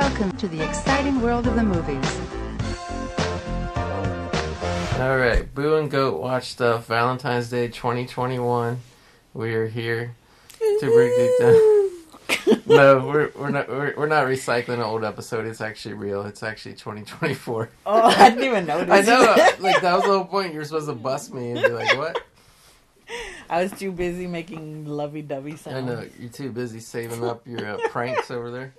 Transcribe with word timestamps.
Welcome 0.00 0.30
to 0.36 0.46
the 0.46 0.64
exciting 0.64 1.20
world 1.20 1.48
of 1.48 1.56
the 1.56 1.64
movies. 1.64 2.20
All 5.00 5.18
right, 5.18 5.52
Boo 5.52 5.74
and 5.74 5.90
Goat 5.90 6.20
Watch 6.20 6.50
Stuff, 6.50 6.86
Valentine's 6.86 7.50
Day 7.50 7.66
2021. 7.66 8.78
We 9.34 9.54
are 9.56 9.66
here 9.66 10.14
to 10.60 10.80
break 10.86 11.12
it 11.16 11.40
down. 12.46 12.62
no, 12.66 13.08
we're 13.08 13.32
we're 13.34 13.50
not 13.50 13.68
we're, 13.68 13.94
we're 13.96 14.06
not 14.06 14.26
recycling 14.26 14.74
an 14.74 14.80
old 14.82 15.02
episode. 15.02 15.46
It's 15.46 15.60
actually 15.60 15.94
real. 15.94 16.22
It's 16.26 16.44
actually 16.44 16.74
2024. 16.74 17.68
Oh, 17.84 18.02
I 18.02 18.30
didn't 18.30 18.44
even 18.44 18.66
notice. 18.66 18.90
I 18.90 19.00
know, 19.00 19.34
like 19.58 19.82
that 19.82 19.94
was 19.94 20.04
the 20.04 20.10
whole 20.10 20.24
point. 20.26 20.54
You're 20.54 20.64
supposed 20.64 20.86
to 20.86 20.94
bust 20.94 21.34
me 21.34 21.50
and 21.50 21.60
be 21.60 21.70
like, 21.70 21.98
"What?" 21.98 22.22
I 23.50 23.64
was 23.64 23.72
too 23.72 23.90
busy 23.90 24.28
making 24.28 24.84
lovey-dovey 24.84 25.56
sounds. 25.56 25.76
I 25.76 25.80
know 25.80 26.06
you're 26.20 26.30
too 26.30 26.52
busy 26.52 26.78
saving 26.78 27.24
up 27.24 27.44
your 27.48 27.66
uh, 27.66 27.78
pranks 27.88 28.30
over 28.30 28.52
there. 28.52 28.74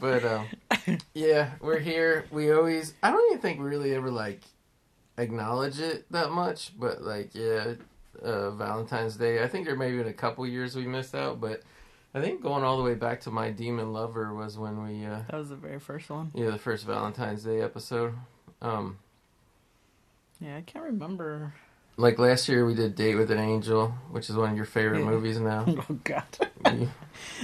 But 0.00 0.24
um, 0.24 0.46
yeah, 1.14 1.50
we're 1.60 1.78
here. 1.78 2.24
We 2.30 2.50
always. 2.52 2.94
I 3.02 3.10
don't 3.10 3.30
even 3.30 3.40
think 3.42 3.58
we 3.60 3.66
really 3.66 3.94
ever 3.94 4.10
like 4.10 4.40
acknowledge 5.18 5.78
it 5.80 6.10
that 6.10 6.30
much. 6.30 6.72
But 6.78 7.02
like, 7.02 7.30
yeah, 7.34 7.74
uh, 8.22 8.50
Valentine's 8.52 9.16
Day. 9.16 9.42
I 9.42 9.48
think 9.48 9.66
there 9.66 9.76
may 9.76 9.88
have 9.94 9.98
been 9.98 10.08
a 10.08 10.12
couple 10.12 10.46
years 10.46 10.74
we 10.74 10.86
missed 10.86 11.14
out, 11.14 11.40
but 11.40 11.62
I 12.14 12.20
think 12.20 12.42
going 12.42 12.64
all 12.64 12.76
the 12.78 12.82
way 12.82 12.94
back 12.94 13.20
to 13.22 13.30
my 13.30 13.50
demon 13.50 13.92
lover 13.92 14.34
was 14.34 14.58
when 14.58 14.82
we. 14.84 15.04
Uh, 15.04 15.20
That 15.30 15.36
was 15.38 15.50
the 15.50 15.56
very 15.56 15.78
first 15.78 16.08
one. 16.10 16.30
yeah, 16.34 16.50
the 16.50 16.58
first 16.58 16.86
Valentine's 16.86 17.44
Day 17.44 17.60
episode. 17.60 18.14
Um, 18.62 18.98
Yeah, 20.40 20.56
I 20.56 20.62
can't 20.62 20.84
remember. 20.84 21.54
Like 22.00 22.18
last 22.18 22.48
year 22.48 22.64
we 22.66 22.74
did 22.74 22.94
Date 22.94 23.14
with 23.16 23.30
an 23.30 23.38
Angel, 23.38 23.88
which 24.10 24.30
is 24.30 24.36
one 24.36 24.50
of 24.50 24.56
your 24.56 24.64
favorite 24.64 25.00
Yeah. 25.00 25.04
movies 25.10 25.38
now. 25.38 25.64
Oh 25.90 25.94
God. 26.04 26.24
We- 26.64 26.88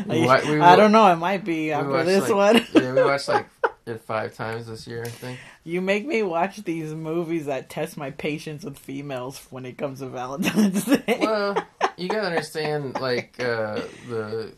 we 0.07 0.21
we 0.21 0.29
I 0.61 0.77
don't 0.77 0.93
know. 0.93 1.07
It 1.13 1.17
might 1.17 1.45
be 1.45 1.73
after 1.73 2.03
this 2.05 2.29
like- 2.29 2.55
one. 2.55 2.67
yeah, 2.83 2.93
we 2.95 3.03
watched 3.05 3.29
like 3.29 3.47
it 3.87 4.01
five 4.03 4.35
times 4.35 4.67
this 4.67 4.87
year, 4.87 5.03
I 5.05 5.09
think. 5.09 5.39
You 5.65 5.81
make 5.81 6.07
me 6.07 6.23
watch 6.23 6.57
these 6.65 6.95
movies 6.95 7.47
that 7.47 7.69
test 7.71 7.97
my 7.97 8.11
patience 8.11 8.65
with 8.65 8.79
females 8.79 9.47
when 9.51 9.65
it 9.67 9.77
comes 9.79 10.01
to 10.01 10.07
Valentine's 10.07 10.85
Day. 10.85 11.19
Well, 11.21 11.57
you 11.97 12.09
gotta 12.09 12.27
understand, 12.27 12.95
like 13.01 13.37
uh, 13.41 13.81
the 14.09 14.53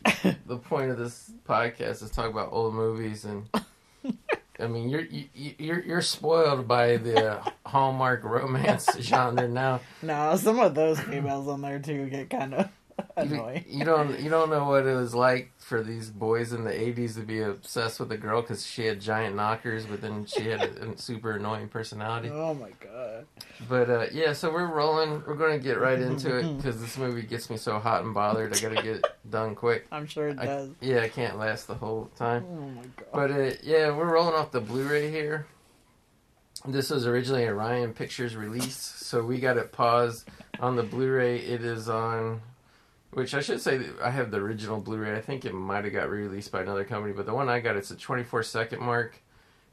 the 0.45 0.57
point 0.57 0.91
of 0.91 0.97
this 0.97 1.31
podcast 1.47 2.01
is 2.03 2.11
talk 2.11 2.29
about 2.29 2.49
old 2.51 2.73
movies, 2.73 3.25
and 3.25 3.47
I 4.59 4.67
mean 4.67 4.89
you're 4.89 5.01
you, 5.01 5.25
you're 5.33 5.81
you're 5.83 6.01
spoiled 6.01 6.67
by 6.67 6.97
the 6.97 7.39
Hallmark 7.65 8.23
romance 8.23 8.89
genre 8.99 9.47
now. 9.47 9.79
no, 10.01 10.35
some 10.35 10.59
of 10.59 10.75
those 10.75 10.99
females 10.99 11.47
on 11.47 11.61
there 11.61 11.79
too 11.79 12.09
get 12.09 12.29
kind 12.29 12.53
of 12.53 12.69
annoying. 13.15 13.65
you 13.67 13.85
don't 13.91 14.19
you 14.19 14.29
don't 14.29 14.49
know 14.49 14.65
what 14.65 14.85
it 14.85 14.95
was 14.95 15.13
like 15.15 15.51
for 15.57 15.83
these 15.83 16.09
boys 16.09 16.53
in 16.53 16.63
the 16.63 16.71
'80s 16.71 17.15
to 17.15 17.21
be 17.21 17.41
obsessed 17.41 17.99
with 17.99 18.11
a 18.11 18.17
girl 18.17 18.41
because 18.41 18.65
she 18.65 18.85
had 18.85 18.99
giant 18.99 19.35
knockers, 19.35 19.85
but 19.85 20.01
then 20.01 20.25
she 20.25 20.43
had 20.49 20.61
a, 20.61 20.89
a 20.91 20.97
super 20.97 21.33
annoying 21.33 21.67
personality. 21.67 22.29
Oh 22.31 22.53
my 22.53 22.71
God. 22.81 23.25
But 23.67 23.89
uh, 23.89 24.05
yeah, 24.11 24.33
so 24.33 24.51
we're 24.51 24.65
rolling. 24.67 25.23
We're 25.27 25.35
going 25.35 25.57
to 25.57 25.63
get 25.63 25.79
right 25.79 25.99
into 25.99 26.37
it 26.37 26.43
because 26.57 26.81
this 26.81 26.97
movie 26.97 27.21
gets 27.23 27.49
me 27.49 27.57
so 27.57 27.79
hot 27.79 28.03
and 28.03 28.13
bothered. 28.13 28.55
I 28.55 28.59
got 28.59 28.69
to 28.69 28.83
get 28.83 28.95
it 28.97 29.05
done 29.29 29.55
quick. 29.55 29.85
I'm 29.91 30.07
sure 30.07 30.29
it 30.29 30.39
I, 30.39 30.45
does. 30.45 30.69
yeah, 30.81 31.01
I 31.01 31.09
can't 31.09 31.37
last 31.37 31.67
the 31.67 31.75
whole 31.75 32.09
time. 32.17 32.45
Oh 32.49 32.61
my 32.69 32.81
God. 32.81 33.07
But 33.13 33.31
uh, 33.31 33.51
yeah, 33.63 33.95
we're 33.95 34.11
rolling 34.11 34.35
off 34.35 34.51
the 34.51 34.61
Blu-ray 34.61 35.11
here. 35.11 35.45
This 36.65 36.89
was 36.89 37.07
originally 37.07 37.45
a 37.45 37.53
Orion 37.53 37.93
Pictures 37.93 38.35
release, 38.35 38.75
so 38.75 39.23
we 39.23 39.39
got 39.39 39.55
it 39.57 39.71
paused 39.71 40.27
on 40.59 40.75
the 40.75 40.83
Blu-ray. 40.83 41.37
It 41.37 41.63
is 41.63 41.87
on, 41.87 42.41
which 43.11 43.33
I 43.33 43.41
should 43.41 43.61
say 43.61 43.81
I 44.03 44.11
have 44.11 44.31
the 44.31 44.37
original 44.37 44.79
Blu-ray. 44.79 45.15
I 45.15 45.21
think 45.21 45.45
it 45.45 45.53
might 45.53 45.83
have 45.83 45.93
got 45.93 46.09
re-released 46.09 46.51
by 46.51 46.61
another 46.61 46.83
company, 46.83 47.13
but 47.13 47.25
the 47.25 47.33
one 47.33 47.49
I 47.49 47.59
got 47.59 47.75
it's 47.75 47.91
a 47.91 47.95
24 47.95 48.43
second 48.43 48.81
mark. 48.81 49.21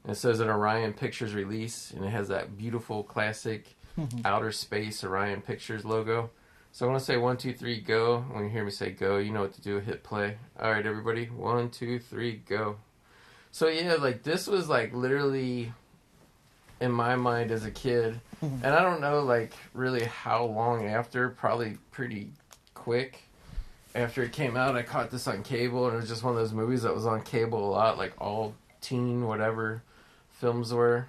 And 0.04 0.12
it 0.12 0.18
says 0.18 0.38
an 0.40 0.48
Orion 0.48 0.92
Pictures 0.92 1.34
release, 1.34 1.90
and 1.90 2.04
it 2.04 2.10
has 2.10 2.28
that 2.28 2.56
beautiful 2.56 3.02
classic 3.02 3.76
outer 4.24 4.52
space 4.52 5.02
Orion 5.02 5.42
Pictures 5.42 5.84
logo. 5.84 6.30
So 6.72 6.86
I 6.86 6.90
want 6.90 7.00
to 7.00 7.04
say 7.06 7.16
one, 7.16 7.36
two, 7.36 7.52
three, 7.52 7.80
go. 7.80 8.24
When 8.30 8.44
you 8.44 8.50
hear 8.50 8.64
me 8.64 8.70
say 8.70 8.90
go, 8.90 9.16
you 9.16 9.32
know 9.32 9.40
what 9.40 9.54
to 9.54 9.62
do. 9.62 9.80
Hit 9.80 10.02
play. 10.02 10.36
All 10.60 10.70
right, 10.70 10.86
everybody. 10.86 11.26
One, 11.26 11.70
two, 11.70 11.98
three, 11.98 12.42
go. 12.46 12.76
So 13.50 13.68
yeah, 13.68 13.94
like 13.94 14.22
this 14.22 14.46
was 14.46 14.68
like 14.68 14.94
literally 14.94 15.72
in 16.80 16.92
my 16.92 17.16
mind 17.16 17.50
as 17.50 17.64
a 17.64 17.70
kid, 17.70 18.20
and 18.42 18.66
I 18.66 18.82
don't 18.82 19.00
know 19.00 19.20
like 19.20 19.54
really 19.72 20.04
how 20.04 20.44
long 20.44 20.86
after. 20.86 21.30
Probably 21.30 21.78
pretty 21.90 22.30
quick 22.74 23.25
after 23.96 24.22
it 24.22 24.32
came 24.32 24.56
out. 24.56 24.76
I 24.76 24.82
caught 24.82 25.10
this 25.10 25.26
on 25.26 25.42
cable, 25.42 25.86
and 25.86 25.94
it 25.96 26.00
was 26.00 26.08
just 26.08 26.22
one 26.22 26.34
of 26.34 26.38
those 26.38 26.52
movies 26.52 26.82
that 26.82 26.94
was 26.94 27.06
on 27.06 27.22
cable 27.22 27.68
a 27.68 27.70
lot, 27.70 27.98
like 27.98 28.12
all 28.18 28.54
teen 28.80 29.26
whatever 29.26 29.82
films 30.30 30.72
were. 30.72 31.06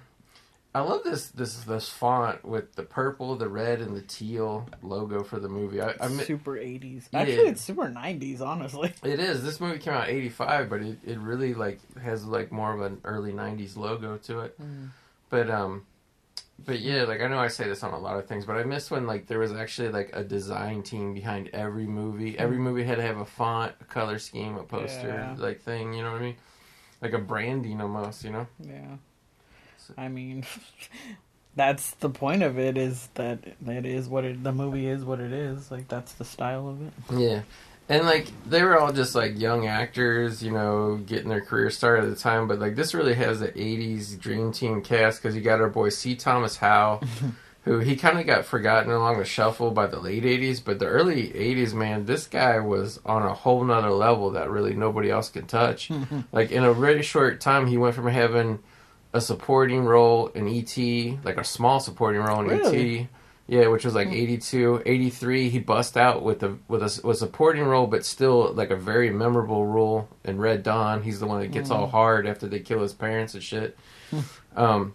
I 0.74 0.80
love 0.80 1.02
this 1.02 1.28
this 1.28 1.56
this 1.64 1.88
font 1.88 2.44
with 2.44 2.74
the 2.74 2.82
purple, 2.82 3.36
the 3.36 3.48
red, 3.48 3.80
and 3.80 3.96
the 3.96 4.02
teal 4.02 4.68
logo 4.82 5.22
for 5.22 5.40
the 5.40 5.48
movie. 5.48 5.80
I, 5.80 5.94
I 6.00 6.08
super 6.08 6.52
80s. 6.52 7.08
Yeah. 7.10 7.20
Actually, 7.20 7.48
it's 7.48 7.62
super 7.62 7.86
90s, 7.86 8.40
honestly. 8.40 8.92
it 9.02 9.18
is. 9.18 9.42
This 9.42 9.60
movie 9.60 9.78
came 9.78 9.94
out 9.94 10.08
eighty 10.08 10.28
five, 10.28 10.68
but 10.68 10.82
it, 10.82 10.98
it 11.04 11.18
really 11.18 11.54
like 11.54 11.80
has 12.00 12.24
like 12.24 12.52
more 12.52 12.72
of 12.74 12.80
an 12.82 13.00
early 13.04 13.32
nineties 13.32 13.76
logo 13.76 14.18
to 14.18 14.40
it. 14.40 14.58
But 15.30 15.50
um, 15.50 15.86
but 16.64 16.80
yeah, 16.80 17.04
like 17.04 17.20
I 17.20 17.28
know 17.28 17.38
I 17.38 17.48
say 17.48 17.68
this 17.68 17.82
on 17.82 17.92
a 17.92 17.98
lot 17.98 18.18
of 18.18 18.26
things, 18.26 18.44
but 18.44 18.56
I 18.56 18.64
miss 18.64 18.90
when 18.90 19.06
like 19.06 19.26
there 19.26 19.38
was 19.38 19.52
actually 19.52 19.90
like 19.90 20.10
a 20.12 20.24
design 20.24 20.82
team 20.82 21.14
behind 21.14 21.50
every 21.52 21.86
movie. 21.86 22.36
Every 22.38 22.56
mm. 22.56 22.62
movie 22.62 22.84
had 22.84 22.96
to 22.96 23.02
have 23.02 23.18
a 23.18 23.24
font, 23.24 23.72
a 23.80 23.84
color 23.84 24.18
scheme, 24.18 24.56
a 24.56 24.64
poster, 24.64 25.08
Yeah. 25.08 25.36
like 25.38 25.60
thing. 25.60 25.94
You 25.94 26.02
know 26.02 26.12
what 26.12 26.20
I 26.20 26.24
mean? 26.24 26.36
Like 27.00 27.12
a 27.12 27.18
branding 27.18 27.80
almost. 27.80 28.24
You 28.24 28.30
know? 28.30 28.46
Yeah. 28.60 28.96
So- 29.78 29.94
I 29.96 30.08
mean, 30.08 30.44
that's 31.54 31.92
the 31.92 32.10
point 32.10 32.42
of 32.42 32.58
it 32.58 32.76
is 32.76 33.08
that 33.14 33.38
it 33.66 33.86
is 33.86 34.08
what 34.08 34.24
it, 34.24 34.42
the 34.42 34.52
movie 34.52 34.88
is 34.88 35.04
what 35.04 35.20
it 35.20 35.32
is. 35.32 35.70
Like, 35.70 35.86
that's 35.86 36.12
the 36.14 36.24
style 36.24 36.68
of 36.68 36.82
it. 36.82 36.92
Yeah. 37.16 37.42
And 37.88 38.04
like 38.04 38.26
they 38.46 38.62
were 38.62 38.78
all 38.78 38.92
just 38.92 39.14
like 39.14 39.38
young 39.38 39.66
actors, 39.66 40.42
you 40.42 40.50
know, 40.50 40.96
getting 40.96 41.30
their 41.30 41.40
career 41.40 41.70
started 41.70 42.04
at 42.04 42.10
the 42.10 42.20
time. 42.20 42.46
But 42.46 42.58
like 42.58 42.76
this 42.76 42.92
really 42.92 43.14
has 43.14 43.40
the 43.40 43.48
'80s 43.48 44.18
dream 44.20 44.52
team 44.52 44.82
cast 44.82 45.22
because 45.22 45.34
you 45.34 45.40
got 45.40 45.60
our 45.60 45.70
boy 45.70 45.88
C. 45.88 46.14
Thomas 46.14 46.58
Howell, 46.58 47.02
who 47.62 47.78
he 47.78 47.96
kind 47.96 48.18
of 48.18 48.26
got 48.26 48.44
forgotten 48.44 48.92
along 48.92 49.18
the 49.18 49.24
shuffle 49.24 49.70
by 49.70 49.86
the 49.86 50.00
late 50.00 50.24
'80s. 50.24 50.62
But 50.62 50.78
the 50.80 50.86
early 50.86 51.30
'80s, 51.30 51.72
man, 51.72 52.04
this 52.04 52.26
guy 52.26 52.58
was 52.58 53.00
on 53.06 53.22
a 53.22 53.32
whole 53.32 53.64
nother 53.64 53.90
level 53.90 54.32
that 54.32 54.50
really 54.50 54.74
nobody 54.74 55.10
else 55.10 55.30
could 55.30 55.48
touch. 55.48 55.90
like 56.32 56.50
in 56.50 56.64
a 56.64 56.74
very 56.74 57.02
short 57.02 57.40
time, 57.40 57.66
he 57.66 57.78
went 57.78 57.94
from 57.94 58.08
having 58.08 58.58
a 59.14 59.20
supporting 59.22 59.84
role 59.86 60.26
in 60.28 60.46
E.T., 60.46 61.18
like 61.24 61.38
a 61.38 61.44
small 61.44 61.80
supporting 61.80 62.20
role 62.20 62.40
in 62.40 62.48
Really? 62.48 62.90
E.T. 62.98 63.08
Yeah, 63.50 63.68
which 63.68 63.86
was 63.86 63.94
like 63.94 64.08
82, 64.08 64.82
83. 64.84 65.48
He 65.48 65.58
bust 65.58 65.96
out 65.96 66.22
with 66.22 66.42
a 66.42 66.58
with 66.68 66.82
a, 66.82 67.00
with 67.02 67.16
a 67.16 67.18
supporting 67.18 67.64
role, 67.64 67.86
but 67.86 68.04
still 68.04 68.52
like 68.52 68.70
a 68.70 68.76
very 68.76 69.08
memorable 69.08 69.64
role 69.64 70.06
in 70.22 70.38
Red 70.38 70.62
Dawn. 70.62 71.02
He's 71.02 71.18
the 71.18 71.26
one 71.26 71.40
that 71.40 71.50
gets 71.50 71.70
all 71.70 71.86
hard 71.86 72.26
after 72.26 72.46
they 72.46 72.60
kill 72.60 72.82
his 72.82 72.92
parents 72.92 73.32
and 73.32 73.42
shit. 73.42 73.78
um, 74.54 74.92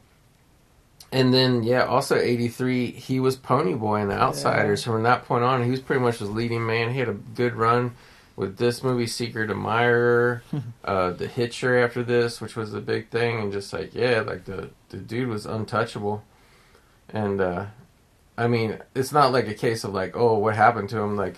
and 1.12 1.34
then 1.34 1.64
yeah, 1.64 1.86
also 1.86 2.16
83. 2.16 2.92
He 2.92 3.20
was 3.20 3.36
Pony 3.36 3.74
Boy 3.74 4.02
in 4.02 4.08
The 4.10 4.16
Outsiders. 4.16 4.84
From 4.84 5.02
that 5.04 5.26
point 5.26 5.44
on, 5.44 5.64
he 5.64 5.72
was 5.72 5.80
pretty 5.80 6.02
much 6.02 6.20
his 6.20 6.30
leading 6.30 6.66
man. 6.66 6.92
He 6.94 7.00
had 7.00 7.10
a 7.10 7.14
good 7.14 7.56
run 7.56 7.96
with 8.36 8.58
this 8.58 8.84
movie, 8.84 9.08
Secret 9.08 9.50
Admirer, 9.50 10.44
uh, 10.86 11.12
The 11.12 11.28
Hitcher 11.28 11.78
after 11.78 12.04
this, 12.04 12.40
which 12.40 12.56
was 12.56 12.74
a 12.76 12.82
big 12.82 13.10
thing, 13.10 13.40
and 13.40 13.52
just 13.52 13.74
like 13.74 13.96
yeah, 13.96 14.22
like 14.22 14.46
the 14.46 14.70
the 14.90 14.98
dude 14.98 15.30
was 15.30 15.48
untouchable. 15.48 16.24
And 17.10 17.42
uh, 17.42 17.66
I 18.38 18.48
mean, 18.48 18.80
it's 18.96 19.12
not 19.12 19.32
like 19.32 19.48
a 19.48 19.54
case 19.54 19.84
of 19.84 19.94
like, 19.94 20.16
oh, 20.16 20.38
what 20.38 20.56
happened 20.56 20.90
to 20.90 20.98
him? 21.00 21.16
Like, 21.16 21.38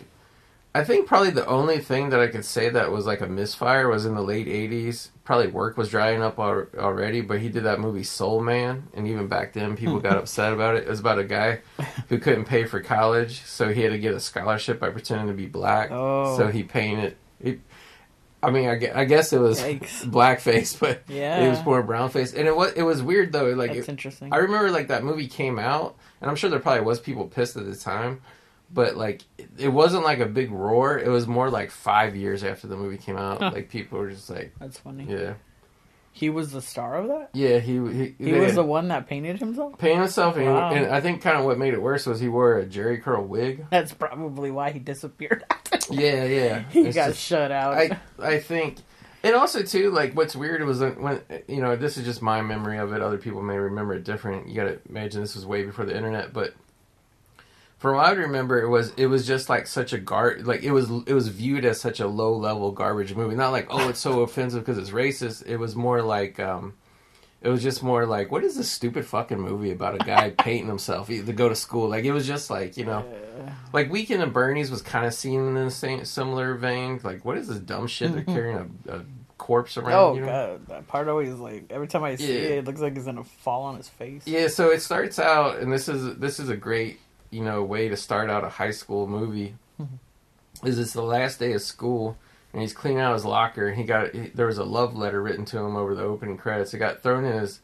I 0.74 0.84
think 0.84 1.08
probably 1.08 1.30
the 1.30 1.46
only 1.48 1.80
thing 1.80 2.10
that 2.10 2.20
I 2.20 2.28
could 2.28 2.44
say 2.46 2.70
that 2.70 2.92
was 2.92 3.06
like 3.06 3.22
a 3.22 3.28
misfire 3.28 3.88
was 3.90 4.06
in 4.06 4.14
the 4.16 4.22
late 4.22 4.48
'80s. 4.48 5.10
Probably 5.24 5.48
work 5.48 5.78
was 5.78 5.90
drying 5.90 6.22
up 6.22 6.38
al- 6.38 6.68
already, 6.78 7.22
but 7.22 7.40
he 7.40 7.50
did 7.50 7.64
that 7.64 7.80
movie 7.80 8.04
Soul 8.04 8.42
Man, 8.42 8.88
and 8.94 9.08
even 9.08 9.28
back 9.28 9.54
then, 9.54 9.76
people 9.76 10.00
got 10.00 10.18
upset 10.18 10.54
about 10.54 10.76
it. 10.76 10.84
It 10.84 10.90
was 10.90 11.00
about 11.00 11.18
a 11.20 11.24
guy 11.24 11.60
who 12.10 12.20
couldn't 12.20 12.46
pay 12.46 12.66
for 12.66 12.80
college, 12.82 13.42
so 13.44 13.70
he 13.74 13.82
had 13.82 13.92
to 13.92 13.98
get 13.98 14.14
a 14.14 14.20
scholarship 14.20 14.80
by 14.80 14.90
pretending 14.90 15.28
to 15.28 15.34
be 15.34 15.48
black. 15.48 15.90
Oh. 15.92 16.38
So 16.38 16.48
he 16.50 16.64
painted. 16.64 17.16
He, 17.42 17.60
I 18.44 18.52
mean, 18.52 18.70
I, 18.70 18.74
I 19.02 19.06
guess 19.06 19.34
it 19.34 19.40
was 19.40 19.60
Yikes. 19.60 20.04
blackface, 20.12 20.80
but 20.80 21.02
Yeah. 21.08 21.40
it 21.40 21.50
was 21.50 21.64
more 21.66 21.82
brownface, 21.82 22.38
and 22.38 22.48
it 22.48 22.56
was 22.56 22.74
it 22.74 22.84
was 22.84 23.02
weird 23.02 23.32
though. 23.32 23.48
Like 23.54 23.74
That's 23.74 23.88
it- 23.88 23.92
interesting. 23.92 24.32
I 24.34 24.38
remember 24.38 24.70
like 24.72 24.90
that 24.90 25.04
movie 25.04 25.28
came 25.28 25.58
out, 25.58 25.96
and 26.26 26.32
I'm 26.32 26.36
sure 26.36 26.50
there 26.50 26.60
probably 26.60 26.82
was 26.84 27.00
people 27.00 27.28
pissed 27.28 27.56
at 27.56 27.66
the 27.68 27.76
time, 27.76 28.22
but 28.74 28.98
like 28.98 29.22
it, 29.60 29.70
wasn't 29.70 30.04
like 30.04 30.18
a 30.20 30.26
big 30.26 30.50
roar. 30.52 30.98
It 30.98 31.08
was 31.10 31.28
more 31.28 31.52
like 31.52 31.70
five 31.70 32.16
years 32.16 32.44
after 32.44 32.66
the 32.66 32.76
movie 32.76 32.98
came 32.98 33.16
out. 33.16 33.40
Huh. 33.42 33.52
Like 33.54 33.70
people 33.70 34.00
were 34.00 34.10
just 34.10 34.28
like, 34.30 34.54
That's 34.60 34.80
funny. 34.80 35.06
yeah, 35.08 35.36
He 36.12 36.32
was 36.32 36.52
the 36.52 36.64
star 36.64 36.96
of 36.96 37.08
that? 37.10 37.30
yeah. 37.34 37.60
He 37.60 37.74
he, 37.94 38.16
He 38.18 38.34
was 38.34 38.56
the 38.56 38.64
one 38.64 38.88
that 38.88 39.06
painted 39.08 39.38
himself? 39.38 39.78
painted 39.78 40.00
himself, 40.00 40.36
and, 40.36 40.46
Wow. 40.48 40.72
and 40.74 40.88
I 40.88 41.00
think 41.00 41.22
kind 41.22 41.38
of 41.38 41.46
what 41.46 41.60
made 41.60 41.76
it 41.76 41.82
worse 41.82 42.08
was 42.08 42.20
he 42.20 42.28
wore 42.28 42.58
a 42.58 42.66
Jheri 42.66 43.00
curl 43.02 43.24
wig. 43.24 43.68
That's 43.70 43.94
probably 43.94 44.50
why 44.50 44.72
he 44.72 44.80
disappeared. 44.80 45.44
Yeah, 45.92 46.26
yeah. 46.26 46.64
he 46.72 46.82
It's 46.88 46.96
got 46.96 47.10
just- 47.10 47.22
shut 47.22 47.52
out. 47.52 47.76
I 47.76 48.00
I 48.20 48.40
think 48.40 48.78
And 49.26 49.34
also 49.34 49.64
too, 49.64 49.90
like 49.90 50.14
what's 50.14 50.36
weird 50.36 50.64
was 50.66 50.82
when, 50.82 51.20
you 51.48 51.60
know 51.60 51.76
this 51.76 51.98
is 51.98 52.06
just 52.06 52.22
my 52.22 52.44
memory 52.44 52.78
of 52.78 52.94
it. 52.94 53.02
Other 53.02 53.18
people 53.18 53.42
may 53.42 53.58
remember 53.58 53.96
it 53.96 54.04
different. 54.04 54.48
You 54.48 54.54
got 54.54 54.66
to 54.66 54.80
imagine 54.88 55.20
this 55.20 55.34
was 55.34 55.48
way 55.48 55.64
before 55.64 55.84
the 55.84 55.98
internet, 55.98 56.32
but 56.32 56.54
from 57.80 57.96
what 57.96 58.06
I 58.06 58.12
remember, 58.12 58.62
it 58.62 58.70
was 58.70 58.94
it 58.98 59.08
was 59.08 59.26
just 59.26 59.50
like 59.50 59.66
such 59.66 59.94
a 59.94 59.98
gar 59.98 60.38
like 60.42 60.62
it 60.62 60.70
was 60.70 60.92
it 61.08 61.14
was 61.16 61.30
viewed 61.30 61.66
as 61.66 61.82
such 61.82 62.00
a 62.00 62.08
low 62.08 62.38
level 62.38 62.72
garbage 62.72 63.16
movie. 63.16 63.36
Not 63.36 63.52
like 63.52 63.66
oh 63.72 63.90
it's 63.90 64.00
so 64.00 64.20
offensive 64.22 64.64
because 64.64 64.78
it's 64.78 64.92
racist. 64.92 65.44
It 65.48 65.58
was 65.58 65.76
more 65.76 66.04
like 66.04 66.40
um, 66.40 66.76
it 67.46 67.50
was 67.50 67.62
just 67.62 67.84
more 67.84 68.08
like 68.08 68.32
what 68.32 68.44
is 68.44 68.58
this 68.58 68.70
stupid 68.72 69.06
fucking 69.06 69.40
movie 69.40 69.72
about 69.72 69.94
a 69.96 70.00
guy 70.00 70.30
painting 70.38 70.68
himself 70.68 71.08
to 71.08 71.22
go 71.32 71.48
to 71.48 71.56
school? 71.56 71.88
Like 71.88 72.04
it 72.04 72.12
was 72.12 72.26
just 72.26 72.50
like 72.50 72.76
you 72.76 72.86
know. 72.86 73.06
Like 73.72 73.92
Weekend 73.92 74.24
at 74.24 74.34
Bernie's 74.34 74.72
was 74.72 74.82
kind 74.82 75.06
of 75.06 75.14
seen 75.14 75.40
in 75.42 75.54
the 75.54 75.70
same 75.70 76.04
similar 76.06 76.56
vein. 76.56 77.00
Like, 77.04 77.24
what 77.24 77.38
is 77.38 77.48
this 77.48 77.60
dumb 77.60 77.86
shit? 77.88 78.14
They're 78.14 78.24
carrying 78.36 78.80
a, 78.88 78.96
a 78.98 79.02
corpse 79.38 79.78
around. 79.78 79.92
Oh 79.94 80.16
you 80.16 80.22
know? 80.22 80.28
god, 80.28 80.68
that 80.68 80.88
part 80.88 81.08
always 81.08 81.34
like 81.34 81.66
every 81.70 81.88
time 81.88 82.04
I 82.04 82.16
see 82.16 82.34
Yeah. 82.34 82.40
it, 82.40 82.52
it 82.60 82.66
looks 82.66 82.82
like 82.82 82.96
he's 82.96 83.06
gonna 83.06 83.24
fall 83.24 83.64
on 83.64 83.76
his 83.78 83.90
face. 83.90 84.24
Yeah, 84.26 84.48
so 84.48 84.72
it 84.72 84.82
starts 84.82 85.20
out, 85.20 85.60
and 85.60 85.72
this 85.72 85.88
is 85.88 86.18
this 86.18 86.40
is 86.40 86.50
a 86.50 86.58
great 86.58 87.00
you 87.30 87.44
know 87.44 87.64
way 87.64 87.90
to 87.90 87.98
start 87.98 88.30
out 88.30 88.44
a 88.44 88.50
high 88.50 88.72
school 88.72 89.06
movie. 89.08 89.56
is 90.64 90.80
it's 90.80 90.94
the 90.94 91.04
last 91.04 91.38
day 91.40 91.52
of 91.54 91.62
school, 91.62 92.18
and 92.56 92.62
he's 92.62 92.72
cleaning 92.74 93.00
out 93.00 93.12
his 93.12 93.26
locker. 93.26 93.68
And 93.68 93.78
he 93.78 93.84
got 93.84 94.16
he, 94.16 94.30
there 94.30 94.48
was 94.48 94.58
a 94.58 94.64
love 94.64 94.96
letter 94.96 95.22
written 95.22 95.44
to 95.46 95.58
him 95.60 95.76
over 95.76 95.94
the 95.94 96.04
opening 96.04 96.38
credits. 96.38 96.74
It 96.74 96.78
got 96.78 97.04
thrown 97.04 97.26
in 97.26 97.34
his. 97.34 97.60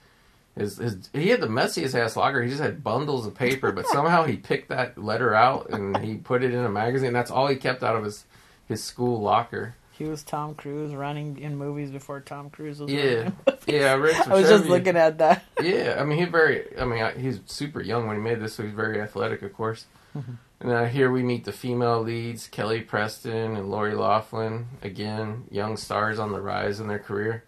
His, 0.57 0.79
his, 0.79 1.09
he 1.13 1.29
had 1.29 1.39
the 1.39 1.47
messiest 1.47 1.97
ass 1.97 2.17
locker. 2.17 2.43
He 2.43 2.49
just 2.49 2.61
had 2.61 2.83
bundles 2.83 3.25
of 3.25 3.33
paper, 3.33 3.71
but 3.71 3.87
somehow 3.93 4.25
he 4.25 4.35
picked 4.35 4.67
that 4.67 4.97
letter 4.97 5.33
out 5.33 5.69
and 5.69 5.95
he 5.99 6.15
put 6.15 6.43
it 6.43 6.53
in 6.53 6.59
a 6.65 6.69
magazine. 6.69 7.13
That's 7.13 7.31
all 7.31 7.47
he 7.47 7.55
kept 7.55 7.83
out 7.83 7.95
of 7.95 8.03
his 8.03 8.25
his 8.67 8.83
school 8.83 9.21
locker. 9.21 9.75
He 9.91 10.03
was 10.03 10.23
Tom 10.23 10.55
Cruise 10.55 10.93
running 10.93 11.39
in 11.39 11.55
movies 11.55 11.89
before 11.89 12.19
Tom 12.19 12.49
Cruise 12.49 12.81
was 12.81 12.91
Yeah, 12.91 13.31
yeah. 13.65 13.93
I 13.93 14.23
I 14.29 14.33
was 14.33 14.49
just 14.49 14.65
looking 14.65 14.97
at 14.97 15.19
that. 15.19 15.45
Yeah, 15.61 15.95
I 15.97 16.03
mean, 16.03 16.17
he's 16.17 16.27
very. 16.27 16.77
I 16.77 16.83
mean, 16.83 17.17
he's 17.17 17.39
super 17.45 17.81
young 17.81 18.07
when 18.07 18.17
he 18.17 18.21
made 18.21 18.41
this, 18.41 18.55
so 18.55 18.63
he's 18.63 18.73
very 18.73 18.99
athletic, 18.99 19.41
of 19.43 19.53
course. 19.53 19.85
Mm-hmm. 20.17 20.33
And 20.61 20.69
then 20.69 20.89
here 20.91 21.11
we 21.11 21.23
meet 21.23 21.43
the 21.43 21.51
female 21.51 22.01
leads, 22.01 22.47
Kelly 22.47 22.81
Preston 22.81 23.57
and 23.57 23.69
Lori 23.71 23.95
Loughlin. 23.95 24.67
Again, 24.83 25.45
young 25.49 25.75
stars 25.75 26.19
on 26.19 26.31
the 26.31 26.39
rise 26.39 26.79
in 26.79 26.87
their 26.87 26.99
career. 26.99 27.45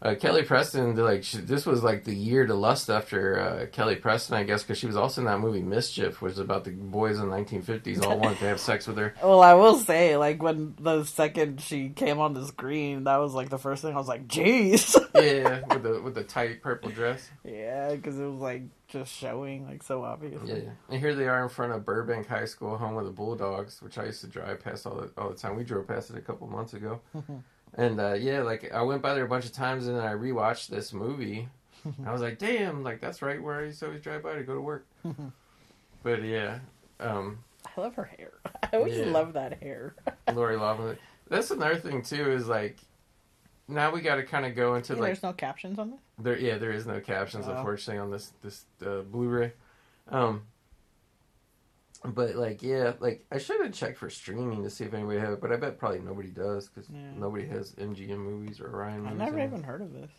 Uh, 0.00 0.14
Kelly 0.14 0.42
Preston, 0.44 0.96
like 0.96 1.22
she, 1.22 1.38
this 1.38 1.66
was 1.66 1.82
like 1.82 2.04
the 2.04 2.14
year 2.14 2.46
to 2.46 2.54
lust 2.54 2.88
after 2.88 3.38
uh, 3.38 3.66
Kelly 3.66 3.96
Preston, 3.96 4.36
I 4.36 4.44
guess, 4.44 4.62
because 4.62 4.78
she 4.78 4.86
was 4.86 4.96
also 4.96 5.20
in 5.20 5.26
that 5.26 5.40
movie 5.40 5.60
Mischief, 5.60 6.22
which 6.22 6.32
is 6.32 6.38
about 6.38 6.64
the 6.64 6.70
boys 6.70 7.18
in 7.18 7.28
the 7.28 7.36
1950s 7.36 8.02
all 8.02 8.18
wanted 8.18 8.38
to 8.38 8.46
have 8.46 8.60
sex 8.60 8.86
with 8.86 8.96
her. 8.96 9.14
Well, 9.22 9.42
I 9.42 9.54
will 9.54 9.76
say, 9.76 10.16
like 10.16 10.42
when 10.42 10.74
the 10.80 11.04
second 11.04 11.60
she 11.60 11.90
came 11.90 12.18
on 12.18 12.32
the 12.32 12.46
screen, 12.46 13.04
that 13.04 13.18
was 13.18 13.34
like 13.34 13.50
the 13.50 13.58
first 13.58 13.82
thing 13.82 13.92
I 13.92 13.98
was 13.98 14.08
like, 14.08 14.26
"Jeez." 14.26 14.96
Yeah, 15.14 15.60
with 15.70 15.82
the 15.82 16.00
with 16.00 16.14
the 16.14 16.24
tight 16.24 16.62
purple 16.62 16.90
dress. 16.90 17.28
yeah, 17.44 17.90
because 17.90 18.18
it 18.18 18.24
was 18.24 18.40
like 18.40 18.62
just 18.88 19.12
showing 19.14 19.66
like 19.66 19.82
so 19.82 20.02
obvious. 20.02 20.40
Yeah, 20.44 20.56
and 20.88 20.98
here 21.00 21.14
they 21.14 21.28
are 21.28 21.42
in 21.42 21.48
front 21.48 21.72
of 21.72 21.84
Burbank 21.84 22.26
High 22.26 22.46
School, 22.46 22.76
home 22.78 22.96
of 22.96 23.04
the 23.04 23.10
Bulldogs, 23.10 23.80
which 23.82 23.98
I 23.98 24.06
used 24.06 24.20
to 24.22 24.26
drive 24.26 24.60
past 24.64 24.86
all 24.86 24.94
the 24.96 25.10
all 25.20 25.28
the 25.28 25.36
time. 25.36 25.56
We 25.56 25.64
drove 25.64 25.86
past 25.86 26.10
it 26.10 26.16
a 26.16 26.20
couple 26.20 26.46
months 26.48 26.74
ago, 26.74 27.00
and 27.74 28.00
uh, 28.00 28.14
yeah, 28.14 28.40
like 28.42 28.72
I 28.72 28.82
went 28.82 29.02
by 29.02 29.14
there 29.14 29.24
a 29.24 29.28
bunch 29.28 29.44
of 29.44 29.52
times, 29.52 29.86
and 29.86 29.96
then 29.96 30.04
I 30.04 30.12
rewatched 30.14 30.68
this 30.68 30.92
movie. 30.92 31.48
I 32.06 32.12
was 32.12 32.20
like, 32.22 32.38
damn, 32.38 32.82
like 32.82 33.00
that's 33.00 33.22
right 33.22 33.40
where 33.42 33.60
I 33.60 33.64
used 33.66 33.78
to 33.80 33.86
always 33.86 34.00
drive 34.00 34.22
by 34.22 34.34
to 34.34 34.42
go 34.42 34.54
to 34.54 34.60
work. 34.60 34.86
but 36.02 36.22
yeah, 36.22 36.58
um, 37.00 37.38
I 37.76 37.80
love 37.80 37.94
her 37.94 38.04
hair. 38.04 38.32
I 38.72 38.76
always 38.76 38.96
Yeah. 38.96 39.06
love 39.06 39.34
that 39.34 39.62
hair. 39.62 39.94
Lori 40.32 40.56
Loughlin. 40.56 40.96
That's 41.28 41.50
another 41.50 41.76
thing 41.76 42.02
too 42.02 42.30
is 42.32 42.48
like. 42.48 42.78
Now 43.70 43.92
we 43.92 44.00
got 44.00 44.14
to 44.14 44.22
kind 44.22 44.46
of 44.46 44.54
go 44.56 44.76
into 44.76 44.94
Yeah, 44.94 45.00
like 45.00 45.08
there's 45.08 45.22
no 45.22 45.34
captions 45.34 45.78
on 45.78 45.90
this. 45.90 46.00
There, 46.18 46.38
yeah, 46.38 46.58
there 46.58 46.72
is 46.72 46.86
no 46.86 47.00
captions, 47.00 47.46
unfortunately, 47.46 48.00
on 48.00 48.10
this 48.10 48.32
this 48.42 48.64
uh, 48.84 49.02
Blu-ray. 49.02 49.52
Um, 50.08 50.42
but 52.04 52.36
like, 52.36 52.62
yeah, 52.62 52.92
like 53.00 53.24
I 53.30 53.38
should 53.38 53.60
have 53.60 53.72
checked 53.72 53.98
for 53.98 54.08
streaming 54.10 54.62
to 54.62 54.70
see 54.70 54.84
if 54.84 54.94
anybody 54.94 55.18
had 55.18 55.30
it, 55.32 55.40
but 55.40 55.52
I 55.52 55.56
bet 55.56 55.78
probably 55.78 55.98
nobody 56.00 56.28
does 56.30 56.68
because 56.68 56.88
Yeah. 56.90 57.10
nobody 57.16 57.46
has 57.46 57.72
MGM 57.74 58.18
movies 58.18 58.60
or 58.60 58.68
Orion 58.74 59.00
I 59.06 59.10
movies. 59.10 59.18
never 59.18 59.38
even 59.40 59.62
heard 59.62 59.82
of 59.82 59.92
this. 59.92 60.10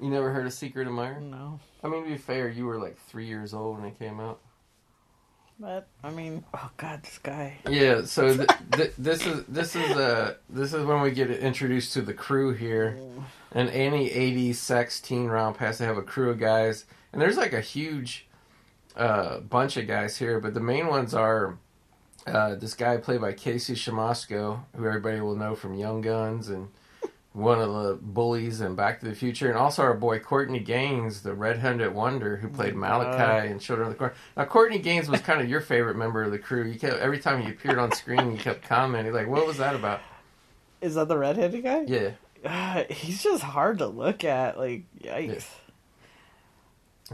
You 0.00 0.10
never 0.10 0.32
heard 0.32 0.46
of 0.46 0.52
Secret 0.52 0.86
Admirer? 0.88 1.20
No, 1.20 1.60
I 1.84 1.88
mean, 1.88 2.02
to 2.04 2.10
be 2.10 2.16
fair, 2.16 2.48
you 2.48 2.66
were 2.66 2.78
like 2.80 2.96
three 2.96 3.26
years 3.26 3.54
old 3.54 3.78
when 3.78 3.86
it 3.88 3.98
came 3.98 4.18
out. 4.18 4.40
But 5.62 5.86
I 6.02 6.10
mean, 6.10 6.42
oh 6.52 6.70
god, 6.76 7.04
this 7.04 7.18
guy. 7.18 7.58
Yeah, 7.70 8.02
so 8.02 8.36
th- 8.36 8.48
th- 8.72 8.92
this 8.98 9.24
is 9.24 9.44
this 9.46 9.76
is 9.76 9.92
uh 9.92 10.34
this 10.50 10.74
is 10.74 10.84
when 10.84 11.00
we 11.00 11.12
get 11.12 11.30
introduced 11.30 11.92
to 11.92 12.02
the 12.02 12.12
crew 12.12 12.52
here. 12.52 12.98
And 13.52 13.70
any 13.70 14.10
80s 14.10 14.56
sex 14.56 15.00
teen 15.00 15.26
romp 15.26 15.58
has 15.58 15.78
to 15.78 15.84
have 15.84 15.96
a 15.96 16.02
crew 16.02 16.30
of 16.30 16.40
guys. 16.40 16.84
And 17.12 17.22
there's 17.22 17.36
like 17.36 17.52
a 17.52 17.60
huge 17.60 18.26
uh, 18.96 19.38
bunch 19.38 19.76
of 19.76 19.86
guys 19.86 20.16
here, 20.16 20.40
but 20.40 20.52
the 20.52 20.60
main 20.60 20.88
ones 20.88 21.14
are 21.14 21.58
uh, 22.26 22.56
this 22.56 22.74
guy 22.74 22.96
played 22.96 23.20
by 23.20 23.32
Casey 23.32 23.74
Siemaszko, 23.74 24.64
who 24.74 24.84
everybody 24.84 25.20
will 25.20 25.36
know 25.36 25.54
from 25.54 25.74
Young 25.74 26.00
Guns 26.00 26.48
and 26.48 26.70
one 27.32 27.60
of 27.60 27.72
the 27.72 27.94
bullies 28.00 28.60
in 28.60 28.74
Back 28.74 29.00
to 29.00 29.06
the 29.06 29.14
Future, 29.14 29.48
and 29.48 29.56
also 29.58 29.82
our 29.82 29.94
boy 29.94 30.18
Courtney 30.18 30.58
Gaines, 30.60 31.22
the 31.22 31.32
red-headed 31.32 31.94
wonder 31.94 32.36
who 32.36 32.48
played 32.48 32.74
Malachi 32.74 33.48
in 33.48 33.58
Children 33.58 33.88
of 33.88 33.94
the 33.94 33.98
Corn. 33.98 34.12
Now, 34.36 34.44
Courtney 34.44 34.78
Gaines 34.78 35.08
was 35.08 35.20
kind 35.22 35.40
of 35.40 35.48
your 35.48 35.60
favorite 35.62 35.96
member 35.96 36.22
of 36.22 36.30
the 36.30 36.38
crew. 36.38 36.64
You 36.64 36.78
kept 36.78 36.98
every 36.98 37.18
time 37.18 37.40
he 37.42 37.50
appeared 37.50 37.78
on 37.78 37.90
screen, 37.92 38.32
you 38.32 38.38
kept 38.38 38.62
commenting 38.64 39.14
like, 39.14 39.28
"What 39.28 39.46
was 39.46 39.56
that 39.58 39.74
about?" 39.74 40.00
Is 40.82 40.94
that 40.96 41.08
the 41.08 41.16
redheaded 41.16 41.62
guy? 41.62 41.84
Yeah, 41.86 42.10
Uh, 42.44 42.84
he's 42.92 43.22
just 43.22 43.42
hard 43.42 43.78
to 43.78 43.86
look 43.86 44.24
at. 44.24 44.58
Like, 44.58 44.82
yikes. 45.00 45.46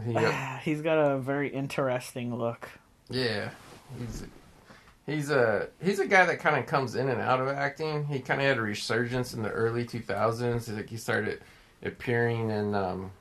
he 0.05 0.13
got- 0.13 0.59
He's 0.63 0.81
got 0.81 0.97
a 0.97 1.17
very 1.17 1.47
interesting 1.49 2.35
look. 2.35 2.67
Yeah, 3.09 3.51
he's 3.97 4.23
he's 5.09 5.29
a 5.29 5.67
he's 5.81 5.99
a 5.99 6.07
guy 6.07 6.25
that 6.25 6.39
kind 6.39 6.57
of 6.57 6.65
comes 6.65 6.95
in 6.95 7.09
and 7.09 7.19
out 7.21 7.39
of 7.41 7.47
acting. 7.49 8.05
He 8.05 8.19
kind 8.19 8.39
of 8.39 8.47
had 8.47 8.57
a 8.57 8.61
resurgence 8.61 9.33
in 9.33 9.41
the 9.43 9.49
early 9.49 9.85
two 9.85 9.99
thousands. 10.01 10.69
Like 10.69 10.89
he 10.89 10.97
started 10.97 11.41
appearing 11.83 12.49
in 12.49 12.75
um, 12.75 13.11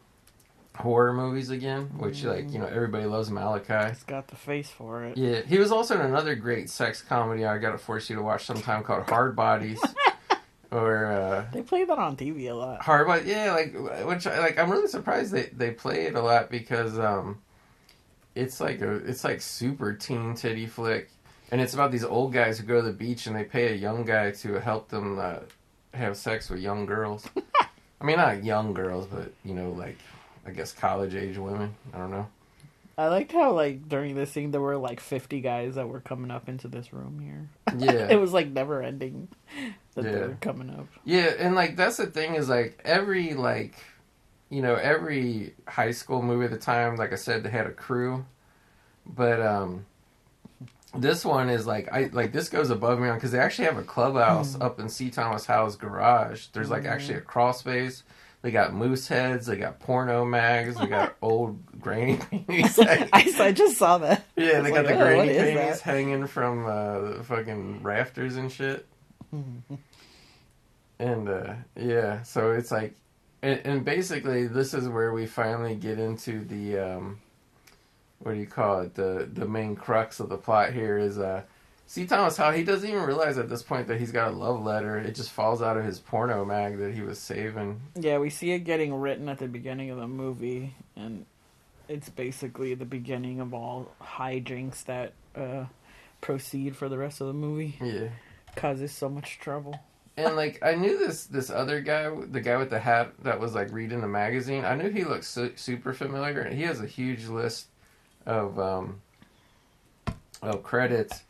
horror 0.77 1.13
movies 1.13 1.51
again, 1.51 1.85
which 1.99 2.23
like 2.25 2.51
you 2.53 2.59
know 2.59 2.67
everybody 2.67 3.07
loves 3.07 3.31
Malachi. 3.31 3.89
He's 3.95 4.03
got 4.05 4.29
the 4.29 4.37
face 4.37 4.71
for 4.71 5.05
it. 5.05 5.17
Yeah, 5.17 5.41
he 5.43 5.59
was 5.59 5.73
also 5.73 5.95
in 5.97 6.03
another 6.03 6.35
great 6.35 6.71
sex 6.71 7.03
comedy 7.03 7.45
I 7.45 7.59
got 7.59 7.73
to 7.73 7.79
force 7.79 8.09
you 8.11 8.17
to 8.17 8.23
watch 8.23 8.45
sometime 8.45 8.83
called 8.83 9.09
Hard 9.09 9.35
Bodies. 9.37 9.81
Or 10.71 11.07
uh, 11.07 11.47
They 11.51 11.63
play 11.63 11.85
that 11.85 11.97
on 11.99 12.15
TV 12.15 12.51
a 12.51 12.53
lot. 12.53 12.83
hard, 12.83 13.07
but 13.07 13.25
yeah, 13.25 13.53
like 13.53 13.73
which 14.07 14.27
I- 14.27 14.39
like 14.39 14.59
I'm 14.59 14.71
really 14.71 14.87
surprised 14.87 15.33
they 15.33 15.45
they 15.45 15.71
play 15.71 16.05
it 16.09 16.15
a 16.15 16.21
lot 16.21 16.51
because 16.51 16.99
um, 16.99 17.39
it's 18.35 18.61
like 18.61 18.83
a 18.83 18.97
it's 18.97 19.25
like 19.25 19.41
super 19.41 19.95
teen 19.95 20.35
titty 20.35 20.67
flick, 20.67 21.09
and 21.51 21.61
it's 21.61 21.75
about 21.75 21.91
these 21.93 22.05
old 22.05 22.33
guys 22.33 22.59
who 22.59 22.67
go 22.67 22.77
to 22.81 22.87
the 22.87 22.93
beach 22.93 23.27
and 23.27 23.35
they 23.37 23.45
pay 23.45 23.73
a 23.73 23.77
young 23.77 24.05
guy 24.05 24.31
to 24.33 24.61
help 24.61 24.89
them 24.89 25.19
uh, 25.19 25.37
have 25.95 26.17
sex 26.17 26.51
with 26.51 26.61
young 26.61 26.87
girls. 26.87 27.29
I 28.01 28.05
mean, 28.05 28.17
not 28.17 28.45
young 28.45 28.75
girls, 28.75 29.07
but 29.07 29.33
you 29.45 29.55
know, 29.55 29.71
like 29.71 29.99
I 30.47 30.51
guess 30.51 30.73
college 30.73 31.15
age 31.15 31.37
women. 31.39 31.75
I 31.93 31.99
don't 31.99 32.11
know. 32.11 32.29
I 32.97 33.07
liked 33.09 33.31
how 33.31 33.53
like 33.53 33.89
during 33.89 34.15
this 34.17 34.33
scene 34.33 34.51
there 34.51 34.61
were 34.61 34.77
like 34.77 34.99
fifty 35.01 35.41
guys 35.41 35.77
that 35.77 35.89
were 35.89 36.01
coming 36.01 36.31
up 36.33 36.49
into 36.49 36.67
this 36.69 36.93
room 36.93 37.21
here. 37.21 37.49
Yeah, 37.79 38.09
It 38.11 38.17
was 38.21 38.33
like 38.33 38.49
never 38.49 38.83
ending 38.83 39.29
that 39.95 40.03
they 40.03 40.11
Yeah. 40.11 40.27
were 40.27 40.39
coming 40.41 40.71
up. 40.71 40.87
Yeah, 41.05 41.33
and 41.39 41.55
like 41.55 41.77
that's 41.77 41.97
the 41.97 42.07
thing 42.07 42.35
is 42.35 42.49
like 42.49 42.81
every 42.85 43.35
like 43.35 43.75
you 44.51 44.63
know, 44.63 44.75
every 44.77 45.55
high 45.69 45.91
school 45.91 46.23
movie 46.23 46.47
at 46.47 46.51
the 46.51 46.57
time, 46.57 46.97
like 46.97 47.13
I 47.13 47.17
said, 47.17 47.43
they 47.43 47.51
had 47.51 47.67
a 47.67 47.73
crew. 47.73 48.25
But 49.07 49.41
um 49.41 49.87
this 50.95 51.25
one 51.25 51.51
is 51.51 51.67
like 51.67 51.93
I 51.93 52.11
like 52.13 52.33
this 52.33 52.49
goes 52.49 52.71
above 52.71 52.99
me 52.99 53.09
on 53.09 53.17
because 53.17 53.33
they 53.33 53.39
actually 53.39 53.67
have 53.67 53.79
a 53.79 53.83
clubhouse 53.83 54.59
up 54.61 54.81
in 54.81 54.89
C. 54.89 55.11
Thomas 55.11 55.45
Howell's 55.47 55.77
garage. 55.77 56.47
There's 56.49 56.71
like 56.71 56.85
actually 56.85 57.19
a 57.19 57.21
crawl 57.21 57.53
space. 57.53 58.05
They 58.41 58.53
got 58.53 58.73
moose 58.73 59.09
heads. 59.09 59.47
They 59.47 59.57
got 59.57 59.81
porno 59.81 60.25
mags. 60.25 60.77
They 60.77 60.87
got 60.87 61.17
old 61.23 61.81
granny 61.81 62.17
panties. 62.31 62.79
I, 62.83 63.09
I 63.13 63.53
just 63.53 63.77
saw 63.77 63.99
that. 63.99 64.25
yeah, 64.37 64.61
they 64.61 64.71
got 64.71 64.85
like, 64.85 64.87
the 64.87 64.95
oh, 64.95 65.05
granny 65.05 65.35
panties 65.35 65.81
hanging 65.81 66.27
from 66.27 66.67
uh, 66.67 67.01
the 67.01 67.25
fucking 67.25 67.83
rafters 67.83 68.37
and 68.37 68.51
shit. 68.51 68.87
and 70.99 71.29
uh, 71.29 71.55
yeah, 71.77 72.23
so 72.23 72.53
it's 72.53 72.71
like, 72.71 72.95
and, 73.43 73.61
and 73.65 73.85
basically, 73.85 74.47
this 74.47 74.73
is 74.73 74.89
where 74.89 75.13
we 75.13 75.27
finally 75.27 75.75
get 75.75 75.99
into 75.99 76.45
the 76.45 76.79
um, 76.79 77.21
what 78.21 78.35
do 78.35 78.41
you 78.41 78.47
call 78.47 78.81
it? 78.81 78.95
The 78.95 79.29
the 79.33 79.47
main 79.47 79.77
crux 79.77 80.21
of 80.21 80.29
the 80.29 80.37
plot 80.37 80.73
here 80.73 80.99
is 80.99 81.19
uh, 81.19 81.43
C. 81.87 82.07
Thomas 82.07 82.37
Howell 82.37 82.53
he 82.53 82.65
doesn't 82.65 82.89
even 82.89 83.03
realize 83.03 83.39
at 83.39 83.49
this 83.49 83.63
point 83.63 83.87
that 83.89 83.99
he's 83.99 84.13
got 84.13 84.29
a 84.33 84.37
love 84.37 84.63
letter. 84.63 84.99
It 84.99 85.15
just 85.15 85.31
falls 85.31 85.63
out 85.63 85.77
of 85.77 85.85
his 85.85 85.99
porno 85.99 86.45
mag 86.45 86.79
that 86.79 86.95
he 86.95 87.01
was 87.03 87.19
saving. 87.19 87.81
Yeah, 87.95 88.19
we 88.19 88.31
see 88.31 88.53
it 88.53 88.61
getting 88.61 88.95
written 88.95 89.29
at 89.29 89.39
the 89.39 89.49
beginning 89.49 89.91
of 89.91 89.99
the 89.99 90.09
movie, 90.09 90.75
and 90.97 91.25
it's 91.89 92.09
basically 92.09 92.75
the 92.75 92.85
beginning 92.85 93.41
of 93.41 93.55
all 93.55 93.91
hijinks 94.03 94.85
that 94.85 95.13
uh, 95.35 95.65
proceed 96.21 96.77
for 96.77 96.89
the 96.89 96.99
rest 96.99 97.21
of 97.21 97.29
the 97.29 97.33
movie. 97.33 97.79
Yeah. 97.81 98.09
Causes 98.57 98.93
so 98.93 99.09
much 99.09 99.39
trouble. 99.39 99.79
and 100.17 100.35
like 100.35 100.59
I 100.63 100.75
knew 100.75 100.99
this 100.99 101.27
this 101.27 101.49
other 101.49 101.81
guy, 101.81 102.11
the 102.11 102.41
guy 102.41 102.57
with 102.57 102.71
the 102.71 102.81
hat 102.81 103.13
that 103.23 103.39
was 103.39 103.55
like 103.55 103.73
reading 103.73 104.01
the 104.01 104.09
magazine. 104.09 104.65
I 104.65 104.75
knew 104.75 104.91
he 104.91 105.05
looked 105.05 105.25
su- 105.25 105.53
super 105.55 105.93
familiar, 105.93 106.41
and 106.41 106.57
he 106.57 106.65
has 106.65 106.81
a 106.81 106.87
huge 106.87 107.27
list 107.29 107.69
of 108.27 108.59
um 108.59 109.01
of 110.43 110.63
credits. 110.63 111.23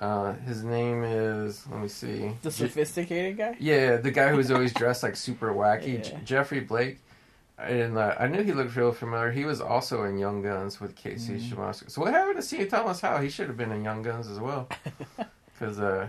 Uh, 0.00 0.34
his 0.46 0.62
name 0.62 1.02
is 1.02 1.66
let 1.70 1.80
me 1.80 1.88
see. 1.88 2.30
The 2.42 2.50
sophisticated 2.50 3.36
guy. 3.36 3.56
yeah, 3.58 3.96
the 3.96 4.10
guy 4.12 4.28
who's 4.28 4.50
always 4.50 4.72
dressed 4.82 5.02
like 5.02 5.16
super 5.16 5.52
wacky, 5.52 6.02
J- 6.04 6.18
Geoffrey 6.24 6.60
Blake. 6.60 6.98
And 7.58 7.98
uh, 7.98 8.14
I 8.20 8.28
knew 8.28 8.44
he 8.44 8.52
looked 8.52 8.76
real 8.76 8.92
familiar. 8.92 9.32
He 9.32 9.44
was 9.44 9.60
also 9.60 10.04
in 10.04 10.16
Young 10.16 10.42
Guns 10.42 10.80
with 10.80 10.94
Casey 10.94 11.40
Mm. 11.40 11.90
So 11.90 12.00
what 12.02 12.14
happened 12.14 12.36
to 12.36 12.42
C. 12.42 12.64
Thomas 12.66 13.00
Howell? 13.00 13.20
He 13.20 13.28
should 13.28 13.48
have 13.48 13.56
been 13.56 13.72
in 13.72 13.82
Young 13.82 14.02
Guns 14.02 14.28
as 14.28 14.38
well. 14.38 14.68
Because 15.58 15.80
uh, 15.80 16.06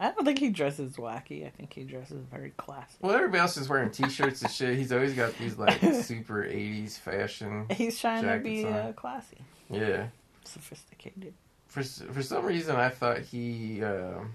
I 0.00 0.10
don't 0.12 0.24
think 0.24 0.38
he 0.38 0.48
dresses 0.48 0.96
wacky. 0.96 1.46
I 1.46 1.50
think 1.50 1.74
he 1.74 1.84
dresses 1.84 2.24
very 2.32 2.54
classy. 2.56 2.94
well, 3.02 3.14
everybody 3.14 3.40
else 3.40 3.58
is 3.58 3.68
wearing 3.68 3.90
T-shirts 3.90 4.40
and 4.40 4.50
shit. 4.50 4.78
He's 4.78 4.90
always 4.90 5.12
got 5.12 5.36
these 5.36 5.58
like 5.58 5.78
super 6.02 6.42
'80s 6.44 6.98
fashion. 6.98 7.66
He's 7.70 7.98
trying 8.00 8.24
to 8.24 8.38
be 8.38 8.64
uh, 8.64 8.92
classy, 8.92 9.36
Yeah. 9.70 10.06
sophisticated. 10.44 11.34
For 11.68 11.82
for 11.82 12.22
some 12.22 12.44
reason, 12.44 12.76
I 12.76 12.88
thought 12.88 13.18
he 13.20 13.82
um 13.84 14.32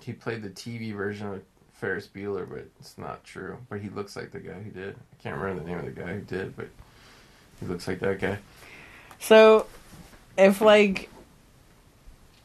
he 0.00 0.12
played 0.12 0.42
the 0.42 0.50
TV 0.50 0.94
version 0.94 1.26
of 1.28 1.42
Ferris 1.74 2.06
Bueller, 2.06 2.48
but 2.48 2.66
it's 2.78 2.98
not 2.98 3.24
true. 3.24 3.56
But 3.68 3.80
he 3.80 3.88
looks 3.88 4.16
like 4.16 4.30
the 4.32 4.40
guy 4.40 4.60
who 4.60 4.70
did. 4.70 4.94
I 4.94 5.22
can't 5.22 5.36
remember 5.38 5.62
the 5.62 5.68
name 5.68 5.78
of 5.78 5.86
the 5.86 5.98
guy 5.98 6.12
who 6.14 6.20
did, 6.20 6.56
but 6.56 6.68
he 7.58 7.66
looks 7.66 7.88
like 7.88 8.00
that 8.00 8.18
guy. 8.20 8.38
So, 9.18 9.66
if 10.36 10.60
like 10.60 11.08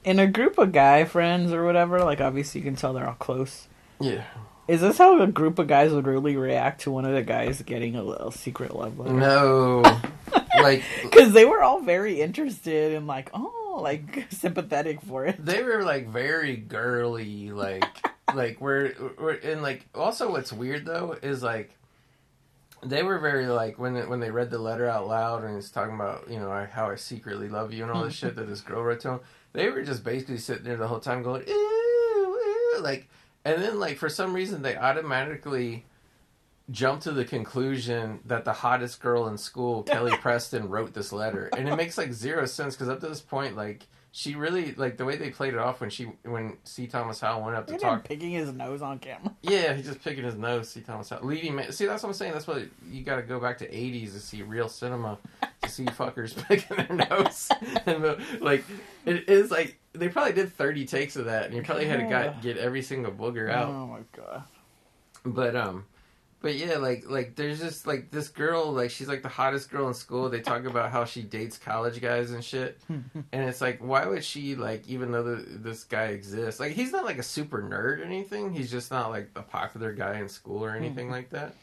in 0.05 0.19
a 0.19 0.27
group 0.27 0.57
of 0.57 0.71
guy 0.71 1.03
friends 1.03 1.51
or 1.51 1.65
whatever, 1.65 1.99
like 2.03 2.21
obviously 2.21 2.61
you 2.61 2.65
can 2.65 2.75
tell 2.75 2.93
they're 2.93 3.07
all 3.07 3.15
close. 3.15 3.67
Yeah. 3.99 4.23
Is 4.67 4.81
this 4.81 4.97
how 4.97 5.21
a 5.21 5.27
group 5.27 5.59
of 5.59 5.67
guys 5.67 5.91
would 5.91 6.07
really 6.07 6.35
react 6.37 6.81
to 6.81 6.91
one 6.91 7.05
of 7.05 7.13
the 7.13 7.21
guys 7.21 7.61
getting 7.61 7.95
a 7.95 8.03
little 8.03 8.31
secret 8.31 8.75
love 8.75 8.97
letter? 8.97 9.13
No. 9.13 9.83
like 10.61 10.83
because 11.03 11.33
they 11.33 11.45
were 11.45 11.61
all 11.63 11.81
very 11.81 12.21
interested 12.21 12.93
and 12.93 13.07
like, 13.07 13.29
oh, 13.33 13.79
like 13.81 14.25
sympathetic 14.31 15.01
for 15.01 15.25
it. 15.25 15.43
they 15.43 15.63
were 15.63 15.83
like 15.83 16.07
very 16.07 16.55
girly, 16.57 17.51
like 17.51 17.85
like 18.33 18.59
we're, 18.61 18.93
we're 19.17 19.33
and 19.33 19.61
like 19.61 19.85
also 19.93 20.31
what's 20.31 20.51
weird 20.53 20.85
though 20.85 21.17
is 21.21 21.43
like 21.43 21.71
they 22.83 23.03
were 23.03 23.19
very 23.19 23.47
like 23.47 23.79
when 23.79 23.95
when 24.09 24.19
they 24.19 24.31
read 24.31 24.49
the 24.51 24.59
letter 24.59 24.87
out 24.87 25.07
loud 25.07 25.43
and 25.43 25.57
it's 25.57 25.69
talking 25.71 25.95
about 25.95 26.29
you 26.29 26.39
know 26.39 26.51
I- 26.51 26.65
how 26.65 26.89
I 26.89 26.95
secretly 26.95 27.49
love 27.49 27.73
you 27.73 27.83
and 27.83 27.91
all 27.91 28.03
this 28.03 28.13
shit 28.13 28.35
that 28.35 28.47
this 28.47 28.61
girl 28.61 28.83
wrote 28.83 28.99
to 29.01 29.09
him. 29.11 29.19
They 29.53 29.69
were 29.69 29.83
just 29.83 30.03
basically 30.03 30.37
sitting 30.37 30.65
there 30.65 30.75
the 30.77 30.87
whole 30.87 30.99
time 30.99 31.23
going 31.23 31.43
ooh, 31.47 31.51
ooh 31.53 32.77
like 32.81 33.07
and 33.45 33.61
then 33.61 33.79
like 33.79 33.97
for 33.97 34.09
some 34.09 34.33
reason 34.33 34.61
they 34.61 34.75
automatically 34.75 35.85
jump 36.71 37.01
to 37.01 37.11
the 37.11 37.25
conclusion 37.25 38.19
that 38.25 38.43
the 38.45 38.53
hottest 38.53 38.99
girl 39.01 39.27
in 39.27 39.37
school, 39.37 39.83
Kelly 39.83 40.15
Preston, 40.21 40.67
wrote 40.69 40.93
this 40.93 41.11
letter, 41.13 41.49
and 41.57 41.67
it 41.69 41.75
makes 41.75 41.97
like 41.97 42.11
zero 42.13 42.45
sense 42.45 42.75
because 42.75 42.89
up 42.89 42.99
to 43.01 43.07
this 43.07 43.21
point, 43.21 43.55
like 43.55 43.87
she 44.11 44.33
really 44.33 44.73
like 44.75 44.95
the 44.95 45.03
way 45.03 45.17
they 45.17 45.29
played 45.29 45.53
it 45.53 45.59
off 45.59 45.81
when 45.81 45.89
she 45.89 46.05
when 46.23 46.57
C. 46.63 46.87
Thomas 46.87 47.19
Howell 47.19 47.43
went 47.43 47.57
up 47.57 47.67
to 47.67 47.77
talk. 47.77 48.05
picking 48.05 48.31
his 48.31 48.51
nose 48.53 48.81
on 48.81 48.97
camera. 48.99 49.35
Yeah, 49.41 49.73
he's 49.73 49.85
just 49.85 50.01
picking 50.03 50.23
his 50.23 50.35
nose. 50.35 50.69
C. 50.69 50.81
Thomas 50.81 51.09
Howell 51.09 51.25
leading 51.27 51.53
man. 51.55 51.71
See, 51.71 51.85
that's 51.85 52.01
what 52.01 52.09
I'm 52.09 52.13
saying. 52.15 52.31
That's 52.33 52.47
what 52.47 52.63
you 52.89 53.03
got 53.03 53.17
to 53.17 53.21
go 53.23 53.39
back 53.39 53.57
to 53.59 53.67
'80s 53.69 54.13
to 54.13 54.19
see 54.19 54.41
real 54.41 54.69
cinema 54.69 55.17
to 55.61 55.69
see 55.69 55.83
fuckers 55.85 56.35
picking 56.47 56.77
their 56.77 57.07
nose. 57.09 57.49
and 57.85 58.03
uh, 58.05 58.15
like 58.39 58.63
it 59.05 59.29
is 59.29 59.51
like 59.51 59.77
they 59.93 60.09
probably 60.09 60.33
did 60.33 60.51
30 60.53 60.85
takes 60.85 61.15
of 61.15 61.25
that, 61.25 61.45
and 61.45 61.53
you 61.53 61.61
probably 61.61 61.85
had 61.85 61.99
to 61.99 62.05
got, 62.07 62.41
get 62.41 62.57
every 62.57 62.81
single 62.81 63.11
booger 63.11 63.51
out 63.51 63.69
Oh 63.69 63.85
my 63.87 63.99
god. 64.15 64.43
but 65.25 65.55
um 65.55 65.85
but 66.45 66.53
yeah 66.53 66.77
like 66.77 67.09
like 67.09 67.35
there's 67.35 67.59
just 67.59 67.87
like 67.87 68.11
this 68.11 68.27
girl 68.27 68.71
like 68.71 68.91
she's 68.91 69.07
like 69.07 69.23
the 69.23 69.27
hottest 69.27 69.71
girl 69.71 69.87
in 69.87 69.95
school. 69.95 70.29
They 70.29 70.41
talk 70.41 70.65
about 70.65 70.91
how 70.91 71.03
she 71.03 71.23
dates 71.23 71.57
college 71.57 71.99
guys 71.99 72.29
and 72.29 72.45
shit. 72.45 72.79
And 72.87 73.49
it's 73.49 73.61
like 73.61 73.83
why 73.83 74.05
would 74.05 74.23
she 74.23 74.53
like 74.53 74.87
even 74.87 75.11
though 75.11 75.23
the, 75.23 75.43
this 75.57 75.83
guy 75.85 76.09
exists 76.09 76.59
like 76.59 76.73
he's 76.73 76.91
not 76.91 77.03
like 77.03 77.17
a 77.17 77.23
super 77.23 77.63
nerd 77.63 77.99
or 77.99 78.03
anything. 78.03 78.53
He's 78.53 78.69
just 78.69 78.91
not 78.91 79.09
like 79.09 79.31
a 79.35 79.41
popular 79.41 79.91
guy 79.91 80.19
in 80.19 80.29
school 80.29 80.63
or 80.63 80.75
anything 80.75 81.07
hmm. 81.07 81.13
like 81.13 81.31
that. 81.31 81.55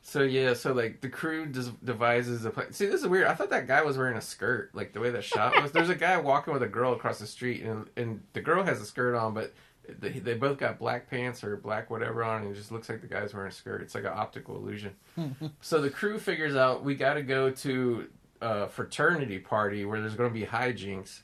So 0.00 0.22
yeah 0.22 0.54
so 0.54 0.72
like 0.72 1.02
the 1.02 1.10
crew 1.10 1.44
des- 1.44 1.76
devises 1.84 2.46
a 2.46 2.50
plan 2.50 2.72
see 2.72 2.86
this 2.86 3.02
is 3.02 3.06
weird. 3.06 3.26
I 3.26 3.34
thought 3.34 3.50
that 3.50 3.68
guy 3.68 3.82
was 3.82 3.98
wearing 3.98 4.16
a 4.16 4.22
skirt 4.22 4.70
like 4.72 4.94
the 4.94 5.00
way 5.00 5.10
the 5.10 5.20
shot 5.20 5.60
was. 5.60 5.72
There's 5.72 5.90
a 5.90 5.94
guy 5.94 6.16
walking 6.16 6.54
with 6.54 6.62
a 6.62 6.68
girl 6.68 6.94
across 6.94 7.18
the 7.18 7.26
street 7.26 7.64
and 7.64 7.86
and 7.98 8.22
the 8.32 8.40
girl 8.40 8.64
has 8.64 8.80
a 8.80 8.86
skirt 8.86 9.14
on 9.14 9.34
but 9.34 9.52
they, 9.98 10.10
they 10.10 10.34
both 10.34 10.58
got 10.58 10.78
black 10.78 11.08
pants 11.10 11.42
or 11.42 11.56
black 11.56 11.90
whatever 11.90 12.22
on, 12.22 12.42
and 12.42 12.52
it 12.52 12.54
just 12.54 12.70
looks 12.72 12.88
like 12.88 13.00
the 13.00 13.06
guy's 13.06 13.34
wearing 13.34 13.50
a 13.50 13.54
skirt. 13.54 13.82
It's 13.82 13.94
like 13.94 14.04
an 14.04 14.12
optical 14.14 14.56
illusion. 14.56 14.94
so 15.60 15.80
the 15.80 15.90
crew 15.90 16.18
figures 16.18 16.56
out 16.56 16.84
we 16.84 16.94
got 16.94 17.14
to 17.14 17.22
go 17.22 17.50
to 17.50 18.06
a 18.40 18.68
fraternity 18.68 19.38
party 19.38 19.84
where 19.84 20.00
there's 20.00 20.14
going 20.14 20.30
to 20.30 20.34
be 20.38 20.46
hijinks, 20.46 21.20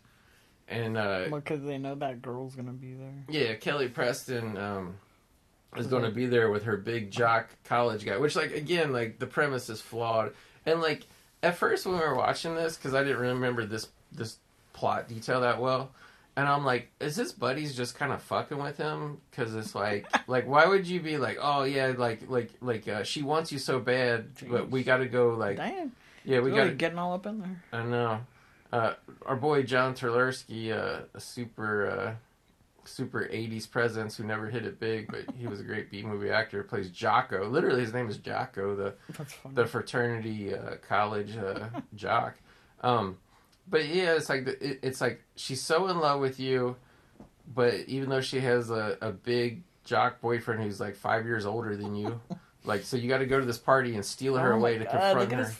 and 0.68 0.96
uh, 0.96 1.26
Because 1.30 1.62
they 1.62 1.78
know 1.78 1.94
that 1.94 2.20
girl's 2.22 2.54
gonna 2.56 2.72
be 2.72 2.94
there. 2.94 3.24
yeah, 3.28 3.54
Kelly 3.54 3.88
Preston 3.88 4.56
um, 4.58 4.96
is 5.76 5.86
going 5.86 6.02
to 6.02 6.10
be 6.10 6.26
there 6.26 6.50
with 6.50 6.64
her 6.64 6.76
big 6.76 7.10
jock 7.10 7.50
college 7.64 8.04
guy, 8.04 8.16
which 8.18 8.36
like 8.36 8.52
again 8.52 8.92
like 8.92 9.18
the 9.18 9.26
premise 9.26 9.68
is 9.70 9.80
flawed, 9.80 10.32
and 10.64 10.80
like 10.80 11.06
at 11.42 11.56
first 11.56 11.86
when 11.86 11.94
we 11.96 12.00
were 12.00 12.14
watching 12.16 12.54
this 12.54 12.76
because 12.76 12.94
I 12.94 13.02
didn't 13.02 13.20
remember 13.20 13.64
this 13.64 13.88
this 14.12 14.38
plot 14.72 15.08
detail 15.08 15.40
that 15.40 15.60
well. 15.60 15.90
And 16.36 16.46
I'm 16.46 16.64
like, 16.66 16.90
is 17.00 17.16
his 17.16 17.32
buddies 17.32 17.74
just 17.74 17.94
kind 17.98 18.12
of 18.12 18.20
fucking 18.22 18.58
with 18.58 18.76
him? 18.76 19.22
Because 19.30 19.54
it's 19.54 19.74
like, 19.74 20.06
like, 20.28 20.46
why 20.46 20.66
would 20.66 20.86
you 20.86 21.00
be 21.00 21.16
like, 21.16 21.38
oh 21.40 21.62
yeah, 21.64 21.94
like, 21.96 22.28
like, 22.28 22.50
like, 22.60 22.86
uh, 22.86 23.04
she 23.04 23.22
wants 23.22 23.50
you 23.50 23.58
so 23.58 23.80
bad, 23.80 24.26
but 24.48 24.70
we 24.70 24.84
got 24.84 24.98
to 24.98 25.06
go, 25.06 25.30
like, 25.30 25.56
Damn, 25.56 25.92
yeah, 26.24 26.40
we 26.40 26.50
really 26.50 26.56
got 26.56 26.64
to 26.64 26.74
getting 26.74 26.98
all 26.98 27.14
up 27.14 27.24
in 27.24 27.40
there. 27.40 27.62
I 27.72 27.82
know. 27.84 28.20
Uh, 28.72 28.94
our 29.24 29.36
boy 29.36 29.62
John 29.62 29.94
Terlesky, 29.94 30.72
uh, 30.72 31.04
a 31.14 31.20
super, 31.20 31.86
uh, 31.88 32.14
super 32.84 33.20
'80s 33.20 33.70
presence 33.70 34.16
who 34.16 34.24
never 34.24 34.48
hit 34.50 34.66
it 34.66 34.78
big, 34.78 35.10
but 35.10 35.24
he 35.38 35.46
was 35.46 35.60
a 35.60 35.64
great 35.64 35.90
B 35.90 36.02
movie 36.02 36.30
actor. 36.30 36.62
Plays 36.64 36.90
Jocko. 36.90 37.48
Literally, 37.48 37.80
his 37.80 37.94
name 37.94 38.08
is 38.10 38.18
Jocko, 38.18 38.74
the 38.74 38.94
the 39.52 39.66
fraternity 39.66 40.52
uh, 40.52 40.74
college 40.86 41.36
uh, 41.36 41.68
jock. 41.94 42.34
Um, 42.82 43.18
but 43.68 43.86
yeah, 43.88 44.14
it's 44.14 44.28
like 44.28 44.44
the, 44.44 44.86
it's 44.86 45.00
like 45.00 45.22
she's 45.34 45.62
so 45.62 45.88
in 45.88 45.98
love 45.98 46.20
with 46.20 46.38
you, 46.40 46.76
but 47.54 47.74
even 47.86 48.08
though 48.08 48.20
she 48.20 48.40
has 48.40 48.70
a, 48.70 48.96
a 49.00 49.12
big 49.12 49.62
jock 49.84 50.20
boyfriend 50.20 50.62
who's 50.62 50.80
like 50.80 50.96
five 50.96 51.24
years 51.26 51.46
older 51.46 51.76
than 51.76 51.94
you, 51.94 52.20
like 52.64 52.82
so 52.82 52.96
you 52.96 53.08
got 53.08 53.18
to 53.18 53.26
go 53.26 53.38
to 53.40 53.46
this 53.46 53.58
party 53.58 53.94
and 53.94 54.04
steal 54.04 54.36
her 54.36 54.52
Oh 54.52 54.56
away 54.56 54.78
to 54.78 54.84
God, 54.84 55.16
confront 55.16 55.32
her. 55.32 55.54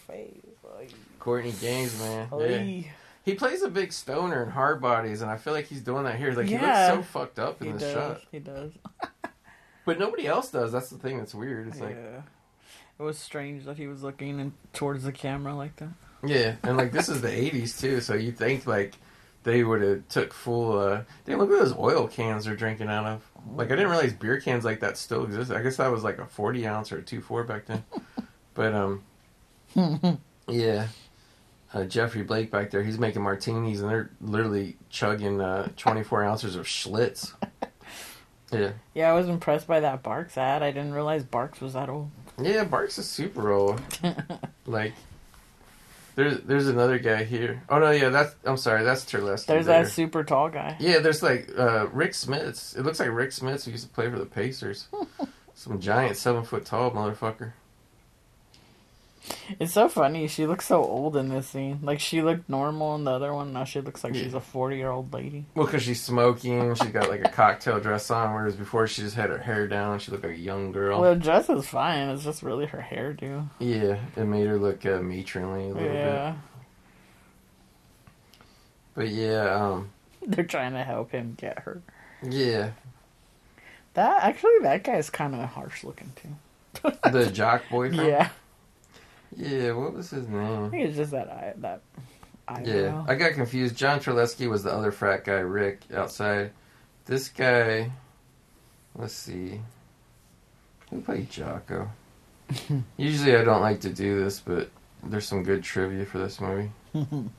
Like, 0.79 0.93
Courtney 1.19 1.53
Gaines, 1.61 1.99
man. 1.99 2.29
Yeah. 2.39 2.91
He 3.25 3.35
plays 3.35 3.63
a 3.63 3.69
big 3.69 3.93
stoner 3.93 4.45
in 4.45 4.51
Hard 4.51 4.81
Bodies, 4.81 5.21
and 5.21 5.29
I 5.29 5.37
feel 5.37 5.53
like 5.53 5.67
he's 5.67 5.81
doing 5.81 6.05
that 6.05 6.17
here. 6.17 6.33
Like 6.33 6.49
Yeah. 6.49 6.59
he 6.91 6.97
looks 6.97 7.09
so 7.09 7.19
fucked 7.19 7.39
up 7.41 7.61
in 7.61 7.67
He 7.67 7.73
this 7.73 7.83
does. 7.83 7.93
shot, 7.95 8.21
He 8.31 8.39
does. 8.39 8.73
but 9.85 9.99
nobody 9.99 10.29
else 10.29 10.51
does. 10.53 10.71
That's 10.71 10.91
the 10.91 10.99
thing 10.99 11.19
that's 11.19 11.35
weird. 11.35 11.67
It's 11.67 11.81
like 11.81 11.97
yeah. 11.97 12.23
It 12.99 13.03
was 13.03 13.19
strange 13.19 13.65
that 13.65 13.77
he 13.77 13.89
was 13.89 14.03
looking 14.03 14.39
in, 14.41 14.53
towards 14.73 15.03
the 15.05 15.13
camera 15.13 15.55
like 15.55 15.75
that. 15.77 15.89
Yeah, 16.27 16.57
and 16.63 16.77
like 16.77 16.93
this 16.93 17.09
is 17.09 17.21
the 17.21 17.29
'80s 17.29 17.81
too, 17.81 18.01
so 18.01 18.15
you 18.15 18.33
think 18.33 18.67
like 18.67 18.95
they 19.43 19.63
would 19.65 19.83
have 19.83 20.09
took 20.09 20.33
full. 20.33 20.79
uh 20.79 21.03
Damn, 21.25 21.39
look 21.39 21.51
at 21.51 21.59
those 21.59 21.77
oil 21.77 22.09
cans 22.09 22.45
they're 22.45 22.57
drinking 22.57 22.89
out 22.89 23.07
of. 23.07 23.23
Like 23.55 23.69
I 23.69 23.77
didn't 23.77 23.91
realize 23.91 24.13
beer 24.13 24.41
cans 24.41 24.65
like 24.65 24.81
that 24.81 24.97
still 24.97 25.25
exist. 25.25 25.51
I 25.51 25.63
guess 25.63 25.77
that 25.77 25.91
was 25.91 26.05
like 26.05 26.19
a 26.19 26.27
40 26.27 26.67
ounce 26.67 26.93
or 26.93 26.99
a 26.99 27.03
two 27.03 27.21
four 27.21 27.45
back 27.45 27.67
then. 27.67 27.85
but 28.55 28.75
um, 28.75 29.03
yeah. 30.49 30.89
Uh, 31.75 31.85
Geoffrey 31.85 32.23
Blake 32.23 32.51
back 32.51 32.71
there, 32.71 32.83
he's 32.83 32.99
making 32.99 33.23
martinis, 33.23 33.81
and 33.81 33.91
they're 33.91 34.11
literally 34.21 34.77
chugging 34.89 35.41
uh, 35.41 35.69
24 35.77 36.25
ounces 36.25 36.57
of 36.57 36.67
Schlitz. 36.67 37.33
Yeah. 38.53 38.73
Yeah, 38.95 39.11
I 39.11 39.15
was 39.15 39.29
impressed 39.29 39.67
by 39.67 39.81
that 39.81 40.03
Barq's 40.05 40.39
ad. 40.39 40.63
I 40.63 40.71
didn't 40.71 40.95
realize 40.95 41.25
Barq's 41.25 41.61
was 41.61 41.73
that 41.73 41.89
old. 41.89 42.11
Yeah, 42.41 42.65
Barq's 42.65 42.99
is 42.99 43.09
super 43.09 43.51
old. 43.51 43.81
like, 44.67 44.93
there's 46.17 46.41
there's 46.41 46.67
another 46.67 46.99
guy 46.99 47.25
here. 47.25 47.63
Oh 47.69 47.79
no, 47.79 47.91
yeah, 47.91 48.09
that's 48.09 48.35
I'm 48.45 48.57
sorry, 48.57 48.83
that's 48.83 49.05
Terlesky. 49.05 49.47
There's 49.47 49.67
there. 49.67 49.85
that 49.85 49.91
super 49.91 50.25
tall 50.25 50.49
guy. 50.49 50.77
Yeah, 50.81 50.99
there's 50.99 51.23
like 51.23 51.51
uh, 51.57 51.87
Rik 51.93 52.13
Smits. 52.13 52.77
It 52.77 52.83
looks 52.83 52.99
like 52.99 53.11
Rik 53.11 53.31
Smits 53.31 53.65
who 53.65 53.71
used 53.71 53.87
to 53.87 53.91
play 53.91 54.11
for 54.11 54.19
the 54.19 54.27
Pacers. 54.27 54.89
Some 55.55 55.79
giant 55.79 56.17
seven 56.17 56.43
foot 56.43 56.65
tall 56.65 56.91
motherfucker. 56.91 57.53
It's 59.59 59.73
so 59.73 59.89
funny. 59.89 60.29
She 60.29 60.47
looks 60.47 60.67
so 60.67 60.83
old 60.85 61.17
in 61.17 61.29
this 61.29 61.49
scene. 61.49 61.81
Like 61.83 61.99
she 62.01 62.23
looked 62.23 62.49
normal 62.49 62.95
in 62.95 63.05
the 63.05 63.11
other 63.13 63.33
one. 63.35 63.53
Now 63.53 63.65
she 63.65 63.81
looks 63.81 64.05
like 64.05 64.15
Yeah. 64.15 64.23
she's 64.23 64.35
a 64.35 64.41
forty 64.41 64.77
year 64.77 64.91
old 64.91 65.13
lady. 65.13 65.47
Well, 65.55 65.67
because 65.67 65.83
she's 65.83 66.01
smoking, 66.03 66.75
she's 66.75 66.91
got 66.93 67.09
like 67.09 67.25
a 67.25 67.29
cocktail 67.29 67.81
dress 67.81 68.11
on, 68.11 68.33
whereas 68.35 68.55
before 68.57 68.87
she 68.87 69.03
just 69.03 69.17
had 69.17 69.31
her 69.31 69.39
hair 69.39 69.67
down. 69.67 69.99
She 69.99 70.11
looked 70.13 70.25
like 70.25 70.35
a 70.35 70.39
young 70.39 70.71
girl. 70.73 71.01
Well, 71.01 71.15
the 71.15 71.21
dress 71.21 71.49
is 71.49 71.67
fine. 71.67 72.09
It's 72.11 72.25
just 72.25 72.43
really 72.43 72.67
her 72.67 72.87
hairdo. 72.89 73.49
yeah, 73.59 73.99
it 74.17 74.25
made 74.25 74.47
her 74.47 74.59
look 74.59 74.85
uh, 74.87 75.01
matronly 75.01 75.65
a 75.65 75.75
little 75.75 75.83
bit. 75.83 75.93
Yeah, 75.95 76.35
But 78.95 79.09
yeah, 79.09 79.55
um, 79.55 79.91
they're 80.27 80.45
trying 80.45 80.73
to 80.73 80.85
help 80.85 81.11
him 81.13 81.35
get 81.37 81.61
her. 81.61 81.83
yeah, 82.23 82.71
That 83.95 84.23
actually, 84.25 84.59
that 84.63 84.85
guy's 84.85 85.11
kind 85.11 85.35
of 85.35 85.49
harsh 85.51 85.85
looking 85.85 86.13
too. 86.17 86.93
The 87.11 87.27
jock 87.33 87.63
boyfriend. 87.71 88.07
Yeah, 88.09 88.29
Yeah. 89.35 89.73
What 89.73 89.95
was 89.95 90.11
his 90.11 90.29
name? 90.29 90.67
I 90.67 90.69
think 90.69 90.85
it's 90.89 90.97
just 90.97 91.11
that 91.13 91.29
eye, 91.29 91.55
that 91.59 91.81
Yeah, 92.65 92.87
eyebrow. 92.89 93.05
I 93.09 93.15
got 93.15 93.33
confused. 93.33 93.77
John 93.77 93.99
Terlesky 94.01 94.49
was 94.49 94.63
the 94.63 94.73
other 94.73 94.93
frat 94.93 95.25
guy, 95.25 95.41
Rick, 95.41 95.81
outside. 95.95 96.53
This 97.07 97.29
guy, 97.29 97.91
let's 98.97 99.15
see, 99.15 99.61
who 100.91 101.01
played 101.01 101.31
Jocko? 101.31 101.91
Usually 102.97 103.37
I 103.37 103.45
don't 103.45 103.61
like 103.63 103.81
to 103.83 103.91
do 103.91 104.23
this, 104.23 104.41
but 104.41 104.71
there's 105.05 105.27
some 105.27 105.43
good 105.43 105.63
trivia 105.63 106.05
for 106.05 106.19
this 106.19 106.41
movie. 106.41 106.71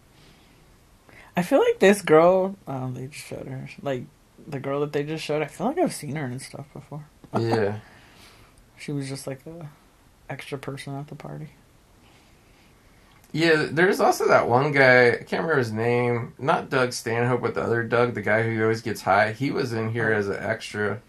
I 1.37 1.43
feel 1.43 1.59
like 1.59 1.79
this 1.79 2.01
girl, 2.01 2.55
um, 2.67 2.93
they 2.93 3.07
just 3.07 3.25
showed 3.25 3.47
her, 3.47 3.69
like 3.81 4.03
the 4.47 4.59
girl 4.59 4.79
that 4.81 4.93
they 4.93 5.03
just 5.03 5.23
showed. 5.23 5.41
I 5.41 5.45
feel 5.45 5.67
like 5.67 5.77
I've 5.77 5.93
seen 5.93 6.15
her 6.15 6.25
and 6.25 6.41
stuff 6.41 6.65
before. 6.73 7.05
Yeah, 7.37 7.79
She 8.79 8.91
was 8.91 9.09
just 9.09 9.27
like 9.27 9.41
a 9.45 9.69
extra 10.29 10.57
person 10.57 10.95
at 10.95 11.07
the 11.07 11.15
party. 11.15 11.49
Yeah. 13.37 13.67
There's 13.69 13.99
also 13.99 14.27
that 14.27 14.49
one 14.49 14.71
guy. 14.71 15.09
I 15.09 15.15
can't 15.17 15.43
remember 15.43 15.57
his 15.57 15.71
name. 15.71 16.33
Not 16.37 16.69
Doug 16.69 16.93
Stanhope, 16.93 17.41
but 17.41 17.53
the 17.53 17.61
other 17.61 17.83
Doug, 17.83 18.13
the 18.13 18.21
guy 18.21 18.43
who 18.43 18.61
always 18.61 18.81
gets 18.81 19.01
high. 19.01 19.31
He 19.33 19.51
was 19.51 19.73
in 19.73 19.91
here 19.91 20.11
as 20.11 20.27
an 20.27 20.37
extra. 20.39 21.01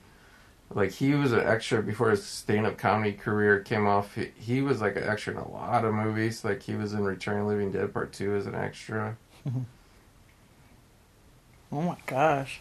Like 0.71 0.91
he 0.91 1.15
was 1.15 1.33
an 1.33 1.41
extra 1.41 1.83
before 1.83 2.11
his 2.11 2.23
stand-up 2.25 2.77
comedy 2.77 3.13
career 3.13 3.61
came 3.61 3.87
off. 3.87 4.15
He, 4.15 4.31
he 4.37 4.61
was 4.61 4.83
like 4.83 4.97
an 4.97 5.05
extra 5.05 5.33
in 5.33 5.39
a 5.39 5.51
lot 5.51 5.85
of 5.85 5.95
movies. 5.95 6.45
Like 6.45 6.63
he 6.63 6.75
was 6.75 6.93
in 6.93 7.05
Return 7.05 7.41
of 7.41 7.47
the 7.47 7.53
Living 7.53 7.73
Dead 7.73 7.95
Part 7.95 8.13
Two 8.13 8.35
as 8.37 8.47
an 8.47 8.55
extra. 8.55 9.17
Oh 11.71 11.83
my 11.83 11.97
gosh, 12.07 12.61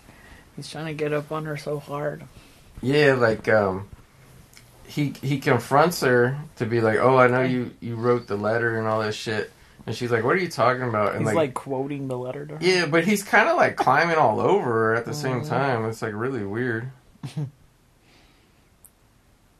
he's 0.56 0.70
trying 0.70 0.88
to 0.88 0.94
get 0.94 1.14
up 1.14 1.32
on 1.32 1.46
her 1.46 1.56
so 1.56 1.80
hard. 1.80 2.26
Yeah, 2.82 3.14
like 3.14 3.48
um, 3.48 3.88
he 4.86 5.14
he 5.22 5.40
confronts 5.40 6.02
her 6.02 6.38
to 6.58 6.66
be 6.66 6.82
like, 6.82 6.98
"Oh, 7.00 7.18
I 7.18 7.28
know 7.28 7.42
you 7.42 7.72
you 7.80 7.96
wrote 7.96 8.28
the 8.28 8.36
letter 8.36 8.78
and 8.78 8.88
all 8.88 9.02
this 9.02 9.16
shit," 9.16 9.52
and 9.88 9.96
she's 9.96 10.12
like, 10.12 10.24
"What 10.24 10.36
are 10.36 10.40
you 10.40 10.50
talking 10.50 10.84
about?" 10.84 11.14
And 11.16 11.22
He's 11.22 11.26
like, 11.28 11.36
like, 11.36 11.54
quoting 11.56 12.08
the 12.08 12.18
letter 12.18 12.46
to 12.46 12.54
her. 12.58 12.60
yeah, 12.62 12.86
but 12.86 13.06
he's 13.06 13.24
kind 13.24 13.50
of 13.50 13.58
like 13.58 13.76
climbing 13.78 14.18
all 14.18 14.40
over 14.40 14.70
her 14.72 14.96
at 14.96 15.06
the 15.06 15.14
same 15.16 15.42
Mhm. 15.42 15.48
time. 15.50 15.86
It's 15.86 16.02
like 16.04 16.14
really 16.14 16.44
weird. 16.46 16.92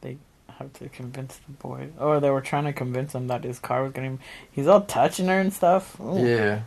They 0.00 0.18
have 0.58 0.72
to 0.74 0.88
convince 0.88 1.36
the 1.38 1.52
boy, 1.52 1.88
or 1.98 2.20
they 2.20 2.30
were 2.30 2.40
trying 2.40 2.64
to 2.64 2.72
convince 2.72 3.14
him 3.14 3.26
that 3.28 3.44
his 3.44 3.58
car 3.58 3.82
was 3.82 3.92
getting. 3.92 4.20
He's 4.50 4.66
all 4.66 4.82
touching 4.82 5.26
her 5.26 5.40
and 5.40 5.52
stuff. 5.52 5.98
Ooh, 6.00 6.24
Yeah, 6.24 6.60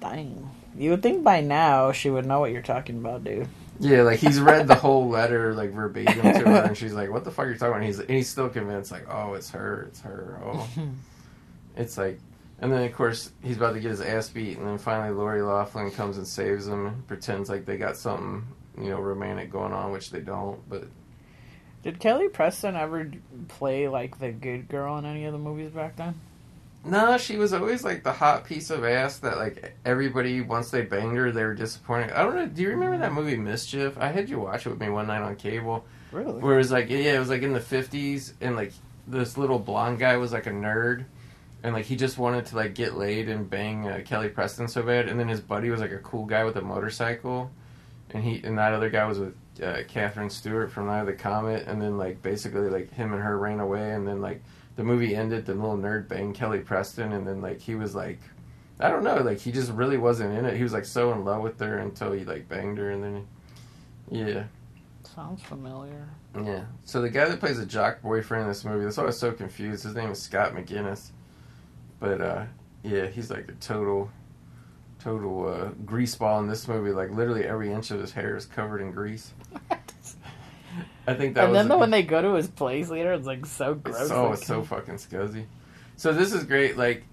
dang. 0.00 0.50
You 0.76 0.90
would 0.90 1.02
think 1.02 1.22
by 1.22 1.40
now 1.40 1.92
she 1.92 2.08
would 2.10 2.24
know 2.26 2.40
what 2.40 2.50
you're 2.52 2.62
talking 2.62 2.96
about, 2.98 3.24
dude. 3.24 3.48
yeah, 3.78 4.02
like 4.02 4.20
he's 4.20 4.40
read 4.40 4.68
the 4.68 4.74
whole 4.74 5.08
letter 5.10 5.52
like 5.54 5.70
verbatim 5.72 6.22
to 6.22 6.48
her, 6.48 6.62
and 6.64 6.76
she's 6.76 6.94
like, 6.94 7.10
"What 7.10 7.24
the 7.24 7.30
fuck 7.30 7.46
are 7.46 7.50
you 7.50 7.54
talking 7.58 7.68
about?" 7.72 7.76
And 7.78 7.86
he's 7.86 7.98
and 7.98 8.10
he's 8.10 8.28
still 8.28 8.48
convinced, 8.48 8.90
like, 8.92 9.06
"Oh, 9.10 9.34
it's 9.34 9.50
her, 9.50 9.86
it's 9.88 10.00
her." 10.02 10.40
Oh, 10.44 10.68
it's 11.76 11.98
like. 11.98 12.20
And 12.62 12.72
then, 12.72 12.84
of 12.84 12.94
course, 12.94 13.32
he's 13.42 13.56
about 13.56 13.74
to 13.74 13.80
get 13.80 13.90
his 13.90 14.00
ass 14.00 14.28
beat, 14.30 14.56
and 14.56 14.66
then 14.66 14.78
finally 14.78 15.12
Lori 15.12 15.42
Loughlin 15.42 15.90
comes 15.90 16.16
and 16.16 16.26
saves 16.26 16.66
him 16.68 16.86
and 16.86 17.06
pretends 17.08 17.50
like 17.50 17.64
they 17.66 17.76
got 17.76 17.96
something, 17.96 18.46
you 18.78 18.88
know, 18.90 19.00
romantic 19.00 19.50
going 19.50 19.72
on, 19.72 19.90
which 19.92 20.10
they 20.10 20.20
don't. 20.20 20.60
But 20.70 20.84
Did 21.82 21.98
Kelly 21.98 22.28
Preston 22.28 22.76
ever 22.76 23.10
play 23.48 23.88
like 23.88 24.20
the 24.20 24.30
good 24.30 24.68
girl 24.68 24.96
in 24.98 25.04
any 25.04 25.24
of 25.24 25.32
the 25.32 25.38
movies 25.40 25.72
back 25.72 25.96
then? 25.96 26.14
no, 26.84 27.16
she 27.16 27.36
was 27.36 27.52
always 27.52 27.84
like 27.84 28.02
the 28.02 28.12
hot 28.12 28.44
piece 28.44 28.68
of 28.70 28.84
ass 28.84 29.18
that 29.18 29.38
like 29.38 29.74
everybody 29.84 30.40
once 30.40 30.70
they 30.70 30.82
banged 30.82 31.16
her, 31.16 31.30
they 31.30 31.44
were 31.44 31.54
disappointed. 31.54 32.10
I 32.12 32.22
don't 32.24 32.34
know. 32.34 32.46
Do 32.46 32.62
you 32.62 32.70
remember 32.70 32.98
that 32.98 33.12
movie 33.12 33.36
Mischief? 33.36 33.96
I 33.98 34.08
had 34.08 34.28
you 34.28 34.40
watch 34.40 34.66
it 34.66 34.70
with 34.70 34.80
me 34.80 34.88
one 34.88 35.06
night 35.08 35.22
on 35.22 35.36
cable, 35.36 35.84
Really? 36.10 36.40
where 36.40 36.54
it 36.54 36.58
was 36.58 36.72
like 36.72 36.88
yeah, 36.90 37.14
it 37.14 37.18
was 37.20 37.28
like 37.28 37.42
in 37.42 37.52
the 37.52 37.60
fifties, 37.60 38.34
and 38.40 38.56
like 38.56 38.72
this 39.06 39.36
little 39.38 39.58
blonde 39.60 39.98
guy 40.00 40.16
was 40.16 40.32
like 40.32 40.46
a 40.46 40.50
nerd. 40.50 41.04
And 41.64 41.74
like 41.74 41.84
he 41.84 41.94
just 41.96 42.18
wanted 42.18 42.46
to 42.46 42.56
like 42.56 42.74
get 42.74 42.94
laid 42.94 43.28
and 43.28 43.48
bang 43.48 43.88
uh, 43.88 44.02
Kelly 44.04 44.28
Preston 44.28 44.66
so 44.68 44.82
bad, 44.82 45.08
and 45.08 45.18
then 45.18 45.28
his 45.28 45.40
buddy 45.40 45.70
was 45.70 45.80
like 45.80 45.92
a 45.92 45.98
cool 45.98 46.24
guy 46.26 46.42
with 46.44 46.56
a 46.56 46.60
motorcycle, 46.62 47.50
and 48.10 48.24
he 48.24 48.42
and 48.44 48.58
that 48.58 48.72
other 48.72 48.90
guy 48.90 49.04
was 49.06 49.18
with 49.20 49.34
uh, 49.62 49.82
Catherine 49.86 50.30
Stewart 50.30 50.72
from 50.72 50.86
Night 50.86 51.00
of 51.00 51.06
the 51.06 51.12
Comet, 51.12 51.66
and 51.68 51.80
then 51.80 51.98
like 51.98 52.20
basically 52.22 52.68
like 52.68 52.92
him 52.92 53.12
and 53.12 53.22
her 53.22 53.38
ran 53.38 53.60
away, 53.60 53.92
and 53.92 54.06
then 54.08 54.20
like 54.20 54.42
the 54.74 54.82
movie 54.82 55.14
ended, 55.14 55.46
the 55.46 55.54
little 55.54 55.76
nerd 55.76 56.08
banged 56.08 56.34
Kelly 56.34 56.60
Preston, 56.60 57.12
and 57.12 57.26
then 57.26 57.40
like 57.40 57.60
he 57.60 57.74
was 57.76 57.94
like, 57.94 58.18
I 58.80 58.88
don't 58.88 59.04
know, 59.04 59.18
like 59.18 59.38
he 59.38 59.52
just 59.52 59.70
really 59.70 59.98
wasn't 59.98 60.36
in 60.36 60.44
it. 60.44 60.56
He 60.56 60.62
was 60.64 60.72
like 60.72 60.84
so 60.84 61.12
in 61.12 61.24
love 61.24 61.42
with 61.42 61.60
her 61.60 61.78
until 61.78 62.10
he 62.12 62.24
like 62.24 62.48
banged 62.48 62.78
her, 62.78 62.90
and 62.90 63.04
then 63.04 63.26
yeah, 64.10 64.44
Sounds 65.04 65.42
familiar. 65.42 66.08
yeah. 66.42 66.64
So 66.84 67.00
the 67.02 67.10
guy 67.10 67.28
that 67.28 67.38
plays 67.38 67.58
the 67.58 67.66
jock 67.66 68.02
boyfriend 68.02 68.42
in 68.42 68.48
this 68.48 68.64
movie, 68.64 68.84
that's 68.84 68.96
why 68.96 69.04
I 69.04 69.06
was 69.06 69.18
so 69.18 69.30
confused. 69.30 69.84
His 69.84 69.94
name 69.94 70.10
is 70.10 70.20
Scott 70.20 70.54
McGinnis, 70.54 71.10
but 72.02 72.20
uh, 72.20 72.44
yeah, 72.82 73.06
he's 73.06 73.30
like 73.30 73.48
a 73.48 73.52
total, 73.52 74.10
total 74.98 75.46
uh, 75.48 75.68
grease 75.86 76.16
ball 76.16 76.40
in 76.40 76.48
this 76.48 76.66
movie. 76.66 76.90
Like 76.90 77.10
literally 77.12 77.44
every 77.44 77.72
inch 77.72 77.92
of 77.92 78.00
his 78.00 78.10
hair 78.10 78.36
is 78.36 78.44
covered 78.44 78.80
in 78.80 78.90
grease. 78.90 79.32
I 81.06 81.14
think 81.14 81.34
that 81.34 81.46
and 81.46 81.54
then 81.54 81.68
the, 81.68 81.78
when 81.78 81.90
they 81.90 82.02
go 82.02 82.20
to 82.20 82.34
his 82.34 82.48
place 82.48 82.88
later, 82.88 83.12
it's 83.12 83.26
like 83.26 83.46
so 83.46 83.74
gross. 83.74 84.10
Oh, 84.10 84.24
like- 84.30 84.38
it's 84.38 84.46
so 84.46 84.62
fucking 84.62 84.94
scuzzy. 84.96 85.44
So 85.96 86.12
this 86.12 86.32
is 86.32 86.42
great. 86.42 86.76
Like, 86.76 87.04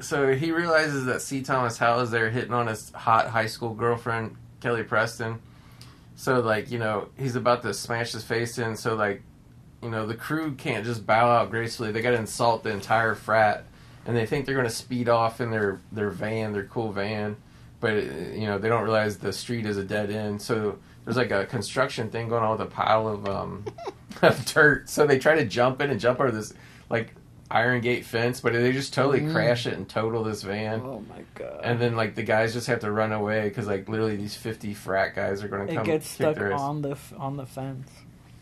so 0.00 0.34
he 0.34 0.52
realizes 0.52 1.06
that 1.06 1.22
C. 1.22 1.40
Thomas 1.40 1.78
Howell 1.78 2.00
is 2.00 2.10
there 2.10 2.28
hitting 2.28 2.52
on 2.52 2.66
his 2.66 2.90
hot 2.90 3.28
high 3.28 3.46
school 3.46 3.72
girlfriend 3.72 4.36
Kelly 4.60 4.82
Preston. 4.82 5.40
So 6.16 6.40
like, 6.40 6.70
you 6.70 6.78
know, 6.78 7.08
he's 7.16 7.36
about 7.36 7.62
to 7.62 7.72
smash 7.72 8.12
his 8.12 8.24
face 8.24 8.58
in. 8.58 8.76
So 8.76 8.94
like, 8.94 9.22
you 9.82 9.88
know, 9.90 10.06
the 10.06 10.14
crew 10.14 10.54
can't 10.54 10.84
just 10.84 11.06
bow 11.06 11.30
out 11.30 11.50
gracefully. 11.50 11.92
They 11.92 12.02
got 12.02 12.10
to 12.10 12.18
insult 12.18 12.62
the 12.62 12.70
entire 12.70 13.14
frat, 13.14 13.64
and 14.06 14.16
they 14.16 14.26
think 14.26 14.46
they're 14.46 14.54
going 14.54 14.66
to 14.68 14.72
speed 14.74 15.08
off 15.08 15.40
in 15.40 15.50
their 15.50 15.80
their 15.92 16.10
van, 16.10 16.52
their 16.52 16.64
cool 16.64 16.92
van. 16.92 17.36
But 17.80 17.94
you 17.94 18.46
know, 18.46 18.58
they 18.58 18.68
don't 18.68 18.82
realize 18.82 19.18
the 19.18 19.32
street 19.32 19.66
is 19.66 19.76
a 19.76 19.84
dead 19.84 20.10
end. 20.10 20.40
So 20.40 20.78
there's 21.04 21.16
like 21.16 21.30
a 21.30 21.44
construction 21.46 22.10
thing 22.10 22.28
going 22.28 22.42
on 22.42 22.52
with 22.52 22.60
a 22.66 22.70
pile 22.70 23.08
of 23.08 23.28
um 23.28 23.64
of 24.22 24.44
dirt. 24.46 24.88
So 24.88 25.06
they 25.06 25.18
try 25.18 25.34
to 25.36 25.44
jump 25.44 25.80
in 25.80 25.90
and 25.90 26.00
jump 26.00 26.20
over 26.20 26.30
this 26.30 26.54
like 26.88 27.14
iron 27.50 27.82
gate 27.82 28.04
fence, 28.06 28.40
but 28.40 28.54
they 28.54 28.72
just 28.72 28.94
totally 28.94 29.20
Mhm. 29.20 29.32
crash 29.32 29.66
it 29.66 29.74
and 29.74 29.86
total 29.88 30.24
this 30.24 30.42
van. 30.42 30.80
Oh 30.82 31.04
my 31.08 31.22
god. 31.34 31.60
And 31.62 31.78
then 31.78 31.94
like 31.94 32.14
the 32.14 32.22
guys 32.22 32.54
just 32.54 32.66
have 32.68 32.80
to 32.80 32.90
run 32.90 33.12
away 33.12 33.48
because 33.48 33.66
like 33.66 33.86
literally 33.88 34.16
these 34.16 34.34
fifty 34.34 34.72
frat 34.72 35.14
guys 35.14 35.42
are 35.44 35.48
going 35.48 35.66
to 35.66 35.74
come. 35.74 35.82
it 35.82 35.86
gets 35.86 36.08
stuck 36.08 36.38
on 36.40 36.80
the 36.82 36.96
on 37.18 37.36
the 37.36 37.44
fence. 37.46 37.88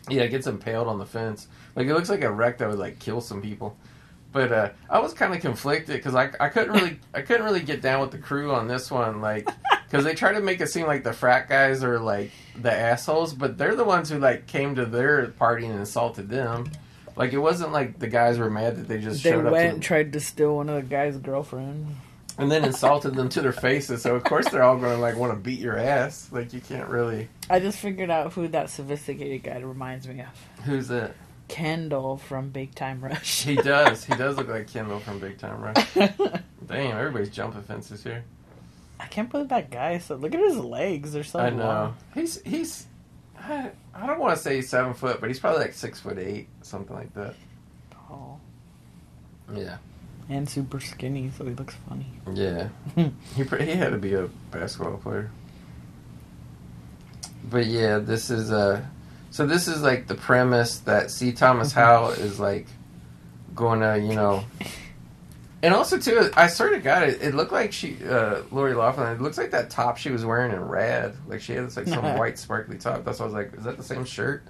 Yeah, 0.09 0.21
it 0.23 0.29
gets 0.29 0.47
impaled 0.47 0.87
on 0.87 0.99
the 0.99 1.05
fence. 1.05 1.47
Like 1.75 1.87
it 1.87 1.93
looks 1.93 2.09
like 2.09 2.23
a 2.23 2.31
wreck 2.31 2.59
that 2.59 2.69
would 2.69 2.79
like 2.79 2.99
kill 2.99 3.19
some 3.19 3.41
people. 3.41 3.75
But 4.33 4.51
uh, 4.51 4.69
I 4.89 4.99
was 4.99 5.13
kind 5.13 5.33
of 5.33 5.39
conflicted 5.41 5.95
because 5.95 6.15
I, 6.15 6.31
I 6.39 6.49
couldn't 6.49 6.73
really 6.73 6.99
I 7.13 7.21
couldn't 7.21 7.45
really 7.45 7.61
get 7.61 7.81
down 7.81 8.01
with 8.01 8.11
the 8.11 8.17
crew 8.17 8.51
on 8.51 8.67
this 8.67 8.89
one, 8.91 9.21
like 9.21 9.47
because 9.85 10.03
they 10.03 10.15
try 10.15 10.33
to 10.33 10.41
make 10.41 10.59
it 10.59 10.67
seem 10.67 10.87
like 10.87 11.03
the 11.03 11.13
frat 11.13 11.47
guys 11.47 11.83
are 11.83 11.99
like 11.99 12.31
the 12.59 12.73
assholes, 12.73 13.33
but 13.33 13.57
they're 13.59 13.75
the 13.75 13.83
ones 13.83 14.09
who 14.09 14.17
like 14.17 14.47
came 14.47 14.73
to 14.75 14.85
their 14.85 15.27
party 15.27 15.67
and 15.67 15.79
insulted 15.79 16.29
them. 16.29 16.69
Like 17.15 17.31
it 17.31 17.37
wasn't 17.37 17.71
like 17.73 17.99
the 17.99 18.07
guys 18.07 18.39
were 18.39 18.49
mad 18.49 18.75
that 18.77 18.87
they 18.87 18.99
just 18.99 19.23
They 19.23 19.29
showed 19.29 19.45
up 19.45 19.51
went 19.51 19.73
and 19.75 19.83
tried 19.83 20.13
to 20.13 20.19
steal 20.19 20.55
one 20.55 20.67
of 20.67 20.75
the 20.75 20.81
guy's 20.81 21.15
girlfriend. 21.17 21.95
and 22.39 22.51
then 22.51 22.65
insulted 22.65 23.13
them 23.13 23.29
to 23.29 23.41
their 23.43 23.51
faces. 23.51 24.01
So 24.01 24.15
of 24.15 24.23
course 24.23 24.49
they're 24.49 24.63
all 24.63 24.77
going 24.77 24.95
to 24.95 24.99
like 25.01 25.15
want 25.15 25.31
to 25.31 25.37
beat 25.37 25.59
your 25.59 25.77
ass. 25.77 26.27
Like 26.31 26.53
you 26.53 26.59
can't 26.59 26.89
really. 26.89 27.29
I 27.51 27.59
just 27.59 27.77
figured 27.77 28.09
out 28.09 28.33
who 28.33 28.47
that 28.47 28.71
sophisticated 28.71 29.43
guy 29.43 29.59
reminds 29.59 30.07
me 30.07 30.21
of. 30.21 30.63
Who's 30.65 30.87
that? 30.87 31.13
Kendall 31.47 32.17
from 32.17 32.49
Big 32.49 32.73
Time 32.75 33.01
Rush. 33.03 33.43
He 33.43 33.55
does. 33.55 34.03
He 34.05 34.15
does 34.15 34.37
look 34.37 34.47
like 34.47 34.67
Kendall 34.71 34.99
from 34.99 35.19
Big 35.19 35.37
Time 35.37 35.61
Rush. 35.61 35.93
Damn, 36.67 36.97
everybody's 36.97 37.29
jumping 37.29 37.61
fences 37.63 38.03
here. 38.03 38.23
I 38.99 39.05
can't 39.07 39.29
believe 39.29 39.49
that 39.49 39.69
guy. 39.69 39.97
So 39.99 40.15
look 40.15 40.33
at 40.33 40.39
his 40.39 40.57
legs. 40.57 41.11
They're 41.13 41.23
so 41.23 41.39
I 41.39 41.49
know. 41.49 41.65
long. 41.65 41.97
He's 42.13 42.41
he's. 42.43 42.85
I, 43.37 43.71
I 43.93 44.07
don't 44.07 44.19
want 44.19 44.37
to 44.37 44.41
say 44.41 44.55
he's 44.55 44.69
seven 44.69 44.93
foot, 44.93 45.19
but 45.19 45.29
he's 45.29 45.39
probably 45.39 45.59
like 45.61 45.73
six 45.73 45.99
foot 45.99 46.17
eight, 46.17 46.47
something 46.61 46.95
like 46.95 47.13
that. 47.15 47.35
tall 47.91 48.39
Yeah. 49.53 49.77
and 50.29 50.47
super 50.47 50.79
skinny, 50.79 51.29
so 51.37 51.43
he 51.43 51.51
looks 51.51 51.75
funny. 51.89 52.07
Yeah. 52.33 52.69
he 52.95 53.11
he 53.35 53.71
had 53.71 53.91
to 53.91 53.97
be 53.97 54.13
a 54.13 54.29
basketball 54.51 54.97
player. 54.97 55.29
But 57.49 57.65
yeah, 57.65 57.97
this 57.99 58.29
is 58.29 58.51
uh 58.51 58.85
so 59.33 59.47
this 59.47 59.67
is 59.67 59.81
like 59.81 60.05
the 60.05 60.13
premise 60.13 60.77
that 60.81 61.09
C. 61.09 61.31
Thomas 61.31 61.71
Howell 61.71 62.11
is 62.11 62.39
like 62.39 62.67
gonna, 63.55 63.97
you 63.97 64.13
know. 64.13 64.43
And 65.63 65.73
also 65.73 65.97
too, 65.97 66.29
I 66.35 66.45
sort 66.45 66.75
of 66.75 66.83
got 66.83 67.01
it. 67.01 67.19
It 67.19 67.33
looked 67.33 67.51
like 67.51 67.73
she, 67.73 67.97
uh, 68.07 68.43
Lori 68.51 68.75
Loughlin. 68.75 69.11
It 69.11 69.21
looks 69.21 69.39
like 69.39 69.49
that 69.49 69.71
top 69.71 69.97
she 69.97 70.11
was 70.11 70.23
wearing 70.23 70.51
in 70.51 70.63
red. 70.63 71.17
Like 71.27 71.41
she 71.41 71.53
had 71.53 71.65
this 71.65 71.75
like 71.75 71.87
some 71.87 72.03
white 72.19 72.37
sparkly 72.37 72.77
top. 72.77 73.03
That's 73.03 73.17
why 73.17 73.23
I 73.23 73.25
was 73.25 73.33
like, 73.33 73.55
is 73.55 73.63
that 73.63 73.77
the 73.77 73.83
same 73.83 74.05
shirt, 74.05 74.43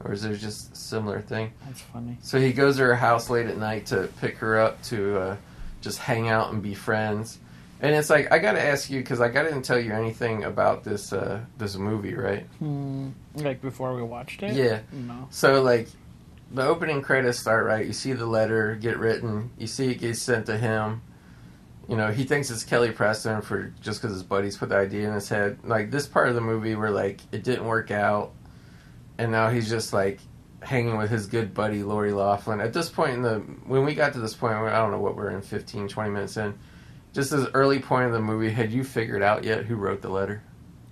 or 0.00 0.12
is 0.12 0.22
there 0.22 0.34
just 0.34 0.72
a 0.72 0.76
similar 0.76 1.20
thing? 1.20 1.52
That's 1.64 1.82
funny. 1.82 2.18
So 2.20 2.40
he 2.40 2.52
goes 2.52 2.78
to 2.78 2.82
her 2.82 2.96
house 2.96 3.30
late 3.30 3.46
at 3.46 3.56
night 3.56 3.86
to 3.86 4.08
pick 4.20 4.38
her 4.38 4.58
up 4.58 4.82
to 4.86 5.16
uh, 5.16 5.36
just 5.80 6.00
hang 6.00 6.28
out 6.28 6.52
and 6.52 6.60
be 6.60 6.74
friends. 6.74 7.38
And 7.80 7.94
it's 7.94 8.08
like 8.08 8.32
I 8.32 8.38
got 8.38 8.52
to 8.52 8.62
ask 8.62 8.90
you 8.90 9.00
because 9.00 9.18
like 9.20 9.36
I 9.36 9.42
didn't 9.42 9.62
tell 9.62 9.78
you 9.78 9.92
anything 9.92 10.44
about 10.44 10.84
this 10.84 11.12
uh, 11.12 11.40
this 11.58 11.76
movie, 11.76 12.14
right? 12.14 12.46
Hmm. 12.58 13.10
Like 13.34 13.60
before 13.60 13.94
we 13.94 14.02
watched 14.02 14.42
it. 14.42 14.54
Yeah. 14.54 14.80
No. 14.92 15.28
So 15.30 15.62
like 15.62 15.88
the 16.50 16.64
opening 16.64 17.02
credits 17.02 17.38
start 17.38 17.66
right. 17.66 17.84
You 17.84 17.92
see 17.92 18.12
the 18.12 18.26
letter 18.26 18.76
get 18.76 18.98
written. 18.98 19.50
You 19.58 19.66
see 19.66 19.90
it 19.90 19.96
gets 19.96 20.22
sent 20.22 20.46
to 20.46 20.56
him. 20.56 21.02
You 21.88 21.96
know 21.96 22.10
he 22.10 22.24
thinks 22.24 22.50
it's 22.50 22.64
Kelly 22.64 22.92
Preston 22.92 23.42
for 23.42 23.74
just 23.82 24.00
because 24.00 24.14
his 24.14 24.22
buddies 24.22 24.56
put 24.56 24.70
the 24.70 24.76
idea 24.76 25.06
in 25.06 25.14
his 25.14 25.28
head. 25.28 25.58
Like 25.64 25.90
this 25.90 26.06
part 26.06 26.28
of 26.28 26.34
the 26.34 26.40
movie 26.40 26.74
where 26.76 26.90
like 26.90 27.20
it 27.32 27.44
didn't 27.44 27.66
work 27.66 27.90
out, 27.90 28.32
and 29.18 29.30
now 29.30 29.50
he's 29.50 29.68
just 29.68 29.92
like 29.92 30.20
hanging 30.64 30.96
with 30.96 31.10
his 31.10 31.26
good 31.26 31.52
buddy 31.52 31.82
Lori 31.82 32.12
Loughlin. 32.12 32.60
At 32.60 32.72
this 32.72 32.88
point 32.88 33.12
in 33.12 33.22
the 33.22 33.40
when 33.66 33.84
we 33.84 33.94
got 33.94 34.14
to 34.14 34.20
this 34.20 34.34
point, 34.34 34.54
I 34.54 34.78
don't 34.78 34.90
know 34.90 35.00
what 35.00 35.16
we're 35.16 35.30
in 35.30 35.42
15, 35.42 35.88
20 35.88 36.10
minutes 36.10 36.36
in. 36.36 36.58
Just 37.14 37.30
this 37.30 37.46
early 37.54 37.78
point 37.78 38.06
of 38.06 38.12
the 38.12 38.20
movie, 38.20 38.50
had 38.50 38.70
you 38.72 38.84
figured 38.84 39.22
out 39.22 39.44
yet 39.44 39.64
who 39.64 39.76
wrote 39.76 40.02
the 40.02 40.10
letter? 40.10 40.42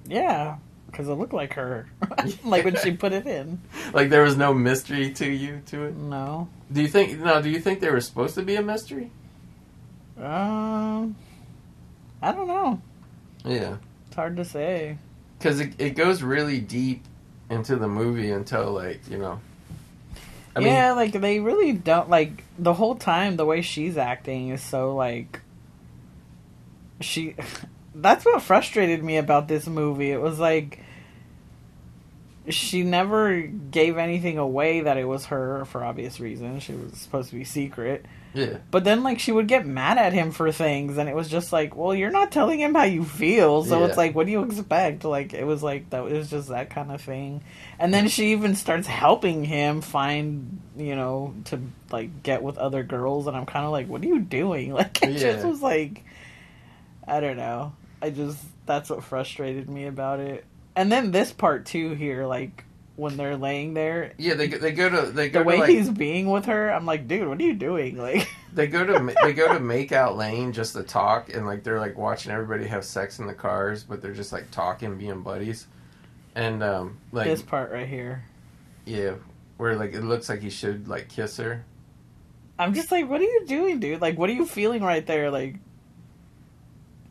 Yeah, 0.07 0.57
because 0.87 1.09
it 1.09 1.15
looked 1.15 1.33
like 1.35 1.53
her. 1.55 1.87
like 2.45 2.65
when 2.65 2.77
she 2.77 2.93
put 2.97 3.13
it 3.13 3.27
in. 3.27 3.61
Like 3.93 4.09
there 4.09 4.23
was 4.23 4.37
no 4.37 4.55
mystery 4.55 5.11
to 5.15 5.29
you 5.29 5.63
to 5.67 5.85
it. 5.85 5.97
No. 5.97 6.49
Do 6.73 6.81
you 6.81 6.89
think 6.89 7.19
no? 7.21 7.43
Do 7.43 7.51
you 7.51 7.61
think 7.61 7.81
they 7.81 7.91
were 7.91 8.01
supposed 8.01 8.35
to 8.37 8.43
be 8.43 8.55
a 8.57 8.63
mystery? 8.63 9.11
Um. 10.19 11.17
I 12.21 12.31
don't 12.33 12.47
know. 12.47 12.81
Yeah, 13.45 13.79
It's 14.07 14.15
hard 14.15 14.37
to 14.37 14.45
say. 14.45 14.97
because 15.39 15.59
it, 15.59 15.73
it 15.81 15.91
goes 15.97 16.23
really 16.23 16.61
deep 16.61 17.03
into 17.51 17.75
the 17.75 17.89
movie 17.89 18.31
until 18.31 18.71
like 18.73 19.01
you 19.11 19.19
know. 19.19 19.41
I 20.55 20.61
mean, 20.61 20.69
yeah, 20.69 20.93
like 20.93 21.13
they 21.13 21.41
really 21.41 21.73
don't 21.73 22.09
like 22.09 22.45
the 22.59 22.75
whole 22.75 22.95
time. 22.95 23.35
The 23.37 23.45
way 23.47 23.63
she's 23.63 23.97
acting 23.97 24.51
is 24.51 24.63
so 24.63 24.95
like 24.95 25.41
she. 27.03 27.35
That's 27.95 28.25
what 28.25 28.41
frustrated 28.43 29.05
me 29.05 29.19
about 29.19 29.49
this 29.49 29.67
movie. 29.67 30.11
It 30.13 30.21
was 30.21 30.39
like 30.39 30.81
she 32.49 32.83
never 32.83 33.41
gave 33.43 33.97
anything 33.99 34.37
away 34.37 34.81
that 34.81 34.97
it 34.97 35.05
was 35.05 35.27
her 35.27 35.65
for 35.67 35.85
obvious 35.85 36.19
reasons. 36.19 36.65
She 36.65 36.73
was 36.73 36.95
supposed 36.95 37.31
to 37.31 37.37
be 37.37 37.45
secret. 37.45 38.05
yeah, 38.35 38.57
But 38.73 38.83
then, 38.83 39.05
like, 39.05 39.21
she 39.21 39.31
would 39.31 39.47
get 39.47 39.65
mad 39.65 39.97
at 39.97 40.13
him 40.13 40.33
for 40.33 40.51
things, 40.51 40.99
and 40.99 41.09
it 41.09 41.15
was 41.15 41.29
just 41.29 41.53
like, 41.53 41.77
well, 41.77 41.95
you're 41.95 42.11
not 42.11 42.33
telling 42.33 42.59
him 42.59 42.75
how 42.75 42.83
you 42.83 43.05
feel, 43.05 43.63
so 43.63 43.79
Yeah. 43.81 43.87
it's 43.87 43.97
like, 43.97 44.17
what 44.17 44.27
do 44.27 44.33
you 44.33 44.43
expect? 44.43 45.05
Like, 45.05 45.35
it 45.35 45.45
was 45.45 45.63
like 45.63 45.91
that. 45.91 46.05
It 46.07 46.15
was 46.17 46.31
just 46.31 46.49
that 46.49 46.71
kind 46.71 46.91
of 46.91 47.01
thing. 47.01 47.45
And 47.79 47.95
then 47.95 48.09
she 48.09 48.33
even 48.33 48.57
starts 48.57 48.89
helping 48.89 49.45
him 49.45 49.81
find, 49.81 50.61
you 50.77 50.97
know, 50.97 51.35
to 51.45 51.61
like 51.93 52.25
get 52.25 52.43
with 52.43 52.59
other 52.59 52.83
girls, 52.83 53.29
and 53.29 53.37
I'm 53.37 53.47
kind 53.47 53.67
of 53.67 53.71
like, 53.71 53.87
what 53.87 54.03
are 54.03 54.07
you 54.09 54.19
doing? 54.19 54.73
Like, 54.75 55.01
it 55.05 55.17
just 55.19 55.47
was 55.47 55.63
like, 55.63 56.03
I 57.13 57.21
don't 57.21 57.37
know. 57.37 57.75
I 58.01 58.11
just 58.11 58.43
that's 58.67 58.89
what 58.91 59.05
frustrated 59.05 59.69
me 59.69 59.87
about 59.87 60.21
it. 60.21 60.45
And 60.75 60.91
then 60.91 61.11
this 61.11 61.31
part 61.33 61.67
too 61.67 61.91
here, 61.95 62.25
like 62.27 62.65
when 62.97 63.17
they're 63.17 63.37
laying 63.37 63.75
there, 63.75 64.13
yeah. 64.19 64.35
They 64.35 64.49
go- 64.49 64.59
they 64.59 64.73
go 64.73 64.89
to 64.89 65.11
they 65.13 65.29
go 65.29 65.41
the 65.41 65.45
way 65.45 65.55
to 65.57 65.61
like 65.61 65.71
he's 65.71 65.91
being 65.91 66.31
with 66.31 66.47
her, 66.47 66.71
I'm 66.73 66.87
like, 66.87 67.07
dude, 67.07 67.29
what 67.29 67.39
are 67.39 67.45
you 67.45 67.55
doing? 67.55 67.97
Like. 68.03 68.29
they 68.55 68.67
go 68.67 68.85
to 68.85 69.15
they 69.23 69.33
go 69.33 69.53
to 69.53 69.61
make 69.61 69.93
out 69.93 70.17
lane 70.17 70.53
just 70.53 70.73
to 70.75 70.83
talk 70.83 71.33
and 71.35 71.47
like 71.47 71.65
they're 71.65 71.81
like 71.81 71.97
watching 71.97 72.33
everybody 72.33 72.67
have 72.67 72.85
sex 72.85 73.19
in 73.19 73.27
the 73.27 73.35
cars, 73.35 73.83
but 73.85 74.01
they're 74.03 74.13
just 74.13 74.33
like 74.33 74.51
talking, 74.51 74.97
being 74.97 75.21
buddies, 75.23 75.67
and 76.35 76.63
um 76.63 76.99
like 77.13 77.27
this 77.27 77.43
part 77.43 77.71
right 77.73 77.89
here. 77.89 78.25
yeah, 78.87 79.15
where 79.59 79.77
like 79.77 79.93
it 79.93 80.03
looks 80.03 80.29
like 80.29 80.41
he 80.41 80.51
should 80.51 80.89
like 80.89 81.09
kiss 81.09 81.37
her. 81.37 81.65
I'm 82.59 82.75
just 82.75 82.91
like, 82.93 83.09
what 83.09 83.21
are 83.21 83.25
you 83.25 83.45
doing, 83.47 83.81
dude? 83.81 84.01
Like, 84.01 84.17
what 84.19 84.31
are 84.31 84.35
you 84.35 84.47
feeling 84.47 84.83
right 84.83 85.05
there? 85.07 85.31
Like, 85.31 85.57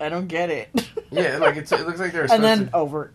I 0.01 0.09
don't 0.09 0.27
get 0.27 0.49
it. 0.49 0.69
Yeah, 1.13 1.39
like 1.39 1.57
it's, 1.57 1.73
it 1.73 1.85
looks 1.85 1.99
like 1.99 2.13
they're 2.13 2.23
and 2.31 2.41
then 2.41 2.67
to. 2.67 2.75
over. 2.77 3.11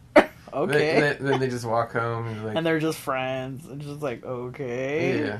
okay. 0.52 1.00
Then, 1.00 1.00
then, 1.00 1.16
then 1.30 1.40
they 1.40 1.48
just 1.48 1.64
walk 1.64 1.92
home 1.94 2.26
and 2.26 2.44
like 2.44 2.54
and 2.54 2.66
they're 2.66 2.78
just 2.78 2.98
friends. 2.98 3.66
It's 3.70 3.86
just 3.86 4.02
like, 4.02 4.22
okay. 4.22 5.18
Yeah. 5.18 5.38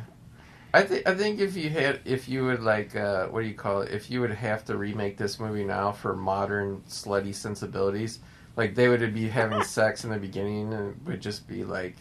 I 0.73 0.83
think 0.83 1.07
I 1.07 1.15
think 1.15 1.39
if 1.39 1.55
you 1.55 1.69
had 1.69 2.01
if 2.07 2.31
you 2.31 2.47
would 2.47 2.63
like 2.63 2.97
uh, 2.97 3.27
what 3.27 3.43
do 3.43 3.47
you 3.47 3.55
call 3.55 3.83
it 3.83 3.93
if 3.93 4.11
you 4.11 4.23
would 4.23 4.31
have 4.31 4.65
to 4.67 4.77
remake 4.79 5.19
this 5.19 5.39
movie 5.39 5.65
now 5.65 5.93
for 5.93 6.17
modern 6.17 6.83
slutty 6.89 7.35
sensibilities 7.35 8.21
like 8.57 8.75
they 8.75 8.89
would 8.89 9.15
be 9.15 9.29
having 9.29 9.63
sex 9.77 10.05
in 10.05 10.11
the 10.11 10.19
beginning 10.19 10.73
and 10.73 10.91
it 10.91 10.97
would 11.07 11.21
just 11.21 11.47
be 11.47 11.65
like 11.65 11.97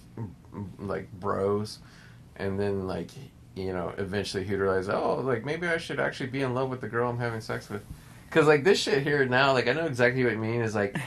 like 0.80 1.12
bros 1.20 1.80
and 2.38 2.60
then 2.60 2.88
like 2.88 3.12
you 3.56 3.74
know 3.74 3.94
eventually 3.98 4.44
he'd 4.44 4.56
realize 4.56 4.90
oh 4.90 5.16
like 5.24 5.46
maybe 5.46 5.68
I 5.68 5.78
should 5.78 6.00
actually 6.00 6.28
be 6.28 6.42
in 6.42 6.54
love 6.54 6.70
with 6.70 6.82
the 6.82 6.88
girl 6.88 7.10
I'm 7.10 7.20
having 7.20 7.42
sex 7.42 7.70
with 7.70 7.82
because 8.36 8.48
like 8.50 8.66
this 8.66 8.78
shit 8.78 9.02
here 9.04 9.26
now 9.26 9.54
like 9.54 9.70
I 9.70 9.72
know 9.72 9.86
exactly 9.86 10.26
what 10.26 10.34
you 10.34 10.40
mean 10.40 10.62
is 10.62 10.76
like 10.76 10.98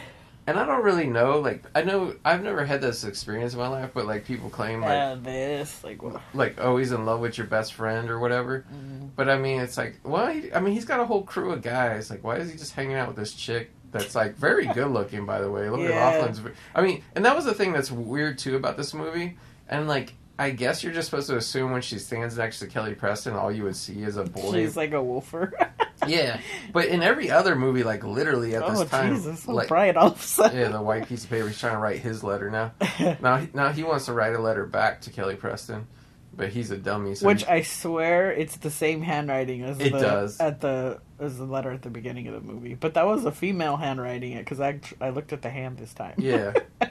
and 0.47 0.59
I 0.59 0.65
don't 0.65 0.83
really 0.83 1.07
know 1.07 1.41
like 1.41 1.63
I 1.75 1.83
know 1.83 2.15
I've 2.25 2.43
never 2.43 2.65
had 2.65 2.81
this 2.81 3.05
experience 3.05 3.53
in 3.53 3.59
my 3.59 3.69
life 3.69 3.91
but 3.93 4.07
like 4.07 4.25
people 4.25 4.49
claim 4.49 4.81
like 4.81 4.93
Yeah, 4.93 5.15
this 5.21 5.85
like 5.85 6.03
what? 6.03 6.23
like 6.33 6.59
always 6.59 6.91
in 6.91 7.05
love 7.05 7.21
with 7.21 7.37
your 7.37 7.47
best 7.47 7.75
friend 7.75 8.09
or 8.09 8.19
whatever. 8.19 8.65
Mm. 8.73 9.11
But 9.15 9.29
I 9.29 9.37
mean, 9.37 9.61
it's 9.61 9.77
like, 9.77 9.99
why? 10.05 10.49
I 10.55 10.61
mean, 10.61 10.73
he's 10.73 10.85
got 10.87 11.01
a 11.01 11.05
whole 11.05 11.23
crew 11.23 11.51
of 11.53 11.61
guys. 11.61 12.09
Like, 12.09 12.23
why 12.25 12.37
is 12.37 12.51
he 12.51 12.57
just 12.57 12.73
hanging 12.73 12.95
out 12.95 13.09
with 13.09 13.17
this 13.17 13.35
chick 13.35 13.73
that's 13.91 14.15
like 14.15 14.37
very 14.37 14.67
good 14.69 14.87
looking, 14.93 15.27
by 15.27 15.41
the 15.41 15.51
way? 15.51 15.69
Look 15.69 15.81
at 15.81 15.91
Yeah. 15.91 16.09
Loughlin's. 16.09 16.41
I 16.75 16.81
mean, 16.83 17.03
and 17.17 17.25
that 17.25 17.35
was 17.35 17.45
the 17.45 17.53
thing 17.53 17.73
that's 17.73 17.91
weird 17.91 18.39
too 18.39 18.55
about 18.57 18.77
this 18.77 18.95
movie. 18.95 19.37
And 19.69 19.89
like, 19.89 20.15
I 20.39 20.51
guess 20.51 20.85
you're 20.85 20.93
just 20.93 21.11
supposed 21.11 21.29
to 21.29 21.37
assume 21.37 21.73
when 21.73 21.83
she 21.83 21.99
stands 21.99 22.37
next 22.37 22.61
to 22.61 22.69
Kelly 22.69 22.95
Preston, 22.95 23.35
all 23.35 23.51
you 23.51 23.65
would 23.65 23.75
see 23.75 24.03
is 24.03 24.17
a 24.17 24.23
boy. 24.25 24.53
She's 24.53 24.77
like 24.77 24.93
a 24.93 25.03
wolfer. 25.03 25.53
yeah, 26.07 26.41
but 26.73 26.87
in 26.87 27.03
every 27.03 27.29
other 27.29 27.57
movie, 27.57 27.83
like 27.83 28.05
literally 28.05 28.55
at 28.55 28.63
oh 28.63 28.71
this 28.71 28.89
time, 28.89 29.17
Jesus, 29.17 29.49
like. 29.49 29.71
all 29.73 30.09
of 30.09 30.21
a 30.21 30.23
sudden. 30.23 30.59
Yeah, 30.59 30.69
the 30.69 30.81
white 30.81 31.09
piece 31.09 31.25
of 31.25 31.31
paper. 31.31 31.49
He's 31.49 31.59
trying 31.59 31.73
to 31.73 31.79
write 31.79 31.99
his 32.01 32.23
letter 32.23 32.51
now. 32.51 32.73
Now, 33.21 33.39
he- 33.39 33.49
now 33.53 33.73
he 33.73 33.83
wants 33.83 34.07
to 34.07 34.13
write 34.13 34.35
a 34.35 34.39
letter 34.39 34.65
back 34.65 35.01
to 35.03 35.11
Kelly 35.11 35.35
Preston, 35.35 35.89
but 36.37 36.51
he's 36.51 36.71
a 36.71 36.77
dummy. 36.77 37.17
So 37.17 37.27
Which 37.27 37.45
I 37.47 37.63
swear 37.63 38.31
it's 38.31 38.59
the 38.59 38.71
same 38.71 39.03
handwriting 39.03 39.63
as 39.65 39.81
It 39.81 39.93
the 39.93 39.99
does. 39.99 40.39
at 40.41 40.61
the 40.61 41.01
as 41.19 41.37
the 41.37 41.45
letter 41.47 41.73
at 41.73 41.83
the 41.83 41.91
beginning 41.91 42.29
of 42.29 42.35
the 42.35 42.41
movie. 42.41 42.75
But 42.75 42.95
that 42.95 43.07
was 43.07 43.25
a 43.25 43.33
female 43.33 43.77
handwriting 43.77 44.33
it 44.33 44.45
because 44.45 44.61
I 44.61 44.79
I 45.01 45.11
looked 45.11 45.33
at 45.33 45.43
the 45.43 45.51
hand 45.51 45.79
this 45.79 45.93
time. 45.95 46.15
Yeah. 46.19 46.53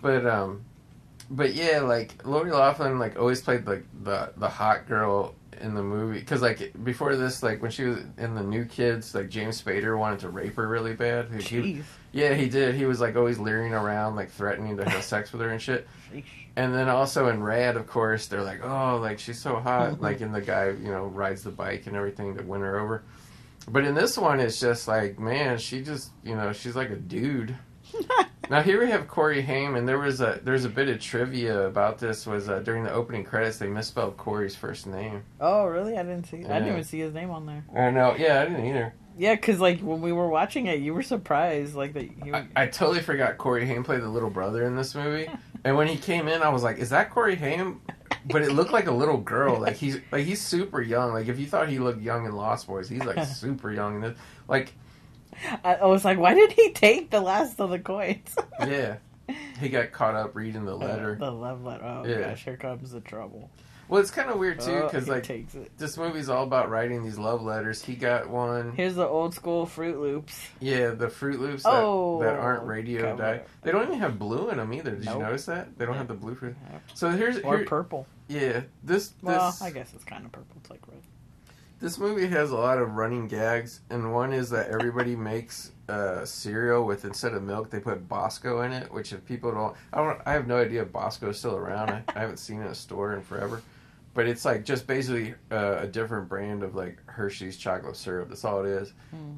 But 0.00 0.26
um, 0.26 0.64
but 1.30 1.54
yeah, 1.54 1.80
like 1.80 2.26
Lori 2.26 2.50
Loughlin 2.50 2.98
like 2.98 3.18
always 3.18 3.40
played 3.40 3.66
like 3.66 3.84
the 4.02 4.32
the 4.36 4.48
hot 4.48 4.86
girl 4.88 5.34
in 5.60 5.74
the 5.74 5.82
movie 5.82 6.18
because 6.18 6.42
like 6.42 6.72
before 6.82 7.14
this 7.14 7.42
like 7.42 7.62
when 7.62 7.70
she 7.70 7.84
was 7.84 7.98
in 8.18 8.34
the 8.34 8.42
New 8.42 8.64
Kids 8.64 9.14
like 9.14 9.28
James 9.28 9.62
Spader 9.62 9.96
wanted 9.98 10.18
to 10.20 10.28
rape 10.30 10.56
her 10.56 10.66
really 10.66 10.94
bad. 10.94 11.28
He- 11.32 11.42
he- 11.42 11.74
Jeez. 11.74 11.82
yeah, 12.12 12.34
he 12.34 12.48
did. 12.48 12.74
He 12.74 12.84
was 12.84 13.00
like 13.00 13.14
always 13.16 13.38
leering 13.38 13.72
around 13.72 14.16
like 14.16 14.30
threatening 14.30 14.76
to 14.78 14.88
have 14.88 15.04
sex 15.04 15.32
with 15.32 15.40
her 15.42 15.50
and 15.50 15.62
shit. 15.62 15.86
Sheesh. 16.12 16.24
And 16.56 16.74
then 16.74 16.88
also 16.90 17.28
in 17.28 17.42
Rad, 17.42 17.76
of 17.76 17.86
course, 17.86 18.26
they're 18.26 18.42
like, 18.42 18.62
oh, 18.62 18.98
like 18.98 19.18
she's 19.18 19.40
so 19.40 19.56
hot. 19.56 19.92
Mhm. 19.92 20.00
Like, 20.02 20.20
and 20.20 20.34
the 20.34 20.40
guy, 20.42 20.66
you 20.68 20.90
know, 20.90 21.06
rides 21.06 21.44
the 21.44 21.50
bike 21.50 21.86
and 21.86 21.96
everything 21.96 22.36
to 22.36 22.42
win 22.42 22.60
her 22.60 22.78
over. 22.78 23.04
But 23.68 23.84
in 23.84 23.94
this 23.94 24.18
one, 24.18 24.38
it's 24.40 24.60
just 24.60 24.86
like, 24.88 25.18
man, 25.18 25.56
she 25.56 25.82
just, 25.82 26.10
you 26.24 26.34
know, 26.34 26.52
she's 26.52 26.74
like 26.76 26.90
a 26.90 26.96
dude. 26.96 27.56
now 28.50 28.62
here 28.62 28.80
we 28.80 28.90
have 28.90 29.08
Corey 29.08 29.42
Haim, 29.42 29.74
and 29.74 29.88
there 29.88 29.98
was 29.98 30.20
a 30.20 30.40
there's 30.42 30.64
a 30.64 30.68
bit 30.68 30.88
of 30.88 31.00
trivia 31.00 31.66
about 31.66 31.98
this. 31.98 32.26
Was 32.26 32.48
uh, 32.48 32.60
during 32.60 32.84
the 32.84 32.92
opening 32.92 33.24
credits 33.24 33.58
they 33.58 33.68
misspelled 33.68 34.16
Corey's 34.16 34.56
first 34.56 34.86
name. 34.86 35.22
Oh 35.40 35.64
really? 35.66 35.96
I 35.96 36.02
didn't 36.02 36.24
see. 36.24 36.44
I 36.44 36.58
didn't 36.58 36.68
even 36.68 36.84
see 36.84 37.00
his 37.00 37.14
name 37.14 37.30
on 37.30 37.46
there. 37.46 37.64
I 37.76 37.90
know, 37.90 38.14
yeah, 38.16 38.42
I 38.42 38.44
didn't 38.46 38.66
either. 38.66 38.94
Yeah, 39.18 39.34
because 39.34 39.60
like 39.60 39.80
when 39.80 40.00
we 40.00 40.12
were 40.12 40.28
watching 40.28 40.66
it, 40.66 40.80
you 40.80 40.94
were 40.94 41.02
surprised 41.02 41.74
like 41.74 41.92
that. 41.94 42.24
You 42.24 42.34
I, 42.34 42.46
I 42.56 42.66
totally 42.66 43.00
forgot 43.00 43.36
Corey 43.38 43.66
Haim 43.66 43.84
played 43.84 44.00
the 44.02 44.08
little 44.08 44.30
brother 44.30 44.64
in 44.64 44.76
this 44.76 44.94
movie. 44.94 45.28
And 45.64 45.76
when 45.76 45.86
he 45.86 45.96
came 45.96 46.26
in, 46.26 46.42
I 46.42 46.48
was 46.48 46.64
like, 46.64 46.78
"Is 46.78 46.90
that 46.90 47.10
Corey 47.10 47.36
Haim?" 47.36 47.80
But 48.26 48.42
it 48.42 48.50
looked 48.50 48.72
like 48.72 48.88
a 48.88 48.92
little 48.92 49.18
girl. 49.18 49.60
Like 49.60 49.76
he's 49.76 50.00
like 50.10 50.24
he's 50.26 50.40
super 50.40 50.80
young. 50.82 51.12
Like 51.12 51.28
if 51.28 51.38
you 51.38 51.46
thought 51.46 51.68
he 51.68 51.78
looked 51.78 52.02
young 52.02 52.26
in 52.26 52.32
Lost 52.32 52.66
Boys, 52.66 52.88
he's 52.88 53.04
like 53.04 53.24
super 53.28 53.70
young. 53.70 53.94
in 53.96 54.00
this. 54.00 54.18
Like 54.48 54.72
I, 55.64 55.74
I 55.76 55.86
was 55.86 56.04
like, 56.04 56.18
why 56.18 56.34
did 56.34 56.52
he 56.52 56.72
take 56.72 57.10
the 57.10 57.20
last 57.20 57.60
of 57.60 57.70
the 57.70 57.78
coins? 57.78 58.34
yeah, 58.60 58.96
he 59.60 59.68
got 59.68 59.92
caught 59.92 60.14
up 60.14 60.34
reading 60.34 60.64
the 60.64 60.72
uh, 60.74 60.76
letter. 60.76 61.16
the 61.16 61.30
love 61.30 61.64
letter. 61.64 61.84
Oh 61.84 62.04
Yeah. 62.06 62.20
gosh, 62.30 62.44
here 62.44 62.56
comes 62.56 62.90
the 62.92 63.00
trouble. 63.00 63.50
Well, 63.88 64.00
it's 64.00 64.10
kind 64.12 64.30
of 64.30 64.38
weird 64.38 64.58
too 64.60 64.70
Oh, 64.70 64.82
because 64.88 65.04
he 65.04 65.10
like 65.10 65.76
this 65.76 65.98
movie's 65.98 66.30
all 66.30 66.44
about 66.44 66.70
writing 66.70 67.02
these 67.02 67.18
love 67.18 67.42
letters. 67.42 67.82
He 67.84 67.94
got 67.94 68.30
one. 68.30 68.72
Here's 68.72 68.94
the 68.94 69.06
old 69.06 69.34
school 69.34 69.66
Froot 69.66 70.00
Loops. 70.00 70.40
Yeah, 70.60 70.90
the 70.90 71.08
Froot 71.08 71.38
Loops 71.38 71.64
that, 71.64 71.74
Oh, 71.74 72.18
that 72.22 72.34
aren't 72.36 72.62
oh, 72.62 72.66
radio 72.66 73.02
cover. 73.02 73.22
dye. 73.22 73.40
They 73.60 73.70
don't 73.70 73.82
even 73.88 73.98
have 73.98 74.18
blue 74.18 74.48
in 74.48 74.56
them 74.56 74.72
either. 74.72 74.92
Did 74.92 75.04
Nope. 75.04 75.16
you 75.16 75.22
notice 75.24 75.44
that? 75.46 75.76
They 75.76 75.84
don't 75.84 75.96
have 75.96 76.08
the 76.08 76.14
blue 76.14 76.34
fruit. 76.34 76.56
So 76.94 77.10
here's 77.10 77.38
Or 77.40 77.58
here, 77.58 77.66
purple. 77.66 78.06
yeah 78.28 78.62
this 78.82 79.08
this 79.08 79.14
Well, 79.20 79.54
I 79.60 79.70
guess 79.70 79.92
it's 79.94 80.04
kind 80.04 80.24
of 80.24 80.32
purple. 80.32 80.56
It's 80.60 80.70
like 80.70 80.80
red. 80.88 81.02
This 81.82 81.98
movie 81.98 82.28
has 82.28 82.52
a 82.52 82.56
lot 82.56 82.78
of 82.78 82.94
running 82.94 83.26
gags, 83.26 83.80
and 83.90 84.12
one 84.14 84.32
is 84.32 84.48
that 84.50 84.68
everybody 84.70 85.16
makes 85.16 85.72
uh, 85.88 86.24
cereal 86.24 86.86
with 86.86 87.04
instead 87.04 87.34
of 87.34 87.42
milk 87.42 87.70
they 87.70 87.80
put 87.80 88.08
Bosco 88.08 88.62
in 88.62 88.70
it. 88.72 88.92
Which 88.92 89.12
if 89.12 89.24
people 89.26 89.50
don't, 89.50 89.76
I 89.92 89.96
don't, 89.98 90.20
I 90.24 90.32
have 90.32 90.46
no 90.46 90.58
idea 90.58 90.82
if 90.82 90.92
Bosco 90.92 91.30
is 91.30 91.38
still 91.40 91.56
around. 91.56 91.90
I, 91.90 92.04
I 92.14 92.20
haven't 92.20 92.36
seen 92.38 92.60
it 92.60 92.66
in 92.66 92.68
a 92.68 92.74
store 92.74 93.14
in 93.14 93.22
forever. 93.22 93.60
but 94.14 94.28
it's 94.28 94.44
like 94.44 94.64
just 94.64 94.86
basically 94.86 95.34
uh, 95.50 95.78
a 95.80 95.86
different 95.88 96.28
brand 96.28 96.62
of 96.62 96.76
like 96.76 96.98
Hershey's 97.06 97.56
chocolate 97.56 97.96
syrup. 97.96 98.28
That's 98.28 98.44
all 98.44 98.64
it 98.64 98.68
is. 98.68 98.92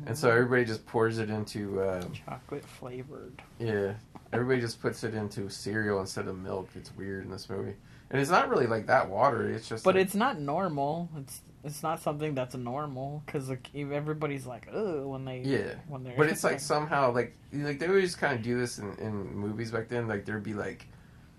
And 0.06 0.16
so 0.16 0.30
everybody 0.30 0.66
just 0.66 0.84
pours 0.84 1.18
it 1.18 1.30
into 1.30 1.82
um, 1.82 2.12
chocolate 2.12 2.64
flavored. 2.66 3.40
yeah. 3.58 3.94
Everybody 4.34 4.60
just 4.60 4.82
puts 4.82 5.02
it 5.04 5.14
into 5.14 5.48
cereal 5.48 6.00
instead 6.00 6.26
of 6.28 6.36
milk. 6.36 6.68
It's 6.74 6.94
weird 6.96 7.24
in 7.24 7.30
this 7.30 7.48
movie, 7.48 7.74
and 8.10 8.20
it's 8.20 8.30
not 8.30 8.50
really 8.50 8.66
like 8.66 8.86
that 8.88 9.08
watery. 9.08 9.54
It's 9.54 9.68
just 9.68 9.84
But 9.84 9.94
like, 9.94 10.04
it's 10.04 10.14
not 10.16 10.40
normal. 10.40 11.08
It's 11.16 11.40
it's 11.64 11.82
not 11.82 12.00
something 12.00 12.34
that's 12.34 12.54
normal 12.54 13.22
because 13.24 13.48
like, 13.48 13.68
everybody's 13.74 14.46
like, 14.46 14.68
oh, 14.72 15.08
when 15.08 15.24
they 15.24 15.40
Yeah, 15.40 15.74
when 15.88 16.04
they're 16.04 16.16
But 16.16 16.28
it's 16.28 16.44
like 16.44 16.60
somehow 16.60 17.12
like 17.12 17.36
like 17.52 17.78
they 17.78 17.86
always 17.88 18.14
kind 18.14 18.34
of 18.34 18.42
do 18.42 18.58
this 18.58 18.78
in, 18.78 18.94
in 18.98 19.34
movies 19.34 19.70
back 19.70 19.88
then. 19.88 20.06
Like 20.06 20.24
there'd 20.24 20.42
be 20.42 20.54
like 20.54 20.86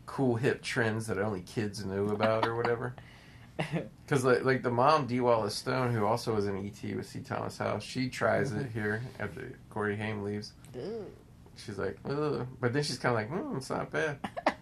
cool 0.05 0.35
hip 0.35 0.61
trends 0.61 1.07
that 1.07 1.19
only 1.19 1.41
kids 1.41 1.85
knew 1.85 2.07
about 2.09 2.45
or 2.45 2.55
whatever. 2.55 2.95
Because 4.05 4.25
like, 4.25 4.43
like 4.43 4.61
the 4.63 4.69
mom 4.69 5.07
Dee 5.07 5.21
Wallace 5.21 5.55
Stone, 5.55 5.93
who 5.93 6.05
also 6.05 6.35
was 6.35 6.45
in 6.45 6.57
ET 6.57 6.95
with 6.95 7.07
C 7.07 7.21
Thomas 7.21 7.57
House, 7.57 7.81
she 7.81 8.09
tries 8.09 8.51
it 8.51 8.67
here 8.71 9.01
after 9.17 9.57
Corey 9.69 9.95
Haim 9.95 10.23
leaves. 10.23 10.51
She's 11.55 11.77
like, 11.77 11.97
Ugh. 12.07 12.45
but 12.59 12.73
then 12.73 12.83
she's 12.83 12.99
kind 12.99 13.15
of 13.15 13.21
like, 13.21 13.29
hmm, 13.29 13.57
it's 13.57 13.69
not 13.69 13.89
bad. 13.89 14.17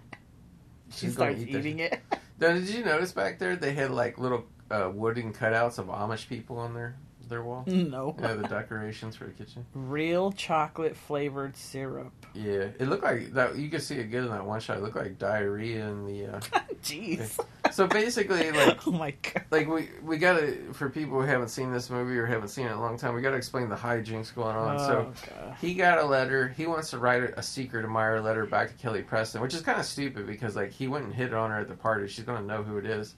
she 0.92 1.08
She's 1.08 1.14
starts 1.14 1.42
eat 1.42 1.52
that 1.52 1.60
eating 1.60 1.80
it. 1.80 2.00
Now, 2.40 2.54
did 2.54 2.70
you 2.70 2.86
notice 2.86 3.12
back 3.12 3.40
there 3.40 3.56
they 3.56 3.74
had 3.74 3.92
like 3.92 4.18
little 4.18 4.46
uh, 4.74 4.90
wooden 4.90 5.34
cutouts 5.34 5.78
of 5.80 5.88
Amish 5.88 6.28
people 6.28 6.58
on 6.58 6.74
their 6.74 6.96
their 7.30 7.42
wall? 7.42 7.64
no, 7.68 8.14
Yeah, 8.20 8.34
the 8.34 8.48
decorations 8.48 9.16
for 9.16 9.24
the 9.26 9.32
kitchen. 9.32 9.66
real 9.74 10.32
chocolate 10.34 10.96
flavored 10.96 11.56
syrup. 11.56 12.12
Yeah, 12.34 12.68
it 12.80 12.90
looked 12.90 13.04
like 13.04 13.32
that. 13.34 13.56
You 13.56 13.70
could 13.70 13.82
see 13.82 13.96
it 13.96 14.12
good 14.12 14.26
in 14.26 14.30
that 14.32 14.46
one 14.46 14.60
shot. 14.60 14.78
It 14.78 14.84
looked 14.84 14.98
like 14.98 15.18
diarrhea 15.20 15.88
in 15.88 16.06
the. 16.06 16.26
Uh... 16.36 16.40
Jeez. 16.84 17.40
So 17.72 17.88
basically, 17.88 18.52
like, 18.66 18.86
oh 18.86 18.92
my 18.92 19.12
god. 19.22 19.44
like 19.52 19.68
we 19.70 19.88
we 20.04 20.18
gotta 20.18 20.58
for 20.74 20.90
people 20.90 21.22
who 21.22 21.26
haven't 21.26 21.48
seen 21.48 21.72
this 21.72 21.90
movie 21.90 22.18
or 22.18 22.26
haven't 22.26 22.50
seen 22.50 22.66
it 22.66 22.72
in 22.72 22.78
a 22.78 22.82
long 22.82 22.98
time, 22.98 23.16
we 23.16 23.22
gotta 23.22 23.38
explain 23.38 23.70
the 23.70 23.76
hijinks 23.76 24.36
going 24.36 24.56
on. 24.56 24.80
so 24.80 25.14
Oh, 25.14 25.14
God. 25.48 25.56
he 25.62 25.74
got 25.76 26.00
a 26.00 26.04
letter. 26.04 26.50
He 26.50 26.68
wants 26.68 26.90
to 26.90 26.98
write 26.98 27.24
a, 27.24 27.40
a 27.40 27.44
secret 27.44 27.86
admirer 27.86 28.20
letter 28.20 28.46
back 28.46 28.68
to 28.70 28.74
Kelly 28.76 29.02
Preston, 29.02 29.42
which 29.42 29.54
is 29.54 29.62
kind 29.62 29.80
of 29.80 29.86
stupid 29.86 30.28
because 30.28 30.56
like 30.58 30.72
he 30.72 30.88
went 30.88 31.06
and 31.06 31.14
hit 31.14 31.34
on 31.34 31.52
her 31.52 31.60
at 31.60 31.70
the 31.70 31.76
party. 31.76 32.08
She's 32.08 32.26
gonna 32.26 32.46
know 32.46 32.64
who 32.64 32.78
it 32.78 32.86
is. 32.86 33.16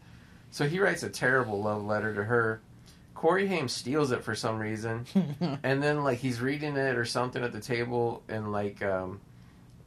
So 0.56 0.66
he 0.70 0.80
writes 0.80 1.04
a 1.04 1.10
terrible 1.10 1.62
love 1.62 1.84
letter 1.84 2.16
to 2.16 2.24
her. 2.24 2.62
Corey 3.14 3.46
Haim 3.46 3.68
steals 3.68 4.12
it 4.12 4.24
for 4.24 4.36
some 4.36 4.58
reason, 4.58 5.06
and 5.64 5.84
then 5.84 6.06
like 6.06 6.20
he's 6.20 6.40
reading 6.40 6.78
it 6.78 6.96
or 6.96 7.04
something 7.04 7.44
at 7.44 7.52
the 7.52 7.60
table, 7.60 8.24
and 8.30 8.54
like 8.54 8.82
um, 8.82 9.20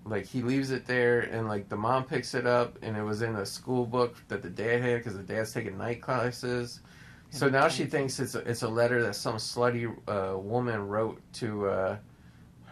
like 0.04 0.26
he 0.26 0.42
leaves 0.42 0.70
it 0.70 0.84
there, 0.84 1.20
and 1.20 1.48
like 1.48 1.70
the 1.70 1.76
mom 1.78 2.04
picks 2.04 2.34
it 2.34 2.46
up, 2.46 2.76
and 2.82 2.98
it 2.98 3.02
was 3.02 3.22
in 3.22 3.36
a 3.36 3.46
school 3.46 3.86
book 3.86 4.16
that 4.28 4.42
the 4.42 4.50
dad 4.50 4.82
had 4.82 4.98
because 4.98 5.16
the 5.16 5.22
dad's 5.22 5.54
taking 5.54 5.78
night 5.78 6.02
classes. 6.02 6.80
So 7.30 7.48
now 7.48 7.68
she 7.68 7.86
thinks 7.86 8.20
it's 8.20 8.34
a, 8.34 8.40
it's 8.40 8.60
a 8.60 8.68
letter 8.68 9.02
that 9.04 9.14
some 9.14 9.36
slutty 9.36 9.90
uh, 10.06 10.36
woman 10.36 10.86
wrote 10.86 11.18
to, 11.34 11.66
uh, 11.66 11.96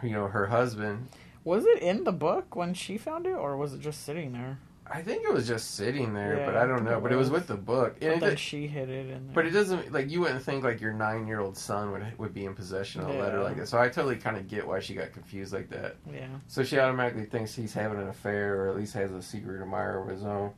you 0.03 0.11
know, 0.11 0.27
her 0.27 0.45
husband. 0.45 1.07
was 1.43 1.65
it 1.65 1.81
in 1.81 2.03
the 2.03 2.11
book 2.11 2.55
when 2.55 2.75
she 2.75 2.99
found 2.99 3.25
it, 3.25 3.33
or 3.33 3.57
was 3.57 3.73
it 3.73 3.79
just 3.79 4.03
sitting 4.03 4.33
there? 4.33 4.59
I 4.89 5.01
think 5.01 5.23
it 5.23 5.33
was 5.33 5.47
just 5.47 5.75
sitting 5.75 6.13
there, 6.13 6.37
Yeah, 6.37 6.45
but 6.45 6.55
I 6.55 6.65
don't 6.65 6.83
know. 6.85 6.97
it 6.97 7.01
But 7.03 7.11
it 7.11 7.15
was 7.17 7.29
with 7.29 7.47
the 7.47 7.55
book, 7.57 7.97
But 7.99 8.09
and 8.09 8.21
then 8.21 8.31
it, 8.33 8.39
she 8.39 8.67
hid 8.67 8.89
it 8.89 9.09
in 9.09 9.27
there. 9.27 9.33
but 9.35 9.45
it 9.45 9.51
doesn't 9.51 9.91
like 9.91 10.09
you 10.09 10.21
wouldn't 10.21 10.43
think 10.43 10.63
like 10.63 10.79
your 10.79 10.93
nine 10.93 11.27
year 11.27 11.39
old 11.41 11.57
son 11.57 11.91
would 11.91 12.17
would 12.17 12.33
be 12.33 12.45
in 12.45 12.53
possession 12.55 13.01
of 13.01 13.09
a 13.09 13.13
letter 13.19 13.43
like 13.43 13.57
that. 13.57 13.67
So 13.67 13.77
I 13.77 13.89
totally 13.89 14.15
kind 14.15 14.37
of 14.37 14.47
get 14.47 14.65
why 14.67 14.79
she 14.79 14.93
got 14.93 15.11
confused 15.13 15.53
like 15.53 15.69
that. 15.69 15.95
yeah, 16.11 16.27
So 16.47 16.63
she 16.63 16.79
automatically 16.79 17.25
thinks 17.25 17.53
he's 17.53 17.73
having 17.73 17.99
an 17.99 18.07
affair, 18.07 18.61
or 18.63 18.69
at 18.69 18.75
least 18.77 18.93
has 18.93 19.11
a 19.11 19.21
secret 19.21 19.61
admirer 19.61 20.01
of 20.03 20.09
his 20.09 20.23
own. 20.23 20.53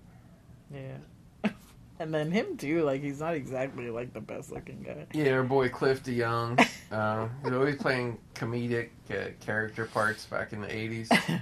yeah. 0.73 0.97
and 1.99 2.13
then 2.13 2.31
him 2.31 2.55
too. 2.55 2.83
Like 2.83 3.01
he's 3.01 3.19
not 3.19 3.33
exactly 3.33 3.89
like 3.89 4.13
the 4.13 4.21
best 4.21 4.51
looking 4.51 4.83
guy. 4.83 5.05
Yeah, 5.13 5.31
our 5.31 5.43
boy 5.43 5.69
Cliff 5.69 6.03
DeYoung. 6.03 6.59
uh, 6.91 7.27
he's 7.43 7.51
always 7.53 7.75
playing 7.77 8.19
comedic 8.35 8.89
uh, 9.09 9.29
character 9.39 9.85
parts 9.85 10.25
back 10.25 10.53
in 10.53 10.61
the 10.61 10.67
'80s. 10.67 11.41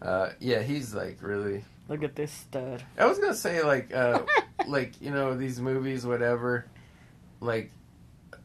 Uh, 0.00 0.30
yeah, 0.40 0.62
he's 0.62 0.94
like 0.94 1.18
really. 1.22 1.64
Look 1.88 2.02
at 2.02 2.14
this 2.14 2.30
stud. 2.30 2.82
I 2.98 3.06
was 3.06 3.18
gonna 3.18 3.34
say 3.34 3.62
like, 3.62 3.94
uh, 3.94 4.20
like 4.66 5.00
you 5.00 5.10
know 5.10 5.36
these 5.36 5.60
movies, 5.60 6.04
whatever. 6.06 6.66
Like, 7.40 7.72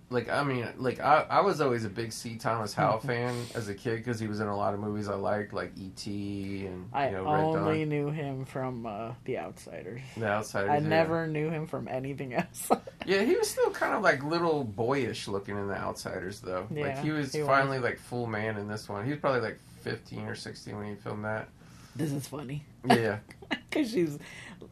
like 0.09 0.29
I 0.29 0.43
mean, 0.43 0.67
like 0.77 0.99
I, 0.99 1.25
I 1.29 1.41
was 1.41 1.59
always 1.59 1.83
a 1.83 1.89
big 1.89 2.11
C. 2.13 2.37
Thomas 2.37 2.73
Howell 2.73 2.99
fan 2.99 3.35
as 3.53 3.67
a 3.67 3.73
kid 3.73 3.97
because 3.97 4.19
he 4.19 4.27
was 4.27 4.39
in 4.39 4.47
a 4.47 4.55
lot 4.55 4.73
of 4.73 4.79
movies 4.79 5.09
I 5.09 5.15
liked, 5.15 5.51
like 5.51 5.71
E.T. 5.77 6.65
and 6.67 6.89
I 6.93 7.07
you 7.07 7.11
know 7.17 7.25
Red 7.25 7.43
only 7.43 7.79
Dawn, 7.79 7.89
knew 7.89 8.09
him 8.11 8.45
from 8.45 8.85
uh, 8.85 9.13
The 9.25 9.39
Outsiders. 9.39 10.01
The 10.15 10.27
Outsiders. 10.27 10.69
I 10.69 10.75
yeah. 10.77 10.87
never 10.87 11.27
knew 11.27 11.49
him 11.49 11.67
from 11.67 11.87
anything 11.87 12.33
else. 12.33 12.69
Yeah, 13.05 13.23
he 13.23 13.35
was 13.35 13.49
still 13.49 13.69
kind 13.71 13.93
of 13.93 14.01
like 14.01 14.23
little 14.23 14.63
boyish 14.63 15.27
looking 15.27 15.57
in 15.57 15.67
The 15.67 15.75
Outsiders, 15.75 16.39
though. 16.39 16.67
like 16.71 16.79
Yeah, 16.79 17.01
he 17.01 17.11
was 17.11 17.33
he 17.33 17.39
was. 17.39 17.47
finally 17.49 17.77
like 17.79 17.99
full 17.99 18.27
man 18.27 18.55
in 18.57 18.69
this 18.69 18.87
one. 18.87 19.03
He 19.03 19.11
was 19.11 19.19
probably 19.19 19.41
like 19.41 19.59
fifteen 19.83 20.25
or 20.25 20.35
sixteen 20.35 20.77
when 20.77 20.87
he 20.87 20.95
filmed 20.95 21.25
that. 21.25 21.49
this 21.95 22.11
is 22.11 22.27
funny 22.27 22.63
Yeah, 22.85 23.19
because 23.69 23.91
she's 23.91 24.17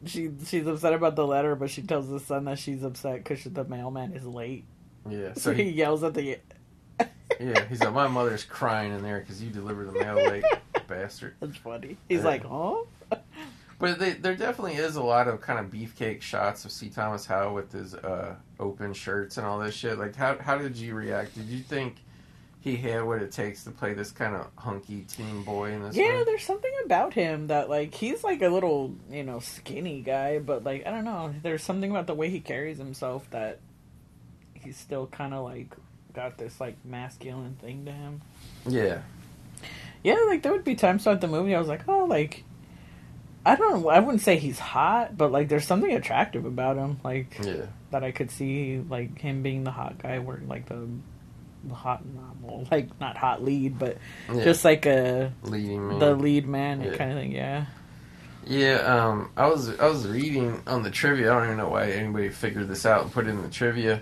she 0.06 0.30
she's 0.46 0.66
upset 0.66 0.92
about 0.94 1.14
the 1.16 1.26
letter, 1.26 1.54
but 1.54 1.70
she 1.70 1.82
tells 1.82 2.08
the 2.08 2.18
son 2.20 2.44
that 2.46 2.58
she's 2.58 2.82
upset 2.82 3.22
because 3.24 3.44
the 3.44 3.64
mailman 3.64 4.12
is 4.14 4.26
late. 4.26 4.64
yeah. 5.08 5.34
So 5.34 5.40
So 5.50 5.54
he 5.54 5.64
he, 5.64 5.70
yells 5.70 6.02
at 6.02 6.14
the. 6.14 6.38
yeah, 7.40 7.64
he's 7.68 7.80
like, 7.80 7.92
my 7.94 8.08
mother's 8.08 8.44
crying 8.44 8.92
in 8.92 9.02
there 9.02 9.20
because 9.20 9.42
you 9.42 9.50
delivered 9.50 9.88
the 9.92 9.98
mail 9.98 10.16
late, 10.16 10.44
bastard. 10.88 11.34
That's 11.40 11.56
funny. 11.56 11.96
He's 12.08 12.18
Yeah. 12.20 12.24
like, 12.26 12.44
oh. 12.44 12.86
But 13.78 13.98
they, 13.98 14.12
there 14.12 14.36
definitely 14.36 14.74
is 14.76 14.94
a 14.96 15.02
lot 15.02 15.26
of 15.26 15.40
kind 15.40 15.58
of 15.58 15.66
beefcake 15.66 16.22
shots 16.22 16.64
of 16.64 16.70
C. 16.70 16.88
Thomas 16.88 17.26
Howell 17.26 17.52
with 17.54 17.72
his 17.72 17.94
uh, 17.94 18.36
open 18.60 18.92
shirts 18.92 19.38
and 19.38 19.46
all 19.46 19.58
this 19.58 19.74
shit. 19.74 19.98
Like, 19.98 20.14
how 20.14 20.38
how 20.38 20.56
did 20.56 20.76
you 20.76 20.94
react? 20.94 21.34
Did 21.34 21.46
you 21.46 21.60
think 21.60 21.96
he 22.62 22.76
had 22.76 23.02
what 23.02 23.20
it 23.20 23.32
takes 23.32 23.64
to 23.64 23.70
play 23.70 23.92
this 23.92 24.12
kind 24.12 24.36
of 24.36 24.46
hunky 24.56 25.02
teen 25.02 25.42
boy 25.42 25.72
in 25.72 25.82
this? 25.82 25.96
Yeah, 25.96 26.16
one? 26.16 26.24
there's 26.24 26.44
something 26.44 26.72
about 26.84 27.12
him 27.12 27.48
that 27.48 27.68
like 27.68 27.92
he's 27.94 28.22
like 28.22 28.40
a 28.40 28.48
little 28.48 28.94
you 29.10 29.24
know 29.24 29.40
skinny 29.40 30.00
guy, 30.00 30.38
but 30.38 30.62
like 30.62 30.86
I 30.86 30.90
don't 30.90 31.04
know. 31.04 31.34
There's 31.42 31.62
something 31.62 31.90
about 31.90 32.06
the 32.06 32.14
way 32.14 32.30
he 32.30 32.40
carries 32.40 32.78
himself 32.78 33.28
that 33.30 33.58
he's 34.54 34.76
still 34.76 35.06
kind 35.08 35.34
of 35.34 35.44
like 35.44 35.74
got 36.14 36.38
this 36.38 36.60
like 36.60 36.76
masculine 36.84 37.56
thing 37.60 37.84
to 37.86 37.92
him. 37.92 38.22
yeah, 38.66 39.02
Yeah, 40.04 40.24
like 40.28 40.42
there 40.42 40.52
would 40.52 40.64
be 40.64 40.74
times 40.74 41.04
throughout 41.04 41.20
the 41.20 41.28
movie 41.28 41.54
I 41.54 41.58
was 41.58 41.68
like, 41.68 41.88
oh, 41.88 42.04
like 42.04 42.44
I 43.44 43.56
don't, 43.56 43.86
I 43.88 43.98
wouldn't 43.98 44.22
say 44.22 44.36
he's 44.36 44.58
hot, 44.58 45.16
but 45.16 45.32
like 45.32 45.48
there's 45.48 45.66
something 45.66 45.92
attractive 45.92 46.44
about 46.44 46.76
him, 46.76 47.00
like 47.02 47.38
yeah. 47.42 47.66
that 47.90 48.04
I 48.04 48.12
could 48.12 48.30
see 48.30 48.78
like 48.88 49.20
him 49.20 49.42
being 49.42 49.64
the 49.64 49.72
hot 49.72 49.98
guy, 49.98 50.20
where 50.20 50.40
like 50.46 50.66
the 50.68 50.86
hot, 51.70 52.04
novel, 52.06 52.66
like 52.70 52.98
not 53.00 53.16
hot 53.16 53.44
lead, 53.44 53.78
but 53.78 53.98
yeah. 54.32 54.44
just 54.44 54.64
like 54.64 54.86
a 54.86 55.32
leading 55.42 55.88
man. 55.88 55.98
the 55.98 56.14
lead 56.14 56.46
man 56.46 56.80
Yeah. 56.82 56.96
kind 56.96 57.12
of 57.12 57.18
thing. 57.18 57.32
Yeah. 57.32 57.66
Yeah, 58.44 58.74
um, 58.78 59.30
I 59.36 59.46
was 59.48 59.78
I 59.78 59.86
was 59.86 60.06
reading 60.08 60.62
on 60.66 60.82
the 60.82 60.90
trivia. 60.90 61.30
I 61.30 61.34
don't 61.36 61.44
even 61.44 61.56
know 61.58 61.68
why 61.68 61.90
anybody 61.92 62.28
figured 62.28 62.66
this 62.66 62.84
out 62.84 63.02
and 63.04 63.12
put 63.12 63.26
it 63.26 63.30
in 63.30 63.40
the 63.40 63.48
trivia, 63.48 64.00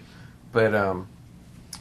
but 0.50 0.74
um, 0.74 1.08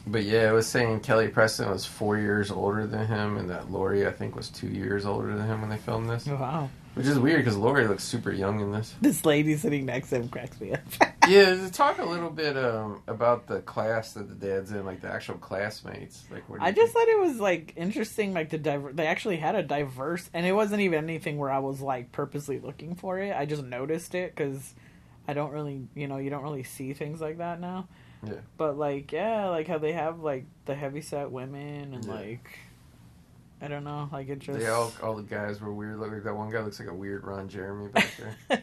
but 0.06 0.24
yeah, 0.24 0.50
it 0.50 0.52
was 0.52 0.66
saying 0.66 1.00
Kelly 1.00 1.28
Preston 1.28 1.70
was 1.70 1.86
four 1.86 2.18
years 2.18 2.50
older 2.50 2.86
than 2.86 3.06
him, 3.06 3.38
and 3.38 3.48
that 3.48 3.70
Lori 3.72 4.06
I 4.06 4.10
think 4.10 4.36
was 4.36 4.50
two 4.50 4.68
years 4.68 5.06
older 5.06 5.34
than 5.34 5.46
him 5.46 5.62
when 5.62 5.70
they 5.70 5.78
filmed 5.78 6.10
this, 6.10 6.26
Wow. 6.26 6.68
Which 6.94 7.06
is 7.06 7.18
weird 7.18 7.38
because 7.38 7.56
Lori 7.56 7.86
looks 7.86 8.02
super 8.04 8.32
young 8.32 8.60
in 8.60 8.72
this. 8.72 8.94
This 9.00 9.24
lady 9.24 9.56
sitting 9.56 9.86
next 9.86 10.10
to 10.10 10.16
him 10.16 10.28
cracks 10.28 10.60
me 10.60 10.72
up. 10.72 10.80
yeah, 11.28 11.68
talk 11.72 11.98
a 11.98 12.04
little 12.04 12.30
bit 12.30 12.56
um 12.56 13.00
about 13.06 13.46
the 13.46 13.60
class 13.60 14.12
that 14.14 14.28
the 14.28 14.34
dad's 14.34 14.72
in, 14.72 14.84
like 14.84 15.00
the 15.00 15.08
actual 15.08 15.36
classmates. 15.36 16.24
Like, 16.30 16.48
what 16.48 16.60
I 16.60 16.72
just 16.72 16.92
think? 16.92 17.06
thought 17.06 17.08
it 17.14 17.20
was 17.20 17.38
like 17.38 17.72
interesting, 17.76 18.34
like 18.34 18.50
the 18.50 18.58
diver- 18.58 18.92
they 18.92 19.06
actually 19.06 19.36
had 19.36 19.54
a 19.54 19.62
diverse, 19.62 20.28
and 20.34 20.44
it 20.44 20.52
wasn't 20.52 20.80
even 20.80 21.04
anything 21.04 21.38
where 21.38 21.50
I 21.50 21.60
was 21.60 21.80
like 21.80 22.10
purposely 22.12 22.58
looking 22.58 22.96
for 22.96 23.18
it. 23.18 23.34
I 23.36 23.46
just 23.46 23.62
noticed 23.62 24.14
it 24.16 24.34
because 24.34 24.74
I 25.28 25.32
don't 25.32 25.52
really, 25.52 25.86
you 25.94 26.08
know, 26.08 26.16
you 26.18 26.28
don't 26.30 26.42
really 26.42 26.64
see 26.64 26.92
things 26.92 27.20
like 27.20 27.38
that 27.38 27.60
now. 27.60 27.86
Yeah. 28.26 28.34
But 28.58 28.76
like, 28.76 29.12
yeah, 29.12 29.46
like 29.46 29.68
how 29.68 29.78
they 29.78 29.92
have 29.92 30.20
like 30.20 30.44
the 30.66 30.74
heavy 30.74 31.00
set 31.02 31.30
women 31.30 31.94
and 31.94 32.04
Yeah. 32.04 32.12
like, 32.12 32.58
I 33.62 33.68
don't 33.68 33.84
know, 33.84 34.08
like 34.12 34.28
it 34.28 34.38
just. 34.38 34.58
They 34.58 34.68
all 34.68 34.92
all 35.02 35.14
the 35.16 35.22
guys 35.22 35.60
were 35.60 35.72
weird. 35.72 35.98
Like 35.98 36.22
that 36.24 36.34
one 36.34 36.50
guy 36.50 36.60
looks 36.62 36.80
like 36.80 36.88
a 36.88 36.94
weird 36.94 37.24
Ron 37.24 37.48
Jeremy 37.48 37.88
back 37.88 38.08
there. 38.48 38.62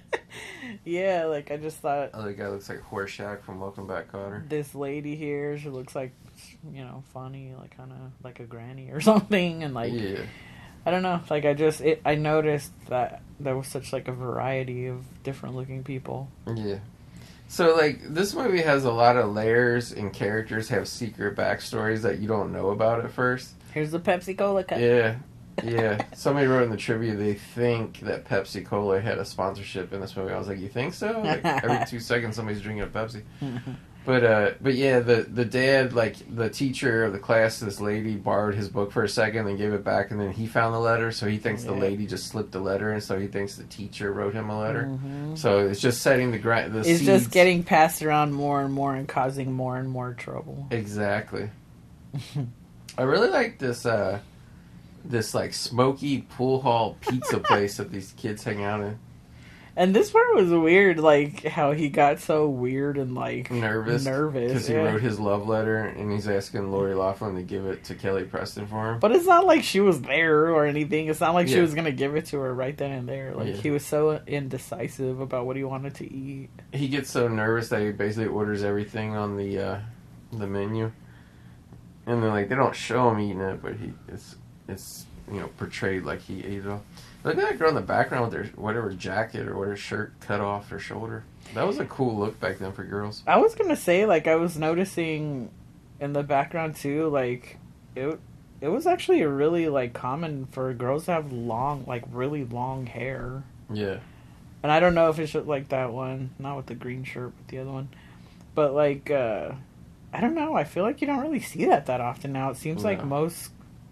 yeah, 0.86 1.26
like 1.26 1.52
I 1.52 1.58
just 1.58 1.78
thought 1.78 2.12
Other 2.14 2.34
guy 2.34 2.48
looks 2.50 2.68
like 2.70 2.82
Horshack 2.82 3.44
from 3.44 3.60
Welcome 3.60 3.88
Back, 3.88 4.12
Kotter. 4.12 4.48
this 4.50 4.74
lady 4.74 5.16
here, 5.16 5.58
she 5.58 5.70
looks 5.70 5.96
like, 5.96 6.14
you 6.72 6.84
know, 6.84 7.04
funny, 7.14 7.54
like 7.60 7.76
kind 7.78 7.92
of 7.92 7.98
like 8.24 8.40
a 8.40 8.46
granny 8.46 8.90
or 8.92 9.00
something, 9.12 9.64
and 9.64 9.74
like. 9.74 9.94
yeah. 9.94 10.22
I 10.86 10.92
don't 10.92 11.04
know. 11.04 11.20
Like 11.30 11.44
I 11.44 11.54
just 11.54 11.82
it, 11.82 12.02
I 12.06 12.16
noticed 12.16 12.72
that 12.88 13.22
there 13.42 13.58
was 13.58 13.68
such 13.68 13.92
like 13.92 14.08
a 14.08 14.14
variety 14.14 14.88
of 14.88 15.04
different 15.22 15.56
looking 15.56 15.84
people. 15.84 16.30
Yeah. 16.56 16.80
So 17.50 17.76
like 17.76 18.00
this 18.08 18.34
movie 18.34 18.62
has 18.62 18.86
a 18.86 18.92
lot 18.94 19.18
of 19.18 19.34
layers 19.34 19.92
and 19.92 20.14
characters 20.14 20.70
have 20.70 20.88
secret 20.88 21.36
backstories 21.36 22.04
that 22.04 22.20
you 22.20 22.30
don't 22.30 22.54
know 22.54 22.70
about 22.70 23.04
at 23.04 23.12
first. 23.12 23.52
Here's 23.78 23.92
the 23.92 24.00
Pepsi 24.00 24.36
Cola 24.36 24.64
cup. 24.64 24.80
Yeah. 24.80 25.18
Yeah, 25.64 26.04
somebody 26.16 26.48
wrote 26.48 26.64
in 26.64 26.72
the 26.72 26.78
trivia 26.78 27.16
they 27.16 27.36
think 27.36 28.00
that 28.02 28.26
Pepsi 28.26 28.66
Cola 28.66 29.00
had 29.00 29.20
a 29.20 29.26
sponsorship 29.26 29.94
in 29.94 30.02
this 30.02 30.16
movie. 30.16 30.34
I 30.34 30.38
was 30.40 30.48
like, 30.48 30.60
you 30.60 30.68
think 30.68 30.96
so? 30.96 31.22
Like 31.22 31.46
every 31.46 31.86
two 31.88 32.00
seconds 32.12 32.36
somebody's 32.36 32.62
drinking 32.62 32.84
a 32.84 32.88
Pepsi. 32.88 33.22
But 34.04 34.24
uh, 34.24 34.52
but 34.62 34.74
yeah, 34.74 35.00
the 35.00 35.28
the 35.32 35.46
dad, 35.46 35.94
like 35.94 36.16
the 36.36 36.50
teacher 36.50 37.04
of 37.04 37.14
the 37.14 37.20
class, 37.20 37.60
this 37.60 37.80
lady 37.80 38.16
borrowed 38.16 38.56
his 38.56 38.68
book 38.70 38.92
for 38.92 39.04
a 39.04 39.10
second 39.10 39.48
and 39.48 39.58
gave 39.60 39.74
it 39.74 39.84
back, 39.84 40.10
and 40.12 40.20
then 40.20 40.32
he 40.32 40.48
found 40.48 40.74
the 40.74 40.80
letter, 40.80 41.12
so 41.12 41.28
he 41.28 41.38
thinks 41.38 41.64
the 41.64 41.72
lady 41.74 42.06
just 42.08 42.28
slipped 42.28 42.52
the 42.52 42.60
letter, 42.60 42.92
and 42.92 43.04
so 43.04 43.20
he 43.20 43.28
thinks 43.28 43.56
the 43.58 43.64
teacher 43.66 44.12
wrote 44.14 44.34
him 44.34 44.50
a 44.50 44.60
letter. 44.60 44.84
Mhm. 44.84 45.38
So 45.38 45.68
it's 45.68 45.80
just 45.82 46.02
setting 46.02 46.32
the 46.32 46.40
gra- 46.40 46.70
the 46.70 46.80
It's 46.80 46.88
seeds. 46.88 47.06
just 47.06 47.32
getting 47.32 47.64
passed 47.64 48.02
around 48.02 48.34
more 48.34 48.62
and 48.64 48.74
more 48.74 48.96
and 48.96 49.08
causing 49.08 49.52
more 49.54 49.78
and 49.78 49.88
more 49.90 50.14
trouble. 50.14 50.68
exactly. 50.72 51.50
I 52.98 53.04
really 53.04 53.30
like 53.30 53.60
this 53.60 53.86
uh, 53.86 54.20
this 55.06 55.34
like 55.34 55.54
smoky 55.54 56.22
pool 56.22 56.62
hall 56.62 56.98
pizza 57.02 57.40
place 57.44 57.78
that 57.78 57.92
these 57.92 58.14
kids 58.18 58.44
hang 58.44 58.64
out 58.64 58.82
in. 58.82 59.00
And 59.80 59.96
this 59.96 60.10
part 60.10 60.34
was 60.34 60.50
weird, 60.50 60.98
like 61.00 61.44
how 61.44 61.72
he 61.72 61.90
got 61.90 62.20
so 62.20 62.50
weird 62.50 62.98
and 62.98 63.14
like 63.14 63.52
Nervous, 63.52 64.04
nervous. 64.06 64.48
because 64.52 64.66
he 64.68 64.74
yeah. 64.74 64.82
wrote 64.86 65.02
his 65.04 65.20
love 65.20 65.48
letter 65.48 65.78
and 65.78 66.12
he's 66.12 66.28
asking 66.28 66.72
Lori 66.72 66.96
Loughlin 66.96 67.36
to 67.36 67.44
give 67.44 67.68
it 67.68 67.84
to 67.84 67.94
Kelly 67.94 68.24
Preston 68.24 68.66
for 68.66 68.94
him. 68.94 69.00
But 69.00 69.12
it's 69.12 69.28
not 69.28 69.46
like 69.46 69.64
she 69.64 69.80
was 69.80 70.02
there 70.02 70.48
or 70.50 70.66
anything. 70.66 71.10
It's 71.10 71.20
not 71.20 71.36
like 71.36 71.48
she 71.48 71.60
was 71.60 71.76
gonna 71.76 71.92
give 71.92 72.16
it 72.16 72.26
to 72.28 72.40
her 72.40 72.52
right 72.56 72.76
then 72.76 72.92
and 72.92 73.08
there. 73.08 73.36
Like 73.36 73.50
Yeah. 73.50 73.62
he 73.62 73.70
was 73.70 73.86
so 73.86 74.20
indecisive 74.26 75.20
about 75.20 75.46
what 75.46 75.56
he 75.56 75.64
wanted 75.64 75.94
to 75.96 76.12
eat. 76.12 76.50
he 76.74 76.88
gets 76.88 77.12
so 77.12 77.28
nervous 77.28 77.70
that 77.70 77.80
he 77.84 77.92
basically 77.92 78.30
orders 78.30 78.64
everything 78.64 79.16
on 79.16 79.38
the 79.38 79.60
uh, 79.60 79.80
the 80.34 80.48
menu, 80.48 80.92
and 82.08 82.24
then 82.24 82.30
like 82.30 82.50
they 82.50 82.56
don't 82.56 82.76
show 82.76 83.12
him 83.12 83.20
eating 83.20 83.42
it, 83.42 83.62
but 83.62 83.76
he 83.76 83.94
it's 84.08 84.36
it's 84.68 85.06
you 85.32 85.40
know 85.40 85.50
portrayed 85.58 86.04
like 86.04 86.22
he 86.22 86.40
ate 86.44 86.66
it 86.66 86.68
all. 86.68 86.84
Look 87.24 87.38
at 87.38 87.42
that 87.42 87.60
girl 87.60 87.70
in 87.70 87.76
the 87.76 87.82
background 87.82 88.32
with 88.32 88.34
her 88.34 88.52
whatever 88.56 88.92
jacket 88.94 89.48
or 89.48 89.58
whatever 89.58 89.76
shirt 89.76 90.14
cut 90.22 90.40
off 90.40 90.70
her 90.70 90.80
shoulder. 90.80 91.24
That 91.54 91.68
was 91.68 91.78
a 91.80 91.86
cool 91.86 92.18
look 92.18 92.40
back 92.40 92.58
then 92.58 92.72
for 92.72 92.84
girls. 92.84 93.24
I 93.28 93.38
was 93.38 93.54
gonna 93.56 93.76
say, 93.76 94.06
like, 94.06 94.28
I 94.28 94.36
was 94.36 94.58
noticing 94.58 95.50
in 96.00 96.14
the 96.14 96.24
background 96.24 96.76
too, 96.76 97.10
like, 97.10 97.58
it 97.96 98.20
it 98.62 98.70
was 98.70 98.88
actually 98.88 99.24
really 99.24 99.68
like 99.68 99.94
common 99.94 100.46
for 100.48 100.74
girls 100.74 101.06
to 101.06 101.12
have 101.12 101.32
long, 101.32 101.84
like, 101.86 102.04
really 102.12 102.46
long 102.46 102.86
hair. 102.86 103.44
Yeah, 103.72 103.98
And 104.64 104.72
I 104.72 104.80
don't 104.80 104.96
know 104.96 105.10
if 105.10 105.20
it's 105.20 105.34
just 105.34 105.46
like 105.48 105.70
that 105.70 105.92
one, 105.92 106.30
not 106.40 106.56
with 106.56 106.68
the 106.68 106.76
green 106.76 107.04
shirt, 107.04 107.34
but 107.38 107.48
the 107.50 107.60
other 107.60 107.72
one. 107.72 107.90
But 108.56 108.74
like, 108.74 109.12
uh 109.12 109.52
I 110.14 110.22
don't 110.22 110.36
know. 110.36 110.56
I 110.56 110.64
feel 110.64 110.84
like 110.84 111.02
you 111.02 111.08
don't 111.08 111.20
really 111.22 111.40
see 111.40 111.66
that 111.66 111.86
that 111.88 112.02
often 112.02 112.32
now. 112.34 112.50
It 112.50 112.58
seems 112.58 112.84
like 112.84 113.04
most 113.06 113.52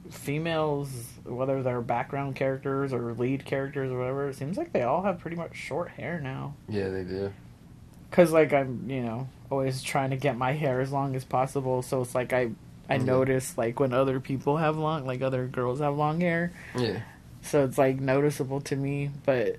females, 0.10 0.90
whether 1.26 1.62
they're 1.62 1.82
background 1.82 2.36
characters 2.36 2.94
or 2.94 3.14
lead 3.14 3.46
characters 3.46 3.92
or 3.92 3.98
whatever, 4.00 4.30
it 4.30 4.36
seems 4.36 4.58
like 4.58 4.72
they 4.72 4.84
all 4.84 5.04
have 5.04 5.20
pretty 5.20 5.36
much 5.38 5.56
short 5.56 5.90
hair 5.90 6.20
now. 6.20 6.56
yeah, 6.70 6.90
they 6.90 7.04
do. 7.04 7.32
Cause 8.12 8.32
like 8.32 8.54
I'm, 8.54 8.90
you 8.90 9.02
know, 9.02 9.28
always 9.52 9.82
trying 9.84 10.12
to 10.12 10.16
get 10.18 10.38
my 10.38 10.54
hair 10.54 10.80
as 10.80 10.92
long 10.92 11.16
as 11.16 11.26
possible. 11.26 11.82
So 11.82 12.02
it's 12.02 12.16
like 12.16 12.32
I, 12.34 12.52
I 12.90 12.98
Mhm. 12.98 13.06
notice 13.06 13.58
like 13.58 13.80
when 13.80 13.94
other 13.94 14.20
people 14.20 14.58
have 14.58 14.78
long, 14.78 15.06
like 15.06 15.22
other 15.22 15.48
girls 15.48 15.80
have 15.82 15.96
long 15.98 16.22
hair. 16.22 16.54
Yeah, 16.78 17.02
So 17.42 17.66
it's 17.66 17.78
like 17.78 18.00
noticeable 18.00 18.62
to 18.62 18.76
me. 18.76 19.10
But 19.26 19.58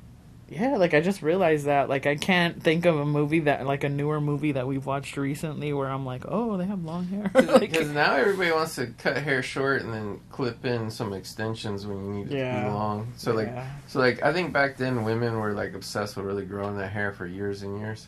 yeah, 0.48 0.76
like 0.76 0.94
I 0.94 1.00
just 1.00 1.22
realized 1.22 1.66
that 1.66 1.88
like 1.88 2.06
I 2.06 2.14
can't 2.14 2.62
think 2.62 2.86
of 2.86 2.96
a 2.98 3.04
movie 3.04 3.40
that 3.40 3.66
like 3.66 3.82
a 3.82 3.88
newer 3.88 4.20
movie 4.20 4.52
that 4.52 4.66
we've 4.68 4.86
watched 4.86 5.16
recently 5.16 5.72
where 5.72 5.88
I'm 5.88 6.06
like, 6.06 6.22
oh, 6.28 6.56
they 6.56 6.66
have 6.66 6.84
long 6.84 7.06
hair. 7.06 7.30
like, 7.34 7.60
because 7.60 7.88
now 7.90 8.14
everybody 8.14 8.52
wants 8.52 8.76
to 8.76 8.86
cut 8.86 9.16
hair 9.16 9.42
short 9.42 9.82
and 9.82 9.92
then 9.92 10.20
clip 10.30 10.64
in 10.64 10.88
some 10.90 11.12
extensions 11.12 11.84
when 11.84 12.04
you 12.04 12.12
need 12.12 12.32
it 12.32 12.54
to 12.54 12.60
be 12.60 12.68
long. 12.68 13.12
So 13.16 13.32
like 13.32 13.48
yeah. 13.48 13.68
So 13.88 13.98
like 13.98 14.22
I 14.22 14.32
think 14.32 14.52
back 14.52 14.76
then 14.76 15.02
women 15.02 15.36
were 15.40 15.52
like 15.52 15.74
obsessed 15.74 16.16
with 16.16 16.26
really 16.26 16.44
growing 16.44 16.78
their 16.78 16.88
hair 16.88 17.12
for 17.12 17.26
years 17.26 17.62
and 17.62 17.80
years. 17.80 18.06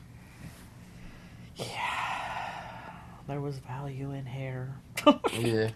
Yeah, 1.56 1.66
there 3.26 3.40
was 3.40 3.58
value 3.58 4.12
in 4.12 4.26
hair. 4.26 4.76
Yeah. 5.32 5.70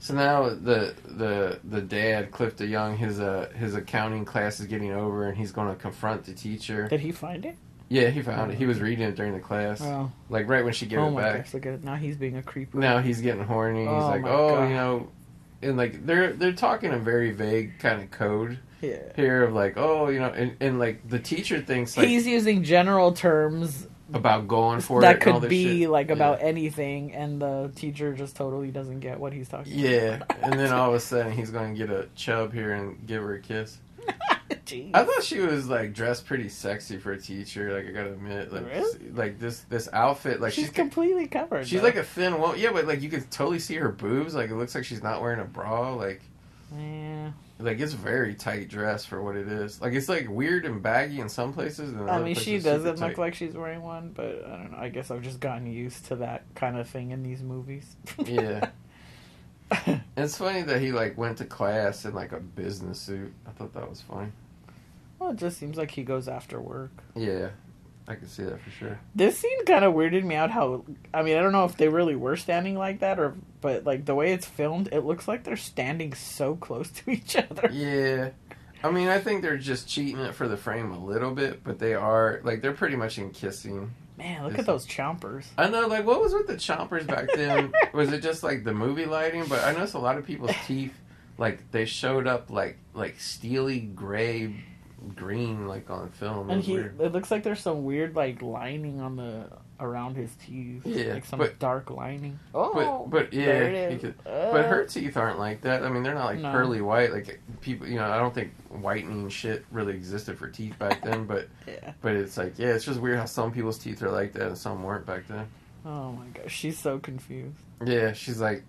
So 0.00 0.14
now 0.14 0.48
the 0.48 0.94
the 1.04 1.58
the 1.64 1.80
dad 1.80 2.30
Cliff 2.30 2.56
DeYoung 2.56 2.96
his 2.96 3.18
uh 3.20 3.50
his 3.56 3.74
accounting 3.74 4.24
class 4.24 4.60
is 4.60 4.66
getting 4.66 4.92
over 4.92 5.26
and 5.28 5.36
he's 5.36 5.50
going 5.52 5.68
to 5.68 5.74
confront 5.74 6.24
the 6.24 6.32
teacher. 6.34 6.86
Did 6.88 7.00
he 7.00 7.10
find 7.12 7.44
it? 7.44 7.56
Yeah, 7.88 8.10
he 8.10 8.20
found 8.22 8.52
it. 8.52 8.58
He 8.58 8.66
was 8.66 8.80
reading 8.80 9.04
it 9.08 9.16
during 9.16 9.32
the 9.32 9.40
class, 9.40 9.80
Oh, 9.82 10.12
like 10.28 10.46
right 10.48 10.62
when 10.62 10.74
she 10.74 10.84
gave 10.86 10.98
oh 10.98 11.08
it 11.08 11.12
my 11.12 11.22
back. 11.22 11.36
gosh! 11.44 11.54
Look 11.54 11.66
at 11.66 11.72
it. 11.72 11.84
Now 11.84 11.94
he's 11.96 12.16
being 12.16 12.36
a 12.36 12.42
creep. 12.42 12.74
Now 12.74 13.00
he's 13.00 13.20
getting 13.22 13.42
horny. 13.44 13.80
He's 13.80 13.88
Oh 13.88 14.06
like, 14.08 14.24
oh, 14.26 14.48
God. 14.56 14.68
you 14.68 14.74
know, 14.74 15.08
and 15.62 15.76
like 15.78 16.04
they're 16.06 16.32
they're 16.34 16.52
talking 16.52 16.92
a 16.92 16.98
very 16.98 17.30
vague 17.32 17.78
kind 17.78 18.02
of 18.02 18.10
code 18.10 18.58
Yeah. 18.82 18.98
here 19.16 19.42
of 19.42 19.54
like, 19.54 19.78
oh, 19.78 20.08
you 20.10 20.18
know, 20.20 20.28
and, 20.28 20.54
and 20.60 20.78
like 20.78 21.08
the 21.08 21.18
teacher 21.18 21.60
thinks 21.62 21.96
like 21.96 22.06
he's 22.08 22.26
using 22.26 22.62
general 22.62 23.12
terms 23.12 23.86
about 24.12 24.48
going 24.48 24.80
for 24.80 24.98
it. 24.98 25.02
that 25.02 25.16
and 25.22 25.26
all 25.26 25.40
could 25.40 25.42
this 25.44 25.50
be 25.50 25.80
shit. 25.82 25.90
like 25.90 26.08
Yeah. 26.08 26.14
about 26.14 26.42
anything, 26.42 27.12
and 27.12 27.40
the 27.42 27.70
teacher 27.74 28.12
just 28.14 28.36
totally 28.36 28.70
doesn't 28.70 29.00
get 29.00 29.18
what 29.20 29.32
he's 29.32 29.48
talking. 29.48 29.72
Yeah, 29.78 30.22
and 30.42 30.58
then 30.58 30.72
all 30.72 30.88
of 30.90 30.94
a 30.94 31.00
sudden 31.00 31.32
he's 31.32 31.50
going 31.50 31.74
to 31.74 31.78
get 31.78 31.90
a 31.90 32.08
chub 32.14 32.52
here 32.52 32.72
and 32.72 33.06
give 33.06 33.22
her 33.22 33.34
a 33.34 33.40
kiss. 33.40 33.78
Jeez. 34.64 34.90
I 34.94 35.04
thought 35.04 35.22
she 35.22 35.40
was 35.40 35.68
like 35.68 35.92
dressed 35.92 36.24
pretty 36.26 36.48
sexy 36.48 36.96
for 36.96 37.12
a 37.12 37.20
teacher. 37.20 37.72
Like 37.74 37.86
I 37.86 37.90
gotta 37.92 38.12
admit, 38.12 38.50
like 38.52 38.66
Really? 38.66 39.10
like 39.14 39.38
this 39.38 39.60
this 39.68 39.88
outfit, 39.92 40.40
like 40.40 40.52
she's, 40.54 40.64
she's 40.66 40.72
completely 40.74 41.26
covered. 41.26 41.66
she's 41.66 41.80
though. 41.80 41.86
like 41.86 41.96
a 41.96 42.02
thin 42.02 42.38
woman. 42.40 42.58
Yeah, 42.58 42.72
but 42.72 42.86
like 42.86 43.02
you 43.02 43.10
can 43.10 43.22
totally 43.24 43.58
see 43.58 43.74
her 43.76 43.90
boobs. 43.90 44.34
Like 44.34 44.48
it 44.50 44.54
looks 44.56 44.74
like 44.74 44.84
she's 44.84 45.02
not 45.02 45.20
wearing 45.20 45.40
a 45.40 45.44
bra. 45.44 45.92
Like 45.94 46.22
Yeah. 46.74 47.32
Like 47.60 47.80
it's 47.80 47.92
very 47.92 48.34
tight 48.34 48.68
dress 48.68 49.04
for 49.04 49.22
what 49.22 49.36
it 49.36 49.48
is. 49.48 49.80
Like 49.80 49.92
it's 49.92 50.08
like 50.08 50.28
weird 50.28 50.64
and 50.64 50.82
baggy 50.82 51.20
in 51.20 51.28
some 51.28 51.52
places. 51.52 51.92
And 51.92 52.08
I 52.08 52.20
mean, 52.20 52.34
she 52.34 52.58
doesn't 52.58 53.00
look 53.00 53.14
tight. 53.14 53.18
like 53.18 53.34
she's 53.34 53.54
wearing 53.54 53.82
one, 53.82 54.12
but 54.14 54.44
I 54.46 54.50
don't 54.56 54.72
know. 54.72 54.78
I 54.78 54.88
guess 54.88 55.10
I've 55.10 55.22
just 55.22 55.40
gotten 55.40 55.66
used 55.66 56.06
to 56.06 56.16
that 56.16 56.44
kind 56.54 56.78
of 56.78 56.88
thing 56.88 57.10
in 57.10 57.22
these 57.22 57.42
movies. 57.42 57.96
Yeah. 58.24 58.70
It's 60.16 60.36
funny 60.38 60.62
that 60.62 60.80
he 60.80 60.92
like 60.92 61.18
went 61.18 61.38
to 61.38 61.44
class 61.44 62.04
in 62.06 62.14
like 62.14 62.32
a 62.32 62.40
business 62.40 62.98
suit. 62.98 63.32
I 63.46 63.50
thought 63.50 63.74
that 63.74 63.88
was 63.88 64.00
funny. 64.00 64.32
well, 65.18 65.30
it 65.30 65.36
just 65.36 65.58
seems 65.58 65.76
like 65.76 65.90
he 65.90 66.02
goes 66.04 66.26
after 66.26 66.58
work. 66.58 66.90
Yeah, 67.14 67.50
I 68.08 68.14
can 68.14 68.26
see 68.26 68.42
that 68.44 68.60
for 68.60 68.70
sure. 68.70 68.98
This 69.14 69.38
scene 69.38 69.64
kind 69.66 69.84
of 69.84 69.92
weirded 69.92 70.24
me 70.24 70.34
out. 70.34 70.50
How 70.50 70.82
I 71.12 71.22
mean, 71.22 71.36
I 71.36 71.42
don't 71.42 71.52
know 71.52 71.66
if 71.66 71.76
they 71.76 71.88
really 71.88 72.16
were 72.16 72.36
standing 72.36 72.76
like 72.76 73.00
that, 73.00 73.18
or 73.18 73.34
but 73.60 73.84
like 73.84 74.06
the 74.06 74.14
way 74.14 74.32
it's 74.32 74.46
filmed, 74.46 74.88
it 74.92 75.04
looks 75.04 75.28
like 75.28 75.44
they're 75.44 75.56
standing 75.56 76.14
so 76.14 76.56
close 76.56 76.90
to 76.90 77.10
each 77.10 77.36
other. 77.36 77.68
Yeah. 77.70 78.30
I 78.82 78.90
mean, 78.90 79.08
I 79.08 79.18
think 79.18 79.42
they're 79.42 79.58
just 79.58 79.88
cheating 79.88 80.20
it 80.20 80.34
for 80.34 80.48
the 80.48 80.56
frame 80.56 80.92
a 80.92 81.04
little 81.04 81.32
bit, 81.34 81.64
but 81.64 81.78
they 81.78 81.94
are 81.94 82.40
like 82.44 82.62
they're 82.62 82.72
pretty 82.72 82.96
much 82.96 83.18
in 83.18 83.30
kissing. 83.30 83.92
Man, 84.16 84.44
look 84.44 84.58
at 84.58 84.66
those 84.66 84.84
chompers. 84.84 85.46
I 85.56 85.68
know, 85.68 85.86
like, 85.86 86.04
what 86.04 86.20
was 86.20 86.32
with 86.32 86.48
the 86.48 86.56
chompers 86.56 87.06
back 87.06 87.28
then? 87.36 87.72
was 87.92 88.10
it 88.12 88.20
just 88.20 88.42
like 88.42 88.64
the 88.64 88.74
movie 88.74 89.04
lighting? 89.04 89.44
But 89.46 89.62
I 89.62 89.72
noticed 89.72 89.94
a 89.94 90.00
lot 90.00 90.18
of 90.18 90.26
people's 90.26 90.56
teeth, 90.66 90.94
like 91.36 91.70
they 91.70 91.84
showed 91.84 92.26
up 92.26 92.50
like 92.50 92.78
like 92.94 93.20
steely 93.20 93.78
gray, 93.80 94.54
green, 95.14 95.66
like 95.68 95.90
on 95.90 96.10
film. 96.10 96.48
It 96.48 96.52
And 96.52 96.56
was 96.58 96.66
he, 96.66 96.74
weird. 96.74 97.00
it 97.00 97.12
looks 97.12 97.30
like 97.30 97.42
there's 97.42 97.60
some 97.60 97.84
weird 97.84 98.14
like 98.16 98.42
lining 98.42 99.00
on 99.00 99.16
the 99.16 99.46
around 99.80 100.16
his 100.16 100.30
teeth. 100.44 100.84
Yeah, 100.84 101.14
like 101.14 101.24
some 101.24 101.38
but- 101.38 101.58
dark 101.60 101.90
lining. 101.90 102.38
Oh, 102.52 103.06
But 103.08 103.10
but 103.10 103.32
yeah, 103.32 103.46
there 103.46 103.72
it 103.72 103.92
he 103.92 103.98
could- 103.98 104.14
Uh, 104.26 104.50
but 104.52 104.64
her 104.66 104.84
teeth 104.84 105.16
aren't 105.16 105.38
like 105.38 105.60
that. 105.60 105.84
I 105.84 105.88
mean, 105.88 106.02
they're 106.02 106.14
not 106.14 106.24
like 106.26 106.40
No. 106.40 106.50
pearly 106.50 106.80
white. 106.80 107.12
Like 107.12 107.40
people, 107.60 107.86
you 107.86 107.94
know, 107.96 108.10
I 108.10 108.18
don't 108.18 108.34
think 108.34 108.52
whitening 108.70 109.28
shit 109.28 109.64
really 109.70 109.94
existed 109.94 110.36
for 110.36 110.48
teeth 110.48 110.76
back 110.78 111.02
then. 111.04 111.26
But 111.26 111.48
yeah. 111.66 111.92
but 112.02 112.14
it's 112.16 112.36
like 112.36 112.58
yeah, 112.58 112.68
it's 112.74 112.84
just 112.84 113.00
weird 113.00 113.18
how 113.18 113.24
some 113.26 113.52
people's 113.52 113.78
teeth 113.78 114.02
are 114.02 114.10
like 114.10 114.32
that 114.32 114.48
and 114.48 114.58
some 114.58 114.82
weren't 114.82 115.06
back 115.06 115.28
then. 115.28 115.46
Oh 115.86 116.12
my 116.12 116.26
gosh, 116.34 116.52
she's 116.52 116.76
so 116.78 116.98
confused. 116.98 117.56
Yeah, 117.86 118.12
she's 118.12 118.40
like, 118.40 118.64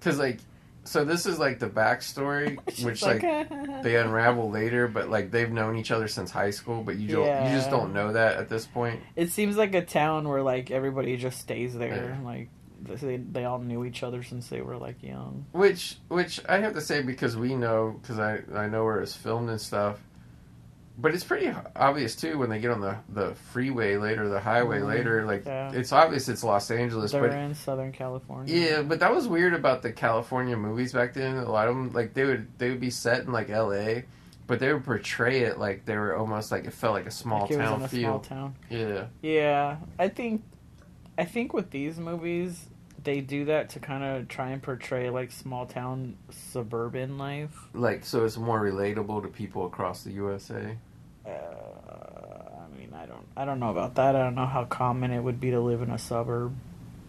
because 0.00 0.18
like, 0.18 0.38
so 0.86 1.04
this 1.04 1.26
is 1.26 1.38
like 1.38 1.58
the 1.58 1.68
backstory, 1.68 2.58
which 2.84 3.02
like 3.02 3.20
they 3.82 3.96
unravel 4.00 4.50
later, 4.50 4.88
but 4.88 5.10
like 5.10 5.30
they've 5.30 5.50
known 5.50 5.76
each 5.76 5.90
other 5.90 6.08
since 6.08 6.30
high 6.30 6.50
school, 6.50 6.82
but 6.82 6.96
you 6.96 7.08
don't, 7.08 7.26
you 7.26 7.56
just 7.56 7.70
don't 7.70 7.92
know 7.92 8.12
that 8.12 8.36
at 8.36 8.48
this 8.48 8.66
point. 8.66 9.00
It 9.14 9.30
seems 9.30 9.56
like 9.56 9.74
a 9.74 9.84
town 9.84 10.28
where 10.28 10.42
like 10.42 10.70
everybody 10.70 11.16
just 11.16 11.38
stays 11.38 11.74
there. 11.74 12.16
Yeah. 12.18 12.24
Like 12.24 12.48
they 12.80 13.16
they 13.16 13.44
all 13.44 13.58
knew 13.58 13.84
each 13.84 14.02
other 14.02 14.22
since 14.22 14.48
they 14.48 14.60
were 14.60 14.76
like 14.76 15.02
young. 15.02 15.46
Which 15.52 15.96
which 16.08 16.40
I 16.48 16.58
have 16.58 16.74
to 16.74 16.80
say 16.80 17.02
because 17.02 17.36
we 17.36 17.54
know 17.54 17.98
because 18.00 18.18
I 18.18 18.42
I 18.54 18.68
know 18.68 18.84
where 18.84 19.00
it's 19.00 19.14
filmed 19.14 19.50
and 19.50 19.60
stuff. 19.60 20.00
But 20.98 21.14
it's 21.14 21.24
pretty 21.24 21.52
obvious 21.74 22.16
too 22.16 22.38
when 22.38 22.48
they 22.48 22.58
get 22.58 22.70
on 22.70 22.80
the, 22.80 22.96
the 23.10 23.34
freeway 23.52 23.96
later, 23.96 24.28
the 24.30 24.40
highway 24.40 24.80
Mhm. 24.80 24.86
later. 24.86 25.26
Like 25.26 25.44
Yeah. 25.44 25.70
it's 25.72 25.92
obvious 25.92 26.28
it's 26.28 26.42
Los 26.42 26.70
Angeles, 26.70 27.12
They're 27.12 27.20
but 27.28 27.32
in 27.36 27.54
Southern 27.54 27.92
California. 27.92 28.54
Yeah, 28.54 28.82
but 28.82 29.00
that 29.00 29.14
was 29.14 29.28
weird 29.28 29.52
about 29.52 29.82
the 29.82 29.92
California 29.92 30.56
movies 30.56 30.92
back 30.94 31.12
then. 31.12 31.36
A 31.36 31.50
lot 31.50 31.68
of 31.68 31.74
them, 31.74 31.92
like 31.92 32.14
they 32.14 32.24
would 32.24 32.46
they 32.58 32.70
would 32.70 32.80
be 32.80 32.88
set 32.90 33.20
in 33.24 33.32
like 33.32 33.50
L.A., 33.50 34.04
but 34.46 34.58
they 34.58 34.72
would 34.72 34.84
portray 34.84 35.40
it 35.40 35.58
like 35.58 35.84
they 35.84 35.96
were 35.96 36.16
almost 36.16 36.50
like 36.50 36.64
it 36.64 36.72
felt 36.72 36.94
like 36.94 37.06
a 37.06 37.10
small 37.10 37.42
like 37.42 37.50
it 37.50 37.58
was 37.58 37.66
town 37.68 37.78
in 37.80 37.84
a 37.84 37.88
feel. 37.88 38.00
small 38.02 38.20
town. 38.20 38.54
Yeah, 38.70 39.06
Yeah, 39.20 39.76
I 39.98 40.08
think, 40.08 40.44
I 41.18 41.24
think 41.24 41.52
with 41.52 41.70
these 41.72 41.98
movies, 41.98 42.68
they 43.04 43.20
do 43.20 43.44
that 43.46 43.68
to 43.70 43.80
kind 43.80 44.02
of 44.02 44.28
try 44.28 44.48
and 44.50 44.62
portray 44.62 45.10
like 45.10 45.30
small 45.30 45.66
town 45.66 46.16
suburban 46.30 47.18
life. 47.18 47.68
Like, 47.74 48.04
so 48.04 48.24
it's 48.24 48.36
more 48.38 48.60
relatable 48.60 49.22
to 49.22 49.28
people 49.28 49.66
across 49.66 50.02
the 50.04 50.12
USA. 50.12 50.78
Uh, 51.26 51.30
I 52.64 52.78
mean, 52.78 52.92
I 52.94 53.06
don't, 53.06 53.26
I 53.36 53.44
don't 53.44 53.58
know 53.60 53.70
about 53.70 53.94
that. 53.96 54.14
I 54.16 54.20
don't 54.24 54.34
know 54.34 54.46
how 54.46 54.64
common 54.64 55.10
it 55.10 55.20
would 55.20 55.40
be 55.40 55.50
to 55.50 55.60
live 55.60 55.82
in 55.82 55.90
a 55.90 55.98
suburb 55.98 56.54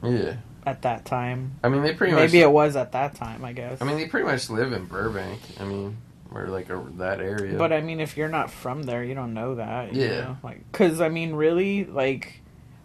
Yeah. 0.03 0.37
at 0.65 0.81
that 0.83 1.05
time. 1.05 1.55
I 1.63 1.69
mean, 1.69 1.83
they 1.83 1.93
pretty 1.93 2.13
Maybe 2.13 2.39
much. 2.39 2.43
it 2.45 2.51
was 2.51 2.75
at 2.75 2.91
that 2.93 3.15
time, 3.15 3.43
I 3.45 3.53
guess. 3.53 3.81
I 3.81 3.85
mean, 3.85 3.97
they 3.97 4.07
pretty 4.07 4.25
much 4.25 4.49
live 4.49 4.73
in 4.73 4.85
Burbank. 4.85 5.39
I 5.59 5.63
mean, 5.65 5.97
or 6.33 6.47
like 6.47 6.69
a, 6.69 6.83
that 6.97 7.19
area. 7.21 7.57
But 7.57 7.71
I 7.71 7.81
mean, 7.81 7.99
if 7.99 8.17
you're 8.17 8.27
not 8.29 8.51
from 8.51 8.83
there, 8.83 9.03
you 9.03 9.13
don't 9.13 9.33
know 9.33 9.55
that. 9.55 9.93
you 9.93 10.03
Yeah. 10.03 10.09
know? 10.21 10.37
Like, 10.43 10.69
cause 10.71 10.99
I 11.01 11.09
mean, 11.09 11.33
really, 11.33 11.85
like, 11.85 12.41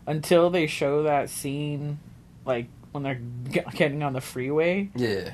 until 0.06 0.50
they 0.50 0.66
show 0.66 1.04
that 1.04 1.30
scene, 1.30 1.98
like 2.44 2.66
when 2.92 3.02
they're 3.04 3.20
getting 3.74 4.02
on 4.02 4.12
the 4.12 4.20
freeway, 4.20 4.90
yeah. 4.94 5.30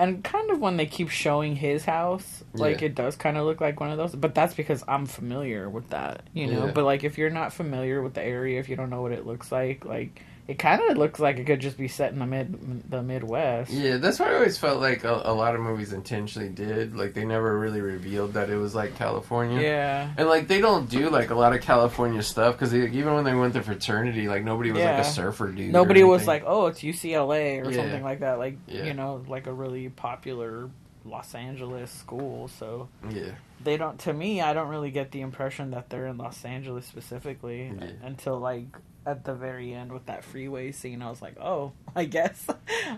And 0.00 0.24
kind 0.24 0.50
of 0.50 0.58
when 0.60 0.76
they 0.76 0.86
keep 0.86 1.10
showing 1.10 1.54
his 1.56 1.84
house, 1.84 2.42
like 2.54 2.80
Yeah. 2.80 2.86
it 2.86 2.94
does 2.96 3.14
kind 3.16 3.36
of 3.36 3.44
look 3.44 3.60
like 3.60 3.78
one 3.78 3.90
of 3.90 3.98
those. 3.98 4.14
But 4.16 4.34
that's 4.34 4.54
because 4.54 4.82
I'm 4.88 5.06
familiar 5.06 5.68
with 5.68 5.90
that, 5.90 6.22
you 6.32 6.46
know. 6.46 6.66
Yeah. 6.66 6.72
But 6.72 6.84
like, 6.84 7.04
if 7.04 7.18
you're 7.18 7.30
not 7.30 7.52
familiar 7.52 8.02
with 8.02 8.14
the 8.14 8.22
area, 8.22 8.58
if 8.58 8.68
you 8.68 8.76
don't 8.76 8.90
know 8.90 9.02
what 9.02 9.12
it 9.12 9.26
looks 9.26 9.52
like, 9.52 9.84
like 9.84 10.22
it 10.50 10.58
kind 10.58 10.80
of 10.90 10.98
looks 10.98 11.20
like 11.20 11.38
it 11.38 11.44
could 11.44 11.60
just 11.60 11.78
be 11.78 11.86
set 11.86 12.12
in 12.12 12.18
the 12.18 12.26
mid 12.26 12.90
the 12.90 13.02
Midwest. 13.02 13.70
Yeah, 13.70 13.98
that's 13.98 14.18
why 14.18 14.30
I 14.30 14.34
always 14.34 14.58
felt 14.58 14.80
like 14.80 15.04
a, 15.04 15.22
a 15.24 15.32
lot 15.32 15.54
of 15.54 15.60
movies 15.60 15.92
intentionally 15.92 16.48
did. 16.48 16.96
Like 16.96 17.14
they 17.14 17.24
never 17.24 17.56
really 17.58 17.80
revealed 17.80 18.32
that 18.34 18.50
it 18.50 18.56
was 18.56 18.74
like 18.74 18.96
California. 18.96 19.60
Yeah. 19.60 20.10
And 20.18 20.28
like 20.28 20.48
they 20.48 20.60
don't 20.60 20.90
do 20.90 21.08
like 21.08 21.30
a 21.30 21.34
lot 21.36 21.54
of 21.54 21.60
California 21.60 22.22
stuff 22.22 22.56
because 22.56 22.74
even 22.74 23.14
when 23.14 23.24
they 23.24 23.34
went 23.34 23.54
to 23.54 23.62
fraternity, 23.62 24.26
like 24.26 24.42
nobody 24.42 24.72
was 24.72 24.82
like 24.82 24.98
a 24.98 25.04
surfer 25.04 25.52
dude. 25.52 25.72
Nobody 25.72 26.02
was 26.02 26.26
like, 26.26 26.42
"Oh, 26.46 26.66
it's 26.66 26.80
UCLA" 26.80 27.64
or 27.64 27.70
Yeah. 27.70 27.76
something 27.76 28.02
like 28.02 28.20
that. 28.20 28.38
Like 28.38 28.56
Yeah. 28.66 28.84
you 28.86 28.94
know, 28.94 29.24
like 29.28 29.46
a 29.46 29.52
really 29.52 29.88
popular 29.88 30.68
Los 31.04 31.34
Angeles 31.34 31.90
school. 31.92 32.48
So 32.48 32.88
yeah, 33.08 33.30
they 33.62 33.76
don't. 33.76 33.98
To 34.00 34.12
me, 34.12 34.40
I 34.40 34.52
don't 34.52 34.68
really 34.68 34.90
get 34.90 35.10
the 35.10 35.20
impression 35.20 35.70
that 35.72 35.90
they're 35.90 36.06
in 36.06 36.16
Los 36.18 36.44
Angeles 36.44 36.86
specifically 36.86 37.66
Yeah. 37.80 37.90
until 38.02 38.38
like 38.38 38.66
at 39.06 39.24
the 39.24 39.32
very 39.34 39.72
end 39.72 39.90
with 39.90 40.04
that 40.06 40.22
freeway 40.22 40.70
scene. 40.72 41.00
I 41.00 41.08
was 41.08 41.22
like, 41.22 41.38
"Oh, 41.40 41.72
I 41.96 42.04
guess, 42.04 42.46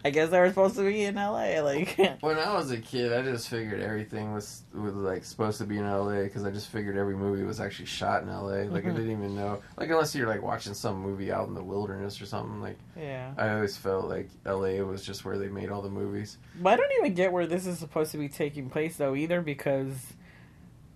I 0.04 0.10
guess 0.10 0.30
they 0.30 0.40
were 0.40 0.48
supposed 0.48 0.74
to 0.76 0.82
be 0.82 1.02
in 1.04 1.14
LA." 1.14 1.60
Like, 1.62 1.96
when 2.20 2.38
I 2.38 2.52
was 2.54 2.72
a 2.72 2.76
kid, 2.78 3.12
I 3.12 3.22
just 3.22 3.48
figured 3.48 3.80
everything 3.80 4.32
was 4.34 4.62
was 4.74 4.94
like 4.94 5.24
supposed 5.24 5.58
to 5.58 5.64
be 5.64 5.78
in 5.78 5.84
L.A. 5.84 6.24
because 6.24 6.44
I 6.44 6.50
just 6.50 6.68
figured 6.68 6.96
every 6.96 7.16
movie 7.16 7.44
was 7.44 7.60
actually 7.60 7.86
shot 7.86 8.22
in 8.24 8.28
L.A. 8.28 8.64
Like 8.64 8.84
I 8.84 8.88
Mhm. 8.88 8.96
didn't 8.96 9.10
even 9.12 9.36
know, 9.36 9.62
like 9.76 9.90
unless 9.90 10.14
you're 10.14 10.28
like 10.28 10.42
watching 10.42 10.74
some 10.74 11.00
movie 11.00 11.30
out 11.32 11.46
in 11.48 11.54
the 11.54 11.62
wilderness 11.62 12.20
or 12.20 12.26
something. 12.26 12.60
Like 12.60 12.78
yeah. 12.96 13.32
I 13.36 13.50
always 13.50 13.76
felt 13.76 14.06
like 14.08 14.28
L.A. 14.44 14.80
was 14.82 15.04
just 15.04 15.24
where 15.24 15.38
they 15.38 15.48
made 15.48 15.70
all 15.70 15.82
the 15.82 15.88
movies. 15.90 16.36
But 16.60 16.74
I 16.74 16.76
don't 16.76 16.92
even 17.00 17.14
get 17.14 17.32
where 17.32 17.46
this 17.46 17.64
is 17.66 17.78
supposed 17.78 18.10
to 18.12 18.18
be 18.18 18.28
taking 18.28 18.70
place 18.70 18.96
though 18.96 19.14
either 19.14 19.40
because 19.40 19.94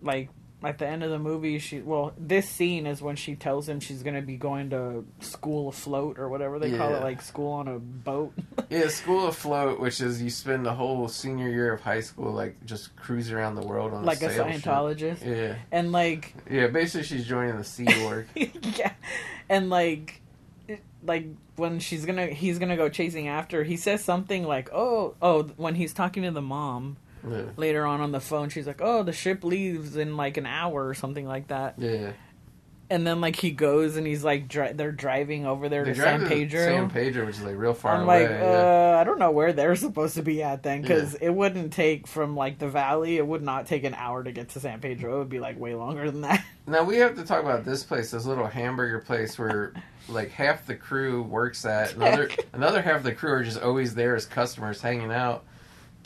like 0.07 0.31
at 0.63 0.79
the 0.79 0.87
end 0.87 1.05
of 1.05 1.11
the 1.11 1.19
movie 1.19 1.59
she 1.59 1.81
well 1.81 2.13
this 2.19 2.49
scene 2.49 2.87
is 2.87 3.03
when 3.03 3.15
she 3.15 3.37
tells 3.37 3.69
him 3.69 3.79
she's 3.79 4.03
going 4.03 4.15
to 4.17 4.23
be 4.23 4.37
going 4.37 4.71
to 4.71 5.05
school 5.21 5.69
afloat 5.69 6.19
or 6.19 6.29
whatever 6.29 6.59
they 6.59 6.77
call 6.77 6.95
it 6.95 7.03
like 7.03 7.21
school 7.21 7.53
on 7.53 7.69
a 7.69 7.79
boat. 7.79 8.33
Yeah, 8.69 8.89
school 8.89 9.29
afloat, 9.29 9.79
which 9.79 10.01
is 10.01 10.21
you 10.21 10.29
spend 10.29 10.67
the 10.67 10.75
whole 10.75 11.07
senior 11.07 11.49
year 11.49 11.73
of 11.73 11.83
high 11.83 12.01
school 12.01 12.33
like 12.33 12.57
just 12.65 12.97
cruising 12.97 13.37
around 13.37 13.55
the 13.55 13.65
world 13.65 13.93
on 13.93 14.05
like 14.05 14.21
a 14.23 14.27
a 14.27 14.31
sail 14.31 14.51
ship. 14.51 14.63
Scientologist. 14.63 15.25
Yeah, 15.25 15.55
And 15.71 15.93
like 15.93 16.35
yeah. 16.51 16.67
Basically, 16.67 17.05
she's 17.07 17.27
joining 17.27 17.57
the 17.57 17.65
Sea 17.65 17.87
Org. 18.05 18.27
yeah. 18.35 18.93
And 19.49 19.71
like 19.71 20.21
like 21.05 21.27
when 21.55 21.79
she's 21.79 22.05
going 22.05 22.17
to 22.17 22.27
he's 22.27 22.59
going 22.59 22.71
to 22.71 22.77
go 22.77 22.89
chasing 22.89 23.29
after 23.29 23.63
he 23.63 23.77
says 23.77 24.03
something 24.03 24.43
like, 24.45 24.69
"Oh, 24.73 25.15
oh 25.23 25.45
when 25.57 25.77
he's 25.77 25.93
talking 25.93 26.25
to 26.25 26.33
the 26.33 26.43
mom 26.43 26.97
yeah, 27.29 27.43
later 27.57 27.85
on 27.87 28.01
on 28.01 28.13
the 28.13 28.21
phone, 28.21 28.49
she's 28.49 28.67
like, 28.67 28.81
"Oh, 28.83 29.03
the 29.03 29.13
ship 29.13 29.45
leaves 29.45 29.97
in 29.97 30.17
like 30.17 30.37
an 30.37 30.47
hour 30.47 30.87
or 30.87 30.95
something 30.95 31.27
like 31.27 31.49
that." 31.49 31.75
yeah. 31.79 32.13
And 32.89 33.05
then 33.05 33.21
like 33.21 33.35
he 33.35 33.51
goes 33.51 33.97
and 33.97 34.07
he's 34.07 34.23
like 34.23 34.47
dri- 34.47 34.73
they're 34.73 34.93
driving 34.93 35.45
over 35.45 35.69
there 35.69 35.85
They 35.85 35.93
to 35.95 36.01
San 36.01 36.29
Pedro. 36.29 36.61
San 36.61 36.89
Pedro, 36.89 37.27
which 37.27 37.35
is 37.35 37.43
like 37.43 37.57
real 37.57 37.75
far 37.75 37.97
I'm 37.97 38.03
away. 38.05 38.23
like, 38.29 38.31
yeah. 38.31 38.95
uh, 38.95 38.99
I 39.01 39.03
don't 39.03 39.19
know 39.19 39.33
where 39.33 39.53
they're 39.53 39.75
supposed 39.87 40.15
to 40.15 40.23
be 40.23 40.41
at 40.41 40.63
then, 40.63 40.83
because 40.83 41.15
it 41.17 41.31
wouldn't 41.31 41.73
take 41.73 42.07
from 42.07 42.37
like 42.37 42.61
the 42.61 42.69
valley. 42.69 43.17
It 43.17 43.27
would 43.27 43.43
not 43.43 43.67
take 43.67 43.83
an 43.83 43.95
hour 43.95 44.23
to 44.23 44.31
get 44.31 44.51
to 44.51 44.61
San 44.61 44.79
Pedro. 44.81 45.17
It 45.17 45.19
would 45.19 45.29
be 45.29 45.41
like 45.41 45.59
way 45.59 45.75
longer 45.75 46.09
than 46.13 46.21
that. 46.21 46.45
Now 46.69 46.83
we 46.83 46.97
have 46.99 47.15
to 47.17 47.25
talk 47.25 47.43
about 47.45 47.65
this 47.65 47.83
place, 47.85 48.11
this 48.13 48.25
little 48.25 48.47
hamburger 48.47 48.99
place 49.01 49.37
where 49.39 49.73
like 50.09 50.31
half 50.31 50.67
the 50.67 50.75
crew 50.77 51.23
works 51.23 51.65
at, 51.65 51.95
another 51.95 52.29
another 52.53 52.83
half 52.83 52.99
of 52.99 53.03
the 53.03 53.13
crew 53.15 53.33
are 53.33 53.43
just 53.45 53.61
always 53.61 53.95
there 53.97 54.15
as 54.17 54.27
customers 54.27 54.81
hanging 54.81 55.13
out. 55.13 55.45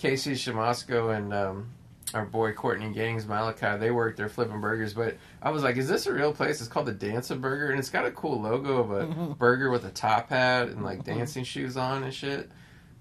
Casey 0.00 0.32
Siemaszko 0.32 1.14
and 1.16 1.32
um, 1.34 1.68
our 2.14 2.24
boy 2.24 2.52
Courtney 2.52 2.90
Gains 2.92 3.26
Malachai, 3.26 3.78
they 3.78 3.90
work 3.90 4.16
there 4.16 4.28
flipping 4.28 4.60
burgers. 4.60 4.94
But 4.94 5.16
I 5.42 5.50
was 5.50 5.62
like, 5.62 5.76
is 5.76 5.88
this 5.88 6.06
a 6.06 6.12
real 6.12 6.32
place? 6.32 6.60
It's 6.60 6.68
called 6.68 6.86
the 6.86 6.92
Dancer 6.92 7.36
Burger, 7.36 7.70
and 7.70 7.78
it's 7.78 7.90
got 7.90 8.06
a 8.06 8.10
cool 8.10 8.40
logo 8.40 8.78
of 8.78 8.90
a 8.90 9.34
burger 9.38 9.70
with 9.70 9.84
a 9.84 9.90
top 9.90 10.30
hat 10.30 10.68
and 10.68 10.82
like 10.82 11.00
Mhm. 11.00 11.04
dancing 11.18 11.44
shoes 11.44 11.76
on 11.76 12.02
and 12.02 12.14
shit. 12.14 12.50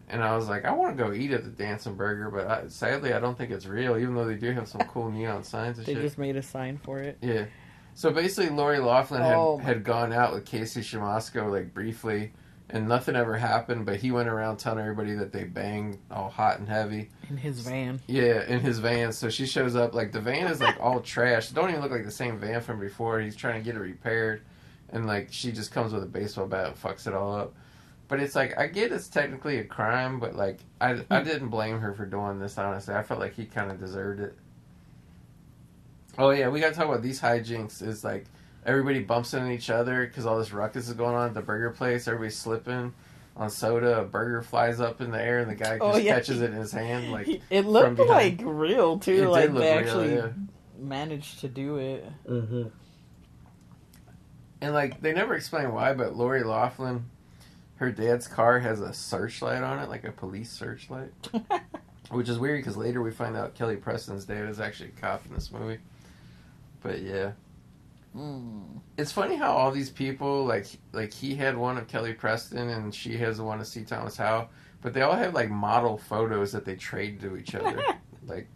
And 0.09 0.23
I 0.23 0.35
was 0.35 0.49
like, 0.49 0.65
I 0.65 0.71
want 0.71 0.97
to 0.97 1.03
go 1.03 1.13
eat 1.13 1.31
at 1.31 1.43
the 1.43 1.51
Dancing 1.51 1.93
Burger, 1.95 2.31
but 2.31 2.47
I, 2.47 2.67
sadly, 2.67 3.13
I 3.13 3.19
don't 3.19 3.37
think 3.37 3.51
it's 3.51 3.67
real. 3.67 3.95
Even 3.95 4.15
though 4.15 4.25
they 4.25 4.35
do 4.35 4.51
have 4.53 4.67
some 4.67 4.81
cool 4.81 5.11
neon 5.11 5.43
signs 5.43 5.77
and 5.77 5.85
shit. 5.85 5.95
They 5.95 6.01
shit. 6.01 6.07
just 6.09 6.17
made 6.17 6.35
a 6.35 6.41
sign 6.41 6.79
for 6.79 6.97
it. 6.99 7.19
Yeah. 7.21 7.45
So 7.93 8.09
basically, 8.11 8.49
Lori 8.55 8.79
Loughlin 8.79 9.21
had, 9.21 9.35
Oh 9.35 9.57
had 9.59 9.83
gone 9.83 10.11
out 10.11 10.33
with 10.33 10.45
Casey 10.45 10.81
Siemaszko 10.81 11.51
like 11.51 11.73
briefly, 11.75 12.33
and 12.69 12.87
nothing 12.87 13.15
ever 13.15 13.37
happened. 13.37 13.85
But 13.85 13.97
he 13.97 14.11
went 14.11 14.29
around 14.29 14.57
telling 14.57 14.79
everybody 14.79 15.15
that 15.15 15.31
they 15.31 15.43
banged 15.43 15.99
all 16.11 16.29
hot 16.29 16.59
and 16.59 16.67
heavy. 16.67 17.09
In 17.29 17.37
his 17.37 17.61
van. 17.61 17.99
Yeah, 18.07 18.45
in 18.47 18.59
his 18.59 18.79
van. 18.79 19.11
So 19.11 19.29
she 19.29 19.45
shows 19.45 19.75
up 19.75 19.93
like 19.93 20.11
the 20.11 20.21
van 20.21 20.47
is 20.47 20.61
like 20.61 20.79
all 20.79 20.99
trash. 20.99 21.49
Don't 21.49 21.69
even 21.69 21.81
look 21.81 21.91
like 21.91 22.05
the 22.05 22.11
same 22.11 22.39
van 22.39 22.61
from 22.61 22.79
before. 22.79 23.19
He's 23.19 23.35
trying 23.35 23.61
to 23.61 23.65
get 23.65 23.75
it 23.75 23.79
repaired, 23.83 24.43
and 24.89 25.07
like 25.07 25.27
she 25.31 25.51
just 25.51 25.71
comes 25.71 25.93
with 25.93 26.03
a 26.03 26.07
baseball 26.07 26.47
bat 26.47 26.67
and 26.67 26.81
fucks 26.81 27.07
it 27.07 27.13
all 27.13 27.35
up. 27.35 27.53
But 28.07 28.19
it's 28.19 28.35
like 28.35 28.57
I 28.57 28.67
get 28.67 28.91
it's 28.91 29.07
technically 29.07 29.59
a 29.59 29.63
crime, 29.63 30.19
but 30.19 30.35
like 30.35 30.59
I 30.81 31.03
I 31.09 31.19
hmm. 31.19 31.25
didn't 31.25 31.49
blame 31.49 31.79
her 31.79 31.93
for 31.93 32.05
doing 32.05 32.39
this. 32.39 32.57
Honestly, 32.57 32.95
I 32.95 33.03
felt 33.03 33.19
like 33.19 33.35
he 33.35 33.45
kind 33.45 33.71
of 33.71 33.79
deserved 33.79 34.19
it. 34.19 34.35
Oh 36.17 36.31
yeah, 36.31 36.49
we 36.49 36.59
got 36.59 36.69
to 36.69 36.75
talk 36.75 36.87
about 36.87 37.01
these 37.01 37.21
hijinks. 37.21 37.81
Is 37.81 38.03
like 38.03 38.25
everybody 38.65 38.99
bumps 38.99 39.33
into 39.33 39.51
each 39.51 39.69
other 39.69 40.05
because 40.05 40.25
all 40.25 40.37
this 40.39 40.51
ruckus 40.53 40.87
is 40.87 40.93
going 40.93 41.15
on 41.15 41.27
at 41.29 41.33
the 41.33 41.41
burger 41.41 41.69
place. 41.71 42.07
Everybody's 42.07 42.37
slipping 42.37 42.93
on 43.35 43.49
soda. 43.49 43.99
A 44.01 44.03
burger 44.05 44.41
flies 44.41 44.79
up 44.79 45.01
in 45.01 45.11
the 45.11 45.21
air, 45.21 45.39
and 45.39 45.49
the 45.49 45.55
guy 45.55 45.77
just 45.77 45.81
Oh, 45.81 45.97
yeah. 45.97 46.15
catches 46.15 46.41
it 46.41 46.51
in 46.51 46.57
his 46.57 46.71
hand. 46.71 47.11
Like 47.11 47.27
it 47.27 47.41
it 47.49 47.65
looked 47.65 47.95
behind. 47.97 48.39
like 48.41 48.41
real 48.45 48.99
too. 48.99 49.17
did 49.17 49.27
like 49.29 49.49
look 49.51 49.63
they 49.63 49.69
real, 49.77 49.79
actually 49.79 50.15
yeah. 50.15 50.27
managed 50.77 51.39
to 51.41 51.47
do 51.47 51.77
it. 51.77 52.05
Mm-hmm. 52.27 52.63
And 54.61 54.73
like 54.73 55.01
they 55.01 55.13
never 55.13 55.35
explain 55.35 55.71
why, 55.73 55.93
but 55.93 56.15
Lori 56.15 56.43
Loughlin, 56.43 57.05
her 57.77 57.91
dad's 57.91 58.27
car 58.27 58.59
has 58.59 58.81
a 58.81 58.91
searchlight 58.93 59.63
on 59.63 59.79
it, 59.79 59.89
like 59.89 60.03
a 60.03 60.11
police 60.11 60.51
searchlight, 60.51 61.11
which 62.11 62.27
is 62.27 62.37
weird 62.37 62.59
because 62.59 62.75
later 62.75 63.01
we 63.01 63.11
find 63.11 63.37
out 63.37 63.55
Kelly 63.55 63.77
Preston's 63.77 64.25
dad 64.25 64.49
is 64.49 64.59
actually 64.59 64.89
a 64.89 64.99
cop 65.01 65.25
in 65.27 65.33
this 65.33 65.49
movie. 65.51 65.77
But 66.83 67.01
yeah, 67.01 67.31
Mm. 68.15 68.81
it's 68.97 69.11
funny 69.11 69.35
how 69.35 69.51
all 69.51 69.69
these 69.71 69.91
people 69.91 70.43
like 70.43 70.65
like 70.93 71.13
he 71.13 71.35
had 71.35 71.55
one 71.55 71.77
of 71.77 71.87
Kelly 71.87 72.13
Preston 72.13 72.69
and 72.69 72.93
she 72.93 73.15
has 73.17 73.37
the 73.37 73.43
one 73.43 73.59
of 73.59 73.67
C. 73.67 73.83
Thomas 73.83 74.17
Howe, 74.17 74.49
but 74.81 74.93
they 74.93 75.03
all 75.03 75.15
have 75.15 75.33
like 75.35 75.49
model 75.51 75.97
photos 75.97 76.51
that 76.53 76.65
they 76.65 76.75
trade 76.75 77.19
to 77.21 77.37
each 77.37 77.53
other. 77.53 77.79
like 78.25 78.47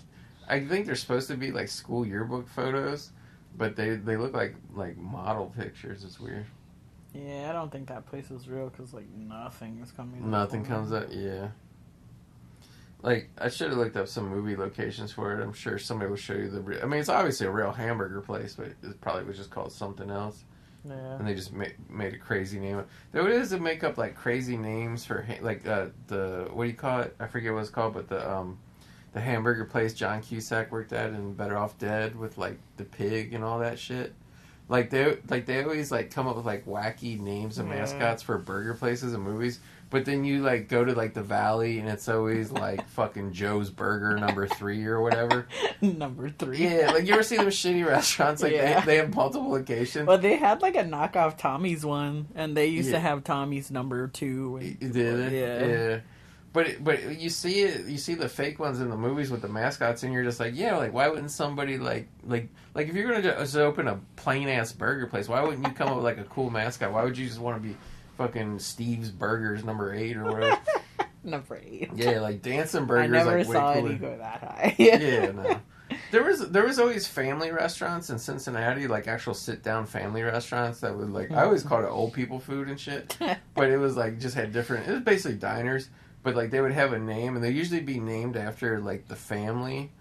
I 0.48 0.60
think 0.66 0.86
they're 0.86 0.96
supposed 0.96 1.28
to 1.28 1.38
be 1.38 1.52
like 1.52 1.68
school 1.68 2.06
yearbook 2.06 2.48
photos, 2.48 3.12
but 3.58 3.76
they 3.76 3.96
they 3.96 4.18
look 4.18 4.34
like 4.34 4.56
like 4.74 4.98
model 4.98 5.54
pictures. 5.56 6.04
It's 6.04 6.20
weird. 6.20 6.46
Yeah, 7.14 7.48
I 7.50 7.54
don't 7.54 7.72
think 7.72 7.88
that 7.90 8.08
place 8.08 8.32
is 8.32 8.48
real 8.48 8.70
because 8.70 8.94
like 8.94 9.10
nothing 9.16 9.80
is 9.84 9.92
coming. 9.92 10.24
up 10.24 10.28
Nothing 10.28 10.66
comes 10.66 10.92
up. 10.92 11.10
Yeah. 11.12 11.50
Like 13.04 13.30
I 13.38 13.50
should 13.50 13.70
have 13.70 13.78
looked 13.78 13.98
up 13.98 14.08
some 14.08 14.28
movie 14.30 14.56
locations 14.56 15.12
for 15.12 15.38
it. 15.40 15.44
I'm 15.44 15.54
sure 15.54 15.78
somebody 15.78 16.10
will 16.10 16.18
show 16.18 16.34
you 16.34 16.50
the. 16.50 16.62
Re- 16.62 16.82
I 16.82 16.86
mean, 16.86 17.00
it's 17.02 17.10
obviously 17.10 17.46
a 17.46 17.52
real 17.52 17.72
hamburger 17.72 18.22
place, 18.22 18.56
but 18.56 18.68
it 18.82 19.02
probably 19.02 19.26
was 19.26 19.38
just 19.38 19.52
called 19.52 19.72
something 19.72 20.10
else. 20.10 20.44
Yeah. 20.86 21.16
and 21.16 21.26
they 21.26 21.34
just 21.34 21.54
made, 21.54 21.76
made 21.90 22.14
a 22.14 22.18
crazy 22.18 22.60
name. 22.60 22.84
There 23.14 23.30
is 23.30 23.52
to 23.52 23.58
make 23.60 23.86
up 23.86 23.98
like 23.98 24.16
crazy 24.16 24.58
names 24.58 25.06
for 25.06 25.22
ha- 25.22 25.40
like 25.42 25.66
uh, 25.66 25.88
the 26.08 26.50
what 26.52 26.64
do 26.66 26.70
you 26.72 26.76
call 26.76 27.02
it? 27.02 27.16
I 27.22 27.28
forget 27.28 27.54
what 27.54 27.60
it's 27.62 27.70
called, 27.70 27.94
but 27.94 28.10
the 28.10 28.30
um 28.30 28.58
the 29.14 29.22
hamburger 29.22 29.64
place 29.66 29.94
John 29.94 30.22
Cusack 30.22 30.72
worked 30.72 30.92
at 30.92 31.12
in 31.12 31.34
Better 31.36 31.58
Off 31.58 31.78
Dead 31.78 32.18
with 32.18 32.38
like 32.38 32.58
the 32.78 32.84
pig 32.84 33.34
and 33.34 33.44
all 33.46 33.60
that 33.60 33.80
shit. 33.80 34.14
Like 34.68 34.90
they 34.90 35.18
like 35.30 35.46
they 35.46 35.62
always 35.64 35.90
like 35.92 36.12
come 36.12 36.28
up 36.28 36.36
with 36.36 36.46
like 36.46 36.66
wacky 36.66 37.18
names 37.20 37.60
of 37.60 37.68
Yeah. 37.68 37.76
mascots 37.76 38.22
for 38.24 38.38
burger 38.38 38.74
places 38.74 39.14
and 39.14 39.24
movies. 39.24 39.60
But 39.94 40.06
then 40.06 40.26
you 40.26 40.42
like 40.42 40.68
go 40.70 40.84
to 40.84 40.94
like 40.94 41.14
the 41.14 41.22
valley 41.22 41.78
and 41.80 41.88
it's 41.88 42.10
always 42.10 42.52
like 42.52 42.86
fucking 42.98 43.32
Joe's 43.32 43.70
Burger 43.70 44.18
number 44.18 44.48
three 44.48 44.84
or 44.86 45.00
whatever. 45.02 45.48
Number 45.82 46.30
three. 46.30 46.58
Yeah, 46.58 46.92
like 46.92 47.06
you 47.06 47.14
ever 47.14 47.22
see 47.24 47.38
those 47.38 47.56
shitty 47.56 47.86
restaurants? 47.86 48.42
Like 48.42 48.54
Yeah. 48.54 48.80
they, 48.80 48.86
they 48.88 48.96
have 48.98 49.14
multiple 49.14 49.52
locations. 49.52 50.08
Well, 50.08 50.18
they 50.18 50.36
had 50.38 50.62
like 50.64 50.76
a 50.76 50.84
knockoff 50.84 51.38
Tommy's 51.38 51.86
one, 51.86 52.28
and 52.36 52.58
they 52.58 52.66
used 52.68 52.88
Yeah. 52.90 52.96
to 52.96 53.00
have 53.02 53.24
Tommy's 53.24 53.70
number 53.70 54.08
two. 54.08 54.60
You 54.62 54.78
and- 54.82 54.94
Did? 54.94 55.32
Yeah. 55.32 55.66
Yeah. 55.66 56.00
But 56.54 56.84
but 56.84 57.20
you 57.20 57.30
see 57.30 57.62
it, 57.62 57.86
you 57.88 57.98
see 57.98 58.14
the 58.16 58.30
fake 58.30 58.60
ones 58.60 58.80
in 58.80 58.90
the 58.90 58.98
movies 58.98 59.30
with 59.32 59.42
the 59.42 59.48
mascots, 59.48 60.04
and 60.04 60.12
you're 60.14 60.24
just 60.24 60.40
like, 60.40 60.54
yeah, 60.56 60.76
like 60.78 60.94
why 60.94 61.08
wouldn't 61.08 61.32
somebody 61.32 61.78
like 61.78 62.08
like 62.24 62.48
like 62.76 62.88
if 62.90 62.96
you're 62.96 63.12
gonna 63.12 63.22
just 63.24 63.56
open 63.58 63.88
a 63.88 64.00
plain 64.16 64.48
ass 64.50 64.72
burger 64.72 65.06
place, 65.08 65.28
why 65.30 65.42
wouldn't 65.42 65.66
you 65.68 65.74
come 65.74 65.90
up 65.90 65.96
with 65.96 66.04
like 66.06 66.18
a 66.20 66.24
cool 66.26 66.50
mascot? 66.50 66.92
Why 66.92 67.04
would 67.04 67.18
you 67.18 67.28
just 67.28 67.40
want 67.40 67.62
to 67.62 67.68
be 67.68 67.76
fucking 68.18 68.60
Steve's 68.60 69.10
Burgers 69.10 69.64
number 69.64 69.94
eight 69.94 70.18
or 70.18 70.26
whatever? 70.26 70.62
Number 71.26 71.62
eight. 71.66 71.90
yeah, 71.96 72.20
like 72.20 72.42
dancing 72.42 72.86
burgers. 72.86 73.06
I 73.06 73.08
never 73.08 73.38
like 73.38 73.48
saw 73.48 73.72
any 73.72 73.96
go 73.96 74.18
that 74.18 74.40
high. 74.42 74.76
yeah, 74.80 75.32
no. 75.32 75.60
There 76.12 76.24
was 76.24 76.50
there 76.50 76.66
was 76.66 76.80
always 76.80 77.08
family 77.08 77.52
restaurants 77.52 78.10
in 78.10 78.18
Cincinnati, 78.18 78.88
like 78.88 79.08
actual 79.08 79.34
sit 79.34 79.64
down 79.64 79.86
family 79.86 80.22
restaurants 80.24 80.80
that 80.80 80.96
would 80.96 81.12
like 81.12 81.32
I 81.32 81.36
hmm. 81.36 81.40
always 81.46 81.64
called 81.64 81.86
it 81.86 81.90
old 81.90 82.14
people 82.14 82.40
food 82.40 82.68
and 82.68 82.80
shit. 82.80 83.16
but 83.54 83.70
it 83.70 83.78
was 83.78 83.96
like 83.96 84.20
just 84.20 84.36
had 84.36 84.52
different. 84.52 84.88
It 84.88 84.92
was 84.92 85.02
basically 85.02 85.38
diners, 85.38 85.90
but 86.24 86.36
like 86.36 86.50
they 86.50 86.62
would 86.62 86.72
have 86.72 86.94
a 86.94 87.00
name, 87.00 87.36
and 87.36 87.44
they 87.44 87.52
usually 87.52 87.80
be 87.80 88.00
named 88.00 88.38
after 88.38 88.80
like 88.80 89.08
the 89.08 89.16
family, 89.16 89.92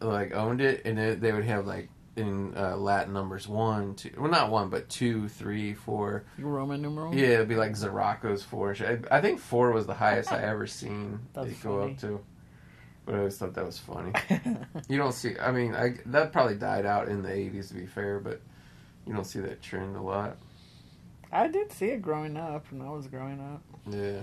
like 0.00 0.34
owned 0.34 0.60
it, 0.60 0.82
and 0.84 0.98
it, 0.98 1.20
they 1.20 1.32
would 1.32 1.44
have 1.44 1.66
like 1.66 1.90
in 2.16 2.56
uh, 2.56 2.76
Latin 2.76 3.12
numbers 3.12 3.46
one, 3.46 3.94
two, 3.94 4.10
well 4.18 4.30
not 4.30 4.50
one, 4.50 4.70
but 4.70 4.88
two, 4.88 5.28
three, 5.28 5.74
four. 5.74 6.24
Roman 6.38 6.80
numeral. 6.82 7.14
Yeah, 7.14 7.28
it'd 7.34 7.48
be 7.48 7.56
like 7.56 7.72
Zaraco's 7.72 8.42
four. 8.42 8.74
I, 8.80 8.98
I 9.10 9.20
think 9.20 9.38
four 9.38 9.70
was 9.72 9.86
the 9.86 9.94
highest 9.94 10.32
I 10.32 10.42
ever 10.42 10.66
seen 10.66 11.20
That's 11.34 11.48
it 11.48 11.62
go 11.62 11.80
funny. 11.80 11.92
up 11.92 11.98
to. 12.00 12.20
But 13.04 13.14
I 13.14 13.18
always 13.18 13.36
thought 13.38 13.54
that 13.54 13.64
was 13.66 13.78
funny. 13.78 14.12
You 14.88 14.98
don't 14.98 15.12
see. 15.12 15.34
I 15.40 15.52
mean, 15.52 15.74
I, 15.74 15.94
that 16.06 16.32
probably 16.32 16.56
died 16.56 16.86
out 16.86 17.08
in 17.08 17.22
the 17.22 17.28
'80s, 17.28 17.68
to 17.68 17.74
be 17.74 17.86
fair, 17.86 18.18
but 18.18 18.40
you 19.06 19.12
don't 19.12 19.24
see 19.24 19.40
that 19.40 19.62
trend 19.62 19.94
a 19.96 20.00
lot. 20.02 20.36
I 21.32 21.48
did 21.48 21.70
see 21.72 21.86
it 21.86 22.02
growing 22.02 22.36
up 22.36 22.64
when 22.72 22.80
I 22.82 22.90
was 22.90 23.06
growing 23.08 23.40
up. 23.40 23.62
Yeah. 23.88 24.22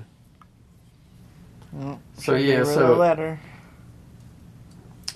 Well, 1.72 2.00
So 2.18 2.36
yeah, 2.36 2.64
so 2.64 2.96
letter. 2.96 3.40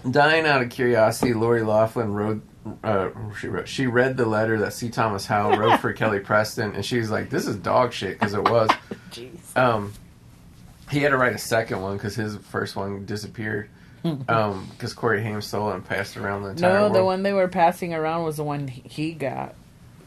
dying 0.10 0.46
out 0.46 0.62
of 0.62 0.70
curiosity, 0.70 1.34
Lori 1.34 1.62
Loughlin 1.62 2.14
wrote. 2.14 2.44
Uh, 2.84 3.10
she 3.40 3.48
wrote. 3.48 3.68
She 3.68 3.88
read 3.88 4.18
the 4.18 4.26
letter 4.26 4.60
that 4.60 4.74
C. 4.74 4.90
Thomas 4.90 5.26
Howell 5.26 5.58
wrote 5.58 5.80
for 5.80 5.94
Kelly 6.02 6.20
Preston, 6.20 6.76
and 6.76 6.86
she 6.86 6.98
was 7.00 7.10
like, 7.12 7.30
"This 7.30 7.48
is 7.48 7.56
dog 7.58 7.94
shit," 7.94 8.20
because 8.20 8.34
it 8.34 8.44
was. 8.44 8.70
Jeez. 9.12 9.56
Um, 9.58 9.94
he 10.92 11.00
had 11.02 11.10
to 11.10 11.18
write 11.18 11.34
a 11.34 11.38
second 11.38 11.82
one 11.82 11.98
because 11.98 12.16
his 12.16 12.38
first 12.38 12.76
one 12.76 13.06
disappeared. 13.06 13.70
Um, 14.30 14.68
because 14.72 14.94
Corey 14.94 15.22
Haim 15.22 15.42
stole 15.42 15.72
it 15.72 15.76
and 15.76 15.86
passed 15.86 16.16
around 16.16 16.44
the 16.44 16.50
entire 16.52 16.72
No, 16.74 16.82
world. 16.84 16.96
the 16.96 17.04
one 17.04 17.24
they 17.24 17.34
were 17.34 17.50
passing 17.50 17.94
around 17.94 18.24
was 18.24 18.38
the 18.38 18.44
one 18.44 18.70
he- 18.70 18.84
he 18.88 19.12
got 19.12 19.54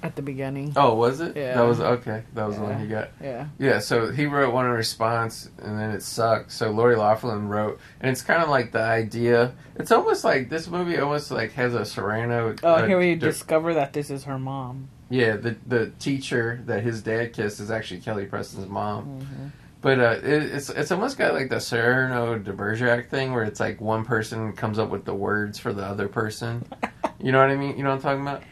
at 0.03 0.17
the 0.17 0.23
beginning. 0.23 0.73
Oh, 0.77 0.95
was 0.95 1.21
it? 1.21 1.37
Yeah. 1.37 1.55
That 1.55 1.63
was 1.63 1.81
okay. 1.81 2.25
That 2.35 2.47
was 2.47 2.57
the 2.57 2.63
one 2.63 2.81
he 2.81 2.87
got. 2.87 3.11
Yeah. 3.23 3.49
Yeah, 3.59 3.79
so 3.79 4.11
he 4.11 4.27
wrote 4.27 4.53
one 4.53 4.67
in 4.67 4.73
response, 4.73 5.51
and 5.59 5.79
then 5.79 5.91
it 5.91 6.03
sucked. 6.03 6.53
So 6.53 6.71
Lori 6.71 6.97
Loughlin 6.97 7.49
wrote, 7.49 7.81
and 8.01 8.11
it's 8.11 8.23
kind 8.23 8.43
of 8.43 8.49
like 8.49 8.73
the 8.73 8.81
idea. 8.81 9.53
It's 9.77 9.93
almost 9.93 10.25
like 10.25 10.49
this 10.49 10.69
movie 10.69 10.99
almost 10.99 11.31
like 11.31 11.53
has 11.53 11.75
a 11.75 11.85
Cyrano. 11.85 12.55
Oh, 12.63 12.69
uh, 12.69 12.87
here 12.87 12.99
we 12.99 13.15
di- 13.15 13.27
discover 13.27 13.75
that 13.75 13.93
this 13.93 14.11
is 14.11 14.25
her 14.25 14.39
mom. 14.39 14.89
Yeah, 15.09 15.37
the 15.37 15.57
the 15.67 15.91
teacher 15.99 16.63
that 16.67 16.83
his 16.83 17.03
dad 17.03 17.33
kissed 17.33 17.61
is 17.61 17.71
actually 17.71 18.01
Kelly 18.01 18.27
Preston's 18.27 18.69
mom. 18.69 19.21
Mm-hmm. 19.21 19.47
But 19.83 19.99
uh, 19.99 20.17
it, 20.23 20.43
it's 20.43 20.71
it's 20.71 20.91
almost 20.93 21.17
got 21.17 21.33
like 21.35 21.49
the 21.49 21.59
Cyrano 21.59 22.39
de 22.39 22.53
Bergerac 22.53 23.09
thing, 23.09 23.33
where 23.33 23.45
it's 23.45 23.61
like 23.61 23.81
one 23.81 24.05
person 24.05 24.53
comes 24.53 24.79
up 24.79 24.91
with 24.91 25.05
the 25.05 25.15
words 25.15 25.59
for 25.59 25.73
the 25.73 25.85
other 25.85 26.07
person. 26.07 26.65
you 27.21 27.33
know 27.33 27.41
what 27.41 27.51
I 27.51 27.57
mean? 27.57 27.77
You 27.77 27.85
know 27.85 27.91
what 27.91 27.97
I'm 27.97 28.03
talking 28.03 28.23
about? 28.23 28.43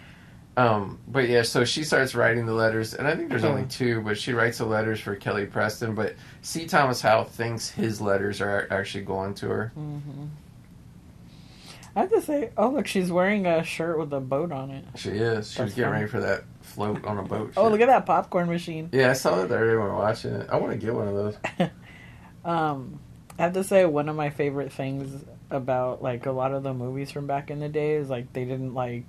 Um, 0.58 0.98
but 1.06 1.28
yeah, 1.28 1.42
so 1.42 1.64
she 1.64 1.84
starts 1.84 2.16
writing 2.16 2.44
the 2.44 2.52
letters, 2.52 2.92
and 2.92 3.06
I 3.06 3.14
think 3.14 3.28
there's 3.28 3.44
only 3.44 3.64
two, 3.66 4.00
but 4.00 4.18
she 4.18 4.32
writes 4.32 4.58
the 4.58 4.66
letters 4.66 4.98
for 4.98 5.14
Kelly 5.14 5.46
Preston. 5.46 5.94
But 5.94 6.16
C. 6.42 6.66
Thomas 6.66 7.00
Howell 7.00 7.26
thinks 7.26 7.70
his 7.70 8.00
letters 8.00 8.40
are 8.40 8.66
actually 8.72 9.04
going 9.04 9.34
to 9.34 9.48
her. 9.48 9.72
Mm-hmm. 9.78 10.24
I 11.94 12.00
have 12.00 12.10
to 12.10 12.20
say, 12.20 12.50
oh 12.56 12.70
look, 12.70 12.88
she's 12.88 13.12
wearing 13.12 13.46
a 13.46 13.62
shirt 13.62 14.00
with 14.00 14.12
a 14.12 14.18
boat 14.18 14.50
on 14.50 14.72
it. 14.72 14.84
She 14.96 15.10
is. 15.10 15.52
She 15.52 15.62
was 15.62 15.70
That's 15.70 15.74
getting 15.74 15.84
funny. 15.84 16.00
ready 16.00 16.10
for 16.10 16.20
that 16.20 16.42
float 16.60 17.04
on 17.04 17.18
a 17.18 17.22
boat. 17.22 17.52
Oh, 17.56 17.64
shit. 17.64 17.72
look 17.72 17.80
at 17.80 17.86
that 17.86 18.04
popcorn 18.04 18.48
machine. 18.48 18.88
Yeah, 18.92 19.10
I 19.10 19.12
saw 19.12 19.36
that 19.36 19.48
there 19.48 19.78
were 19.78 19.94
watching 19.94 20.32
it. 20.32 20.48
I 20.50 20.56
want 20.56 20.72
to 20.72 20.78
get 20.78 20.92
one 20.92 21.06
of 21.06 21.14
those. 21.14 21.36
Um, 22.44 23.00
I 23.38 23.42
have 23.42 23.52
to 23.54 23.64
say, 23.64 23.84
one 23.84 24.08
of 24.08 24.16
my 24.16 24.30
favorite 24.30 24.72
things 24.72 25.22
about 25.50 26.02
like 26.02 26.24
a 26.24 26.32
lot 26.32 26.52
of 26.54 26.62
the 26.62 26.72
movies 26.72 27.10
from 27.10 27.26
back 27.26 27.50
in 27.50 27.58
the 27.60 27.68
day 27.68 27.94
is 27.94 28.08
like 28.08 28.32
they 28.32 28.44
didn't 28.44 28.72
like 28.74 29.04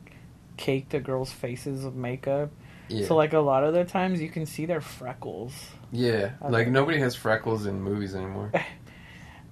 cake 0.60 0.90
the 0.90 1.00
girls' 1.00 1.32
faces 1.32 1.86
with 1.86 1.96
makeup. 1.96 2.52
Yeah. 2.90 3.08
So 3.08 3.16
like 3.16 3.34
a 3.34 3.40
lot 3.40 3.64
of 3.64 3.74
the 3.74 3.86
times 3.86 4.20
you 4.22 4.30
can 4.30 4.46
see 4.46 4.66
their 4.66 4.82
freckles. 4.82 5.54
yeah. 5.92 6.32
I 6.42 6.50
Like 6.50 6.68
nobody 6.68 7.00
has 7.00 7.16
freckles 7.16 7.66
in 7.66 7.82
movies 7.82 8.14
anymore. 8.16 8.52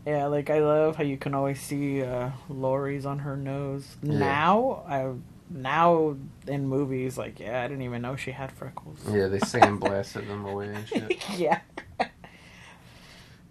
Yeah, 0.06 0.28
like 0.28 0.50
I 0.50 0.60
love 0.60 0.96
how 0.96 1.04
you 1.04 1.18
can 1.18 1.36
always 1.36 1.60
see 1.60 2.02
uh, 2.02 2.30
Lori's 2.48 3.06
on 3.06 3.20
her 3.20 3.36
nose. 3.36 3.86
Yeah. 4.02 4.18
Now, 4.20 4.84
I 4.88 5.12
now 5.50 6.16
in 6.48 6.66
movies, 6.66 7.18
like 7.18 7.42
yeah, 7.42 7.62
I 7.62 7.68
didn't 7.68 7.84
even 7.84 8.04
know 8.04 8.16
she 8.16 8.32
had 8.32 8.54
freckles. 8.54 9.00
Yeah, 9.12 9.28
they 9.28 9.40
sandblasted 9.40 10.26
them 10.30 10.46
away 10.46 10.70
and 10.74 10.88
shit. 10.88 11.30
yeah. 11.38 11.60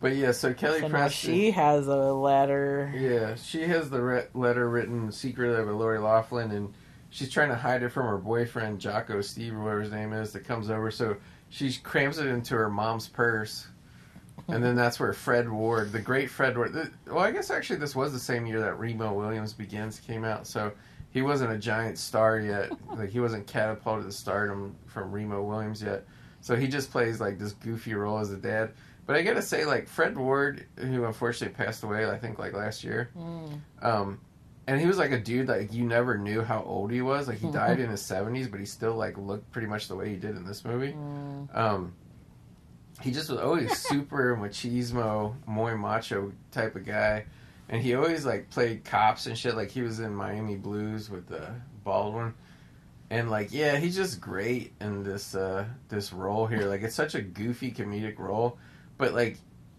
But 0.01 0.17
yeah, 0.17 0.33
so 0.33 0.55
Kelly 0.55 0.81
So 0.81 0.89
Preston. 0.89 1.35
she 1.35 1.51
has 1.51 1.87
a 1.89 2.13
letter. 2.15 2.91
Yeah, 2.97 3.35
she 3.35 3.63
has 3.65 3.91
the 3.91 4.01
re- 4.01 4.27
letter 4.33 4.67
written 4.69 5.13
secretly 5.13 5.63
by 5.63 5.71
Lori 5.73 5.99
Loughlin, 5.99 6.51
and 6.53 6.73
she's 7.17 7.31
trying 7.31 7.49
to 7.49 7.55
hide 7.57 7.83
it 7.83 7.89
from 7.89 8.07
her 8.07 8.19
boyfriend 8.19 8.79
Jocko 8.79 9.23
Steve 9.23 9.55
or 9.55 9.61
whatever 9.61 9.81
his 9.81 9.91
name 9.93 10.13
is 10.13 10.33
that 10.33 10.45
comes 10.45 10.69
over. 10.69 10.91
So 10.91 11.17
she 11.49 11.73
crams 11.83 12.19
it 12.19 12.27
into 12.27 12.55
her 12.55 12.69
mom's 12.69 13.09
purse, 13.09 13.67
and 14.49 14.63
then 14.63 14.77
that's 14.77 15.01
where 15.01 15.15
Fred 15.15 15.49
Ward, 15.49 15.93
the 15.93 16.01
great 16.01 16.29
Fred 16.29 16.57
Ward. 16.59 16.75
th- 16.75 16.89
Well, 17.07 17.21
I 17.21 17.31
guess 17.31 17.51
actually 17.51 17.79
this 17.79 17.97
was 17.97 18.13
the 18.13 18.19
same 18.19 18.45
year 18.45 18.61
that 18.61 18.79
Remo 18.79 19.15
Williams 19.15 19.55
Begins 19.55 19.99
came 19.99 20.25
out, 20.25 20.47
so 20.47 20.73
he 21.11 21.23
wasn't 21.23 21.53
a 21.53 21.59
giant 21.59 21.97
star 21.97 22.39
yet. 22.39 22.71
like 22.99 23.09
he 23.09 23.21
wasn't 23.21 23.47
catapulted 23.47 24.05
to 24.05 24.13
stardom 24.13 24.77
from 24.87 25.11
Remo 25.11 25.43
Williams 25.43 25.83
yet. 25.83 26.05
So 26.43 26.55
he 26.55 26.69
just 26.69 26.91
plays 26.91 27.19
like 27.19 27.39
this 27.39 27.53
goofy 27.53 27.95
role 27.95 28.19
as 28.19 28.31
a 28.31 28.37
dad. 28.37 28.73
But 29.07 29.17
I 29.17 29.23
gotta 29.23 29.41
say, 29.41 29.65
like 29.65 29.89
Fred 29.89 30.19
Ward, 30.19 30.67
who 30.77 31.05
unfortunately 31.05 31.55
passed 31.57 31.83
away, 31.83 32.11
I 32.11 32.19
think 32.19 32.39
like 32.39 32.53
last 32.53 32.85
year. 32.85 33.09
Mm. 33.17 33.61
Um, 33.81 34.21
and 34.67 34.81
he 34.81 34.87
was 34.87 34.99
like 34.99 35.13
a 35.13 35.19
dude 35.19 35.49
like 35.49 35.73
you 35.73 35.85
never 35.85 36.19
knew 36.19 36.43
how 36.43 36.63
old 36.63 36.91
he 36.91 37.01
was. 37.01 37.29
Like 37.29 37.39
he 37.39 37.51
died 37.53 37.81
in 37.81 37.91
his 37.91 38.03
seventies, 38.03 38.49
but 38.49 38.61
he 38.61 38.67
still 38.67 38.95
like 38.95 39.17
looked 39.17 39.51
pretty 39.53 39.69
much 39.69 39.89
the 39.89 39.97
way 39.97 40.09
he 40.09 40.17
did 40.17 40.37
in 40.37 40.45
this 40.45 40.65
movie. 40.65 40.93
Mm. 40.93 41.57
Um, 41.57 41.95
he 43.03 43.13
just 43.13 43.31
was 43.31 43.39
always 43.39 43.77
super 43.89 44.37
machismo, 44.37 45.35
muy 45.47 45.75
macho 45.75 46.33
type 46.51 46.75
of 46.77 46.85
guy, 46.85 47.27
and 47.69 47.83
he 47.83 47.95
always 47.95 48.27
like 48.27 48.51
played 48.51 48.85
cops 48.85 49.27
and 49.27 49.39
shit. 49.39 49.57
Like 49.57 49.71
he 49.71 49.83
was 49.83 50.01
in 50.01 50.15
Miami 50.15 50.57
Blues 50.57 51.11
with 51.11 51.31
uh, 51.33 51.51
Baldwin, 51.85 52.35
and 53.11 53.31
like 53.31 53.53
yeah, 53.53 53.77
he's 53.77 53.95
just 53.95 54.21
great 54.21 54.73
in 54.81 55.05
this 55.05 55.35
uh, 55.35 55.67
this 55.89 56.13
role 56.13 56.47
here. 56.47 56.67
Like 56.67 56.83
it's 56.83 56.97
such 56.97 57.15
a 57.15 57.23
goofy 57.23 57.71
comedic 57.71 58.19
role, 58.19 58.59
but 58.99 59.15
like 59.15 59.39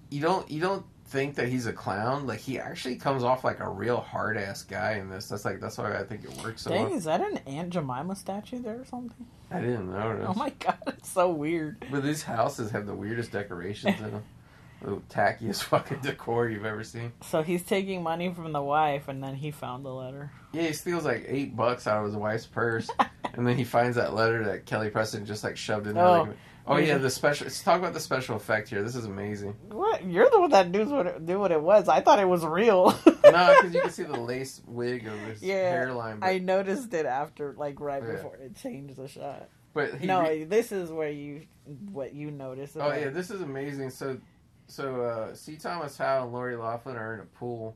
you 0.10 0.22
don't 0.22 0.50
you 0.50 0.62
don't 0.62 0.86
think 1.08 1.36
that 1.36 1.48
he's 1.48 1.66
a 1.66 1.74
clown. 1.74 2.28
Like 2.28 2.40
he 2.40 2.60
actually 2.60 2.96
comes 2.98 3.24
off 3.24 3.44
like 3.44 3.60
a 3.60 3.70
real 3.70 3.98
hard 3.98 4.38
ass 4.38 4.64
guy 4.64 4.94
in 4.94 5.10
this. 5.10 5.28
That's 5.30 5.46
like 5.46 5.60
that's 5.60 5.78
why 5.78 5.98
I 5.98 6.04
think 6.04 6.24
it 6.24 6.44
works 6.44 6.64
so 6.64 6.70
Dang, 6.70 6.86
well. 6.86 6.94
is 6.94 7.06
that 7.06 7.22
an 7.22 7.38
Aunt 7.48 7.70
Jemima 7.72 8.16
statue 8.16 8.62
there 8.62 8.80
or 8.82 8.86
something? 8.86 9.26
I 9.50 9.62
didn't 9.62 9.90
know. 9.92 10.26
Oh 10.30 10.34
my 10.34 10.50
god, 10.60 10.78
it's 10.88 11.10
so 11.10 11.30
weird. 11.30 11.86
But 11.90 12.04
these 12.04 12.24
houses 12.24 12.72
have 12.72 12.86
the 12.86 12.94
weirdest 12.96 13.32
decorations 13.32 13.98
in 14.00 14.12
them. 14.12 14.24
The 14.80 14.98
tackiest 15.10 15.64
fucking 15.64 16.02
decor 16.02 16.48
you've 16.50 16.64
ever 16.64 16.84
seen. 16.84 17.12
So 17.24 17.42
he's 17.42 17.64
taking 17.64 18.04
money 18.04 18.32
from 18.32 18.52
the 18.54 18.62
wife, 18.62 19.08
and 19.08 19.24
then 19.24 19.34
he 19.34 19.50
found 19.50 19.84
the 19.84 19.90
letter. 19.90 20.30
Yeah, 20.54 20.68
he 20.68 20.74
steals 20.74 21.04
like 21.04 21.26
eight 21.28 21.56
bucks 21.56 21.88
out 21.88 21.98
of 21.98 22.06
his 22.06 22.16
wife's 22.16 22.46
purse, 22.46 22.88
and 23.34 23.48
then 23.48 23.58
he 23.58 23.64
finds 23.64 23.96
that 23.96 24.14
letter 24.14 24.46
that 24.46 24.68
Kelly 24.68 24.92
Preston 24.92 25.26
just 25.26 25.44
like 25.44 25.58
shoved 25.58 25.88
in 25.88 25.96
there. 25.96 26.06
Oh. 26.06 26.22
like- 26.26 26.38
oh 26.68 26.78
yeah, 26.78 26.98
the 26.98 27.10
special. 27.10 27.46
Let's 27.46 27.64
talk 27.64 27.80
about 27.80 27.94
the 27.94 28.00
special 28.00 28.36
effect 28.36 28.70
here. 28.70 28.84
This 28.84 28.96
is 28.96 29.06
amazing. 29.06 29.56
What? 29.70 30.04
You're 30.06 30.30
the 30.30 30.40
one 30.40 30.50
that 30.52 30.70
knew 30.70 30.86
what 30.86 31.08
it, 31.08 31.22
knew 31.22 31.40
what 31.40 31.52
it 31.52 31.62
was. 31.62 31.88
I 31.88 32.02
thought 32.02 32.20
it 32.20 32.28
was 32.28 32.46
real. 32.46 32.98
no, 33.06 33.14
because 33.56 33.74
you 33.74 33.82
can 33.82 33.90
see 33.90 34.04
the 34.04 34.20
lace 34.20 34.62
wig 34.66 35.08
of 35.08 35.20
his 35.22 35.42
Yeah, 35.42 35.70
hairline. 35.70 36.20
But, 36.20 36.28
I 36.28 36.38
noticed 36.40 36.94
it 36.94 37.06
after, 37.06 37.54
like 37.58 37.80
right 37.80 38.04
Yeah. 38.06 38.14
before 38.14 38.36
it 38.38 38.56
changed 38.56 38.96
the 38.98 39.08
shot. 39.08 39.50
but 39.74 39.96
he 39.96 40.08
no, 40.08 40.22
re- 40.22 40.44
this 40.44 40.72
is 40.72 40.92
where 40.92 41.10
you 41.10 41.48
what 41.92 42.14
you 42.14 42.32
notice. 42.32 42.76
Oh 42.80 42.94
yeah, 42.94 43.10
this 43.10 43.30
is 43.32 43.42
amazing. 43.42 43.90
So, 43.90 44.18
so 44.68 45.02
uh, 45.02 45.34
C. 45.36 45.56
Thomas 45.58 45.98
Howe 45.98 46.24
and 46.24 46.34
Lori 46.34 46.56
Loughlin 46.56 46.96
are 46.96 47.14
in 47.16 47.20
a 47.22 47.26
pool, 47.26 47.76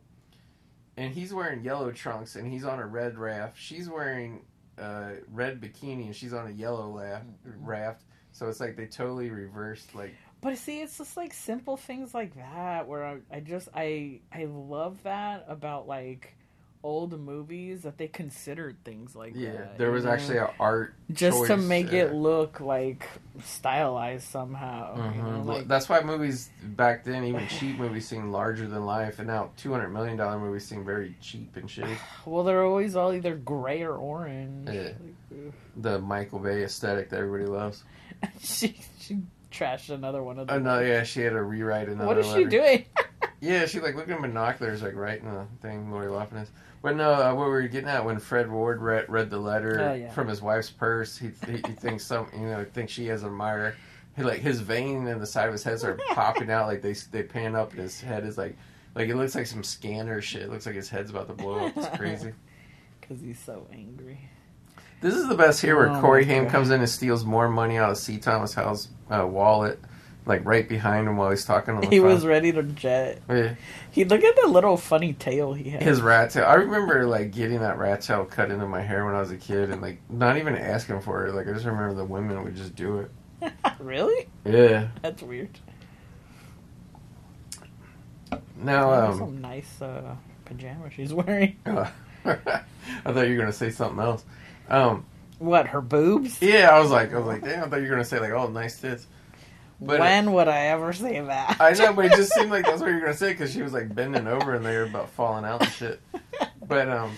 and 0.98 1.14
he's 1.14 1.34
wearing 1.34 1.64
yellow 1.64 1.92
trunks 1.92 2.36
and 2.36 2.52
he's 2.52 2.64
on 2.64 2.80
a 2.80 2.86
red 2.86 3.18
raft. 3.18 3.58
She's 3.58 3.90
wearing 3.90 4.46
uh, 4.78 5.12
red 5.30 5.62
bikini 5.62 6.06
and 6.06 6.16
she's 6.16 6.34
on 6.34 6.48
a 6.48 6.52
yellow 6.52 6.90
laugh, 6.90 7.24
raft. 7.44 8.04
So 8.32 8.48
it's 8.48 8.60
like 8.60 8.76
they 8.76 8.86
totally 8.86 9.30
reversed. 9.30 9.96
Like 9.96 10.14
But 10.42 10.58
see, 10.58 10.82
it's 10.82 10.98
just 10.98 11.18
like 11.18 11.34
simple 11.34 11.78
things 11.78 12.14
like 12.14 12.36
that 12.36 12.88
where 12.88 13.06
I, 13.06 13.18
I 13.32 13.40
just 13.40 13.70
I 13.74 14.20
I 14.32 14.46
love 14.46 15.04
that 15.04 15.46
about 15.48 15.88
like 15.88 16.36
old 16.84 17.20
movies 17.20 17.84
that 17.84 17.98
they 17.98 18.08
considered 18.08 18.76
things 18.84 19.16
like 19.16 19.34
yeah, 19.36 19.52
that. 19.52 19.78
there 19.78 19.92
was 19.92 20.06
actually 20.06 20.38
an 20.38 20.48
art 20.60 20.96
just 21.12 21.46
to 21.46 21.56
make 21.56 21.94
it 21.94 22.14
look 22.14 22.60
like 22.60 23.08
stylized 23.44 24.28
somehow. 24.28 24.96
You 24.96 25.02
mm-hmm. 25.02 25.46
know, 25.46 25.54
like, 25.54 25.68
That's 25.68 25.88
why 25.88 26.02
movies 26.02 26.50
back 26.64 27.04
then, 27.04 27.24
even 27.24 27.48
cheap 27.48 27.78
movies, 27.78 28.08
seemed 28.08 28.32
larger 28.32 28.68
than 28.68 28.86
life, 28.86 29.20
and 29.20 29.28
now 29.28 29.52
two 29.58 29.72
hundred 29.72 29.90
million 29.90 30.18
dollar 30.18 30.40
movies 30.40 30.66
seem 30.66 30.84
very 30.84 31.16
cheap 31.22 31.56
and 31.56 31.68
shitty. 31.68 31.98
well, 32.26 32.44
they're 32.44 32.64
always 32.64 32.96
all 32.96 33.14
either 33.14 33.36
gray 33.36 33.84
or 33.84 33.96
orange. 33.96 34.70
Yeah. 34.70 34.92
Like, 35.32 35.54
The 35.78 36.00
Michael 36.00 36.40
Bay 36.40 36.64
aesthetic 36.64 37.10
that 37.10 37.18
everybody 37.18 37.46
loves. 37.46 37.84
she 38.42 38.80
she 39.00 39.20
trashed 39.52 39.90
another 39.90 40.24
one 40.24 40.40
of 40.40 40.48
them. 40.48 40.56
Oh 40.56 40.60
no, 40.60 40.80
yeah, 40.80 41.04
she 41.04 41.22
had 41.22 41.32
to 41.32 41.42
rewrite 41.44 41.88
another. 41.88 42.06
One. 42.06 42.16
What 42.16 42.18
is 42.18 42.28
letter. 42.28 42.42
she 42.44 42.48
doing? 42.50 42.86
Yeah, 43.40 43.66
she 43.66 43.80
like 43.80 43.96
looking 43.96 44.14
at 44.14 44.22
binoculars, 44.22 44.84
like 44.84 44.94
writing 44.94 45.26
the 45.26 45.48
thing. 45.68 45.92
Lori 45.92 46.10
Loughlin 46.10 46.44
is. 46.44 46.52
But 46.84 46.96
no, 46.96 47.12
uh, 47.12 47.34
what 47.34 47.46
we 47.46 47.52
were 47.54 47.68
getting 47.68 47.90
at 47.90 48.06
when 48.06 48.20
Fred 48.20 48.52
Ward 48.52 48.82
read, 48.84 49.10
read 49.10 49.32
the 49.32 49.40
letter 49.40 49.80
Oh, 49.82 49.94
yeah. 49.94 50.12
from 50.12 50.28
his 50.28 50.44
wife's 50.44 50.70
purse, 50.70 51.18
he, 51.18 51.32
he 51.48 51.54
he 51.54 51.74
thinks 51.74 52.06
some 52.06 52.28
you 52.34 52.46
know 52.46 52.64
thinks 52.72 52.94
she 52.94 53.08
has 53.08 53.24
a 53.24 53.28
admirer. 53.28 53.76
He 54.16 54.22
like 54.22 54.42
his 54.42 54.60
vein 54.60 55.08
in 55.08 55.18
the 55.20 55.26
side 55.26 55.48
of 55.48 55.54
his 55.54 55.64
head 55.64 55.84
are 55.84 55.98
popping 56.12 56.52
out 56.52 56.68
like 56.68 56.84
they 56.84 56.94
they 57.12 57.24
pan 57.24 57.56
up. 57.56 57.72
And 57.72 57.80
his 57.82 58.00
head 58.00 58.26
is 58.26 58.38
like 58.38 58.56
like 58.94 59.10
it 59.10 59.16
looks 59.16 59.34
like 59.34 59.48
some 59.48 59.64
scanner 59.64 60.22
shit. 60.22 60.44
It 60.44 60.50
looks 60.52 60.68
like 60.68 60.76
his 60.76 60.90
head's 60.90 61.10
about 61.10 61.28
to 61.28 61.34
blow 61.34 61.66
up. 61.66 61.74
It's 61.78 61.98
crazy. 61.98 62.34
Because 63.00 63.22
he's 63.22 63.40
so 63.40 63.68
angry. 63.74 64.20
This 65.02 65.16
is 65.16 65.28
the 65.28 65.36
best 65.36 65.62
here 65.62 65.76
where 65.76 65.90
Oh, 65.90 66.00
Corey 66.00 66.26
Haim 66.26 66.48
comes 66.48 66.70
in 66.70 66.80
and 66.80 66.90
steals 66.90 67.26
more 67.26 67.50
money 67.50 67.78
out 67.78 67.90
of 67.92 67.98
C. 67.98 68.18
Thomas 68.20 68.54
Howell's 68.54 68.88
uh, 69.10 69.26
wallet, 69.28 69.80
like 70.28 70.46
right 70.46 70.70
behind 70.70 71.08
him 71.08 71.18
while 71.18 71.32
he's 71.32 71.44
talking 71.44 71.74
on 71.76 71.82
the 71.82 71.88
He 71.88 71.98
phone. 71.98 72.08
was 72.08 72.24
ready 72.26 72.52
to 72.52 72.62
jet. 72.62 73.20
Yeah. 73.28 73.56
He 73.90 74.06
look 74.06 74.24
at 74.24 74.36
the 74.40 74.48
little 74.48 74.78
funny 74.78 75.14
tail 75.14 75.54
he 75.54 75.72
had. 75.72 75.82
His 75.82 76.02
rat 76.02 76.30
tail. 76.30 76.46
I 76.46 76.54
remember 76.54 77.08
like 77.08 77.32
getting 77.32 77.60
that 77.62 77.80
rat 77.80 78.02
tail 78.02 78.26
cut 78.26 78.52
into 78.52 78.68
my 78.68 78.82
hair 78.82 79.04
when 79.06 79.16
I 79.16 79.20
was 79.20 79.32
a 79.32 79.38
kid, 79.38 79.72
and 79.72 79.82
like 79.82 80.00
not 80.10 80.38
even 80.38 80.56
asking 80.56 81.02
for 81.02 81.26
it. 81.26 81.34
Like 81.34 81.48
I 81.48 81.54
just 81.54 81.66
remember 81.66 81.96
the 81.96 82.06
women 82.06 82.44
would 82.44 82.56
just 82.56 82.76
do 82.76 83.00
it. 83.00 83.12
really? 83.80 84.28
Yeah. 84.46 84.90
That's 85.02 85.24
weird. 85.24 85.50
Now, 88.56 88.92
um, 88.94 89.18
some 89.18 89.42
nice 89.42 89.82
uh, 89.82 90.16
pajamas 90.46 90.94
she's 90.94 91.12
wearing. 91.14 91.58
I 91.66 91.90
thought 93.04 93.28
you 93.28 93.32
were 93.36 93.40
gonna 93.42 93.52
say 93.52 93.72
something 93.72 94.00
else. 94.00 94.24
Um, 94.72 95.06
What? 95.40 95.68
Her 95.68 95.82
boobs? 95.82 96.42
yeah, 96.42 96.70
I 96.72 96.80
was 96.80 96.90
like, 96.92 97.14
I 97.14 97.18
was 97.18 97.28
like, 97.28 97.44
damn, 97.44 97.66
I 97.66 97.68
thought 97.68 97.78
you 97.78 97.84
were 97.84 97.90
gonna 97.90 98.06
say 98.06 98.20
like, 98.20 98.32
oh, 98.32 98.48
nice 98.48 98.80
tits. 98.80 99.06
But 99.84 100.00
when 100.00 100.34
would 100.34 100.48
I 100.48 100.68
ever 100.68 100.94
say 100.94 101.20
that? 101.22 101.58
I 101.60 101.72
know, 101.74 101.94
but 101.94 102.06
it 102.06 102.12
just 102.14 102.34
seemed 102.34 102.52
like 102.52 102.66
that's 102.68 102.82
what 102.82 102.88
you 102.90 102.96
were 102.96 103.00
gonna 103.02 103.14
say 103.16 103.32
because 103.32 103.52
she 103.52 103.62
was 103.64 103.74
like 103.74 103.94
bending 103.94 104.28
over 104.28 104.54
and 104.56 104.66
they 104.66 104.76
were 104.78 104.84
about 104.84 105.10
falling 105.10 105.44
out 105.44 105.62
and 105.64 105.72
shit. 105.72 106.00
But 106.68 106.88
um, 106.88 107.12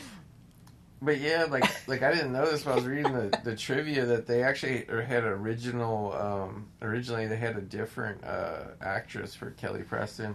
but 1.01 1.19
yeah, 1.19 1.45
like 1.49 1.65
like 1.87 2.01
I 2.01 2.13
didn't 2.13 2.31
know 2.31 2.49
this, 2.49 2.63
but 2.63 2.71
I 2.71 2.75
was 2.75 2.85
reading 2.85 3.11
the, 3.11 3.37
the 3.43 3.55
trivia 3.55 4.05
that 4.05 4.25
they 4.27 4.41
actually 4.43 4.85
had 5.05 5.25
original. 5.25 6.13
Um, 6.13 6.67
originally, 6.81 7.27
they 7.27 7.35
had 7.35 7.57
a 7.57 7.61
different 7.61 8.23
uh, 8.23 8.61
actress 8.81 9.35
for 9.35 9.51
Kelly 9.51 9.83
Preston, 9.83 10.33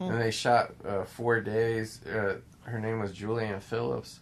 and 0.00 0.18
they 0.18 0.30
shot 0.30 0.72
uh, 0.88 1.04
four 1.04 1.40
days. 1.42 2.00
Uh, 2.06 2.36
her 2.62 2.80
name 2.80 2.98
was 3.00 3.12
Julianne 3.12 3.60
Phillips. 3.62 4.20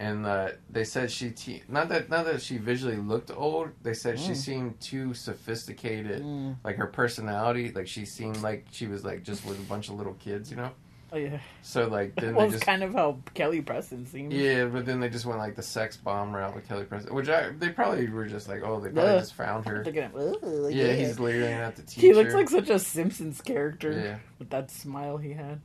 And 0.00 0.26
uh, 0.26 0.48
they 0.68 0.82
said 0.82 1.10
she 1.10 1.30
te- 1.30 1.62
not 1.68 1.88
that 1.90 2.10
not 2.10 2.24
that 2.26 2.42
she 2.42 2.58
visually 2.58 2.96
looked 2.96 3.30
old. 3.30 3.70
They 3.82 3.94
said 3.94 4.18
she 4.18 4.32
Mm. 4.32 4.36
seemed 4.36 4.80
too 4.80 5.14
sophisticated 5.14 6.22
Mm. 6.22 6.56
like 6.64 6.76
her 6.76 6.86
personality 6.88 7.70
like 7.72 7.86
she 7.86 8.04
seemed 8.04 8.38
like 8.42 8.66
she 8.72 8.86
was 8.88 9.04
like 9.04 9.22
just 9.22 9.44
with 9.46 9.58
a 9.58 9.62
bunch 9.62 9.88
of 9.88 9.94
little 9.94 10.14
kids 10.14 10.50
you 10.50 10.56
know 10.56 10.70
Oh, 11.12 11.16
yeah. 11.16 11.38
so 11.62 11.86
like 11.86 12.14
then 12.20 12.34
Well, 12.34 12.46
they 12.48 12.54
just 12.54 12.66
kind 12.66 12.82
of 12.82 12.92
how 12.92 13.18
Kelly 13.34 13.60
Preston 13.60 14.04
seems. 14.06 14.34
yeah 14.34 14.64
but 14.64 14.84
then 14.84 14.98
they 14.98 15.08
just 15.08 15.26
went 15.26 15.38
like 15.38 15.54
the 15.54 15.62
sex 15.62 15.96
bomb 15.96 16.34
route 16.34 16.56
with 16.56 16.66
kelly 16.66 16.84
preston 16.84 17.14
which 17.14 17.28
i 17.28 17.50
they 17.50 17.68
probably 17.68 18.08
were 18.08 18.26
just 18.26 18.48
like 18.48 18.62
oh 18.64 18.80
they 18.80 18.88
probably 18.90 19.12
Ugh. 19.12 19.20
just 19.20 19.34
found 19.34 19.64
her 19.68 19.82
at 19.82 19.94
him. 19.94 20.10
Ugh, 20.16 20.72
yeah 20.72 20.92
he's 20.94 21.20
literally 21.20 21.52
at 21.52 21.76
the 21.76 21.82
teacher 21.88 22.00
He 22.08 22.12
looks 22.14 22.34
like 22.34 22.48
such 22.50 22.68
a 22.68 22.80
Simpsons 22.80 23.40
character 23.40 23.92
yeah 23.92 24.18
with 24.40 24.50
that 24.50 24.72
smile 24.72 25.18
he 25.18 25.34
had. 25.34 25.60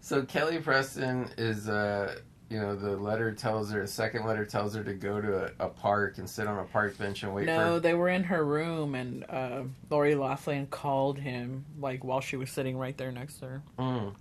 so 0.00 0.22
kelly 0.24 0.58
preston 0.58 1.28
is 1.38 1.68
uh 1.68 2.16
you 2.52 2.60
know 2.60 2.76
the 2.76 2.96
letter 2.96 3.32
tells 3.32 3.70
her 3.70 3.80
the 3.80 3.88
second 3.88 4.26
letter 4.26 4.44
tells 4.44 4.74
her 4.74 4.84
to 4.84 4.92
go 4.92 5.22
to 5.22 5.46
a, 5.46 5.66
a 5.66 5.68
park 5.68 6.18
and 6.18 6.28
sit 6.28 6.46
on 6.46 6.58
a 6.58 6.64
park 6.64 6.98
bench 6.98 7.22
and 7.22 7.34
wait 7.34 7.46
no, 7.46 7.74
for 7.74 7.80
they 7.80 7.94
were 7.94 8.10
in 8.10 8.24
her 8.24 8.44
room, 8.44 8.94
and 8.94 9.24
uh, 9.30 9.62
Lori 9.88 10.14
Loughlin 10.14 10.66
called 10.66 11.18
him 11.18 11.64
like 11.80 12.04
while 12.04 12.20
she 12.20 12.36
was 12.36 12.50
sitting 12.50 12.76
right 12.76 12.96
there 12.98 13.10
next 13.10 13.38
to 13.38 13.46
her, 13.46 13.62
mm, 13.78 14.14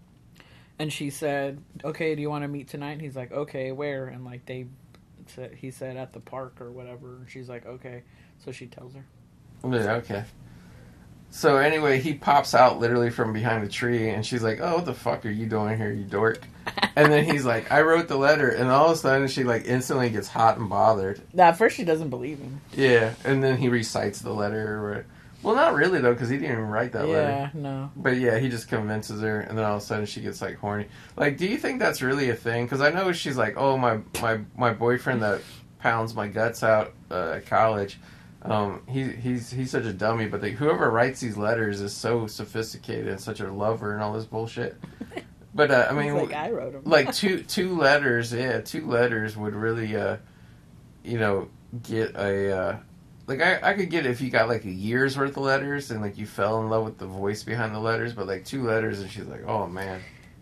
and 0.79 0.93
she 0.93 1.09
said, 1.09 1.61
"Okay, 1.83 2.15
do 2.15 2.21
you 2.21 2.29
want 2.29 2.43
to 2.43 2.47
meet 2.47 2.69
tonight?" 2.69 2.93
And 2.93 3.01
he's 3.01 3.17
like, 3.17 3.33
"Okay, 3.33 3.73
where?" 3.73 4.07
And 4.07 4.23
like 4.23 4.45
they, 4.45 4.67
said, 5.27 5.53
he 5.53 5.69
said 5.69 5.97
at 5.97 6.13
the 6.13 6.21
park 6.21 6.61
or 6.61 6.71
whatever. 6.71 7.17
And 7.17 7.29
she's 7.29 7.49
like, 7.49 7.65
"Okay," 7.65 8.03
so 8.43 8.53
she 8.53 8.65
tells 8.67 8.93
her. 8.93 9.05
yeah 9.63 9.95
okay 9.95 10.23
so 11.31 11.57
anyway 11.57 11.99
he 11.99 12.13
pops 12.13 12.53
out 12.53 12.77
literally 12.79 13.09
from 13.09 13.33
behind 13.33 13.63
a 13.63 13.67
tree 13.67 14.09
and 14.09 14.25
she's 14.25 14.43
like 14.43 14.59
oh 14.61 14.75
what 14.75 14.85
the 14.85 14.93
fuck 14.93 15.25
are 15.25 15.31
you 15.31 15.45
doing 15.47 15.77
here 15.77 15.91
you 15.91 16.03
dork? 16.03 16.45
And 16.93 17.09
then 17.11 17.23
he's 17.23 17.45
like 17.45 17.71
i 17.71 17.81
wrote 17.81 18.09
the 18.09 18.17
letter 18.17 18.49
and 18.49 18.69
all 18.69 18.87
of 18.87 18.91
a 18.91 18.95
sudden 18.97 19.27
she 19.29 19.45
like 19.45 19.65
instantly 19.65 20.09
gets 20.09 20.27
hot 20.27 20.57
and 20.57 20.69
bothered. 20.69 21.21
Now, 21.33 21.47
at 21.47 21.57
first, 21.57 21.77
she 21.77 21.85
doesn't 21.85 22.09
believe 22.09 22.37
him. 22.39 22.59
yeah 22.73 23.13
and 23.23 23.41
then 23.41 23.57
he 23.57 23.69
recites 23.69 24.19
the 24.19 24.33
letter 24.33 24.77
or 24.85 25.05
well 25.41 25.55
not 25.55 25.73
really 25.73 25.99
though 26.01 26.11
because 26.13 26.27
he 26.29 26.35
didn't 26.37 26.51
even 26.51 26.67
write 26.67 26.91
that 26.91 27.07
letter. 27.07 27.29
Yeah, 27.29 27.49
no. 27.53 27.91
but 27.95 28.17
yeah 28.17 28.37
he 28.39 28.49
just 28.49 28.67
convinces 28.67 29.21
her 29.21 29.39
and 29.39 29.57
then 29.57 29.63
all 29.65 29.77
of 29.77 29.81
a 29.81 29.85
sudden 29.85 30.05
she 30.05 30.19
gets 30.21 30.41
like 30.41 30.57
horny. 30.57 30.87
Like 31.15 31.37
do 31.37 31.47
you 31.47 31.57
think 31.57 31.79
that's 31.79 32.01
really 32.01 32.29
a 32.29 32.35
thing? 32.35 32.65
Because 32.65 32.81
i 32.81 32.89
know 32.91 33.11
she's 33.13 33.37
like 33.37 33.55
oh 33.57 33.77
my 33.77 33.99
my 34.21 34.41
my 34.57 34.73
boyfriend 34.73 35.21
that 35.23 35.41
pounds 35.79 36.13
my 36.13 36.27
guts 36.27 36.61
out 36.61 36.93
uh, 37.09 37.35
at 37.37 37.45
college 37.47 37.99
um, 38.43 38.81
he, 38.87 39.03
he's 39.03 39.51
he's 39.51 39.71
such 39.71 39.85
a 39.85 39.93
dummy, 39.93 40.27
but 40.27 40.41
they, 40.41 40.51
whoever 40.51 40.89
writes 40.89 41.19
these 41.19 41.37
letters 41.37 41.79
is 41.81 41.93
so 41.93 42.27
sophisticated 42.27 43.07
and 43.07 43.19
such 43.21 43.39
a 43.39 43.51
lover 43.51 43.93
and 43.93 44.01
all 44.01 44.13
this 44.13 44.25
bullshit. 44.25 44.77
But 45.53 45.69
uh, 45.69 45.87
I 45.89 45.93
mean, 45.93 46.15
like 46.15 46.33
I 46.33 46.49
wrote 46.51 46.75
him. 46.75 46.83
like 46.85 47.13
two 47.13 47.43
two 47.47 47.75
letters 47.77 48.31
yeah 48.31 48.61
two 48.61 48.87
letters 48.87 49.35
would 49.35 49.53
really 49.53 49.95
uh 49.97 50.15
you 51.03 51.19
know 51.19 51.49
get 51.83 52.15
a 52.15 52.57
uh 52.57 52.77
like 53.27 53.41
I, 53.41 53.59
I 53.61 53.73
could 53.73 53.89
get 53.89 54.05
it 54.05 54.11
if 54.11 54.21
you 54.21 54.29
got 54.29 54.47
like 54.47 54.63
a 54.63 54.71
year's 54.71 55.17
worth 55.17 55.35
of 55.35 55.43
letters 55.43 55.91
and 55.91 56.01
like 56.01 56.17
you 56.17 56.25
fell 56.25 56.61
in 56.61 56.69
love 56.69 56.85
with 56.85 56.97
the 56.97 57.05
voice 57.05 57.43
behind 57.43 57.75
the 57.75 57.79
letters 57.79 58.13
but 58.13 58.27
like 58.27 58.45
two 58.45 58.63
letters 58.63 59.01
and 59.01 59.09
she's 59.11 59.25
like 59.25 59.43
oh 59.45 59.67
man 59.67 59.99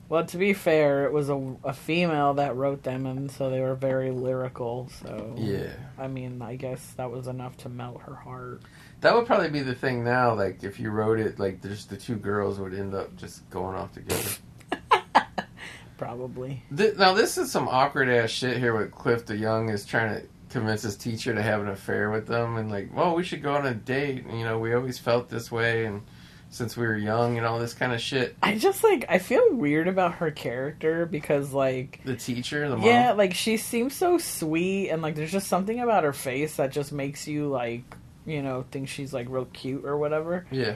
Well, 0.09 0.25
to 0.25 0.37
be 0.37 0.53
fair, 0.53 1.05
it 1.05 1.13
was 1.13 1.29
a, 1.29 1.55
a 1.63 1.71
female 1.73 2.33
that 2.33 2.55
wrote 2.55 2.81
them, 2.83 3.05
and 3.05 3.29
so 3.29 3.49
they 3.51 3.61
were 3.61 3.75
very 3.75 4.09
lyrical. 4.11 4.89
So 5.03 5.35
yeah 5.37 5.71
I 5.99 6.07
mean, 6.07 6.41
I 6.41 6.55
guess 6.55 6.93
that 6.97 7.11
was 7.11 7.27
enough 7.27 7.55
to 7.57 7.69
melt 7.69 8.01
her 8.01 8.15
heart. 8.15 8.61
that 9.01 9.13
would 9.15 9.27
probably 9.27 9.49
be 9.49 9.61
the 9.61 9.75
thing 9.75 10.03
now 10.03 10.33
like 10.33 10.63
if 10.63 10.79
you 10.79 10.89
wrote 10.89 11.19
it 11.19 11.39
like 11.39 11.61
there's 11.61 11.85
the 11.85 11.95
two 11.95 12.15
girls 12.15 12.59
would 12.59 12.73
end 12.73 12.93
up 12.95 13.15
just 13.15 13.47
going 13.49 13.75
off 13.77 13.93
together 13.93 14.29
Probably. 15.97 16.63
Th- 16.75 16.95
now 16.95 17.13
this 17.13 17.37
is 17.37 17.51
some 17.51 17.67
awkward 17.67 18.07
ass 18.09 18.29
shit 18.29 18.57
here 18.57 18.73
with 18.77 18.91
Cliff 18.91 19.25
DeYoung 19.25 19.71
is 19.73 19.85
trying 19.85 20.15
to 20.15 20.27
convince 20.49 20.81
his 20.81 20.95
teacher 20.95 21.33
to 21.35 21.41
have 21.43 21.61
an 21.61 21.67
affair 21.67 22.09
with 22.09 22.25
them 22.25 22.55
and 22.55 22.71
like, 22.71 22.89
well, 22.95 23.15
we 23.15 23.23
should 23.23 23.43
go 23.43 23.53
on 23.53 23.65
a 23.65 23.73
date. 23.73 24.25
And, 24.25 24.39
You 24.39 24.45
know, 24.45 24.57
we 24.59 24.73
always 24.73 24.97
felt 24.97 25.29
this 25.29 25.51
way 25.51 25.85
and 25.85 26.01
since 26.49 26.75
we 26.75 26.85
were 26.85 26.97
young 26.97 27.37
and 27.37 27.45
all 27.45 27.59
this 27.59 27.73
kind 27.73 27.93
of 27.93 28.01
shit. 28.01 28.35
I 28.41 28.55
just 28.57 28.83
like 28.83 29.05
I 29.07 29.19
feel 29.19 29.53
weird 29.53 29.87
about 29.87 30.15
her 30.15 30.31
character 30.31 31.05
because 31.05 31.53
like 31.53 32.01
The 32.05 32.15
teacher, 32.15 32.67
the 32.67 32.77
mom. 32.77 32.85
yeah, 32.85 33.11
like 33.13 33.33
she 33.33 33.57
seems 33.57 33.95
so 33.95 34.17
sweet 34.17 34.89
and 34.89 35.01
like 35.01 35.15
there's 35.15 35.31
just 35.31 35.47
something 35.47 35.79
about 35.79 36.03
her 36.03 36.13
face 36.13 36.55
that 36.57 36.71
just 36.71 36.91
makes 36.91 37.27
you 37.27 37.47
like 37.47 37.83
you 38.25 38.41
know 38.41 38.65
think 38.71 38.87
she's 38.89 39.13
like 39.13 39.27
real 39.29 39.45
cute 39.45 39.85
or 39.85 39.97
whatever. 39.97 40.45
Yeah. 40.51 40.75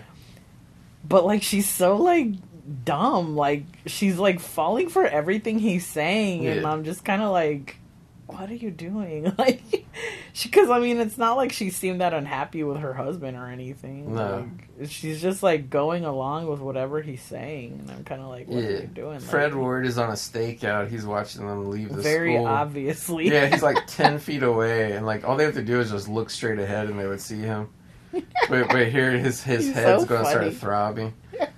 But 1.07 1.26
like 1.26 1.43
she's 1.43 1.67
so 1.69 1.97
like 1.97 2.28
dumb. 2.86 3.36
Like 3.36 3.65
she's 3.88 4.17
like 4.17 4.39
falling 4.39 4.89
for 4.89 5.05
everything 5.05 5.59
he's 5.59 5.86
saying, 5.86 6.47
and 6.47 6.65
I'm 6.65 6.84
just 6.86 7.03
kind 7.03 7.21
of 7.21 7.32
like, 7.32 7.78
what 8.38 8.49
are 8.49 8.55
you 8.55 8.71
doing? 8.71 9.34
Like, 9.38 9.61
because 10.41 10.69
I 10.69 10.79
mean, 10.79 10.99
it's 10.99 11.17
not 11.17 11.38
like 11.38 11.51
she 11.51 11.69
seemed 11.69 12.01
that 12.01 12.13
unhappy 12.13 12.63
with 12.63 12.77
her 12.77 12.93
husband 12.93 13.38
or 13.38 13.47
anything. 13.47 14.15
No. 14.15 14.49
Like, 14.79 14.89
she's 14.89 15.21
just 15.21 15.43
like 15.43 15.69
going 15.69 16.05
along 16.05 16.47
with 16.47 16.59
whatever 16.59 17.01
he's 17.01 17.21
saying, 17.21 17.79
and 17.81 17.91
I'm 17.91 18.03
kind 18.03 18.21
of 18.21 18.27
like, 18.29 18.47
what 18.47 18.63
are 18.63 18.71
you 18.81 18.88
doing? 18.88 19.19
Fred 19.19 19.51
like, 19.53 19.61
Ward 19.61 19.86
is 19.86 19.97
on 19.97 20.09
a 20.09 20.13
stakeout. 20.13 20.89
He's 20.89 21.05
watching 21.05 21.47
them 21.47 21.69
leave 21.69 21.89
the 21.93 22.01
very 22.01 22.34
school. 22.36 22.47
obviously. 22.47 23.29
Yeah, 23.29 23.45
he's 23.47 23.61
like 23.63 23.77
10 23.88 24.19
feet 24.19 24.43
away 24.43 24.93
and 24.93 25.05
like 25.05 25.23
all 25.27 25.36
they 25.38 25.43
have 25.45 25.53
to 25.55 25.63
do 25.63 25.79
is 25.79 25.91
just 25.91 26.07
look 26.09 26.29
straight 26.29 26.59
ahead 26.59 26.89
and 26.89 26.99
they 26.99 27.07
would 27.07 27.21
see 27.21 27.39
him. 27.39 27.69
Wait, 28.49 28.71
wait, 28.71 28.91
here 28.91 29.11
his 29.11 29.41
his 29.41 29.65
He's 29.65 29.73
head's 29.75 30.03
so 30.03 30.07
going 30.07 30.23
to 30.23 30.29
funny. 30.31 30.51
start 30.51 30.53
throbbing. 30.55 31.13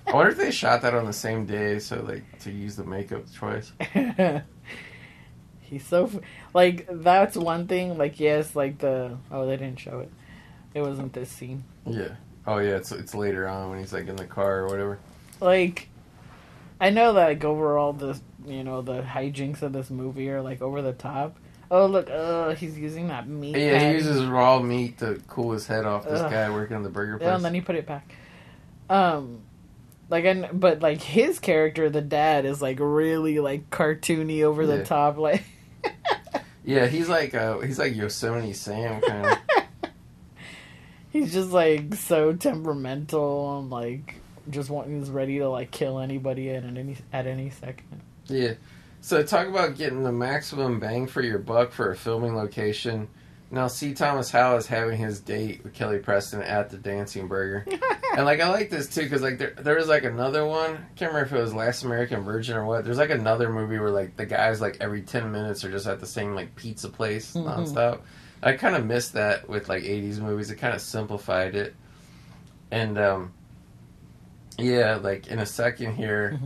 I 0.06 0.12
wonder 0.12 0.30
if 0.32 0.38
they 0.38 0.50
shot 0.50 0.80
that 0.82 0.94
on 0.94 1.04
the 1.04 1.12
same 1.12 1.44
day 1.44 1.78
so 1.80 2.00
like 2.02 2.24
to 2.40 2.50
use 2.50 2.76
the 2.76 2.84
makeup 2.84 3.24
choice. 3.38 3.72
He's 5.68 5.86
so 5.86 6.10
like 6.54 6.86
that's 6.90 7.36
one 7.36 7.66
thing. 7.66 7.98
Like 7.98 8.18
yes, 8.20 8.54
like 8.56 8.78
the 8.78 9.16
oh 9.30 9.46
they 9.46 9.56
didn't 9.56 9.80
show 9.80 10.00
it. 10.00 10.10
It 10.74 10.80
wasn't 10.82 11.12
this 11.12 11.30
scene. 11.30 11.64
Yeah. 11.86 12.16
Oh 12.46 12.58
yeah, 12.58 12.76
it's 12.76 12.92
it's 12.92 13.14
later 13.14 13.48
on 13.48 13.70
when 13.70 13.78
he's 13.78 13.92
like 13.92 14.06
in 14.08 14.16
the 14.16 14.26
car 14.26 14.60
or 14.60 14.66
whatever. 14.68 14.98
Like 15.40 15.88
I 16.80 16.90
know 16.90 17.12
that 17.14 17.26
like 17.28 17.44
overall 17.44 17.92
the 17.92 18.18
you 18.46 18.62
know 18.62 18.82
the 18.82 19.02
hijinks 19.02 19.62
of 19.62 19.72
this 19.72 19.90
movie 19.90 20.28
are 20.30 20.42
like 20.42 20.62
over 20.62 20.82
the 20.82 20.92
top. 20.92 21.38
Oh 21.68 21.86
look, 21.86 22.08
uh, 22.08 22.54
he's 22.54 22.78
using 22.78 23.08
that 23.08 23.26
meat. 23.26 23.56
Yeah, 23.56 23.88
he 23.88 23.94
uses 23.94 24.24
raw 24.26 24.60
meat 24.60 24.98
to 24.98 25.20
cool 25.26 25.50
his 25.52 25.66
head 25.66 25.84
off. 25.84 26.04
This 26.04 26.20
Ugh. 26.20 26.30
guy 26.30 26.48
working 26.50 26.76
in 26.76 26.84
the 26.84 26.88
burger 26.90 27.18
place. 27.18 27.26
Yeah, 27.26 27.34
and 27.34 27.44
then 27.44 27.54
he 27.54 27.60
put 27.60 27.74
it 27.74 27.86
back. 27.86 28.14
Um, 28.88 29.40
like, 30.08 30.24
and 30.24 30.48
but 30.60 30.80
like 30.80 31.02
his 31.02 31.40
character, 31.40 31.90
the 31.90 32.00
dad, 32.02 32.44
is 32.44 32.62
like 32.62 32.78
really 32.80 33.40
like 33.40 33.68
cartoony, 33.70 34.42
over 34.42 34.64
the 34.64 34.76
Yeah. 34.76 34.84
top. 34.84 35.16
Like, 35.16 35.42
yeah, 36.64 36.86
he's 36.86 37.08
like 37.08 37.34
uh, 37.34 37.58
he's 37.60 37.78
like 37.78 37.94
Yosemite 37.94 38.52
Sam 38.52 39.00
kind 39.00 39.26
of. 39.26 39.38
he's 41.10 41.32
just 41.32 41.50
like 41.50 41.94
so 41.94 42.32
temperamental 42.32 43.58
and 43.58 43.70
like 43.70 44.16
just 44.50 44.70
wanting 44.70 44.98
he's 44.98 45.10
ready 45.10 45.38
to 45.38 45.48
like 45.48 45.70
kill 45.70 45.98
anybody 45.98 46.50
at 46.50 46.64
any 46.64 46.96
at 47.12 47.26
any 47.26 47.50
second. 47.50 48.00
yeah. 48.26 48.54
So 49.00 49.22
talk 49.22 49.46
about 49.46 49.76
getting 49.76 50.02
the 50.02 50.10
maximum 50.12 50.80
bang 50.80 51.06
for 51.06 51.22
your 51.22 51.38
buck 51.38 51.70
for 51.70 51.92
a 51.92 51.96
filming 51.96 52.34
location. 52.34 53.08
Now, 53.48 53.68
C. 53.68 53.94
Thomas 53.94 54.28
Howell 54.30 54.56
is 54.58 54.66
having 54.66 54.98
his 54.98 55.20
date 55.20 55.62
with 55.62 55.72
Kelly 55.72 55.98
Preston 56.00 56.42
at 56.42 56.70
the 56.70 56.76
Dancing 56.78 57.28
Burger, 57.28 57.64
and 58.16 58.24
like 58.24 58.40
I 58.40 58.48
like 58.50 58.70
this 58.70 58.88
too 58.92 59.02
because 59.02 59.22
like 59.22 59.38
there 59.38 59.54
there 59.56 59.76
was 59.76 59.86
like 59.86 60.02
another 60.02 60.44
one. 60.44 60.72
I 60.74 60.78
can't 60.96 61.12
remember 61.12 61.26
if 61.26 61.32
it 61.32 61.40
was 61.40 61.54
Last 61.54 61.84
American 61.84 62.22
Virgin 62.22 62.56
or 62.56 62.64
what. 62.64 62.84
There's 62.84 62.98
like 62.98 63.10
another 63.10 63.48
movie 63.52 63.78
where 63.78 63.90
like 63.90 64.16
the 64.16 64.26
guys 64.26 64.60
like 64.60 64.78
every 64.80 65.02
ten 65.02 65.30
minutes 65.30 65.64
are 65.64 65.70
just 65.70 65.86
at 65.86 66.00
the 66.00 66.06
same 66.06 66.34
like 66.34 66.56
pizza 66.56 66.88
place 66.88 67.34
Mhm. 67.34 67.44
nonstop. 67.46 68.00
I 68.42 68.54
kind 68.54 68.74
of 68.74 68.84
missed 68.84 69.12
that 69.12 69.48
with 69.48 69.68
like 69.68 69.84
'80s 69.84 70.18
movies. 70.18 70.50
It 70.50 70.56
kind 70.56 70.74
of 70.74 70.80
simplified 70.80 71.54
it, 71.54 71.76
and 72.72 72.98
um, 72.98 73.32
yeah, 74.58 74.96
like 75.00 75.28
in 75.28 75.38
a 75.38 75.46
second 75.46 75.94
here. 75.94 76.40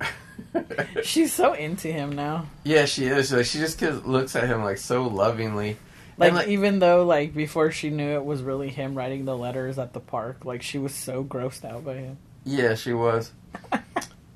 She's 1.02 1.32
so 1.32 1.54
into 1.54 1.88
him 1.88 2.12
now. 2.12 2.46
yeah, 2.62 2.84
she 2.84 3.06
is. 3.06 3.32
Like 3.32 3.46
she 3.46 3.58
just 3.58 3.80
looks 3.82 4.36
at 4.36 4.44
him 4.44 4.62
like 4.62 4.78
so 4.78 5.06
lovingly. 5.08 5.76
Like, 6.18 6.32
like- 6.32 6.48
even 6.48 6.78
though 6.78 7.04
like 7.04 7.34
before 7.34 7.70
she 7.70 7.90
knew 7.90 8.14
it 8.16 8.24
was 8.24 8.42
really 8.42 8.68
him 8.70 8.94
writing 8.94 9.24
the 9.24 9.36
letters 9.36 9.78
at 9.78 9.92
the 9.92 10.00
park, 10.00 10.44
like 10.44 10.62
she 10.62 10.78
was 10.78 10.94
so 10.94 11.22
grossed 11.24 11.64
out 11.64 11.84
by 11.84 11.94
him. 11.94 12.18
Yeah, 12.44 12.74
she 12.74 12.92
was. 12.92 13.32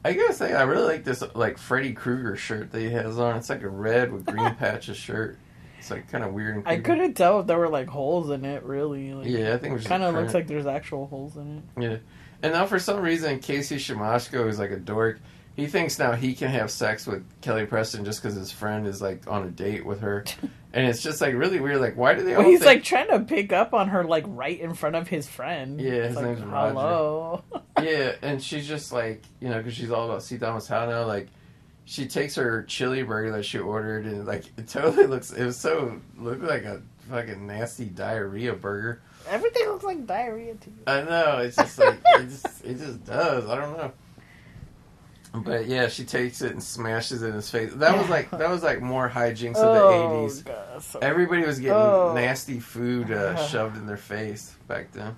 I 0.05 0.15
gotta 0.15 0.33
say, 0.33 0.55
I 0.55 0.63
really 0.63 0.85
like 0.87 1.05
this 1.05 1.23
like 1.35 1.59
Freddy 1.59 1.93
Krueger 1.93 2.35
shirt 2.37 2.73
that 2.73 2.81
he 2.81 2.91
has 2.91 3.19
on. 3.19 3.37
It's 3.37 3.51
like 3.51 3.63
a 3.63 3.69
red 3.69 4.13
with 4.13 4.25
green 4.25 4.55
patches 4.59 4.97
shirt. 4.97 5.39
It's 5.79 5.91
like 5.91 6.11
kind 6.11 6.25
of 6.25 6.33
weird. 6.33 6.57
And 6.57 6.69
I 6.69 6.79
couldn't 6.79 7.15
tell 7.15 7.41
if 7.41 7.47
there 7.47 7.59
were 7.59 7.69
like 7.69 7.89
holes 7.89 8.31
in 8.31 8.45
it. 8.45 8.63
Really, 8.63 9.13
like, 9.13 9.27
Yeah, 9.27 9.55
I 9.55 9.59
think 9.59 9.79
it 9.81 9.87
kind 9.87 10.03
of 10.03 10.15
looks 10.15 10.35
like 10.35 10.47
there's 10.47 10.67
actual 10.67 11.07
holes 11.07 11.37
in 11.37 11.59
it. 11.77 11.83
Yeah, 11.83 11.97
and 12.43 12.53
now 12.55 12.67
for 12.67 12.79
some 12.79 13.01
reason, 13.01 13.39
Casey 13.41 13.77
Siemaszko 13.77 14.49
is 14.49 14.59
like 14.59 14.71
a 14.71 14.77
dork. 14.79 15.21
He 15.57 15.67
thinks 15.67 15.99
now 15.99 16.13
he 16.13 16.35
can 16.35 16.49
have 16.49 16.71
sex 16.71 17.07
with 17.07 17.23
Kelly 17.43 17.67
Preston 17.67 18.05
just 18.05 18.23
because 18.23 18.37
his 18.37 18.51
friend 18.51 18.87
is 18.87 19.03
like 19.03 19.27
on 19.27 19.43
a 19.47 19.51
date 19.51 19.85
with 19.85 20.01
her, 20.01 20.25
and 20.73 20.87
it's 20.87 21.03
just 21.03 21.21
like 21.21 21.35
really 21.35 21.61
weird. 21.61 21.81
Like, 21.81 21.97
why 21.97 22.15
do 22.15 22.23
they? 22.23 22.33
Well, 22.33 22.43
all 22.43 22.51
he's 22.51 22.61
think- 22.61 22.67
like 22.67 22.85
trying 22.85 23.09
to 23.09 23.21
pick 23.21 23.53
up 23.53 23.75
on 23.75 23.89
her 23.89 24.05
like 24.05 24.25
right 24.27 24.59
in 24.59 24.75
front 24.75 24.97
of 24.97 25.09
his 25.09 25.29
friend. 25.29 25.81
Yeah, 25.81 26.09
his 26.09 26.17
like, 26.17 26.25
name's 26.25 26.43
Roger. 26.43 26.73
Hello. 26.73 27.45
yeah, 27.83 28.13
and 28.23 28.43
she's 28.43 28.67
just 28.67 28.93
like, 28.93 29.23
you 29.41 29.49
know, 29.49 29.59
because 29.59 29.75
she's 29.75 29.91
all 29.91 30.11
about 30.11 30.27
Howe 30.67 30.87
now. 30.87 31.05
Like, 31.05 31.29
she 31.85 32.07
takes 32.07 32.37
her 32.37 32.63
chili 32.65 33.03
burger 33.03 33.33
that 33.33 33.45
she 33.45 33.59
ordered, 33.59 34.07
and 34.07 34.27
like, 34.27 34.45
it 34.57 34.69
totally 34.69 35.07
looks. 35.07 35.33
It 35.33 35.45
was 35.45 35.57
so 35.57 36.01
looked 36.19 36.43
like 36.43 36.65
a 36.65 36.83
fucking 37.11 37.47
nasty 37.47 37.87
diarrhea 37.87 38.55
burger. 38.55 39.03
Everything 39.29 39.67
looks 39.67 39.85
like 39.85 40.07
diarrhea 40.07 40.55
to 40.55 40.71
you. 40.71 40.77
I 40.87 41.03
know. 41.03 41.39
It's 41.39 41.57
just 41.57 41.79
like 41.79 42.01
it 42.05 42.29
just 42.29 42.65
it 42.65 42.79
just 42.79 43.05
does. 43.05 43.49
I 43.49 43.57
don't 43.57 43.77
know. 43.77 43.93
But 45.33 45.67
yeah, 45.67 45.89
she 45.89 46.05
takes 46.05 46.43
it 46.43 46.53
and 46.53 46.63
smashes 46.63 47.23
it 47.23 47.29
in 47.29 47.35
his 47.35 47.49
face. 47.51 47.73
That 47.75 47.97
was 47.97 48.09
like 48.09 48.31
that 48.31 48.51
was 48.51 48.63
like 48.65 48.81
more 48.83 49.09
hijinks 49.09 49.57
of 49.57 49.75
the 49.75 49.83
oh, 49.83 50.23
eighties. 50.25 50.45
Everybody 51.01 51.43
was 51.45 51.59
getting 51.61 51.75
Oh. 51.77 52.13
nasty 52.15 52.59
food 52.59 53.13
uh, 53.13 53.37
shoved 53.49 53.77
in 53.77 53.87
their 53.87 53.97
face 53.97 54.55
back 54.67 54.91
then. 54.93 55.17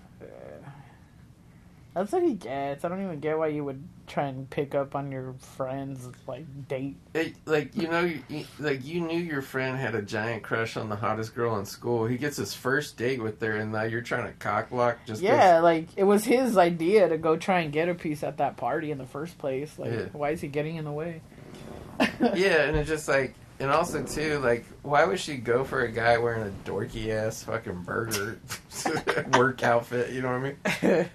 That's 1.94 2.12
what 2.12 2.22
he 2.22 2.34
gets. 2.34 2.84
I 2.84 2.88
don't 2.88 3.02
even 3.02 3.20
get 3.20 3.38
why 3.38 3.48
you 3.48 3.64
would 3.64 3.82
try 4.06 4.26
and 4.26 4.48
pick 4.50 4.74
up 4.74 4.94
on 4.94 5.10
your 5.12 5.34
friend's 5.56 6.08
like 6.26 6.44
date. 6.68 6.96
It, 7.14 7.34
like 7.46 7.74
you 7.76 7.88
know, 7.88 8.00
you, 8.28 8.44
like 8.58 8.84
you 8.84 9.00
knew 9.00 9.18
your 9.18 9.42
friend 9.42 9.76
had 9.78 9.94
a 9.94 10.02
giant 10.02 10.42
crush 10.42 10.76
on 10.76 10.88
the 10.88 10.96
hottest 10.96 11.34
girl 11.34 11.56
in 11.58 11.64
school. 11.64 12.06
He 12.06 12.16
gets 12.18 12.36
his 12.36 12.54
first 12.54 12.96
date 12.96 13.22
with 13.22 13.40
her, 13.40 13.56
and 13.56 13.72
now 13.72 13.82
you're 13.84 14.02
trying 14.02 14.26
to 14.26 14.32
cock 14.38 14.70
block 14.70 14.98
just 15.06 15.20
'cause- 15.22 15.28
Yeah, 15.30 15.60
like 15.60 15.88
it 15.96 16.04
was 16.04 16.24
his 16.24 16.56
idea 16.58 17.08
to 17.08 17.18
go 17.18 17.36
try 17.36 17.60
and 17.60 17.72
get 17.72 17.88
a 17.88 17.94
piece 17.94 18.22
at 18.22 18.38
that 18.38 18.56
party 18.56 18.90
in 18.90 18.98
the 18.98 19.06
first 19.06 19.38
place. 19.38 19.78
Like, 19.78 19.92
Yeah. 19.92 20.04
why 20.12 20.30
is 20.30 20.40
he 20.40 20.48
getting 20.48 20.76
in 20.76 20.84
the 20.84 20.92
way? 20.92 21.20
yeah, 22.20 22.64
and 22.64 22.76
it's 22.76 22.88
just 22.88 23.06
like, 23.08 23.34
and 23.60 23.70
also 23.70 24.02
too, 24.02 24.38
like, 24.40 24.64
why 24.82 25.04
would 25.04 25.20
she 25.20 25.36
go 25.36 25.62
for 25.62 25.82
a 25.84 25.90
guy 25.92 26.18
wearing 26.18 26.42
a 26.42 26.68
dorky 26.68 27.10
ass 27.10 27.44
fucking 27.44 27.82
burger 27.82 28.38
work 29.34 29.62
outfit? 29.62 30.10
You 30.10 30.22
know 30.22 30.32
what 30.38 30.54
I 30.82 30.88
mean? 30.88 31.08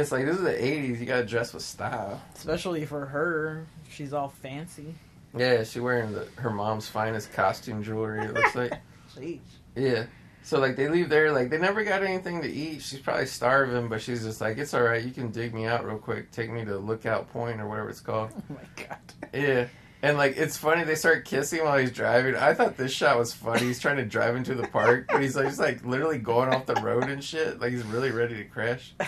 It's 0.00 0.12
like 0.12 0.24
this 0.24 0.36
is 0.36 0.42
the 0.42 0.52
'80s. 0.52 0.98
You 0.98 1.06
gotta 1.06 1.26
dress 1.26 1.52
with 1.52 1.62
style. 1.62 2.20
Especially 2.34 2.86
for 2.86 3.06
her, 3.06 3.66
she's 3.90 4.12
all 4.12 4.28
fancy. 4.28 4.94
Yeah, 5.36 5.62
she 5.62 5.80
wearing 5.80 6.12
the, 6.12 6.26
her 6.36 6.50
mom's 6.50 6.88
finest 6.88 7.32
costume 7.32 7.82
jewelry. 7.82 8.24
It 8.24 8.34
looks 8.34 8.54
like. 8.54 8.72
Jeez. 9.16 9.40
Yeah. 9.76 10.06
So 10.42 10.58
like 10.58 10.76
they 10.76 10.88
leave 10.88 11.08
there, 11.08 11.32
like 11.32 11.50
they 11.50 11.58
never 11.58 11.84
got 11.84 12.02
anything 12.02 12.40
to 12.42 12.50
eat. 12.50 12.82
She's 12.82 12.98
probably 12.98 13.26
starving, 13.26 13.88
but 13.88 14.00
she's 14.00 14.24
just 14.24 14.40
like, 14.40 14.56
it's 14.58 14.72
all 14.72 14.82
right. 14.82 15.04
You 15.04 15.10
can 15.10 15.30
dig 15.30 15.54
me 15.54 15.66
out 15.66 15.84
real 15.84 15.98
quick. 15.98 16.30
Take 16.32 16.50
me 16.50 16.64
to 16.64 16.78
Lookout 16.78 17.30
Point 17.30 17.60
or 17.60 17.68
whatever 17.68 17.90
it's 17.90 18.00
called. 18.00 18.30
Oh 18.50 18.54
my 18.54 18.84
god. 18.84 18.98
Yeah. 19.34 19.66
And 20.02 20.16
like 20.16 20.38
it's 20.38 20.56
funny, 20.56 20.84
they 20.84 20.94
start 20.94 21.26
kissing 21.26 21.62
while 21.62 21.76
he's 21.76 21.92
driving. 21.92 22.34
I 22.34 22.54
thought 22.54 22.78
this 22.78 22.90
shot 22.90 23.18
was 23.18 23.34
funny. 23.34 23.66
He's 23.66 23.78
trying 23.78 23.98
to 23.98 24.04
drive 24.06 24.34
into 24.34 24.54
the 24.54 24.66
park, 24.66 25.08
but 25.08 25.20
he's 25.20 25.36
like, 25.36 25.46
he's 25.46 25.60
like 25.60 25.84
literally 25.84 26.18
going 26.18 26.48
off 26.54 26.64
the 26.64 26.76
road 26.76 27.04
and 27.04 27.22
shit. 27.22 27.60
Like 27.60 27.72
he's 27.72 27.84
really 27.84 28.10
ready 28.10 28.36
to 28.36 28.44
crash. 28.44 28.94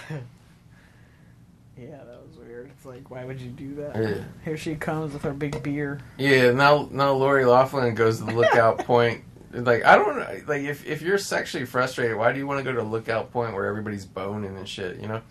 Yeah, 1.76 1.96
that 2.04 2.26
was 2.26 2.36
weird. 2.36 2.70
It's 2.70 2.84
like, 2.84 3.10
why 3.10 3.24
would 3.24 3.40
you 3.40 3.50
do 3.50 3.74
that? 3.76 3.96
Yeah. 3.96 4.24
Here 4.44 4.56
she 4.56 4.74
comes 4.74 5.12
with 5.12 5.22
her 5.22 5.32
big 5.32 5.62
beer. 5.62 6.00
Yeah. 6.18 6.50
Now 6.52 6.88
now 6.90 7.12
Lori 7.12 7.44
Loughlin 7.44 7.94
goes 7.94 8.18
to 8.18 8.24
the 8.24 8.32
Lookout 8.34 8.78
Point. 8.86 9.24
Like 9.52 9.84
I 9.84 9.96
don't 9.96 10.48
like 10.48 10.62
if 10.62 10.86
if 10.86 11.02
you're 11.02 11.18
sexually 11.18 11.66
frustrated, 11.66 12.16
why 12.16 12.32
do 12.32 12.38
you 12.38 12.46
want 12.46 12.58
to 12.58 12.64
go 12.64 12.72
to 12.72 12.82
Lookout 12.82 13.32
Point 13.32 13.54
where 13.54 13.66
everybody's 13.66 14.04
boning 14.04 14.56
and 14.56 14.68
shit? 14.68 14.98
You 15.00 15.08
know. 15.08 15.22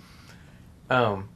Um. 0.90 1.30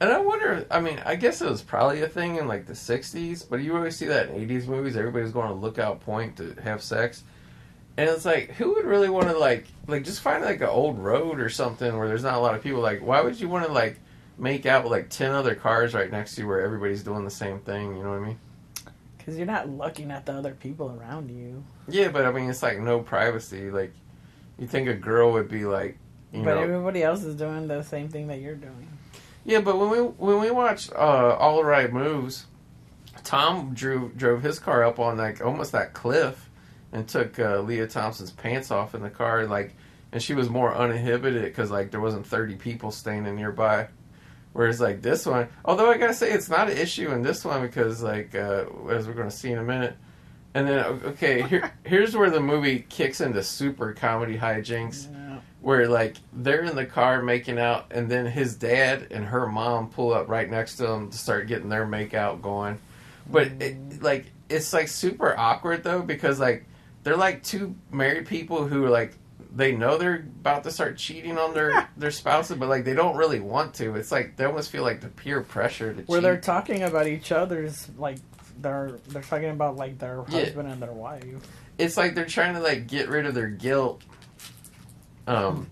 And 0.00 0.12
I 0.12 0.20
wonder, 0.20 0.64
I 0.70 0.78
mean, 0.78 1.02
I 1.04 1.16
guess 1.16 1.42
it 1.42 1.50
was 1.50 1.60
probably 1.60 2.02
a 2.02 2.08
thing 2.08 2.36
in 2.36 2.46
like 2.46 2.66
the 2.66 2.72
60s, 2.72 3.44
but 3.48 3.56
you 3.56 3.74
always 3.74 3.96
see 3.96 4.06
that 4.06 4.28
in 4.30 4.48
80s 4.48 4.68
movies. 4.68 4.96
Everybody's 4.96 5.32
going 5.32 5.48
to 5.48 5.54
Lookout 5.54 6.00
Point 6.00 6.36
to 6.36 6.54
have 6.62 6.82
sex. 6.84 7.24
And 7.96 8.08
it's 8.08 8.24
like, 8.24 8.52
who 8.52 8.74
would 8.74 8.84
really 8.84 9.08
want 9.08 9.26
to, 9.26 9.36
like, 9.36 9.66
like 9.88 10.04
just 10.04 10.20
find 10.20 10.44
like 10.44 10.60
an 10.60 10.68
old 10.68 11.00
road 11.00 11.40
or 11.40 11.48
something 11.48 11.98
where 11.98 12.06
there's 12.06 12.22
not 12.22 12.34
a 12.34 12.38
lot 12.38 12.54
of 12.54 12.62
people? 12.62 12.80
Like, 12.80 13.00
why 13.00 13.20
would 13.22 13.40
you 13.40 13.48
want 13.48 13.66
to, 13.66 13.72
like, 13.72 13.98
make 14.38 14.66
out 14.66 14.84
with 14.84 14.92
like 14.92 15.10
10 15.10 15.32
other 15.32 15.54
cars 15.54 15.94
right 15.94 16.10
next 16.10 16.34
to 16.36 16.42
you 16.42 16.48
where 16.48 16.60
everybody's 16.60 17.02
doing 17.02 17.24
the 17.24 17.30
same 17.30 17.60
thing? 17.60 17.96
You 17.96 18.02
know 18.02 18.10
what 18.10 18.22
I 18.22 18.26
mean? 18.26 18.38
Because 19.16 19.36
you're 19.36 19.46
not 19.46 19.68
looking 19.68 20.10
at 20.10 20.24
the 20.26 20.32
other 20.32 20.54
people 20.54 20.96
around 20.98 21.30
you. 21.30 21.62
Yeah, 21.88 22.08
but 22.08 22.24
I 22.24 22.32
mean, 22.32 22.48
it's 22.48 22.62
like 22.62 22.78
no 22.78 23.00
privacy. 23.00 23.70
Like, 23.70 23.92
you 24.58 24.66
think 24.66 24.88
a 24.88 24.94
girl 24.94 25.32
would 25.32 25.48
be 25.48 25.64
like, 25.64 25.98
you 26.32 26.42
but 26.42 26.54
know. 26.54 26.62
everybody 26.62 27.02
else 27.02 27.22
is 27.22 27.34
doing 27.34 27.68
the 27.68 27.82
same 27.82 28.08
thing 28.08 28.26
that 28.28 28.40
you're 28.40 28.54
doing. 28.54 28.88
Yeah, 29.44 29.60
but 29.60 29.78
when 29.78 29.90
we 29.90 29.98
when 29.98 30.40
we 30.40 30.50
watched 30.50 30.92
uh, 30.92 31.36
All 31.38 31.64
Right 31.64 31.90
Moves, 31.92 32.46
Tom 33.24 33.72
drew 33.72 34.12
drove 34.16 34.42
his 34.42 34.58
car 34.58 34.84
up 34.84 34.98
on 34.98 35.16
like 35.16 35.42
almost 35.42 35.72
that 35.72 35.94
cliff, 35.94 36.50
and 36.92 37.08
took 37.08 37.38
uh, 37.38 37.60
Lea 37.60 37.86
Thompson's 37.86 38.30
pants 38.30 38.70
off 38.70 38.94
in 38.94 39.02
the 39.02 39.10
car, 39.10 39.46
like, 39.46 39.74
and 40.12 40.22
she 40.22 40.34
was 40.34 40.50
more 40.50 40.74
uninhibited 40.74 41.44
because 41.44 41.70
like 41.70 41.90
there 41.90 42.00
wasn't 42.00 42.26
thirty 42.26 42.56
people 42.56 42.90
standing 42.90 43.36
nearby. 43.36 43.88
Whereas 44.52 44.80
like 44.80 45.02
this 45.02 45.24
one, 45.26 45.48
although 45.64 45.90
I 45.90 45.98
gotta 45.98 46.14
say 46.14 46.30
it's 46.32 46.48
not 46.48 46.68
an 46.70 46.76
issue 46.76 47.10
in 47.12 47.22
this 47.22 47.44
one 47.44 47.62
because 47.62 48.02
like 48.02 48.34
uh, 48.34 48.64
as 48.90 49.06
we're 49.06 49.14
gonna 49.14 49.30
see 49.30 49.50
in 49.52 49.58
a 49.58 49.62
minute. 49.64 49.96
And 50.54 50.66
then 50.66 50.84
okay, 51.04 51.42
here 51.42 51.72
here's 51.84 52.16
where 52.16 52.30
the 52.30 52.40
movie 52.40 52.80
kicks 52.88 53.20
into 53.20 53.42
super 53.42 53.92
comedy 53.92 54.36
hijinks 54.36 55.12
Yeah. 55.12 55.38
where 55.60 55.86
like 55.86 56.16
they're 56.32 56.64
in 56.64 56.74
the 56.74 56.86
car 56.86 57.22
making 57.22 57.58
out 57.58 57.86
and 57.92 58.10
then 58.10 58.26
his 58.26 58.56
dad 58.56 59.08
and 59.10 59.26
her 59.26 59.46
mom 59.46 59.90
pull 59.90 60.12
up 60.12 60.28
right 60.28 60.50
next 60.50 60.76
to 60.76 60.84
them 60.84 61.10
to 61.10 61.16
start 61.18 61.46
getting 61.46 61.68
their 61.68 61.86
make 61.86 62.14
out 62.14 62.40
going 62.42 62.78
but 63.30 63.48
it, 63.60 64.02
like 64.02 64.26
it's 64.48 64.72
like 64.72 64.88
super 64.88 65.38
awkward 65.38 65.84
though 65.84 66.00
because 66.00 66.40
like 66.40 66.64
they're 67.04 67.16
like 67.16 67.42
two 67.42 67.76
married 67.92 68.26
people 68.26 68.66
who 68.66 68.88
like 68.88 69.14
they 69.54 69.72
know 69.72 69.96
they're 69.96 70.16
about 70.40 70.62
to 70.64 70.70
start 70.70 70.96
cheating 70.98 71.38
on 71.38 71.54
their 71.54 71.88
their 71.96 72.10
spouses 72.10 72.56
but 72.58 72.68
like 72.68 72.84
they 72.84 72.92
don't 72.94 73.16
really 73.16 73.40
want 73.40 73.72
to 73.74 73.94
it's 73.94 74.12
like 74.12 74.36
they 74.36 74.44
almost 74.44 74.70
feel 74.70 74.82
like 74.82 75.00
the 75.00 75.08
peer 75.08 75.40
pressure 75.40 75.94
to 75.94 76.02
Where 76.02 76.18
cheat 76.18 76.22
they're 76.22 76.40
talking 76.40 76.82
about 76.82 77.06
each 77.06 77.32
other's 77.32 77.88
like 77.96 78.18
they're 78.60 78.98
they're 79.08 79.22
talking 79.22 79.50
about 79.50 79.76
like 79.76 79.98
their 79.98 80.22
Yeah. 80.28 80.40
husband 80.44 80.68
and 80.70 80.82
their 80.82 80.92
wife. 80.92 81.24
it's 81.78 81.96
like 81.96 82.14
they're 82.14 82.26
trying 82.26 82.54
to 82.54 82.60
like 82.60 82.86
get 82.88 83.08
rid 83.08 83.24
of 83.24 83.34
their 83.34 83.48
guilt 83.48 84.02
um 85.26 85.68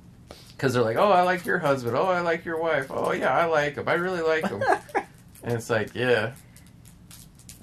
because 0.52 0.72
they're 0.72 0.82
like 0.82 0.96
oh 0.96 1.10
i 1.12 1.22
like 1.22 1.44
your 1.44 1.58
husband 1.58 1.96
oh 1.96 2.06
i 2.06 2.20
like 2.20 2.44
your 2.46 2.58
wife 2.60 2.86
oh 2.90 3.12
yeah 3.12 3.36
i 3.36 3.44
like 3.44 3.76
him 3.76 3.86
i 3.88 3.92
really 3.94 4.22
like 4.22 4.48
him 4.48 4.62
and 5.42 5.52
it's 5.52 5.68
like 5.68 5.94
yeah 5.94 6.32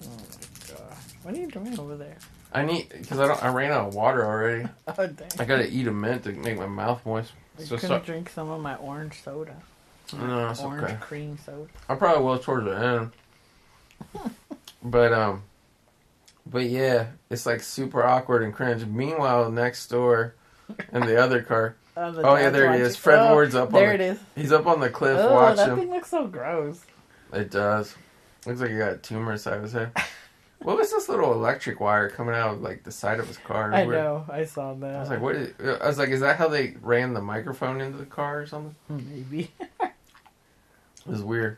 Oh 0.06 0.10
my 0.10 0.76
god! 0.76 0.98
What 1.24 1.34
are 1.34 1.38
you 1.38 1.48
doing 1.48 1.80
over 1.80 1.96
there? 1.96 2.18
I 2.54 2.64
need 2.64 2.88
because 2.90 3.20
i 3.20 3.28
don't 3.28 3.44
i 3.44 3.48
ran 3.50 3.72
out 3.72 3.88
of 3.90 3.96
water 3.96 4.26
already 4.26 4.68
Oh 4.88 5.08
dang! 5.08 5.28
i 5.40 5.46
gotta 5.46 5.68
eat 5.70 5.88
a 5.88 5.92
mint 5.92 6.24
to 6.24 6.32
make 6.34 6.58
my 6.58 6.68
mouth 6.68 7.06
moist 7.06 7.32
You 7.60 7.66
so, 7.66 7.76
couldn't 7.78 8.02
so 8.02 8.06
drink 8.06 8.30
some 8.30 8.50
of 8.50 8.62
my 8.62 8.76
orange 8.76 9.22
soda. 9.24 9.56
no 10.14 10.50
it's 10.50 10.62
orange 10.62 10.84
okay 10.84 10.98
cream 11.02 11.38
soda. 11.46 11.68
i 11.90 11.96
probably 11.96 12.24
will 12.24 12.40
towards 12.40 12.66
the 12.66 12.78
end 12.78 13.12
but 14.84 15.14
um 15.14 15.44
but 16.46 16.64
yeah 16.66 17.08
it's 17.30 17.46
like 17.46 17.62
super 17.62 18.04
awkward 18.06 18.44
and 18.44 18.54
cringe 18.54 18.86
meanwhile 18.86 19.50
next 19.52 19.88
door 19.88 20.36
in 20.92 21.02
the 21.06 21.18
other 21.22 21.42
car 21.42 21.76
Oh, 21.96 22.12
the 22.12 22.24
Oh, 22.28 22.36
yeah, 22.36 22.50
there 22.50 22.74
he 22.74 22.80
is. 22.82 22.96
Fred 22.98 23.20
oh, 23.20 23.34
Ward's 23.34 23.54
up 23.54 23.70
There 23.72 23.92
on 23.92 23.98
There 23.98 23.98
the- 24.00 24.04
it 24.04 24.12
is. 24.14 24.20
he's 24.36 24.52
up 24.52 24.66
on 24.66 24.80
the 24.80 24.90
cliff 24.90 25.16
Oh, 25.22 25.32
watching 25.32 25.58
that 25.58 25.76
thing 25.78 25.90
looks 25.92 26.10
so 26.10 26.26
gross. 26.26 26.82
It 27.32 27.52
does. 27.52 27.96
Looks 28.48 28.62
like 28.62 28.72
he 28.72 28.78
got 28.80 28.94
a 28.94 28.98
tumor 28.98 29.34
inside 29.34 29.58
of 29.58 29.62
his 29.62 29.74
head. 29.74 29.92
What 30.64 30.78
was 30.78 30.92
this 30.92 31.10
little 31.10 31.34
electric 31.34 31.80
wire 31.80 32.10
coming 32.10 32.34
out 32.36 32.56
of 32.56 32.62
like 32.62 32.84
the 32.84 32.92
side 32.92 33.20
of 33.20 33.28
his 33.28 33.38
car? 33.38 33.74
I 33.74 33.86
weird. 33.86 34.00
know. 34.00 34.26
I 34.30 34.46
saw 34.46 34.74
that. 34.76 34.96
I 34.96 35.00
was 35.00 35.10
like, 35.10 35.22
what? 35.22 35.36
Is, 35.36 35.54
I 35.82 35.88
was 35.88 35.98
like, 35.98 36.10
is 36.10 36.22
that 36.22 36.38
how 36.38 36.48
they 36.48 36.76
ran 36.82 37.14
the 37.14 37.22
microphone 37.22 37.82
into 37.82 37.98
the 37.98 38.06
car 38.06 38.42
or 38.42 38.46
something? 38.48 38.76
Hmm, 38.88 39.00
maybe. 39.10 39.52
It 41.06 41.12
was 41.12 41.22
weird. 41.22 41.58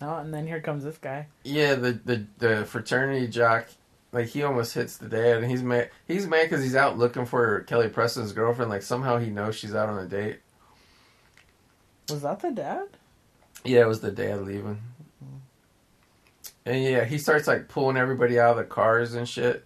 oh, 0.00 0.18
and 0.18 0.32
then 0.32 0.46
here 0.46 0.60
comes 0.60 0.84
this 0.84 0.98
guy. 0.98 1.26
Yeah, 1.42 1.74
the 1.74 1.92
the, 1.92 2.26
the 2.38 2.64
fraternity 2.64 3.26
jock, 3.26 3.66
like 4.12 4.28
he 4.28 4.44
almost 4.44 4.72
hits 4.74 4.98
the 4.98 5.08
dad, 5.08 5.38
and 5.42 5.50
he's 5.50 5.64
mad. 5.64 5.90
He's 6.06 6.24
mad 6.28 6.44
because 6.44 6.62
he's 6.62 6.76
out 6.76 6.96
looking 6.96 7.26
for 7.26 7.62
Kelly 7.62 7.88
Preston's 7.88 8.30
girlfriend. 8.32 8.70
Like 8.70 8.82
somehow 8.82 9.18
he 9.18 9.30
knows 9.30 9.56
she's 9.56 9.74
out 9.74 9.88
on 9.88 9.98
a 9.98 10.06
date. 10.06 10.38
Was 12.08 12.22
that 12.22 12.38
the 12.38 12.52
dad? 12.52 12.86
Yeah, 13.64 13.80
it 13.80 13.88
was 13.88 14.00
the 14.00 14.12
dad 14.12 14.42
leaving. 14.42 14.80
And 16.68 16.82
yeah, 16.84 17.04
he 17.04 17.18
starts 17.18 17.46
like 17.48 17.68
pulling 17.68 17.96
everybody 17.96 18.38
out 18.38 18.50
of 18.52 18.56
the 18.58 18.64
cars 18.64 19.14
and 19.14 19.28
shit. 19.28 19.64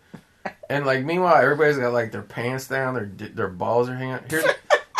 And 0.71 0.87
like 0.87 1.05
meanwhile, 1.05 1.37
everybody's 1.37 1.77
got 1.79 1.93
like 1.93 2.13
their 2.13 2.23
pants 2.23 2.69
down, 2.69 2.95
their 2.95 3.07
their 3.29 3.49
balls 3.49 3.89
are 3.89 3.97
hanging. 3.97 4.15
out. 4.15 4.31
Here's 4.31 4.45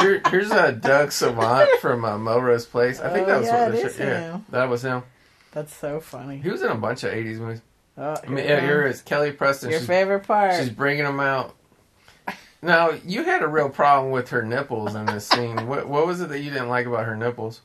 here, 0.01 0.23
here's 0.31 0.51
uh, 0.51 0.73
Doug 0.73 1.13
Savant 1.13 1.69
from 1.81 2.05
uh, 2.05 2.19
Melrose 2.19 2.67
Place. 2.67 3.01
I 3.01 3.11
think 3.13 3.29
Oh, 3.29 3.31
that 3.31 3.39
was 3.39 3.47
yeah, 3.49 3.63
what 3.69 3.73
the 3.73 3.81
shit- 3.89 3.99
yeah, 3.99 4.41
that 4.51 4.69
was 4.69 4.83
him. 4.85 5.03
That's 5.53 5.75
so 5.75 6.01
funny. 6.01 6.39
He 6.39 6.51
was 6.51 6.63
in 6.63 6.69
a 6.71 6.75
bunch 6.75 7.05
of 7.05 7.13
'80s 7.13 7.39
movies. 7.39 7.61
Oh, 7.97 8.17
I 8.23 8.27
mean, 8.27 8.45
yeah, 8.45 8.61
here 8.61 8.85
is 8.87 9.01
Kelly 9.03 9.33
Preston. 9.33 9.71
Your 9.71 9.79
she's, 9.81 9.87
favorite 9.87 10.27
part. 10.27 10.55
she's 10.57 10.71
bringing 10.71 11.05
them 11.05 11.21
out. 11.21 11.55
Now 12.63 12.91
you 13.05 13.25
had 13.25 13.43
a 13.43 13.49
real 13.49 13.69
problem 13.69 14.13
with 14.13 14.29
her 14.31 14.43
nipples 14.43 14.95
in 14.95 15.05
this 15.07 15.27
scene. 15.27 15.67
What 15.67 15.89
what 15.89 16.07
was 16.07 16.21
it 16.21 16.29
that 16.29 16.41
you 16.41 16.51
didn't 16.51 16.69
like 16.69 16.87
about 16.87 17.07
her 17.07 17.17
nipples? 17.17 17.61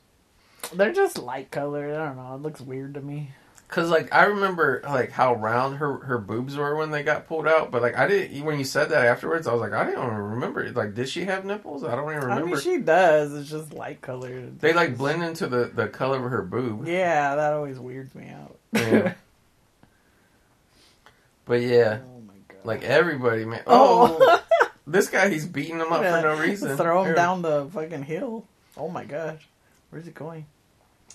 They're 0.74 0.92
just 0.92 1.18
light 1.18 1.50
colored. 1.50 1.94
I 1.94 2.06
don't 2.06 2.16
know. 2.16 2.34
It 2.34 2.42
looks 2.42 2.60
weird 2.60 2.94
to 2.94 3.00
me. 3.00 3.30
Cause 3.68 3.90
like 3.90 4.14
I 4.14 4.24
remember 4.24 4.80
like 4.84 5.10
how 5.10 5.34
round 5.34 5.76
her 5.76 5.98
her 5.98 6.16
boobs 6.16 6.56
were 6.56 6.74
when 6.74 6.90
they 6.90 7.02
got 7.02 7.26
pulled 7.26 7.46
out, 7.46 7.70
but 7.70 7.82
like 7.82 7.98
I 7.98 8.08
didn't 8.08 8.42
when 8.42 8.58
you 8.58 8.64
said 8.64 8.88
that 8.88 9.04
afterwards, 9.04 9.46
I 9.46 9.52
was 9.52 9.60
like 9.60 9.74
I 9.74 9.84
didn't 9.84 10.02
even 10.02 10.16
remember. 10.16 10.70
Like, 10.72 10.94
did 10.94 11.06
she 11.06 11.26
have 11.26 11.44
nipples? 11.44 11.84
I 11.84 11.94
don't 11.94 12.10
even 12.10 12.22
remember. 12.22 12.48
I 12.48 12.50
mean, 12.52 12.60
she 12.60 12.78
does. 12.78 13.34
It's 13.34 13.50
just 13.50 13.74
light 13.74 14.00
colored. 14.00 14.58
they 14.60 14.72
like 14.72 14.96
blend 14.96 15.22
into 15.22 15.48
the 15.48 15.66
the 15.66 15.86
color 15.86 16.24
of 16.24 16.30
her 16.30 16.40
boob. 16.42 16.88
Yeah, 16.88 17.36
that 17.36 17.52
always 17.52 17.78
weirds 17.78 18.14
me 18.14 18.30
out. 18.30 18.58
Yeah. 18.72 19.14
But 21.44 21.62
yeah, 21.62 22.00
oh 22.04 22.20
my 22.20 22.34
god. 22.46 22.64
like 22.64 22.84
everybody, 22.84 23.46
man. 23.46 23.62
Oh, 23.66 24.18
oh, 24.20 24.68
this 24.86 25.08
guy 25.08 25.30
he's 25.30 25.46
beating 25.46 25.78
them 25.78 25.90
up 25.90 26.02
for 26.02 26.20
no 26.20 26.38
reason. 26.38 26.76
Throw 26.76 27.00
him 27.00 27.06
Here. 27.06 27.14
down 27.14 27.40
the 27.40 27.64
fucking 27.72 28.02
hill. 28.02 28.44
Oh 28.76 28.90
my 28.90 29.04
gosh. 29.06 29.48
Where's 29.88 30.04
he 30.04 30.10
going? 30.10 30.44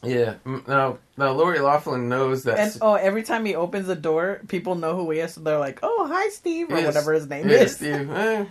Yeah. 0.04 0.36
Now 0.68 0.98
now 1.18 1.32
Lori 1.32 1.60
Loughlin 1.60 2.10
knows 2.10 2.44
that. 2.44 2.60
And 2.60 2.78
oh, 2.82 2.96
every 2.96 3.24
time 3.24 3.46
he 3.46 3.56
opens 3.56 3.88
the 3.88 3.96
door, 3.96 4.42
people 4.48 4.76
know 4.76 4.96
who 4.96 5.10
he 5.12 5.20
is. 5.20 5.34
So 5.34 5.42
they're 5.42 5.60
like, 5.60 5.80
"Oh, 5.84 6.08
hi, 6.12 6.30
Steve," 6.30 6.70
or 6.72 6.78
Yes. 6.78 6.86
whatever 6.88 7.14
his 7.14 7.28
name 7.28 7.48
yeah, 7.50 7.56
is. 7.58 7.76
Steve. 7.76 8.10
eh. 8.12 8.46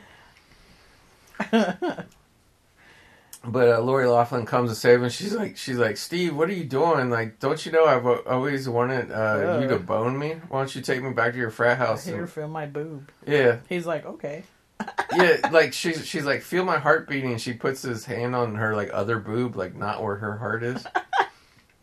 But 3.45 3.69
uh, 3.69 3.81
Lori 3.81 4.07
Loughlin 4.07 4.47
comes 4.47 4.71
to 4.71 4.77
save 4.77 5.03
him. 5.03 5.09
She's 5.09 5.35
like, 5.35 5.57
she's 5.57 5.77
like, 5.77 5.97
Steve, 5.97 6.37
what 6.37 6.49
are 6.49 6.53
you 6.53 6.63
doing? 6.63 7.11
Like, 7.11 7.41
don't 7.41 7.65
you 7.67 7.73
know 7.73 7.87
I've 7.87 8.07
always 8.07 8.69
wanted 8.69 9.11
uh, 9.11 9.59
you 9.61 9.67
to 9.69 9.79
bone 9.81 10.17
me? 10.17 10.37
Why 10.49 10.61
don't 10.61 10.77
you 10.77 10.81
take 10.81 11.03
me 11.03 11.11
back 11.13 11.33
to 11.33 11.39
your 11.39 11.51
frat 11.51 11.77
house? 11.79 12.05
Here, 12.07 12.21
And- 12.21 12.31
feel 12.31 12.47
my 12.47 12.67
boob. 12.67 13.11
yeah, 13.27 13.59
He's 13.69 13.85
like, 13.85 14.07
"Okay." 14.07 14.45
yeah. 15.17 15.49
Like 15.51 15.73
she's 15.73 16.07
she's 16.07 16.25
like, 16.25 16.43
feel 16.43 16.65
my 16.65 16.79
heart 16.79 17.09
beating. 17.09 17.37
She 17.39 17.53
puts 17.53 17.83
his 17.83 18.05
hand 18.05 18.35
on 18.37 18.55
her 18.57 18.75
like 18.77 18.91
other 18.93 19.19
boob, 19.19 19.57
like 19.57 19.75
not 19.75 20.03
where 20.03 20.17
her 20.17 20.37
heart 20.39 20.63
is. 20.63 20.85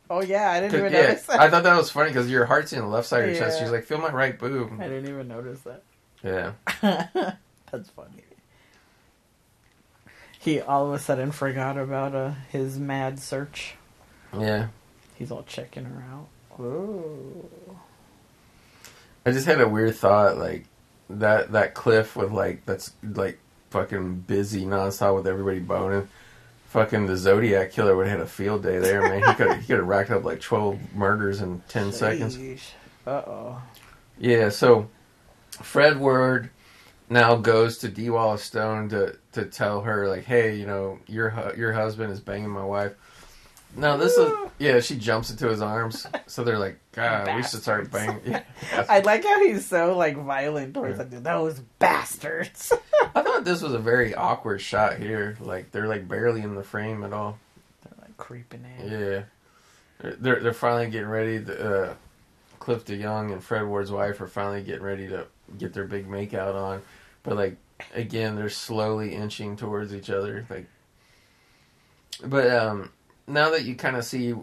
Oh 0.10 0.22
yeah, 0.22 0.52
I 0.52 0.60
didn't 0.60 0.80
even 0.80 0.92
yeah, 0.92 1.02
notice 1.02 1.24
that. 1.24 1.40
I 1.40 1.50
thought 1.50 1.64
that 1.64 1.78
was 1.78 1.92
funny 1.92 2.10
because 2.10 2.30
your 2.30 2.46
heart's 2.46 2.74
in 2.74 2.80
the 2.80 2.88
left 2.88 3.08
side 3.08 3.24
of 3.24 3.30
your 3.30 3.38
chest. 3.38 3.58
Yeah. 3.60 3.66
She's 3.66 3.72
like, 3.72 3.84
feel 3.84 4.00
my 4.00 4.12
right 4.12 4.38
boob. 4.38 4.74
I 4.80 4.88
didn't 4.88 5.08
even 5.08 5.28
notice 5.28 5.62
that. 5.62 5.84
Yeah, 6.24 6.54
That's 7.72 7.90
funny. 7.92 8.24
He 10.40 10.60
all 10.62 10.88
of 10.88 10.94
a 10.94 11.00
sudden 11.00 11.32
forgot 11.32 11.78
about 11.78 12.16
uh, 12.16 12.32
his 12.50 12.80
mad 12.80 13.20
search. 13.20 13.76
yeah. 14.38 14.68
He's 15.16 15.32
all 15.32 15.44
checking 15.44 15.84
her 15.84 16.06
out. 16.14 16.28
Whoa. 16.52 17.50
I 19.26 19.32
just 19.32 19.46
had 19.46 19.60
a 19.60 19.68
weird 19.68 19.96
thought, 19.96 20.38
like 20.38 20.66
that 21.10 21.52
that 21.52 21.74
cliff 21.74 22.16
with 22.16 22.32
like 22.32 22.66
that's 22.66 22.94
like 23.04 23.38
fucking 23.70 24.22
busy 24.22 24.66
nonstop 24.66 25.16
with 25.16 25.28
everybody 25.28 25.60
boning. 25.60 26.08
Fucking 26.70 27.08
the 27.08 27.18
Zodiac 27.18 27.72
killer 27.72 27.96
would 27.96 28.06
have 28.08 28.20
had 28.20 28.26
a 28.26 28.30
field 28.30 28.62
day 28.62 28.78
there, 28.78 29.02
man. 29.02 29.24
He 29.28 29.34
could 29.34 29.58
he 29.58 29.66
could 29.66 29.78
have 29.78 29.88
racked 29.88 30.12
up 30.12 30.24
like 30.24 30.40
twelve 30.40 30.78
murders 30.94 31.42
in 31.42 31.64
ten 31.68 31.92
seconds. 31.92 32.38
Uh 33.08 33.10
oh. 33.10 33.62
Yeah, 34.20 34.50
so 34.50 34.88
Fred 35.50 36.00
Ward 36.00 36.52
now 37.10 37.36
goes 37.36 37.80
to 37.80 37.90
Dee 37.90 38.12
Wallace 38.12 38.44
Stone 38.44 38.90
to 38.90 39.18
to 39.32 39.46
tell 39.46 39.82
her 39.82 40.08
like, 40.08 40.26
hey, 40.26 40.56
you 40.56 40.68
know, 40.68 41.00
your 41.08 41.54
your 41.58 41.74
husband 41.74 42.12
is 42.14 42.20
banging 42.20 42.50
my 42.50 42.64
wife. 42.64 42.94
Now 43.76 43.98
this 43.98 44.18
is 44.18 44.32
yeah. 44.58 44.80
She 44.80 44.98
jumps 44.98 45.30
into 45.30 45.48
his 45.48 45.62
arms, 45.62 46.08
so 46.28 46.44
they're 46.44 46.58
like, 46.58 46.80
God, 46.92 47.36
we 47.36 47.44
should 47.44 47.62
start 47.62 47.92
Bastards. 47.92 48.24
banging. 48.24 48.44
Yeah. 48.72 48.86
I 48.90 49.00
like 49.00 49.24
how 49.24 49.46
he's 49.46 49.66
so 49.66 49.96
like 49.96 50.18
violent 50.18 50.74
towards 50.74 50.98
them. 50.98 51.24
Those 51.24 51.60
bastards. 51.78 52.74
I 53.16 53.22
thought 53.22 53.46
this 53.46 53.62
was 53.62 53.74
a 53.74 53.80
very 53.80 54.16
awkward 54.16 54.62
shot 54.62 54.98
here. 54.98 55.38
Like 55.40 55.72
they're 55.72 55.88
like 55.88 56.08
barely 56.08 56.42
in 56.42 56.56
the 56.56 56.64
frame 56.64 57.04
at 57.04 57.14
all. 57.14 57.38
They're 57.84 58.06
like 58.06 58.18
creeping 58.18 58.66
in. 58.80 58.92
Yeah, 58.92 59.24
they're 60.20 60.40
they're, 60.40 60.54
finally 60.54 60.90
getting 60.90 61.10
ready. 61.10 61.38
The, 61.38 61.84
uh, 61.90 61.94
Cliff 62.60 62.86
DeYoung 62.86 63.32
and 63.32 63.44
Fred 63.44 63.66
Ward's 63.66 63.92
wife 63.92 64.20
are 64.20 64.28
finally 64.28 64.64
getting 64.64 64.84
ready 64.84 65.08
to 65.08 65.28
get 65.58 65.74
their 65.74 65.86
big 65.86 66.08
makeout 66.08 66.56
on, 66.56 66.82
but 67.24 67.38
like 67.38 67.56
again, 67.94 68.36
they're 68.36 68.50
slowly 68.50 69.14
inching 69.14 69.56
towards 69.56 69.94
each 69.94 70.10
other. 70.10 70.46
Like, 70.50 70.68
but 72.24 72.50
um, 72.52 72.92
now 73.30 73.50
that 73.52 73.64
you 73.66 73.76
kind 73.76 73.96
of 73.96 74.04
see 74.04 74.34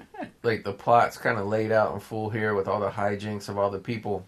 like 0.43 0.65
the 0.65 0.73
plot's 0.73 1.17
kind 1.19 1.39
of 1.39 1.47
laid 1.47 1.73
out 1.73 1.93
in 1.95 2.01
full 2.01 2.31
here 2.31 2.55
with 2.55 2.69
all 2.69 2.81
the 2.81 2.91
hijinks 2.91 3.49
of 3.49 3.59
all 3.59 3.71
the 3.71 3.79
people 3.79 4.25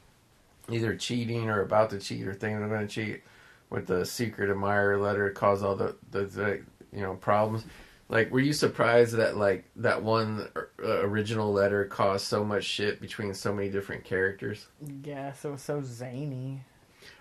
either 0.70 0.94
cheating 0.96 1.48
or 1.48 1.62
about 1.62 1.90
to 1.90 1.98
cheat 1.98 2.26
or 2.26 2.34
thinking 2.34 2.58
they're 2.60 2.68
going 2.68 2.86
to 2.86 2.92
cheat 2.92 3.22
with 3.70 3.86
the 3.86 4.04
secret 4.04 4.50
admirer 4.50 4.98
letter 4.98 5.30
caused 5.30 5.64
all 5.64 5.76
the, 5.76 5.96
the, 6.10 6.24
the 6.24 6.62
you 6.92 7.00
know 7.00 7.14
problems 7.14 7.64
like 8.08 8.30
were 8.30 8.40
you 8.40 8.52
surprised 8.52 9.14
that 9.14 9.36
like 9.36 9.64
that 9.76 10.02
one 10.02 10.48
uh, 10.56 11.00
original 11.00 11.52
letter 11.52 11.84
caused 11.84 12.26
so 12.26 12.44
much 12.44 12.64
shit 12.64 13.00
between 13.00 13.32
so 13.34 13.52
many 13.52 13.68
different 13.68 14.04
characters 14.04 14.66
Yes, 15.04 15.44
it 15.44 15.50
was 15.50 15.62
so 15.62 15.82
zany. 15.82 16.60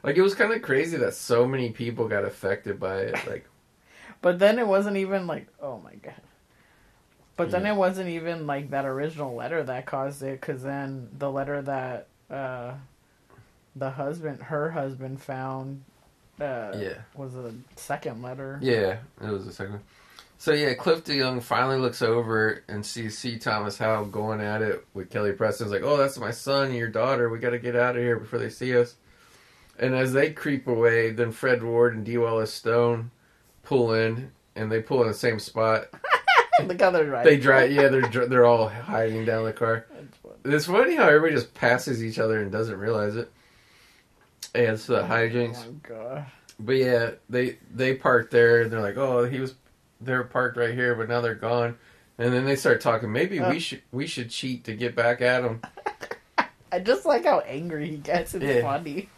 like 0.03 0.17
it 0.17 0.21
was 0.21 0.35
kind 0.35 0.53
of 0.53 0.61
crazy 0.61 0.97
that 0.97 1.13
so 1.13 1.45
many 1.47 1.69
people 1.71 2.07
got 2.07 2.25
affected 2.25 2.79
by 2.79 2.99
it 3.01 3.27
like 3.27 3.45
But 4.21 4.39
then 4.39 4.57
it 4.57 4.65
wasn't 4.67 4.97
even 4.97 5.27
like, 5.27 5.47
oh 5.61 5.79
my 5.83 5.93
god. 5.95 6.21
But 7.37 7.51
then 7.51 7.63
Yeah. 7.65 7.73
it 7.73 7.77
wasn't 7.77 8.09
even 8.09 8.45
like 8.47 8.71
that 8.71 8.85
original 8.85 9.33
letter 9.35 9.63
that 9.63 9.85
caused 9.85 10.21
it, 10.23 10.41
because 10.41 10.63
then 10.63 11.09
the 11.17 11.31
letter 11.31 11.61
that 11.61 12.07
uh, 12.29 12.73
the 13.75 13.91
husband, 13.91 14.41
her 14.43 14.71
husband, 14.71 15.21
found 15.21 15.83
uh, 16.41 16.73
Yeah. 16.77 16.97
was 17.15 17.35
a 17.35 17.53
second 17.75 18.21
letter. 18.21 18.59
yeah 18.61 18.97
it 19.23 19.29
was 19.31 19.47
a 19.47 19.51
second 19.53 19.79
so 20.37 20.51
yeah 20.53 20.73
cliff 20.75 21.03
DeYoung 21.03 21.41
finally 21.41 21.79
looks 21.79 22.03
over 22.03 22.61
and 22.67 22.85
sees 22.85 23.17
c 23.17 23.39
thomas 23.39 23.79
howe 23.79 24.03
going 24.03 24.39
at 24.39 24.61
it 24.61 24.85
with 24.93 25.09
kelly 25.09 25.31
preston's 25.31 25.71
like 25.71 25.81
oh 25.81 25.97
that's 25.97 26.19
my 26.19 26.29
son 26.29 26.71
your 26.75 26.89
daughter 26.89 27.27
we 27.29 27.39
got 27.39 27.49
to 27.49 27.57
get 27.57 27.75
out 27.75 27.95
of 27.95 28.03
here 28.03 28.19
before 28.19 28.37
they 28.37 28.49
see 28.51 28.77
us 28.77 28.93
and 29.79 29.95
as 29.95 30.13
they 30.13 30.31
creep 30.31 30.67
away 30.67 31.09
then 31.09 31.31
fred 31.31 31.63
ward 31.63 31.95
and 31.95 32.05
Dee 32.05 32.19
Wallace 32.19 32.53
Stone 32.53 33.09
pull 33.63 33.95
in 33.95 34.31
and 34.55 34.71
they 34.71 34.79
pull 34.79 35.01
in 35.01 35.07
the 35.07 35.15
same 35.15 35.39
spot 35.39 35.87
Look 36.65 36.81
how 36.81 36.91
they're 36.91 37.05
right. 37.05 37.23
They 37.23 37.37
drive. 37.37 37.71
Yeah, 37.71 37.87
they're 37.89 38.27
they're 38.27 38.45
all 38.45 38.67
hiding 38.69 39.25
down 39.25 39.45
the 39.45 39.53
car. 39.53 39.85
It's 40.45 40.65
funny 40.65 40.95
how 40.95 41.07
everybody 41.09 41.33
just 41.33 41.53
passes 41.53 42.01
each 42.01 42.19
other 42.19 42.39
and 42.41 42.49
doesn't 42.49 42.77
realize 42.79 43.17
it. 43.17 43.29
And 44.55 44.67
it's 44.67 44.85
the 44.85 45.01
hijinks. 45.01 45.57
Oh 45.67 45.71
my 45.71 45.89
god. 45.95 46.25
But 46.57 46.73
yeah, 46.77 47.11
they 47.29 47.57
they 47.73 47.95
parked 47.95 48.31
there. 48.31 48.61
and 48.61 48.71
They're 48.71 48.79
like, 48.81 48.95
oh, 48.95 49.25
he 49.25 49.39
was 49.41 49.55
they're 49.99 50.23
parked 50.23 50.55
right 50.55 50.73
here, 50.73 50.95
but 50.95 51.09
now 51.09 51.19
they're 51.19 51.35
gone. 51.35 51.77
And 52.17 52.31
then 52.31 52.45
they 52.45 52.55
start 52.55 52.79
talking. 52.79 53.11
Maybe 53.11 53.39
Uh. 53.41 53.49
we 53.51 53.59
should 53.59 53.81
we 53.91 54.07
should 54.07 54.29
cheat 54.29 54.63
to 54.65 54.73
get 54.73 54.95
back 54.95 55.21
at 55.21 55.43
him. 55.43 55.61
I 56.71 56.79
just 56.79 57.05
like 57.05 57.25
how 57.25 57.39
angry 57.41 57.89
he 57.89 57.97
gets. 57.97 58.33
It's 58.33 58.45
Yeah. 58.45 58.61
funny. 58.61 59.09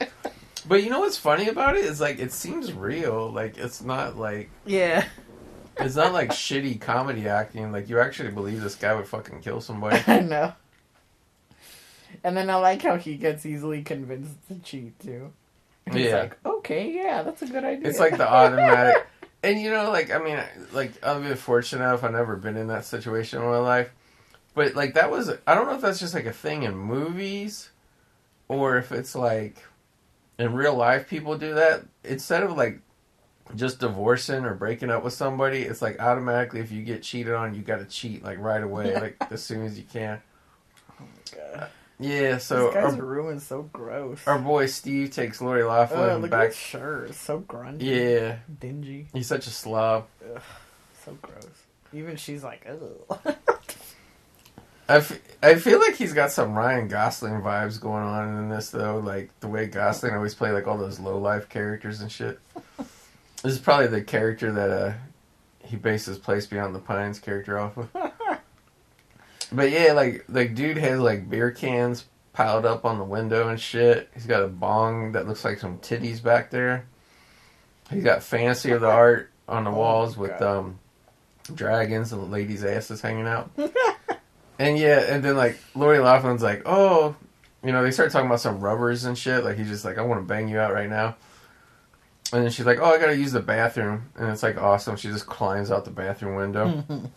But 0.68 0.84
you 0.84 0.90
know 0.90 1.02
what's 1.02 1.18
funny 1.18 1.48
about 1.48 1.78
it 1.78 1.86
is 1.86 2.02
like 2.02 2.18
it 2.18 2.32
seems 2.32 2.74
real. 2.74 3.30
Like 3.32 3.58
it's 3.60 3.82
not 3.84 4.18
like 4.18 4.50
Yeah. 4.66 5.06
It's 5.80 5.96
not 5.96 6.14
like 6.14 6.30
shitty 6.32 6.80
comedy 6.82 7.28
acting. 7.28 7.72
Like 7.72 7.90
you 7.90 8.00
actually 8.00 8.32
believe 8.32 8.62
this 8.62 8.76
guy 8.76 8.94
would 8.94 9.08
fucking 9.08 9.42
kill 9.42 9.62
somebody. 9.62 10.02
I 10.08 10.20
know. 10.20 10.54
And 12.24 12.36
then 12.36 12.50
I 12.50 12.56
like 12.56 12.82
how 12.82 12.98
he 12.98 13.16
gets 13.16 13.46
easily 13.46 13.82
convinced 13.84 14.36
to 14.48 14.56
cheat 14.60 15.00
too. 15.00 15.32
He's 15.92 16.08
Yeah. 16.08 16.18
like, 16.22 16.38
okay, 16.46 16.92
yeah, 16.92 17.24
that's 17.24 17.42
a 17.42 17.48
good 17.48 17.64
idea. 17.64 17.88
It's 17.90 18.00
like 18.00 18.18
the 18.18 18.30
automatic. 18.32 19.06
And 19.42 19.60
you 19.62 19.70
know, 19.72 19.90
like 19.90 20.12
I 20.12 20.20
mean, 20.20 20.38
like 20.74 20.92
I've 21.04 21.24
been 21.24 21.36
fortunate 21.38 21.84
enough. 21.84 22.04
I've 22.04 22.12
never 22.12 22.36
been 22.36 22.58
in 22.58 22.68
that 22.68 22.84
situation 22.86 23.42
in 23.42 23.48
my 23.48 23.58
life, 23.58 23.90
but 24.54 24.76
like 24.76 24.96
that 24.96 25.10
was. 25.12 25.32
I 25.48 25.56
don't 25.56 25.68
know 25.68 25.76
if 25.76 25.82
that's 25.82 26.00
just 26.00 26.14
like 26.14 26.26
a 26.26 26.34
thing 26.34 26.64
in 26.64 26.76
movies, 26.76 27.70
or 28.50 28.78
if 28.78 28.92
it's 28.92 29.16
like 29.16 29.56
in 30.38 30.54
real 30.54 30.76
life 30.76 31.08
people 31.10 31.38
do 31.38 31.54
that 31.54 31.84
instead 32.04 32.44
of 32.44 32.58
like 32.58 32.80
just 33.56 33.80
divorcing 33.80 34.46
or 34.46 34.54
breaking 34.54 34.90
up 34.90 35.04
with 35.04 35.14
somebody. 35.14 35.62
It's 35.64 35.82
like 35.82 36.00
automatically 36.00 36.60
if 36.60 36.72
you 36.72 36.84
get 36.84 37.04
cheated 37.04 37.34
on, 37.34 37.56
you 37.56 37.62
got 37.62 37.80
to 37.80 37.86
cheat 37.86 38.24
like 38.24 38.40
right 38.40 38.62
away, 38.62 38.94
like 39.00 39.18
as 39.32 39.44
soon 39.44 39.66
as 39.66 39.78
you 39.78 39.86
can. 39.92 40.22
Oh 41.00 41.06
God. 41.36 41.70
Yeah. 42.00 42.38
So 42.38 42.66
this 42.66 42.76
guy's 42.76 43.00
our, 43.00 43.32
is 43.34 43.46
so 43.46 43.64
gross. 43.74 44.20
our 44.26 44.40
boy 44.40 44.68
Steve 44.68 45.12
takes 45.12 45.42
Lori 45.42 45.64
Loughlin 45.64 46.00
oh, 46.00 46.16
look 46.18 46.26
at 46.26 46.32
back. 46.32 46.48
his 46.48 46.58
shirt. 46.58 47.10
It's 47.10 47.20
so 47.20 47.42
grungy. 47.42 47.82
Yeah, 47.82 48.38
Dingy. 48.60 49.08
he's 49.14 49.28
such 49.28 49.48
a 49.48 49.52
slob. 49.52 50.08
So 51.06 51.18
gross. 51.22 51.46
Even 51.92 52.16
she's 52.18 52.44
like, 52.44 52.68
ugh. 52.70 53.36
I, 54.88 54.98
f- 54.98 55.20
I 55.44 55.56
feel 55.56 55.80
like 55.80 55.96
he's 55.96 56.14
got 56.14 56.32
some 56.32 56.56
Ryan 56.56 56.88
Gosling 56.88 57.42
vibes 57.42 57.80
going 57.80 58.04
on 58.04 58.38
in 58.40 58.50
this 58.50 58.72
though, 58.72 58.98
like 58.98 59.30
the 59.40 59.48
way 59.48 59.68
Gosling 59.68 60.16
always 60.16 60.34
play 60.34 60.52
like 60.52 60.66
all 60.66 60.80
those 60.80 61.00
low 61.00 61.20
life 61.20 61.48
characters 61.48 62.02
and 62.02 62.12
shit. 62.12 62.40
this 63.44 63.54
is 63.54 63.60
probably 63.60 63.88
the 63.88 64.02
character 64.02 64.52
that 64.52 64.70
uh 64.70 64.94
he 65.64 65.76
bases 65.76 66.18
Place 66.18 66.48
Beyond 66.48 66.74
the 66.74 66.80
Pines 66.80 67.20
character 67.20 67.60
off 67.60 67.78
of. 67.78 67.90
but 69.52 69.70
yeah, 69.72 69.94
like 69.94 70.26
like 70.28 70.56
dude 70.56 70.78
has 70.78 71.00
like 71.00 71.30
beer 71.30 71.52
cans 71.52 72.06
piled 72.34 72.66
up 72.66 72.86
on 72.86 72.98
the 72.98 73.04
window 73.04 73.50
and 73.50 73.60
shit. 73.60 74.10
He's 74.14 74.26
got 74.26 74.44
a 74.44 74.48
bong 74.48 75.12
that 75.14 75.28
looks 75.28 75.44
like 75.44 75.60
some 75.60 75.78
titties 75.80 76.22
back 76.24 76.50
there. 76.50 76.86
He's 77.90 78.04
got 78.04 78.24
fancy 78.24 78.72
of 78.72 78.82
the 78.82 78.90
art 78.90 79.32
on 79.48 79.64
the 79.64 79.70
Oh, 79.72 79.76
walls 79.76 80.18
with 80.18 80.42
um 80.42 80.80
dragons 81.54 82.12
and 82.14 82.32
ladies' 82.32 82.64
asses 82.64 83.02
hanging 83.02 83.28
out. 83.28 83.52
And 84.60 84.78
yeah, 84.78 85.00
and 85.08 85.24
then 85.24 85.38
like 85.38 85.58
Lori 85.74 86.00
Loughlin's 86.00 86.44
like, 86.44 86.64
oh, 86.66 87.16
you 87.64 87.72
know, 87.72 87.82
they 87.82 87.92
start 87.92 88.12
talking 88.12 88.28
about 88.28 88.42
some 88.42 88.60
rubbers 88.60 89.06
and 89.06 89.18
shit. 89.18 89.46
Like 89.46 89.58
he's 89.58 89.70
just 89.70 89.86
like, 89.86 89.98
I 89.98 90.02
want 90.02 90.20
to 90.20 90.26
bang 90.26 90.50
you 90.50 90.60
out 90.60 90.74
right 90.74 90.90
now. 90.90 91.16
And 92.32 92.44
then 92.44 92.52
she's 92.52 92.66
like, 92.66 92.80
oh, 92.80 92.86
I 92.86 93.00
gotta 93.00 93.18
use 93.18 93.32
the 93.32 93.40
bathroom, 93.40 94.10
and 94.16 94.30
it's 94.30 94.44
like 94.44 94.58
awesome. 94.58 94.96
She 94.98 95.08
just 95.08 95.26
climbs 95.26 95.72
out 95.72 95.86
the 95.86 95.92
bathroom 95.92 96.36
window. 96.36 96.84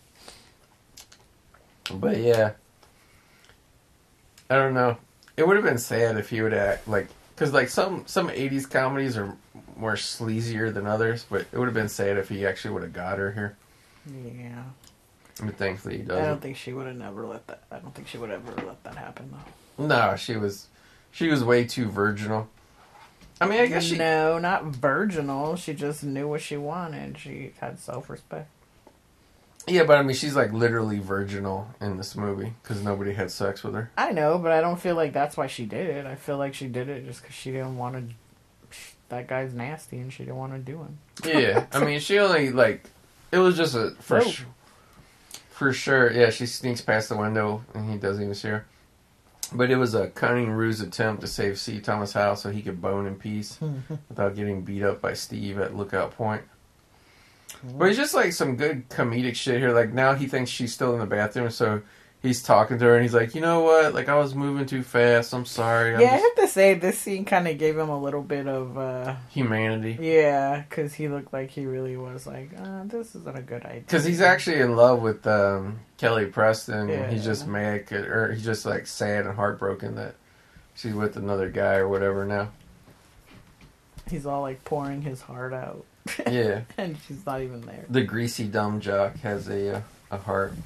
but 1.95 2.17
yeah, 2.19 2.53
I 4.49 4.55
don't 4.57 4.75
know. 4.75 4.97
It 5.37 5.47
would 5.47 5.57
have 5.57 5.65
been 5.65 5.79
sad 5.79 6.17
if 6.17 6.31
he 6.31 6.41
would 6.41 6.55
act 6.55 6.89
like, 6.89 7.09
because 7.35 7.53
like 7.53 7.69
some 7.69 8.05
some 8.07 8.29
'80s 8.29 8.71
comedies 8.71 9.17
are 9.19 9.37
more 9.77 9.95
sleazier 9.97 10.73
than 10.73 10.87
others. 10.87 11.27
But 11.29 11.43
it 11.53 11.59
would 11.59 11.67
have 11.67 11.75
been 11.75 11.89
sad 11.89 12.17
if 12.17 12.29
he 12.29 12.47
actually 12.47 12.73
would 12.75 12.83
have 12.83 12.93
got 12.93 13.19
her 13.19 13.33
here. 13.33 13.57
yeah. 14.07 14.63
But 15.43 15.57
thankfully 15.57 15.99
he 15.99 16.03
doesn't. 16.05 16.25
I 16.25 16.29
don't 16.29 16.41
think 16.41 16.57
she 16.57 16.73
would 16.73 16.87
have 16.87 16.97
never 16.97 17.27
let 17.27 17.47
that. 17.49 17.65
I 17.71 17.79
don't 17.79 17.95
think 17.95 18.09
she 18.09 18.19
would 18.19 18.31
ever 18.31 18.53
let 18.67 18.83
that 18.85 18.97
happen 18.97 19.31
though. 19.79 19.87
No, 19.87 20.17
she 20.17 20.37
was 20.37 20.69
she 21.11 21.29
was 21.29 21.43
way 21.45 21.65
too 21.65 21.91
virginal. 21.91 22.49
I 23.43 23.49
mean, 23.49 23.61
I 23.61 23.67
guess 23.67 23.85
she 23.85 23.97
No, 23.97 24.39
not 24.39 24.65
virginal. 24.67 25.57
She 25.57 25.75
just 25.75 26.03
knew 26.05 26.29
what 26.29 26.41
she 26.41 26.57
wanted. 26.57 27.19
She 27.19 27.53
had 27.61 27.79
self 27.79 28.09
respect. 28.11 28.49
Yeah, 29.69 29.85
but 29.85 29.97
I 29.99 30.03
mean, 30.03 30.17
she's 30.17 30.35
like 30.35 30.53
literally 30.53 30.99
virginal 30.99 31.69
in 31.81 31.97
this 31.97 32.17
movie 32.17 32.53
because 32.63 32.83
nobody 32.83 33.13
had 33.13 33.31
sex 33.31 33.63
with 33.63 33.75
her. 33.75 33.91
I 33.97 34.11
know, 34.11 34.39
but 34.39 34.51
I 34.53 34.61
don't 34.61 34.81
feel 34.81 34.97
like 34.97 35.13
that's 35.13 35.37
why 35.37 35.47
she 35.47 35.67
did 35.67 35.89
it. 35.89 36.05
I 36.07 36.17
feel 36.17 36.37
like 36.37 36.55
she 36.55 36.67
did 36.67 36.89
it 36.89 37.07
just 37.07 37.23
because 37.23 37.35
she 37.35 37.53
didn't 37.53 37.77
want 37.79 37.95
to. 37.97 38.15
That 39.11 39.29
guy's 39.29 39.53
nasty, 39.53 39.99
and 39.99 40.13
she 40.13 40.25
didn't 40.25 40.39
want 40.39 40.53
to 40.55 40.59
do 40.59 40.79
him. 40.79 40.99
Yeah, 41.25 41.67
I 41.73 41.85
mean, 41.85 42.01
she 42.01 42.19
only 42.19 42.51
like 42.51 42.85
it 43.31 43.39
was 43.39 43.57
just 43.57 43.75
a 43.75 43.91
for 44.01 44.19
Oh. 44.19 44.23
su- 44.23 44.45
for 45.51 45.73
sure. 45.73 46.11
Yeah, 46.11 46.31
she 46.31 46.47
sneaks 46.47 46.81
past 46.81 47.09
the 47.11 47.17
window 47.17 47.63
and 47.75 47.89
he 47.91 47.99
doesn't 47.99 48.23
even 48.23 48.35
see 48.35 48.49
her. 48.49 48.65
But 49.53 49.71
it 49.71 49.77
was 49.77 49.95
a 49.95 50.09
cunning 50.09 50.51
ruse 50.51 50.81
attempt 50.81 51.21
to 51.23 51.27
save 51.27 51.59
C. 51.59 51.81
Thomas 51.81 52.13
Howell 52.13 52.37
so 52.37 52.51
he 52.51 52.63
could 52.63 52.81
bone 52.81 53.07
in 53.07 53.17
peace 53.17 53.59
without 54.09 54.35
getting 54.35 54.63
beat 54.63 54.83
up 54.83 55.01
by 55.01 55.15
Steve 55.15 55.59
at 55.59 55.77
Lookout 55.77 56.13
Point. 56.13 56.43
But 57.63 57.89
it's 57.89 57.99
just 57.99 58.15
like 58.15 58.33
some 58.33 58.57
good 58.57 58.89
comedic 58.89 59.35
shit 59.35 59.59
here. 59.61 59.73
Like 59.73 59.93
now 59.93 60.15
he 60.15 60.27
thinks 60.27 60.51
she's 60.51 60.73
still 60.73 60.95
in 60.95 61.01
the 61.01 61.07
bathroom, 61.07 61.51
so 61.51 61.83
he's 62.23 62.43
talking 62.43 62.79
to 62.79 62.85
her 62.85 62.95
and 62.95 63.03
he's 63.03 63.13
like, 63.15 63.35
you 63.35 63.41
know 63.41 63.61
what? 63.61 63.95
Like 63.95 64.09
I 64.09 64.17
was 64.17 64.35
moving 64.35 64.65
too 64.67 64.83
fast. 64.83 65.33
I'm 65.35 65.45
sorry. 65.45 65.95
I'm 65.95 66.01
yeah, 66.01 66.13
I 66.15 66.17
have 66.19 66.35
to 66.37 66.47
say 66.49 66.75
this 66.75 66.99
scene 66.99 67.25
kind 67.25 67.49
of 67.49 67.59
gave 67.59 67.77
him 67.77 67.89
a 67.89 68.01
little 68.01 68.23
bit 68.23 68.47
of. 68.47 68.79
uh 68.79 69.17
humanity. 69.31 69.99
Yeah, 70.01 70.61
because 70.69 70.95
he 70.95 71.09
looked 71.09 71.33
like 71.33 71.51
he 71.51 71.67
really 71.67 71.97
was 71.97 72.27
like, 72.27 72.51
uh, 72.59 72.85
this 72.85 73.15
isn't 73.15 73.37
a 73.37 73.43
good 73.43 73.65
idea. 73.65 73.81
Because 73.81 74.05
he's 74.05 74.21
actually 74.21 74.61
in 74.61 74.77
love 74.77 75.03
with 75.03 75.27
um, 75.27 75.81
Kelly 75.99 76.27
Preston. 76.27 76.89
and 76.91 77.13
He's 77.13 77.23
Yeah. 77.25 77.31
just 77.33 77.47
mad, 77.47 77.91
or 77.93 78.33
he's 78.33 78.45
just 78.45 78.65
like 78.67 78.87
sad 78.87 79.27
and 79.27 79.35
heartbroken 79.35 79.97
that 79.97 80.15
she's 80.75 80.95
with 80.95 81.17
another 81.17 81.49
guy 81.51 81.75
or 81.77 81.89
whatever 81.89 82.25
now. 82.25 82.49
He's 84.11 84.27
all 84.27 84.43
like 84.43 84.65
pouring 84.65 85.03
his 85.03 85.23
heart 85.23 85.53
out, 85.53 85.85
Yeah, 86.31 86.63
and 86.77 86.97
she's 87.07 87.25
not 87.25 87.41
even 87.41 87.63
there. 87.63 87.85
the 87.89 88.03
greasy 88.03 88.45
dumb 88.47 88.81
jock 88.81 89.17
has 89.21 89.49
a 89.49 89.77
uh, 89.77 89.81
a 90.11 90.17
heart. 90.19 90.53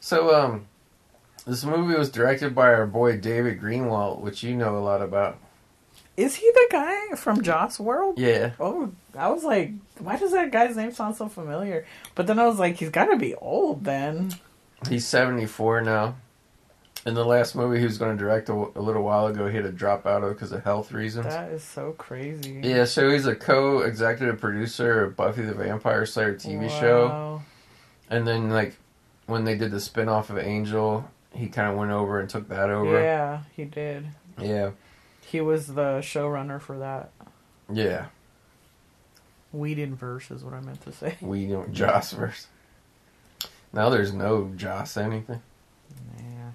so 0.00 0.34
um, 0.34 0.66
this 1.46 1.64
movie 1.64 1.96
was 1.98 2.10
directed 2.10 2.54
by 2.54 2.66
our 2.72 2.86
boy 2.86 3.16
David 3.18 3.60
Greenwalt, 3.60 4.20
which 4.20 4.42
you 4.42 4.54
know 4.56 4.76
a 4.76 4.80
lot 4.80 5.02
about. 5.02 5.38
Is 6.16 6.34
he 6.34 6.50
the 6.52 6.66
guy 6.70 7.14
from 7.16 7.42
Joss 7.42 7.78
World? 7.78 8.18
Yeah, 8.18 8.50
Oh, 8.58 8.90
I 9.16 9.30
was 9.30 9.44
like, 9.44 9.70
why 9.98 10.16
does 10.16 10.32
that 10.32 10.50
guy's 10.50 10.76
name 10.76 10.92
sound 10.92 11.16
so 11.16 11.28
familiar? 11.28 11.86
But 12.16 12.26
then 12.26 12.38
I 12.40 12.46
was 12.46 12.58
like, 12.58 12.76
he's 12.76 12.90
got 12.90 13.06
to 13.06 13.16
be 13.16 13.34
old 13.36 13.84
then. 13.84 14.34
he's 14.88 15.06
seventy 15.06 15.46
four 15.46 15.80
now. 15.80 16.16
In 17.06 17.14
the 17.14 17.24
last 17.24 17.54
movie 17.54 17.78
he 17.78 17.84
was 17.84 17.96
going 17.98 18.16
to 18.16 18.22
direct 18.22 18.48
a, 18.48 18.52
a 18.52 18.80
little 18.82 19.02
while 19.04 19.28
ago, 19.28 19.46
he 19.46 19.54
had 19.54 19.64
to 19.64 19.70
drop 19.72 20.04
out 20.04 20.24
of 20.24 20.34
because 20.34 20.50
of 20.50 20.64
health 20.64 20.90
reasons. 20.92 21.26
That 21.26 21.52
is 21.52 21.62
so 21.62 21.92
crazy. 21.92 22.60
Yeah, 22.64 22.84
so 22.84 23.08
he's 23.10 23.24
a 23.26 23.36
co-executive 23.36 24.40
producer 24.40 25.04
of 25.04 25.16
Buffy 25.16 25.42
the 25.42 25.54
Vampire 25.54 26.04
Slayer 26.04 26.34
TV 26.34 26.68
show, 26.68 27.40
and 28.10 28.26
then 28.26 28.50
like 28.50 28.76
when 29.28 29.44
they 29.44 29.56
did 29.56 29.70
the 29.70 29.78
spin-off 29.78 30.30
of 30.30 30.38
Angel, 30.38 31.08
he 31.32 31.46
kind 31.48 31.70
of 31.70 31.76
went 31.78 31.92
over 31.92 32.18
and 32.18 32.28
took 32.28 32.48
that 32.48 32.70
over. 32.70 33.00
Yeah, 33.00 33.42
he 33.54 33.64
did. 33.64 34.08
yeah, 34.40 34.70
He 35.24 35.40
was 35.40 35.68
the 35.68 36.00
showrunner 36.00 36.60
for 36.60 36.78
that. 36.78 37.10
yeah. 37.72 38.06
Whedon 39.52 39.94
verse 39.94 40.30
is 40.30 40.44
what 40.44 40.52
I 40.52 40.60
meant 40.60 40.80
to 40.82 40.92
say. 40.92 41.16
We 41.22 41.46
know 41.46 41.64
Joss 41.70 42.12
verse. 42.12 42.48
Now 43.72 43.88
there's 43.88 44.12
no 44.12 44.52
Joss 44.56 44.96
anything. 44.98 45.40
Yeah. 46.18 46.50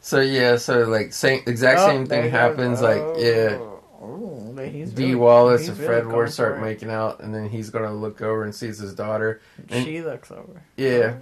So 0.00 0.20
yeah, 0.20 0.56
so 0.56 0.84
like 0.84 1.12
same 1.12 1.42
exact 1.46 1.80
Oh, 1.80 1.86
same 1.86 2.06
thing 2.06 2.30
happens. 2.30 2.80
Like 2.80 2.98
yeah, 3.16 3.58
oh. 3.60 3.77
Oh, 4.00 4.54
he's 4.56 4.92
Dee 4.92 5.02
really- 5.06 5.14
Wallace 5.16 5.60
he's 5.62 5.70
and 5.70 5.78
Fred 5.78 6.06
Ward 6.06 6.32
start 6.32 6.60
making 6.60 6.88
out, 6.90 7.18
and 7.20 7.34
then 7.34 7.48
he's 7.48 7.70
gonna 7.70 7.92
look 7.92 8.22
over 8.22 8.44
and 8.44 8.54
sees 8.54 8.78
his 8.78 8.94
daughter. 8.94 9.40
and- 9.70 9.84
She 9.84 10.00
looks 10.02 10.30
over. 10.30 10.62
Yeah, 10.76 11.14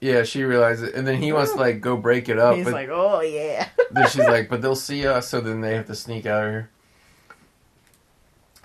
yeah, 0.00 0.22
she 0.22 0.42
realizes 0.44 0.88
it, 0.88 0.94
and 0.94 1.06
then 1.06 1.16
he 1.20 1.32
wants 1.32 1.52
to 1.52 1.58
like 1.58 1.80
go 1.82 1.96
break 1.96 2.28
it 2.30 2.38
up, 2.38 2.56
He's 2.56 2.64
but 2.64 2.72
like, 2.72 2.88
oh 2.90 3.20
yeah. 3.20 3.68
then 3.90 4.08
she's 4.08 4.26
like, 4.26 4.48
but 4.48 4.62
they'll 4.62 4.74
see 4.74 5.06
us, 5.06 5.28
so 5.28 5.40
then 5.42 5.60
they 5.60 5.74
have 5.74 5.86
to 5.88 5.94
sneak 5.94 6.24
out 6.24 6.44
of 6.46 6.50
here. 6.52 6.70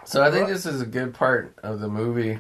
So 0.06 0.24
I 0.24 0.32
think 0.32 0.48
this 0.48 0.66
is 0.66 0.80
a 0.82 0.86
good 0.86 1.14
part 1.14 1.54
of 1.62 1.82
the 1.82 1.90
movie 1.90 2.40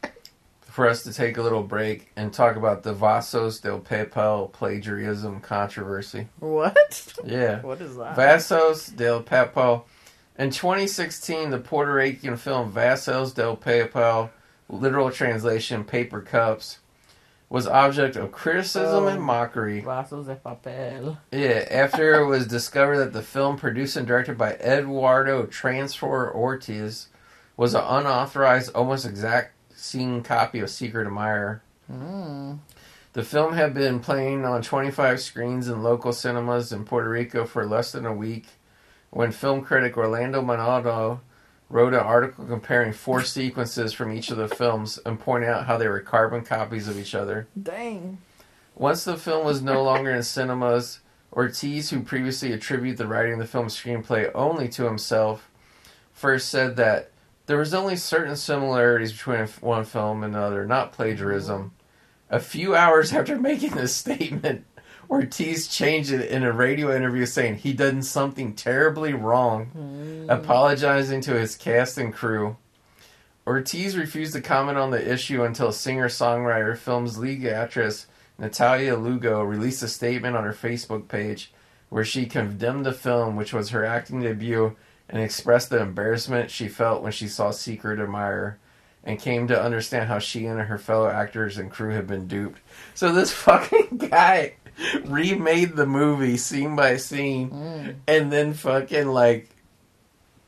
for 0.60 0.86
us 0.86 1.02
to 1.04 1.12
take 1.14 1.38
a 1.38 1.42
little 1.42 1.62
break 1.62 2.10
and 2.16 2.30
talk 2.30 2.56
about 2.56 2.82
the 2.82 2.92
Vasos 2.94 3.62
del 3.62 3.80
Papel 3.80 4.52
plagiarism 4.52 5.40
controversy. 5.40 6.28
What? 6.40 7.14
Yeah. 7.24 7.62
What 7.62 7.80
is 7.80 7.96
that? 7.96 8.14
Vasos 8.16 8.94
del 8.94 9.22
Papel. 9.22 9.84
In 10.38 10.50
2016, 10.50 11.50
the 11.50 11.58
Puerto 11.58 11.92
Rican 11.94 12.36
film 12.36 12.72
Vasos 12.72 13.34
del 13.34 13.56
Papel, 13.56 14.30
literal 14.68 15.10
translation, 15.10 15.82
paper 15.84 16.20
cups, 16.20 16.78
was 17.48 17.66
object 17.66 18.14
of 18.14 18.30
criticism 18.30 19.04
Oh. 19.04 19.08
and 19.08 19.20
mockery. 19.22 19.82
Vasos 19.82 20.26
de 20.26 20.36
papel. 20.36 21.16
Yeah, 21.32 21.66
after 21.70 22.14
it 22.20 22.26
was 22.26 22.46
discovered 22.46 22.98
that 22.98 23.12
the 23.12 23.22
film, 23.22 23.56
produced 23.56 23.96
and 23.96 24.06
directed 24.06 24.38
by 24.38 24.52
Eduardo 24.56 25.46
Transfor 25.46 26.32
Ortiz, 26.32 27.08
was 27.56 27.74
an 27.74 27.82
unauthorized, 27.84 28.70
almost 28.74 29.06
exact 29.06 29.54
scene 29.74 30.22
copy 30.22 30.60
of 30.60 30.70
Secret 30.70 31.06
Admirer. 31.06 31.62
Mm. 31.90 32.58
The 33.14 33.24
film 33.24 33.54
had 33.54 33.74
been 33.74 33.98
playing 34.00 34.44
on 34.44 34.62
25 34.62 35.18
screens 35.20 35.66
in 35.68 35.82
local 35.82 36.12
cinemas 36.12 36.70
in 36.72 36.84
Puerto 36.84 37.08
Rico 37.08 37.44
for 37.46 37.66
less 37.66 37.90
than 37.90 38.04
a 38.06 38.12
week 38.12 38.46
when 39.10 39.32
film 39.32 39.62
critic 39.62 39.96
Orlando 39.96 40.42
Manaldo 40.42 41.20
wrote 41.68 41.94
an 41.94 42.00
article 42.00 42.46
comparing 42.46 42.92
four 42.92 43.22
sequences 43.24 43.92
from 43.92 44.12
each 44.12 44.30
of 44.30 44.36
the 44.36 44.48
films 44.48 44.98
and 45.04 45.20
pointing 45.20 45.50
out 45.50 45.66
how 45.66 45.76
they 45.76 45.88
were 45.88 46.00
carbon 46.00 46.42
copies 46.42 46.88
of 46.88 46.98
each 46.98 47.14
other. 47.14 47.46
Dang. 47.60 48.18
Once 48.74 49.04
the 49.04 49.16
film 49.16 49.44
was 49.44 49.60
no 49.60 49.82
longer 49.82 50.10
in 50.10 50.22
cinemas, 50.22 51.00
Ortiz, 51.32 51.90
who 51.90 52.00
previously 52.00 52.52
attributed 52.52 52.98
the 52.98 53.06
writing 53.06 53.34
of 53.34 53.38
the 53.38 53.46
film's 53.46 53.76
screenplay 53.76 54.30
only 54.34 54.68
to 54.70 54.84
himself, 54.84 55.50
first 56.12 56.48
said 56.48 56.76
that 56.76 57.10
there 57.46 57.58
was 57.58 57.74
only 57.74 57.96
certain 57.96 58.36
similarities 58.36 59.12
between 59.12 59.46
one 59.60 59.84
film 59.84 60.22
and 60.22 60.34
another, 60.34 60.66
not 60.66 60.92
plagiarism. 60.92 61.72
A 62.30 62.40
few 62.40 62.74
hours 62.74 63.12
after 63.14 63.38
making 63.38 63.70
this 63.70 63.94
statement, 63.94 64.64
Ortiz 65.10 65.68
changed 65.68 66.12
it 66.12 66.30
in 66.30 66.42
a 66.42 66.52
radio 66.52 66.94
interview 66.94 67.24
saying 67.24 67.56
he 67.56 67.72
done 67.72 68.02
something 68.02 68.54
terribly 68.54 69.14
wrong, 69.14 69.70
mm. 69.76 70.30
apologizing 70.30 71.22
to 71.22 71.38
his 71.38 71.56
cast 71.56 71.96
and 71.96 72.12
crew. 72.12 72.56
Ortiz 73.46 73.96
refused 73.96 74.34
to 74.34 74.42
comment 74.42 74.76
on 74.76 74.90
the 74.90 75.12
issue 75.12 75.42
until 75.42 75.72
singer-songwriter, 75.72 76.76
film's 76.76 77.16
lead 77.16 77.46
actress 77.46 78.06
Natalia 78.38 78.94
Lugo 78.94 79.42
released 79.42 79.82
a 79.82 79.88
statement 79.88 80.36
on 80.36 80.44
her 80.44 80.52
Facebook 80.52 81.08
page 81.08 81.52
where 81.88 82.04
she 82.04 82.26
condemned 82.26 82.86
the 82.86 82.92
film, 82.92 83.34
which 83.34 83.52
was 83.52 83.70
her 83.70 83.84
acting 83.84 84.20
debut, 84.20 84.76
and 85.08 85.20
expressed 85.20 85.70
the 85.70 85.80
embarrassment 85.80 86.50
she 86.50 86.68
felt 86.68 87.02
when 87.02 87.10
she 87.10 87.26
saw 87.26 87.50
Secret 87.50 87.98
Admirer 87.98 88.58
and 89.02 89.18
came 89.18 89.48
to 89.48 89.60
understand 89.60 90.08
how 90.08 90.18
she 90.18 90.46
and 90.46 90.60
her 90.60 90.78
fellow 90.78 91.08
actors 91.08 91.56
and 91.56 91.70
crew 91.70 91.94
had 91.94 92.06
been 92.06 92.28
duped. 92.28 92.60
So 92.94 93.10
this 93.10 93.32
fucking 93.44 94.08
guy 94.08 94.54
remade 95.04 95.74
the 95.76 95.86
movie 95.86 96.36
scene 96.36 96.76
by 96.76 96.96
scene 96.96 97.50
Mm. 97.50 97.94
and 98.06 98.32
then 98.32 98.52
fucking 98.54 99.08
like 99.08 99.48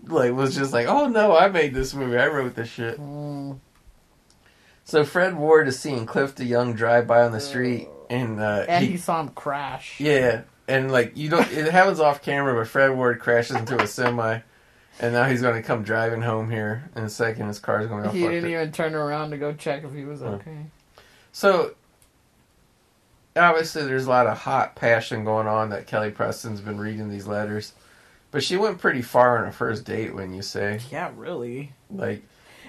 like 0.06 0.32
was 0.32 0.54
just 0.54 0.72
like, 0.72 0.86
"Oh 0.86 1.08
no, 1.08 1.36
I 1.36 1.48
made 1.48 1.74
this 1.74 1.92
movie. 1.94 2.16
I 2.16 2.26
wrote 2.28 2.54
this 2.54 2.68
shit." 2.68 2.98
Mm. 2.98 3.58
So 4.84 5.04
Fred 5.04 5.36
Ward 5.36 5.68
is 5.68 5.78
seeing 5.78 6.06
Cliff 6.06 6.34
DeYoung 6.34 6.76
drive 6.76 7.06
by 7.06 7.22
on 7.22 7.32
the 7.32 7.40
street 7.40 7.88
and 8.08 8.40
uh 8.40 8.64
And 8.68 8.84
he- 8.84 8.92
he 8.92 8.96
saw 8.96 9.20
him 9.20 9.28
crash. 9.28 10.00
yeah, 10.00 10.42
and 10.68 10.90
like 10.90 11.16
you 11.16 11.28
don't. 11.28 11.50
It 11.52 11.70
happens 11.70 12.00
off 12.00 12.22
camera, 12.22 12.54
but 12.54 12.68
Fred 12.68 12.90
Ward 12.96 13.20
crashes 13.20 13.56
into 13.56 13.80
a 13.80 13.86
semi, 13.86 14.40
and 15.00 15.12
now 15.12 15.24
he's 15.24 15.42
going 15.42 15.54
to 15.60 15.62
come 15.62 15.82
driving 15.82 16.22
home 16.22 16.50
here 16.50 16.90
in 16.96 17.04
a 17.04 17.10
second. 17.10 17.48
His 17.48 17.58
car's 17.58 17.86
going 17.86 18.04
to 18.04 18.10
He 18.10 18.20
didn't 18.20 18.46
it. 18.46 18.52
even 18.52 18.72
turn 18.72 18.94
around 18.94 19.30
to 19.30 19.36
go 19.38 19.52
check 19.52 19.84
if 19.84 19.92
he 19.92 20.04
was 20.04 20.22
okay. 20.22 20.66
So 21.32 21.74
obviously, 23.40 23.84
there's 23.84 24.06
a 24.06 24.10
lot 24.10 24.26
of 24.26 24.38
hot 24.38 24.76
passion 24.76 25.24
going 25.24 25.46
on 25.46 25.70
that 25.70 25.86
Kelly 25.86 26.10
Preston's 26.10 26.60
been 26.60 26.78
reading 26.78 27.08
these 27.10 27.26
letters, 27.26 27.72
but 28.30 28.42
she 28.42 28.56
went 28.56 28.78
pretty 28.78 29.02
far 29.02 29.38
on 29.38 29.44
her 29.46 29.52
first 29.52 29.84
date. 29.84 30.14
When 30.14 30.32
you 30.34 30.42
say 30.42 30.80
Yeah, 30.90 31.10
really. 31.16 31.72
like, 31.90 32.22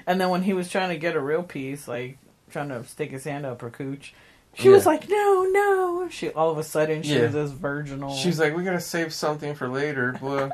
And 0.07 0.19
then 0.19 0.29
when 0.29 0.43
he 0.43 0.53
was 0.53 0.69
trying 0.69 0.89
to 0.89 0.97
get 0.97 1.15
a 1.15 1.19
real 1.21 1.43
piece, 1.43 1.87
like 1.87 2.17
trying 2.49 2.69
to 2.69 2.83
stick 2.85 3.11
his 3.11 3.23
hand 3.23 3.45
up 3.45 3.61
her 3.61 3.69
cooch, 3.69 4.13
she 4.53 4.67
was 4.69 4.85
like, 4.85 5.07
"No, 5.07 5.47
no!" 5.49 6.09
She 6.09 6.29
all 6.31 6.49
of 6.51 6.57
a 6.57 6.63
sudden 6.63 7.03
she 7.03 7.15
Yeah. 7.15 7.21
was 7.23 7.33
this 7.33 7.51
virginal. 7.51 8.13
she's 8.15 8.37
like, 8.39 8.55
we 8.55 8.63
gotta 8.65 8.81
save 8.81 9.13
something 9.13 9.55
for 9.55 9.67
later, 9.69 10.17
blah. 10.19 10.49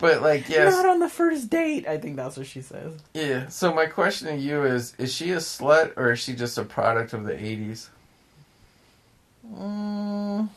But 0.00 0.22
like, 0.22 0.48
yes, 0.48 0.72
not 0.72 0.86
on 0.86 0.98
the 0.98 1.08
first 1.08 1.48
date. 1.50 1.86
I 1.86 1.98
think 1.98 2.16
that's 2.16 2.36
what 2.36 2.46
she 2.48 2.60
says. 2.62 2.92
yeah. 3.14 3.46
So 3.48 3.72
my 3.72 3.86
question 3.86 4.26
to 4.28 4.34
you 4.36 4.64
is: 4.64 4.92
Is 4.98 5.14
she 5.14 5.30
a 5.30 5.36
slut 5.36 5.92
or 5.96 6.10
is 6.12 6.18
she 6.18 6.34
just 6.34 6.58
a 6.58 6.64
product 6.64 7.12
of 7.12 7.22
the 7.24 7.32
'80s? 7.34 7.88
Mm, 9.52 10.48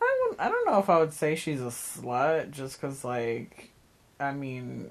I 0.00 0.18
don't. 0.24 0.40
I 0.40 0.48
don't 0.48 0.66
know 0.66 0.78
if 0.78 0.90
I 0.90 0.98
would 0.98 1.12
say 1.12 1.34
she's 1.36 1.60
a 1.60 1.66
slut, 1.66 2.50
just 2.50 2.80
because, 2.80 3.04
like, 3.04 3.70
I 4.18 4.32
mean, 4.32 4.90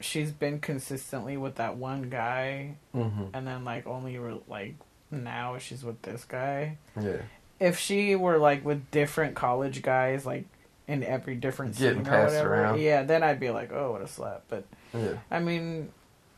she's 0.00 0.30
been 0.32 0.60
consistently 0.60 1.36
with 1.36 1.56
that 1.56 1.76
one 1.76 2.10
guy, 2.10 2.76
Mm-hmm. 2.94 3.24
and 3.34 3.46
then 3.46 3.64
like 3.64 3.86
only 3.86 4.18
re- 4.18 4.40
like 4.48 4.74
now 5.10 5.58
she's 5.58 5.82
with 5.84 6.00
this 6.02 6.24
guy. 6.24 6.76
Yeah. 7.00 7.22
If 7.58 7.78
she 7.78 8.16
were 8.16 8.38
like 8.38 8.64
with 8.64 8.90
different 8.90 9.34
college 9.36 9.82
guys, 9.82 10.26
like 10.26 10.44
in 10.88 11.02
every 11.04 11.34
different 11.36 11.76
Getting 11.78 12.04
passed 12.04 12.32
whatever, 12.34 12.54
around. 12.54 12.80
yeah, 12.80 13.02
then 13.04 13.22
I'd 13.22 13.38
be 13.40 13.50
like, 13.50 13.72
oh, 13.72 13.92
what 13.92 14.02
a 14.02 14.06
slut. 14.06 14.40
But 14.48 14.64
Yeah. 14.94 15.14
I 15.30 15.38
mean, 15.38 15.90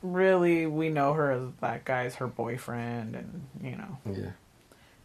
really, 0.02 0.66
we 0.66 0.88
know 0.90 1.14
her 1.14 1.32
as 1.32 1.42
that 1.60 1.84
guy's 1.84 2.16
her 2.16 2.26
boyfriend, 2.28 3.16
and 3.16 3.46
you 3.62 3.76
know, 3.76 3.98
Yeah. 4.12 4.30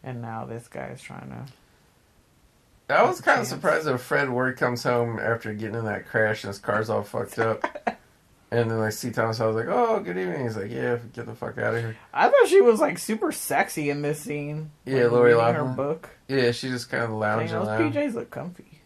And 0.07 0.21
now 0.21 0.45
this 0.45 0.67
guy's 0.69 1.01
trying 1.01 1.29
to. 1.29 2.95
I 2.95 3.03
was 3.03 3.19
kind 3.19 3.41
of 3.41 3.47
surprised 3.47 3.85
that 3.85 3.97
Fred 3.97 4.29
Ward 4.29 4.55
comes 4.55 4.83
home 4.83 5.19
after 5.19 5.53
getting 5.53 5.75
in 5.75 5.85
that 5.85 6.07
crash 6.07 6.45
and 6.45 6.49
his 6.49 6.59
car's 6.59 6.89
all 6.89 7.03
fucked 7.03 7.37
up. 7.37 7.61
and 8.51 8.71
then 8.71 8.79
I 8.79 8.89
see 8.89 9.11
Thomas, 9.11 9.41
I 9.41 9.45
was 9.45 9.57
like, 9.57 9.67
oh, 9.67 9.99
good 9.99 10.17
evening. 10.17 10.43
He's 10.43 10.55
like, 10.55 10.71
yeah, 10.71 10.97
get 11.13 11.25
the 11.25 11.35
fuck 11.35 11.57
out 11.57 11.75
of 11.75 11.81
here. 11.81 11.97
I 12.13 12.29
thought 12.29 12.47
she 12.47 12.61
was 12.61 12.79
like 12.79 12.97
super 12.97 13.33
sexy 13.33 13.89
in 13.89 14.01
this 14.01 14.21
scene. 14.21 14.71
Yeah, 14.85 15.03
like, 15.03 15.11
Lori 15.11 15.33
reading 15.33 15.55
her 15.55 15.65
book. 15.65 16.09
Yeah, 16.29 16.51
she 16.51 16.69
just 16.69 16.89
kind 16.89 17.03
of 17.03 17.09
Dang, 17.09 17.19
lounging 17.19 17.59
those 17.59 17.67
around. 17.67 17.93
PJs 17.93 18.13
look 18.13 18.29
comfy. 18.31 18.81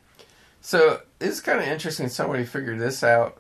So 0.61 1.01
it's 1.19 1.39
kind 1.39 1.59
of 1.59 1.67
interesting. 1.67 2.09
Somebody 2.09 2.45
figured 2.45 2.80
this 2.80 3.03
out. 3.03 3.38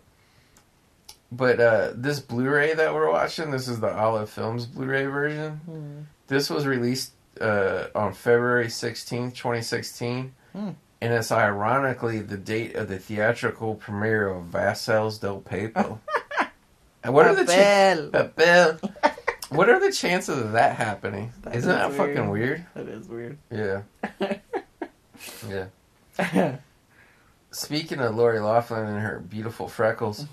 But 1.31 1.59
uh, 1.59 1.93
this 1.95 2.19
Blu-ray 2.19 2.75
that 2.75 2.93
we're 2.93 3.09
watching, 3.09 3.49
this 3.49 3.67
is 3.67 3.79
the 3.79 3.91
Olive 3.91 4.29
Films 4.29 4.67
Blu-ray 4.67 5.05
version. 5.05 6.07
This 6.27 6.49
was 6.49 6.67
released 6.67 7.13
uh, 7.41 7.87
on 7.95 8.13
February 8.13 8.69
sixteenth, 8.69 9.35
twenty 9.35 9.61
sixteen, 9.61 10.33
Hmm. 10.53 10.69
and 11.01 11.13
it's 11.13 11.31
ironically 11.31 12.19
the 12.19 12.37
date 12.37 12.75
of 12.75 12.87
the 12.87 12.97
theatrical 12.99 13.75
premiere 13.75 14.27
of 14.29 14.45
Vassals 14.45 15.19
del 15.19 15.41
Pepo. 15.41 15.99
what 17.05 17.25
are 17.27 17.35
the 17.35 17.45
cha- 17.45 17.51
Papel. 17.53 18.11
Papel. 18.79 19.13
What 19.49 19.67
are 19.69 19.79
the 19.81 19.91
chances 19.91 20.37
of 20.37 20.51
that 20.53 20.75
happening? 20.77 21.33
That 21.43 21.55
Isn't 21.55 21.69
is 21.71 21.75
that 21.77 21.91
fucking 21.93 22.29
weird? 22.29 22.65
That 22.75 22.87
is 22.87 23.07
weird. 23.09 23.37
Yeah. 23.51 23.81
yeah. 25.49 26.55
Speaking 27.51 27.99
of 27.99 28.15
Lori 28.15 28.39
Loughlin 28.39 28.85
and 28.87 28.99
her 29.01 29.19
beautiful 29.19 29.67
freckles, 29.67 30.25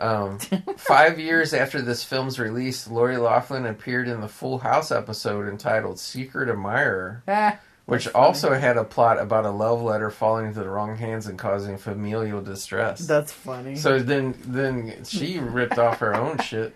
um, 0.00 0.38
five 0.76 1.18
years 1.18 1.52
after 1.52 1.80
this 1.82 2.04
film's 2.04 2.38
release, 2.38 2.88
Lori 2.88 3.16
Loughlin 3.16 3.66
appeared 3.66 4.08
in 4.08 4.20
the 4.20 4.28
Full 4.28 4.58
House 4.58 4.90
episode 4.92 5.48
entitled 5.48 5.98
"Secret 5.98 6.48
Admirer," 6.48 7.22
Ah, 7.28 7.58
which 7.86 8.04
funny. 8.08 8.14
also 8.14 8.54
had 8.54 8.76
a 8.76 8.84
plot 8.84 9.18
about 9.18 9.44
a 9.46 9.50
love 9.50 9.80
letter 9.82 10.10
falling 10.10 10.46
into 10.46 10.60
the 10.60 10.68
wrong 10.68 10.96
hands 10.96 11.26
and 11.26 11.38
causing 11.38 11.78
familial 11.78 12.40
distress. 12.42 13.00
that's 13.06 13.32
funny. 13.32 13.74
so 13.76 13.98
then, 13.98 14.34
then 14.46 15.04
she 15.04 15.38
ripped 15.38 15.78
off 15.78 15.98
her 15.98 16.14
own 16.14 16.38
shit. 16.42 16.74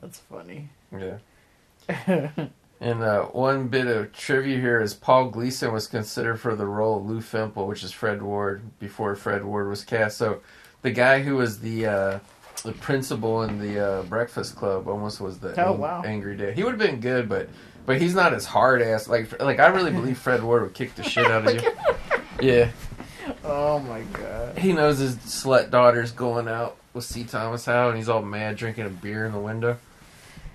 that's 0.00 0.18
funny. 0.20 0.68
Yeah. 0.96 1.18
And 2.78 3.02
uh, 3.02 3.22
one 3.26 3.68
bit 3.68 3.86
of 3.86 4.12
trivia 4.12 4.58
here 4.60 4.80
is 4.82 4.92
Paul 4.92 5.30
Gleason 5.30 5.72
was 5.72 5.86
considered 5.86 6.36
for 6.38 6.54
the 6.54 6.66
role 6.66 6.98
of 6.98 7.06
Lou 7.06 7.20
Fimple, 7.20 7.66
which 7.66 7.82
is 7.82 7.90
Fred 7.92 8.20
Ward, 8.20 8.78
before 8.78 9.14
Fred 9.14 9.44
Ward 9.46 9.68
was 9.70 9.82
cast. 9.82 10.18
So 10.18 10.40
the 10.82 10.90
guy 10.90 11.22
who 11.22 11.36
was 11.36 11.60
the 11.60 11.86
uh, 11.86 12.18
the 12.66 12.72
principal 12.72 13.42
in 13.42 13.58
the 13.58 13.80
uh, 13.80 14.02
Breakfast 14.02 14.54
Club 14.56 14.86
almost 14.88 15.20
was 15.20 15.38
the 15.38 15.54
Oh, 15.64 15.72
ang- 15.74 15.78
wow. 15.78 16.02
angry 16.04 16.36
dad. 16.36 16.54
He 16.54 16.62
would 16.62 16.78
have 16.78 16.90
been 16.90 17.00
good, 17.00 17.28
but 17.28 17.48
but 17.86 18.00
he's 18.00 18.14
not 18.14 18.34
as 18.34 18.44
hard 18.44 18.82
ass. 18.82 19.08
Like 19.08 19.40
like 19.42 19.58
I 19.60 19.68
really 19.68 19.90
believe 19.92 20.18
Fred 20.18 20.42
Ward 20.42 20.62
would 20.62 20.74
kick 20.74 20.94
the 20.96 21.02
shit 21.02 21.26
out 21.26 21.46
of 21.48 21.54
you. 21.62 21.70
Yeah, 22.38 22.70
oh 23.44 23.78
my 23.78 24.02
god. 24.12 24.58
he 24.58 24.74
knows 24.74 24.98
his 24.98 25.16
slut 25.16 25.70
daughter's 25.70 26.12
going 26.12 26.48
out 26.48 26.76
with 26.92 27.04
C. 27.04 27.24
Thomas 27.24 27.64
Howell, 27.64 27.88
and 27.88 27.96
he's 27.98 28.10
all 28.10 28.20
mad 28.20 28.56
drinking 28.56 28.84
a 28.84 28.90
beer 28.90 29.24
in 29.24 29.32
the 29.32 29.38
window. 29.38 29.78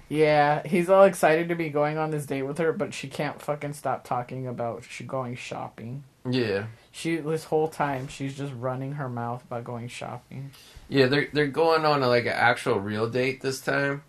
Yeah, 0.08 0.62
he's 0.68 0.90
all 0.90 1.04
excited 1.06 1.50
to 1.50 1.56
be 1.56 1.70
going 1.70 1.98
on 1.98 2.12
this 2.12 2.28
date 2.28 2.44
with 2.44 2.60
her, 2.60 2.72
but 2.72 2.94
she 2.94 3.08
can't 3.08 3.42
fucking 3.42 3.74
stop 3.74 4.04
talking 4.04 4.46
about 4.46 4.84
she 4.88 5.04
going 5.04 5.36
shopping. 5.38 6.04
Yeah. 6.30 6.66
She 6.92 7.18
this 7.18 7.46
whole 7.46 7.68
time 7.68 8.08
she's 8.08 8.38
just 8.38 8.54
running 8.54 8.94
her 8.94 9.08
mouth 9.08 9.44
about 9.44 9.64
going 9.64 9.88
shopping. 9.88 10.52
Yeah, 10.90 11.08
they're 11.08 11.30
they're 11.32 11.48
going 11.48 11.86
on 11.86 12.04
a, 12.04 12.08
like 12.08 12.26
an 12.26 12.34
actual 12.34 12.80
real 12.80 13.10
date 13.10 13.42
this 13.42 13.62
time, 13.62 14.04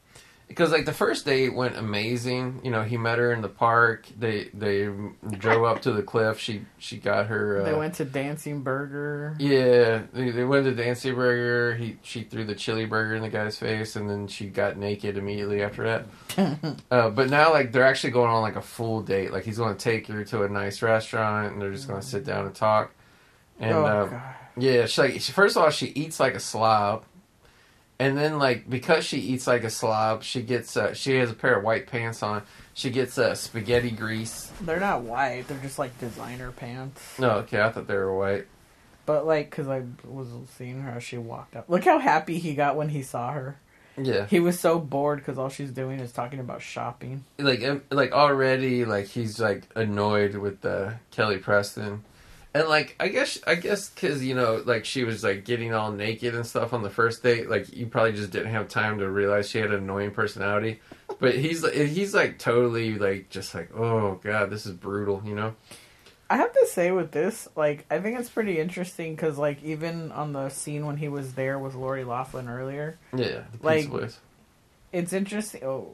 because 0.52 0.70
like 0.70 0.84
the 0.84 0.92
first 0.92 1.24
date 1.24 1.54
went 1.54 1.76
amazing. 1.76 2.60
You 2.62 2.70
know, 2.70 2.82
he 2.82 2.98
met 2.98 3.18
her 3.18 3.32
in 3.32 3.40
the 3.40 3.48
park. 3.48 4.06
They 4.18 4.50
they 4.52 4.88
drove 5.30 5.64
up 5.64 5.82
to 5.82 5.92
the 5.92 6.02
cliff. 6.02 6.38
She 6.38 6.62
she 6.78 6.98
got 6.98 7.26
her. 7.26 7.62
Uh, 7.62 7.64
They 7.64 7.74
went 7.74 7.94
to 7.94 8.04
Dancing 8.04 8.60
Burger. 8.62 9.34
Yeah, 9.38 10.02
they, 10.12 10.30
they 10.30 10.44
went 10.44 10.66
to 10.66 10.74
Dancing 10.74 11.14
Burger. 11.14 11.74
He 11.76 11.98
she 12.02 12.24
threw 12.24 12.44
the 12.44 12.54
chili 12.54 12.84
burger 12.84 13.14
in 13.14 13.22
the 13.22 13.30
guy's 13.30 13.58
face, 13.58 13.96
and 13.96 14.08
then 14.08 14.28
she 14.28 14.46
got 14.46 14.76
naked 14.76 15.16
immediately 15.16 15.62
after 15.62 16.04
that. 16.36 16.76
uh, 16.90 17.10
but 17.10 17.30
now, 17.30 17.50
like 17.52 17.72
they're 17.72 17.86
actually 17.86 18.12
going 18.12 18.30
on 18.30 18.42
like 18.42 18.56
a 18.56 18.62
full 18.62 19.00
date. 19.00 19.32
Like 19.32 19.44
he's 19.44 19.58
going 19.58 19.74
to 19.74 19.82
take 19.82 20.06
her 20.08 20.24
to 20.24 20.42
a 20.42 20.48
nice 20.48 20.82
restaurant, 20.82 21.52
and 21.52 21.62
they're 21.62 21.72
just 21.72 21.88
going 21.88 22.00
to 22.00 22.06
sit 22.06 22.24
down 22.24 22.46
and 22.46 22.54
talk. 22.54 22.92
And 23.58 23.72
oh, 23.72 23.84
uh, 23.84 24.06
God. 24.06 24.22
yeah, 24.58 24.86
she 24.86 25.00
like 25.00 25.20
she, 25.20 25.32
first 25.32 25.56
of 25.56 25.62
all 25.62 25.70
she 25.70 25.86
eats 25.86 26.18
like 26.18 26.34
a 26.34 26.40
slob, 26.40 27.04
and 28.02 28.18
then 28.18 28.38
like 28.38 28.68
because 28.68 29.04
she 29.04 29.18
eats 29.18 29.46
like 29.46 29.64
a 29.64 29.70
slob, 29.70 30.22
she 30.22 30.42
gets 30.42 30.76
uh, 30.76 30.92
she 30.94 31.14
has 31.16 31.30
a 31.30 31.34
pair 31.34 31.56
of 31.56 31.64
white 31.64 31.86
pants 31.86 32.22
on. 32.22 32.42
She 32.74 32.90
gets 32.90 33.18
uh, 33.18 33.34
spaghetti 33.34 33.90
grease. 33.90 34.50
They're 34.60 34.80
not 34.80 35.02
white. 35.02 35.46
They're 35.46 35.58
just 35.58 35.78
like 35.78 35.96
designer 35.98 36.50
pants. 36.52 37.18
No, 37.18 37.30
okay, 37.40 37.60
I 37.60 37.70
thought 37.70 37.86
they 37.86 37.94
were 37.94 38.16
white. 38.16 38.46
But 39.06 39.26
like, 39.26 39.50
cause 39.50 39.68
I 39.68 39.82
was 40.04 40.28
seeing 40.56 40.80
her 40.80 40.92
as 40.92 41.04
she 41.04 41.18
walked 41.18 41.54
up. 41.56 41.68
Look 41.68 41.84
how 41.84 41.98
happy 41.98 42.38
he 42.38 42.54
got 42.54 42.76
when 42.76 42.88
he 42.88 43.02
saw 43.02 43.32
her. 43.32 43.56
Yeah, 43.98 44.26
He 44.26 44.40
was 44.40 44.58
so 44.58 44.78
bored 44.78 45.18
because 45.18 45.38
all 45.38 45.50
she's 45.50 45.70
doing 45.70 46.00
is 46.00 46.12
talking 46.12 46.40
about 46.40 46.62
shopping. 46.62 47.24
like 47.38 47.62
like 47.90 48.12
already 48.12 48.86
like 48.86 49.06
he's 49.06 49.38
like 49.38 49.64
annoyed 49.76 50.34
with 50.34 50.64
uh, 50.64 50.92
Kelly 51.10 51.36
Preston, 51.38 52.02
and 52.54 52.68
like 52.68 52.96
I 53.00 53.08
guess 53.08 53.38
I 53.46 53.54
guess 53.54 53.88
because 53.90 54.22
you 54.24 54.34
know 54.34 54.62
like 54.64 54.84
she 54.84 55.04
was 55.04 55.24
like 55.24 55.44
getting 55.44 55.72
all 55.74 55.90
naked 55.92 56.34
and 56.34 56.46
stuff 56.46 56.72
on 56.72 56.82
the 56.82 56.90
first 56.90 57.22
date. 57.22 57.48
Like 57.48 57.74
you 57.74 57.86
probably 57.86 58.12
just 58.12 58.30
didn't 58.30 58.52
have 58.52 58.68
time 58.68 58.98
to 58.98 59.08
realize 59.10 59.48
she 59.50 59.58
had 59.58 59.70
an 59.70 59.76
annoying 59.82 60.10
personality. 60.12 60.80
But 61.18 61.34
he's 61.36 61.66
he's 61.72 62.14
like 62.14 62.38
totally 62.38 62.98
like 62.98 63.28
just 63.30 63.54
like 63.54 63.70
oh 63.74 64.18
god 64.22 64.50
this 64.50 64.66
is 64.66 64.72
brutal 64.72 65.22
you 65.24 65.34
know 65.34 65.54
I 66.30 66.36
have 66.36 66.52
to 66.54 66.66
say 66.66 66.90
with 66.92 67.10
this, 67.10 67.46
like, 67.56 67.84
I 67.90 67.98
think 67.98 68.18
it's 68.18 68.30
pretty 68.30 68.58
interesting 68.58 69.14
because, 69.14 69.36
like, 69.36 69.62
even 69.62 70.10
on 70.12 70.32
the 70.32 70.48
scene 70.48 70.86
when 70.86 70.96
he 70.96 71.08
was 71.08 71.34
there 71.34 71.58
with 71.58 71.74
Lori 71.74 72.04
Loughlin 72.04 72.48
earlier, 72.48 72.96
yeah 73.14 73.42
the 73.52 73.58
Like- 73.66 73.88
voice. 73.88 74.18
it's 74.92 75.12
interesting. 75.12 75.62
Oh, 75.62 75.90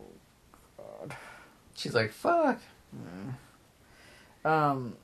God. 0.76 1.16
She's 1.74 1.92
like 1.94 2.12
fuck 2.12 2.60
um 4.44 4.94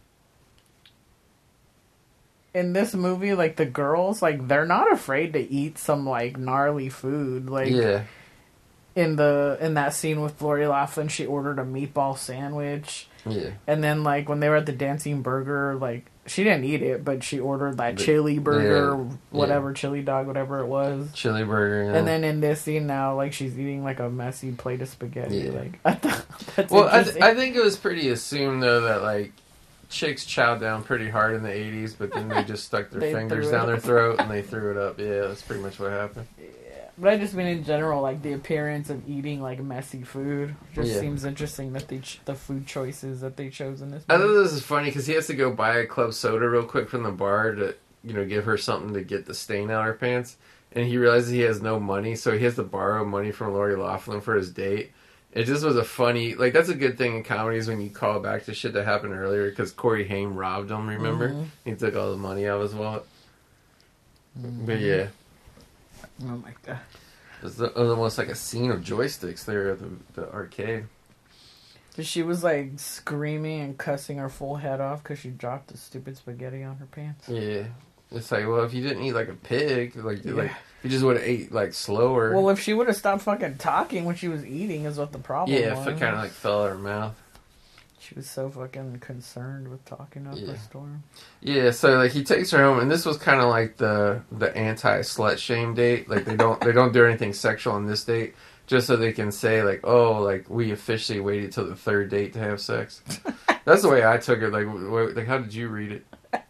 in 2.54 2.72
this 2.72 2.94
movie 2.94 3.34
like 3.34 3.56
the 3.56 3.66
girls 3.66 4.22
like 4.22 4.46
they're 4.48 4.64
not 4.66 4.92
afraid 4.92 5.32
to 5.32 5.40
eat 5.40 5.76
some 5.76 6.06
like 6.06 6.38
gnarly 6.38 6.88
food 6.88 7.50
like 7.50 7.70
yeah 7.70 8.04
in 8.94 9.16
the 9.16 9.58
in 9.60 9.74
that 9.74 9.92
scene 9.92 10.20
with 10.20 10.40
Lori 10.40 10.66
Loughlin 10.66 11.08
she 11.08 11.26
ordered 11.26 11.58
a 11.58 11.64
meatball 11.64 12.16
sandwich 12.16 13.08
yeah 13.26 13.50
and 13.66 13.82
then 13.82 14.04
like 14.04 14.28
when 14.28 14.38
they 14.40 14.48
were 14.48 14.56
at 14.56 14.66
the 14.66 14.72
dancing 14.72 15.20
burger 15.20 15.74
like 15.74 16.06
she 16.26 16.44
didn't 16.44 16.64
eat 16.64 16.80
it 16.80 17.04
but 17.04 17.24
she 17.24 17.40
ordered 17.40 17.76
that 17.78 17.98
chili 17.98 18.38
burger 18.38 18.96
yeah, 19.04 19.16
whatever 19.30 19.72
chili 19.72 20.00
dog 20.00 20.26
whatever 20.28 20.60
it 20.60 20.66
was 20.66 21.10
chili 21.12 21.42
burger 21.44 21.90
yeah. 21.90 21.98
and 21.98 22.06
then 22.06 22.22
in 22.22 22.40
this 22.40 22.60
scene 22.62 22.86
now 22.86 23.16
like 23.16 23.32
she's 23.32 23.58
eating 23.58 23.82
like 23.82 23.98
a 23.98 24.08
messy 24.08 24.52
plate 24.52 24.80
of 24.80 24.88
spaghetti 24.88 25.38
Yeah. 25.38 25.50
like 25.50 25.78
I 25.84 25.94
thought 25.94 26.24
that's 26.56 26.70
Well, 26.70 26.84
I, 26.88 26.98
interesting. 26.98 27.22
I 27.24 27.34
think 27.34 27.56
it 27.56 27.64
was 27.64 27.76
pretty 27.76 28.08
assumed 28.10 28.62
though 28.62 28.82
that 28.82 29.02
like 29.02 29.32
chicks 29.94 30.24
chowed 30.26 30.60
down 30.60 30.82
pretty 30.82 31.08
hard 31.08 31.34
in 31.34 31.42
the 31.42 31.48
'80s, 31.48 31.94
but 31.96 32.12
then 32.12 32.28
they 32.28 32.42
just 32.44 32.64
stuck 32.64 32.90
their 32.90 33.00
fingers 33.14 33.50
down 33.50 33.66
their 33.66 33.78
throat 33.78 34.20
and 34.20 34.30
they 34.30 34.42
threw 34.50 34.70
it 34.72 34.76
up. 34.76 34.98
Yeah, 34.98 35.28
that's 35.28 35.42
pretty 35.42 35.62
much 35.62 35.78
what 35.78 35.92
happened. 35.92 36.26
Yeah, 36.38 36.46
but 36.98 37.12
I 37.12 37.16
just 37.18 37.34
mean 37.34 37.46
in 37.46 37.64
general, 37.64 38.02
like 38.02 38.20
the 38.22 38.32
appearance 38.32 38.90
of 38.90 39.08
eating 39.08 39.40
like 39.40 39.60
messy 39.62 40.02
food 40.02 40.54
just 40.74 40.90
Yeah. 40.92 41.00
seems 41.00 41.24
interesting. 41.24 41.72
That 41.72 41.88
they 41.88 41.98
ch- 42.00 42.20
the 42.24 42.34
food 42.34 42.66
choices 42.66 43.20
that 43.20 43.36
they 43.36 43.48
chose 43.48 43.80
in 43.80 43.90
this. 43.90 44.04
I 44.08 44.18
thought 44.18 44.26
this 44.28 44.52
is 44.52 44.62
funny 44.62 44.88
because 44.90 45.06
he 45.06 45.14
has 45.14 45.26
to 45.28 45.34
go 45.34 45.50
buy 45.52 45.76
a 45.76 45.86
club 45.86 46.12
soda 46.14 46.48
real 46.48 46.64
quick 46.64 46.88
from 46.90 47.04
the 47.04 47.10
bar 47.12 47.54
to 47.54 47.74
you 48.02 48.12
know 48.12 48.24
give 48.24 48.44
her 48.44 48.56
something 48.58 48.92
to 48.94 49.02
get 49.02 49.26
the 49.26 49.34
stain 49.34 49.70
out 49.70 49.80
of 49.80 49.86
her 49.86 49.92
pants, 49.94 50.36
and 50.72 50.86
he 50.86 50.98
realizes 50.98 51.30
he 51.30 51.40
has 51.40 51.62
no 51.62 51.78
money, 51.80 52.16
so 52.16 52.36
he 52.36 52.44
has 52.44 52.56
to 52.56 52.62
borrow 52.64 53.04
money 53.04 53.30
from 53.30 53.52
Lori 53.52 53.76
Loughlin 53.76 54.20
for 54.20 54.34
his 54.34 54.50
date. 54.50 54.92
It 55.34 55.44
just 55.44 55.64
was 55.64 55.76
a 55.76 55.82
funny, 55.84 56.34
like 56.36 56.52
that's 56.52 56.68
a 56.68 56.74
good 56.76 56.96
thing 56.96 57.16
in 57.16 57.22
comedies 57.24 57.66
when 57.68 57.80
you 57.80 57.90
call 57.90 58.20
back 58.20 58.44
to 58.44 58.54
shit 58.54 58.72
that 58.74 58.84
happened 58.84 59.14
earlier 59.14 59.50
because 59.50 59.72
Corey 59.72 60.06
Haim 60.06 60.36
robbed 60.36 60.70
him. 60.70 60.88
Remember, 60.88 61.30
Mhm. 61.30 61.46
he 61.64 61.74
took 61.74 61.96
all 61.96 62.12
the 62.12 62.16
money 62.16 62.46
out 62.46 62.56
of 62.56 62.62
his 62.62 62.74
wallet. 62.74 63.04
Mm-hmm. 64.38 64.66
But 64.66 64.80
yeah, 64.80 65.08
Oh 66.22 66.36
my 66.36 66.52
god! 66.64 66.78
It's 67.42 67.56
the- 67.56 67.72
almost 67.76 68.16
like 68.18 68.28
a 68.28 68.34
scene 68.36 68.70
of 68.70 68.80
joysticks 68.80 69.44
there 69.44 69.70
at 69.70 69.78
the, 69.80 69.90
the 70.20 70.32
arcade. 70.32 70.84
She 72.00 72.22
was 72.22 72.42
like 72.44 72.72
screaming 72.76 73.60
and 73.60 73.76
cussing 73.78 74.18
her 74.18 74.28
full 74.28 74.56
head 74.56 74.80
off 74.80 75.02
because 75.02 75.18
she 75.18 75.30
dropped 75.30 75.68
the 75.68 75.76
stupid 75.76 76.16
spaghetti 76.16 76.62
on 76.64 76.76
her 76.76 76.86
pants. 76.86 77.28
Yeah, 77.28 77.64
it's 78.14 78.30
like 78.32 78.46
well, 78.46 78.62
if 78.64 78.72
you 78.74 78.82
didn't 78.82 79.02
eat 79.02 79.12
like 79.12 79.28
a 79.28 79.34
pig, 79.34 79.96
like 79.96 80.24
Yeah. 80.24 80.32
like 80.32 80.52
you 80.82 80.90
just 80.90 81.04
would 81.04 81.16
have 81.16 81.26
ate 81.26 81.52
like 81.52 81.72
slower. 81.74 82.32
Well, 82.34 82.50
if 82.50 82.60
she 82.60 82.74
would 82.74 82.86
have 82.88 82.96
stopped 82.96 83.22
fucking 83.22 83.56
talking 83.58 84.04
when 84.04 84.16
she 84.16 84.28
was 84.28 84.44
eating, 84.44 84.84
is 84.84 84.98
what 84.98 85.12
the 85.12 85.18
problem 85.18 85.58
yeah, 85.58 85.74
was. 85.78 85.86
if 85.86 85.96
it 85.96 86.00
kind 86.00 86.14
of 86.14 86.22
like 86.22 86.30
fell 86.30 86.62
out 86.64 86.70
of 86.70 86.76
her 86.76 86.82
mouth. 86.82 87.20
She 88.00 88.14
was 88.14 88.28
so 88.28 88.50
fucking 88.50 88.98
concerned 88.98 89.68
with 89.68 89.82
talking 89.86 90.26
up 90.26 90.34
Yeah. 90.36 90.52
a 90.52 90.58
storm. 90.58 91.04
Yeah, 91.40 91.70
so 91.70 91.96
like 91.96 92.12
he 92.12 92.22
takes 92.22 92.50
her 92.50 92.58
home, 92.62 92.78
and 92.80 92.90
this 92.90 93.06
was 93.06 93.16
kind 93.16 93.40
of 93.40 93.48
like 93.48 93.78
the 93.78 94.20
the 94.30 94.54
anti 94.54 95.00
slut 95.00 95.38
shame 95.38 95.74
date. 95.74 96.08
Like 96.10 96.26
they 96.26 96.36
don't 96.36 96.60
they 96.60 96.72
don't 96.72 96.92
do 96.92 97.04
anything 97.06 97.32
sexual 97.32 97.72
on 97.72 97.86
this 97.86 98.04
date, 98.04 98.34
just 98.66 98.86
so 98.88 98.96
they 98.96 99.12
can 99.14 99.32
say 99.32 99.62
like, 99.62 99.80
oh, 99.84 100.20
like 100.20 100.50
we 100.50 100.70
officially 100.70 101.18
waited 101.20 101.52
till 101.52 101.66
the 101.66 101.74
third 101.76 102.10
date 102.10 102.34
to 102.34 102.40
have 102.40 102.60
sex. 102.60 103.00
That's 103.64 103.80
the 103.80 103.88
way 103.88 104.04
I 104.06 104.18
took 104.18 104.42
it. 104.42 104.50
Like, 104.50 104.66
wait, 104.68 105.16
like 105.16 105.26
how 105.26 105.38
did 105.38 105.54
you 105.54 105.68
read 105.68 105.92
it? 105.92 106.43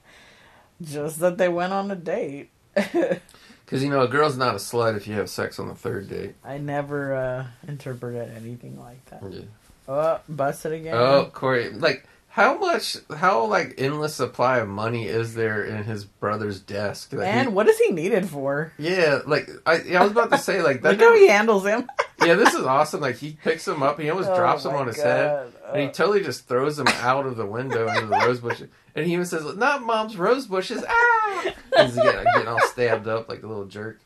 Just 0.85 1.21
that 1.21 1.39
they 1.39 1.49
went 1.49 1.73
on 1.73 1.91
a 1.91 1.97
date. 1.97 2.51
Because 3.65 3.83
you 3.83 3.89
know 3.89 4.03
a 4.03 4.09
girl's 4.09 4.37
not 4.37 4.55
a 4.55 4.59
slut 4.59 4.95
if 4.95 5.09
you 5.09 5.15
have 5.15 5.31
sex 5.31 5.59
on 5.59 5.69
the 5.69 5.75
third 5.75 6.09
date. 6.11 6.35
I 6.45 6.59
never 6.59 7.15
uh, 7.15 7.47
interpreted 7.67 8.31
anything 8.37 8.79
like 8.79 9.03
that. 9.07 9.23
Yeah. 9.31 9.41
Oh, 9.89 10.21
busted 10.29 10.73
again. 10.73 10.95
Oh, 10.95 11.31
Corey, 11.33 11.71
like 11.71 12.07
how 12.29 12.59
much, 12.59 12.99
how 13.17 13.47
like 13.47 13.75
endless 13.79 14.15
supply 14.15 14.59
of 14.59 14.69
money 14.69 15.07
is 15.07 15.35
there 15.35 15.65
in 15.65 15.85
his 15.85 16.05
brother's 16.05 16.61
desk? 16.61 17.15
Like, 17.15 17.27
and 17.27 17.49
he- 17.49 17.55
what 17.55 17.67
is 17.67 17.79
he 17.79 17.91
needed 17.91 18.29
for? 18.29 18.73
yeah, 18.79 19.21
like 19.27 19.49
I, 19.65 19.81
yeah, 19.81 20.01
I 20.01 20.03
was 20.03 20.13
about 20.13 20.31
to 20.33 20.39
say, 20.39 20.61
like 20.61 20.83
that. 20.83 20.91
Look 20.93 21.01
how 21.01 21.15
he 21.15 21.27
handles 21.29 21.65
him. 21.65 21.89
yeah, 22.23 22.35
this 22.35 22.53
is 22.53 22.65
awesome. 22.67 23.01
Like 23.01 23.17
he 23.17 23.39
picks 23.43 23.67
him 23.67 23.83
up, 23.83 23.99
he 23.99 24.11
almost 24.11 24.29
Oh 24.29 24.37
drops 24.37 24.67
him 24.67 24.75
on 24.75 24.89
his 24.89 25.01
head, 25.01 25.51
God. 25.63 25.73
and 25.75 25.83
he 25.85 25.89
totally 25.89 26.23
just 26.23 26.47
throws 26.47 26.79
him 26.79 26.89
out 26.89 27.25
of 27.25 27.39
the 27.39 27.47
window 27.47 27.89
into 27.89 28.07
the 28.09 28.19
rose 28.19 28.41
bushes. 28.41 28.69
And 28.95 29.07
he 29.07 29.13
even 29.13 29.27
says, 29.27 29.45
"Not 29.57 29.83
mom's 29.83 30.17
rose 30.17 30.47
bushes!" 30.47 30.85
Ah! 30.89 31.43
He's 31.79 31.97
getting, 31.97 32.25
getting 32.35 32.49
all 32.49 32.61
stabbed 32.67 33.09
up 33.09 33.29
like 33.29 33.43
a 33.43 33.47
little 33.47 33.67
jerk. 33.67 34.01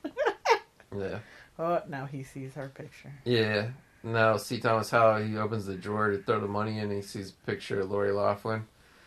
Yeah, 0.97 1.19
oh, 1.59 1.83
now 1.89 2.07
he 2.07 2.23
sees 2.23 2.55
her 2.55 2.69
picture. 2.69 3.13
yeah. 3.25 3.69
Now, 4.05 4.37
C. 4.37 4.61
Thomas 4.61 4.91
Howell, 4.91 5.25
he 5.25 5.37
opens 5.37 5.67
the 5.67 5.75
drawer 5.75 6.13
to 6.13 6.19
throw 6.19 6.39
the 6.41 6.47
money 6.47 6.79
in, 6.79 6.85
and 6.85 6.93
he 6.93 7.03
sees 7.03 7.31
a 7.31 7.47
picture 7.47 7.81
of 7.81 7.91
Lori 7.91 8.13
Loughlin. 8.13 8.65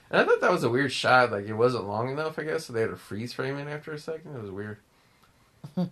And 0.09 0.21
I 0.21 0.25
thought 0.25 0.41
that 0.41 0.51
was 0.51 0.63
a 0.65 0.69
weird 0.69 0.91
shot. 0.91 1.31
Like, 1.31 1.47
it 1.47 1.53
wasn't 1.53 1.87
long 1.87 2.09
enough, 2.11 2.37
I 2.37 2.43
guess, 2.43 2.65
so 2.65 2.73
they 2.73 2.81
had 2.81 2.89
to 2.89 2.97
freeze 2.97 3.31
frame 3.31 3.57
it 3.57 3.69
after 3.69 3.93
a 3.93 3.97
second. 3.97 4.35
It 4.35 4.41
was 4.41 4.51
weird. 4.51 4.77
but 5.75 5.89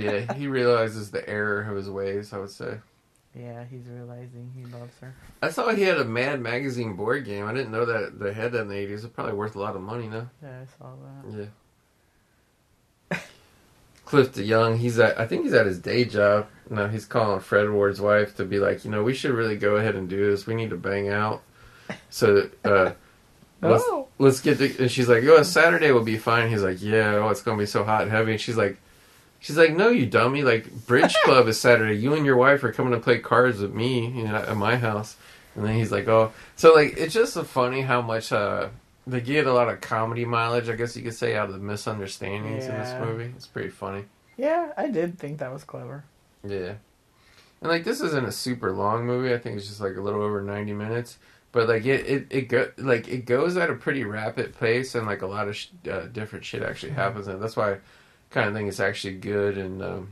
yeah, 0.00 0.32
he 0.34 0.48
realizes 0.48 1.12
the 1.12 1.26
error 1.30 1.62
of 1.62 1.76
his 1.76 1.88
ways, 1.88 2.32
I 2.32 2.38
would 2.38 2.50
say. 2.50 2.78
Yeah, 3.34 3.64
he's 3.64 3.86
realizing 3.88 4.52
he 4.54 4.64
loves 4.66 4.92
her. 5.00 5.14
I 5.40 5.48
saw 5.50 5.70
he 5.70 5.82
had 5.82 5.96
a 5.98 6.04
Mad 6.04 6.40
Magazine 6.42 6.94
board 6.96 7.24
game. 7.24 7.46
I 7.46 7.54
didn't 7.54 7.72
know 7.72 7.86
that 7.86 8.18
they 8.18 8.32
had 8.34 8.52
that 8.52 8.62
in 8.62 8.68
the 8.68 8.74
80s. 8.74 8.90
It's 8.92 9.06
probably 9.06 9.32
worth 9.32 9.56
a 9.56 9.58
lot 9.58 9.74
of 9.74 9.80
money 9.80 10.06
now. 10.06 10.28
Yeah, 10.42 10.60
I 10.62 10.66
saw 10.78 10.90
that. 11.30 11.38
Yeah. 11.38 11.46
Cliff 14.04 14.32
DeYoung, 14.34 14.76
he's 14.76 14.98
at, 14.98 15.18
I 15.18 15.26
think 15.26 15.44
he's 15.44 15.54
at 15.54 15.64
his 15.64 15.78
day 15.78 16.04
job. 16.04 16.46
Now 16.68 16.88
he's 16.88 17.06
calling 17.06 17.40
Fred 17.40 17.70
Ward's 17.70 18.00
wife 18.00 18.36
to 18.36 18.44
be 18.44 18.58
like, 18.58 18.84
you 18.84 18.90
know, 18.90 19.02
we 19.02 19.14
should 19.14 19.30
really 19.30 19.56
go 19.56 19.76
ahead 19.76 19.94
and 19.94 20.08
do 20.08 20.30
this. 20.30 20.46
We 20.46 20.54
need 20.54 20.68
to 20.70 20.76
bang 20.76 21.08
out. 21.08 21.42
So, 22.10 22.50
uh, 22.64 22.92
let's, 23.62 23.84
Oh. 23.86 24.08
let's 24.18 24.40
get 24.40 24.58
to, 24.58 24.76
and 24.82 24.90
she's 24.90 25.08
like, 25.08 25.24
oh, 25.24 25.42
Saturday 25.42 25.92
will 25.92 26.04
be 26.04 26.18
fine. 26.18 26.50
He's 26.50 26.62
like, 26.62 26.82
yeah, 26.82 27.14
oh, 27.16 27.30
it's 27.30 27.40
going 27.40 27.56
to 27.56 27.62
be 27.62 27.66
so 27.66 27.84
hot 27.84 28.02
and 28.02 28.10
heavy. 28.10 28.32
And 28.32 28.40
she's 28.40 28.56
like, 28.58 28.76
she's 29.42 29.58
like, 29.58 29.76
no, 29.76 29.88
you 29.88 30.06
dummy. 30.06 30.42
Like, 30.42 30.70
Bridge 30.86 31.14
Club 31.24 31.46
is 31.48 31.60
Saturday. 31.60 31.96
You 31.98 32.14
and 32.14 32.24
your 32.24 32.36
wife 32.36 32.64
are 32.64 32.72
coming 32.72 32.92
to 32.92 33.00
play 33.00 33.18
cards 33.18 33.60
with 33.60 33.74
me, 33.74 34.06
you 34.08 34.24
know, 34.24 34.36
at 34.36 34.56
my 34.56 34.76
house. 34.76 35.16
And 35.54 35.66
then 35.66 35.74
he's 35.74 35.92
like, 35.92 36.08
oh, 36.08 36.32
so 36.56 36.72
like, 36.74 36.96
it's 36.96 37.12
just 37.12 37.34
so 37.34 37.44
funny 37.44 37.82
how 37.82 38.00
much, 38.00 38.32
uh, 38.32 38.70
they 39.06 39.20
get 39.20 39.46
a 39.46 39.52
lot 39.52 39.68
of 39.68 39.80
comedy 39.82 40.24
mileage, 40.24 40.68
I 40.70 40.76
guess 40.76 40.96
you 40.96 41.02
could 41.02 41.14
say, 41.14 41.36
out 41.36 41.48
of 41.48 41.54
the 41.54 41.60
misunderstandings 41.60 42.64
in 42.64 42.72
this 42.72 42.94
movie. 43.04 43.32
It's 43.36 43.46
pretty 43.48 43.68
funny. 43.68 44.04
Yeah, 44.36 44.72
I 44.76 44.88
did 44.88 45.18
think 45.18 45.38
that 45.38 45.52
was 45.52 45.64
clever. 45.64 46.04
Yeah. 46.46 46.74
And 47.60 47.70
like 47.70 47.84
this 47.84 48.00
isn't 48.00 48.26
a 48.26 48.32
super 48.32 48.72
long 48.72 49.06
movie. 49.06 49.34
I 49.34 49.38
think 49.38 49.56
it's 49.56 49.68
just 49.68 49.80
like 49.80 49.96
a 49.96 50.00
little 50.00 50.22
over 50.22 50.40
90 50.40 50.72
minutes. 50.72 51.18
But 51.52 51.68
like 51.68 51.84
it 51.84 52.06
it, 52.06 52.26
it 52.30 52.40
go 52.48 52.70
like 52.78 53.08
it 53.08 53.26
goes 53.26 53.56
at 53.56 53.70
a 53.70 53.74
pretty 53.74 54.04
rapid 54.04 54.58
pace 54.58 54.94
and 54.94 55.06
like 55.06 55.22
a 55.22 55.26
lot 55.26 55.48
of 55.48 55.56
sh- 55.56 55.68
uh, 55.90 56.06
different 56.06 56.44
shit 56.44 56.62
actually 56.62 56.92
happens 56.92 57.26
and 57.28 57.42
that's 57.42 57.56
why 57.56 57.76
kind 58.32 58.48
of 58.48 58.54
thing 58.54 58.66
is 58.66 58.80
actually 58.80 59.14
good 59.14 59.56
and 59.56 59.82
um 59.82 60.08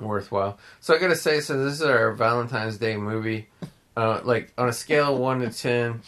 worthwhile. 0.00 0.58
So 0.80 0.94
I 0.94 0.98
gotta 0.98 1.16
say, 1.16 1.40
so 1.40 1.62
this 1.64 1.74
is 1.74 1.82
our 1.82 2.12
Valentine's 2.12 2.78
Day 2.78 2.96
movie. 2.96 3.48
Uh, 3.96 4.20
like 4.24 4.52
on 4.58 4.68
a 4.68 4.72
scale 4.72 5.14
of 5.14 5.20
one 5.20 5.40
to 5.40 5.50
ten, 5.50 6.02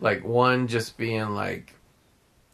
like 0.00 0.24
one 0.24 0.66
just 0.66 0.96
being 0.96 1.30
like, 1.30 1.72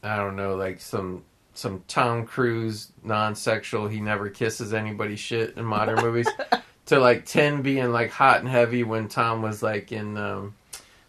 I 0.03 0.17
don't 0.17 0.37
know, 0.37 0.57
like 0.57 0.81
some 0.81 1.25
some 1.55 1.85
Tom 1.89 2.27
Cruise 2.27 2.91
non-sexual, 3.03 3.89
he 3.89 4.01
never 4.01 4.29
kisses 4.29 4.75
anybody 4.75 5.17
shit 5.17 5.57
in 5.57 5.65
modern 5.65 6.01
movies, 6.01 6.29
to 6.87 6.99
like 6.99 7.25
ten 7.25 7.63
being 7.63 7.93
like 7.93 8.11
hot 8.11 8.41
and 8.41 8.49
heavy 8.49 8.83
when 8.85 9.09
Tom 9.09 9.41
was 9.41 9.63
like 9.63 9.91
in 9.91 10.19
um, 10.19 10.55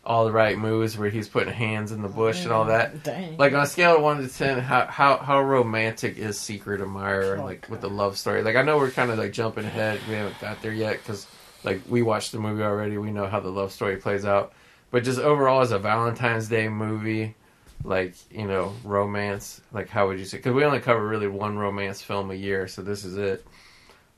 all 0.05 0.25
the 0.25 0.31
right 0.31 0.57
moves 0.57 0.97
where 0.97 1.09
he's 1.09 1.27
putting 1.27 1.53
hands 1.53 1.91
in 1.91 2.01
the 2.01 2.07
bush 2.07 2.43
and 2.43 2.51
all 2.51 2.65
that. 2.65 3.03
Dang. 3.03 3.37
Like 3.37 3.53
on 3.53 3.61
a 3.61 3.67
scale 3.67 3.95
of 3.97 4.01
one 4.03 4.21
to 4.21 4.27
ten, 4.33 4.59
how 4.59 4.85
how 4.85 5.17
how 5.17 5.41
romantic 5.41 6.17
is 6.17 6.39
Secret 6.39 6.81
Admirer? 6.81 7.37
Oh, 7.39 7.43
Like 7.45 7.67
with 7.69 7.81
the 7.81 7.89
love 7.89 8.17
story. 8.17 8.43
Like 8.43 8.55
I 8.55 8.61
know 8.61 8.77
we're 8.77 8.91
kind 8.91 9.09
of 9.11 9.17
like 9.17 9.33
jumping 9.33 9.65
ahead. 9.65 9.99
We 10.07 10.13
haven't 10.13 10.39
got 10.39 10.61
there 10.61 10.73
yet 10.73 10.97
because 10.97 11.27
like 11.63 11.81
we 11.89 12.01
watched 12.01 12.31
the 12.31 12.39
movie 12.39 12.63
already. 12.63 12.97
We 12.97 13.11
know 13.11 13.25
how 13.27 13.39
the 13.39 13.49
love 13.49 13.71
story 13.71 13.97
plays 13.97 14.25
out. 14.25 14.53
But 14.91 15.03
just 15.03 15.19
overall, 15.19 15.61
as 15.61 15.71
a 15.71 15.79
Valentine's 15.79 16.47
Day 16.47 16.69
movie, 16.69 17.35
like 17.83 18.13
you 18.31 18.47
know, 18.47 18.73
romance. 18.83 19.61
Like 19.73 19.89
how 19.89 20.07
would 20.07 20.19
you 20.19 20.25
say? 20.25 20.37
Because 20.37 20.53
we 20.53 20.63
only 20.63 20.79
cover 20.79 21.05
really 21.05 21.27
one 21.27 21.57
romance 21.57 22.01
film 22.01 22.31
a 22.31 22.35
year, 22.35 22.67
so 22.67 22.81
this 22.81 23.03
is 23.03 23.17
it. 23.17 23.45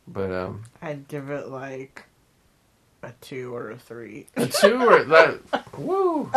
But 0.08 0.32
um, 0.32 0.64
I'd 0.82 1.08
give 1.08 1.30
it 1.30 1.48
like 1.48 2.04
a 3.08 3.14
two 3.22 3.56
or 3.56 3.72
a 3.72 3.78
three. 3.78 4.28
a 4.36 4.46
two 4.48 4.76
or 4.88 5.04
that. 5.04 5.40
Woo. 5.78 6.32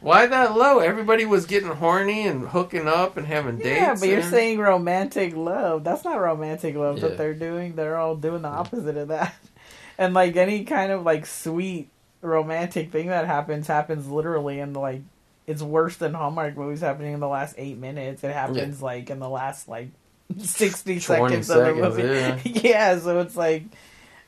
Why 0.00 0.26
that 0.26 0.56
low? 0.56 0.78
Everybody 0.78 1.24
was 1.24 1.46
getting 1.46 1.70
horny 1.70 2.26
and 2.26 2.46
hooking 2.48 2.86
up 2.86 3.16
and 3.16 3.26
having 3.26 3.58
dates. 3.58 3.68
Yeah, 3.80 3.94
but 3.98 4.08
you're 4.08 4.20
and- 4.20 4.30
saying 4.30 4.58
romantic 4.58 5.34
love. 5.34 5.84
That's 5.84 6.04
not 6.04 6.20
romantic 6.20 6.76
love 6.76 6.98
Yeah. 6.98 7.08
that 7.08 7.18
they're 7.18 7.34
doing. 7.34 7.74
They're 7.74 7.96
all 7.96 8.14
doing 8.16 8.42
the 8.42 8.48
opposite 8.48 8.96
of 8.96 9.08
that. 9.08 9.34
And 9.98 10.12
like 10.12 10.36
any 10.36 10.64
kind 10.64 10.92
of 10.92 11.04
like 11.04 11.24
sweet 11.24 11.88
romantic 12.20 12.92
thing 12.92 13.06
that 13.06 13.24
happens 13.26 13.66
happens 13.66 14.06
literally 14.06 14.60
in 14.60 14.74
the 14.74 14.78
like 14.80 15.00
it's 15.46 15.62
worse 15.62 15.96
than 15.96 16.12
Hallmark 16.12 16.54
movies 16.54 16.82
happening 16.82 17.14
in 17.14 17.20
the 17.20 17.26
last 17.28 17.54
eight 17.56 17.78
minutes. 17.78 18.22
It 18.22 18.30
happens 18.32 18.82
like 18.82 19.08
in 19.08 19.20
the 19.20 19.28
last 19.30 19.68
like 19.68 19.88
sixty 20.38 21.00
20 21.00 21.42
seconds 21.42 21.48
of 21.50 21.64
the 21.64 21.74
movie. 21.74 22.02
yeah. 22.02 22.38
Yeah. 22.44 22.98
so 22.98 23.20
it's 23.20 23.36
like 23.36 23.62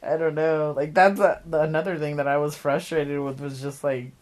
I 0.03 0.17
don't 0.17 0.35
know. 0.35 0.73
Like 0.77 0.95
that's 0.95 1.21
a, 1.21 1.43
the, 1.45 1.63
another 1.63 1.99
thing 1.99 2.17
that 2.17 2.29
I 2.29 2.39
was 2.39 2.57
frustrated 2.57 3.21
with 3.21 3.41
was 3.41 3.61
just 3.61 3.83
like 3.83 4.13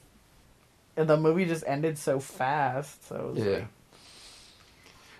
and 0.97 1.09
the 1.09 1.17
movie 1.17 1.45
just 1.45 1.65
ended 1.67 1.99
so 1.99 2.19
fast. 2.19 3.07
So 3.09 3.33
Yeah. 3.35 3.45
like, 3.45 3.67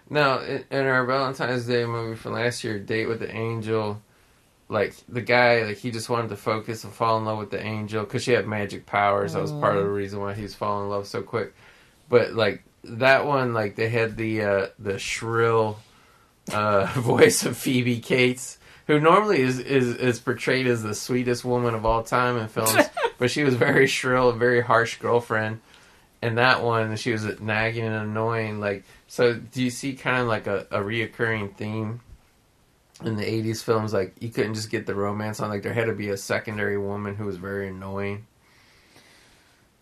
Now, 0.09 0.39
in, 0.39 0.65
in 0.71 0.87
our 0.87 1.05
Valentine's 1.05 1.67
Day 1.67 1.85
movie 1.85 2.17
from 2.17 2.33
last 2.33 2.65
year, 2.65 2.79
Date 2.79 3.07
with 3.07 3.21
the 3.21 3.31
Angel, 3.35 4.01
like 4.69 4.95
the 5.09 5.21
guy, 5.21 5.63
like 5.65 5.79
he 5.79 5.91
just 5.91 6.09
wanted 6.09 6.29
to 6.29 6.37
focus 6.37 6.85
and 6.85 6.93
fall 6.93 7.19
in 7.19 7.25
love 7.25 7.39
with 7.39 7.51
the 7.51 7.63
angel 7.63 8.03
because 8.03 8.25
she 8.25 8.33
had 8.33 8.47
magic 8.47 8.85
powers. 8.87 9.33
That 9.35 9.43
was 9.43 9.53
part 9.53 9.77
of 9.77 9.85
the 9.85 9.91
reason 9.91 10.21
why 10.21 10.35
he 10.35 10.43
was 10.43 10.55
falling 10.55 10.87
in 10.87 10.91
love 10.91 11.07
so 11.07 11.23
quick. 11.23 11.55
But 12.09 12.33
like 12.33 12.65
that 12.85 13.27
one, 13.27 13.55
like 13.55 13.77
they 13.77 13.89
had 13.89 14.17
the 14.17 14.43
uh, 14.43 14.67
the 14.79 14.99
shrill 14.99 15.79
uh, 16.53 16.87
voice 17.01 17.45
of 17.47 17.57
Phoebe 17.57 18.01
Cates, 18.01 18.59
who 18.87 19.01
normally 19.01 19.41
is, 19.41 19.59
is 19.59 19.97
is 19.97 20.21
portrayed 20.21 20.67
as 20.67 20.83
the 20.83 20.95
sweetest 20.95 21.45
woman 21.45 21.75
of 21.75 21.85
all 21.85 22.03
time 22.03 22.37
in 22.39 22.49
films, 22.49 22.89
but 23.19 23.31
she 23.31 23.45
was 23.45 23.55
very 23.55 23.87
shrill, 23.87 24.29
a 24.29 24.33
very 24.33 24.61
harsh 24.61 24.99
girlfriend. 24.99 25.61
And 26.23 26.39
that 26.39 26.63
one, 26.63 26.97
she 26.97 27.13
was 27.13 27.25
nagging 27.41 27.85
and 27.85 27.95
annoying. 27.95 28.59
Like, 28.59 28.85
so 29.07 29.35
do 29.35 29.63
you 29.63 29.71
see 29.71 29.95
kind 29.95 30.23
of 30.23 30.29
like 30.29 30.47
a, 30.47 30.67
a 30.71 30.79
reoccurring 30.81 31.57
theme 31.57 32.01
in 33.05 33.17
the 33.17 33.25
'80s 33.25 33.63
films? 33.63 33.93
Like, 33.93 34.15
you 34.21 34.31
couldn't 34.31 34.55
just 34.55 34.71
get 34.71 34.87
the 34.87 34.95
romance 34.95 35.41
on. 35.41 35.51
Like, 35.51 35.63
there 35.63 35.75
had 35.75 35.87
to 35.87 35.95
be 35.95 36.09
a 36.09 36.17
secondary 36.17 36.79
woman 36.79 37.17
who 37.17 37.27
was 37.27 37.37
very 37.37 37.69
annoying. 37.69 38.27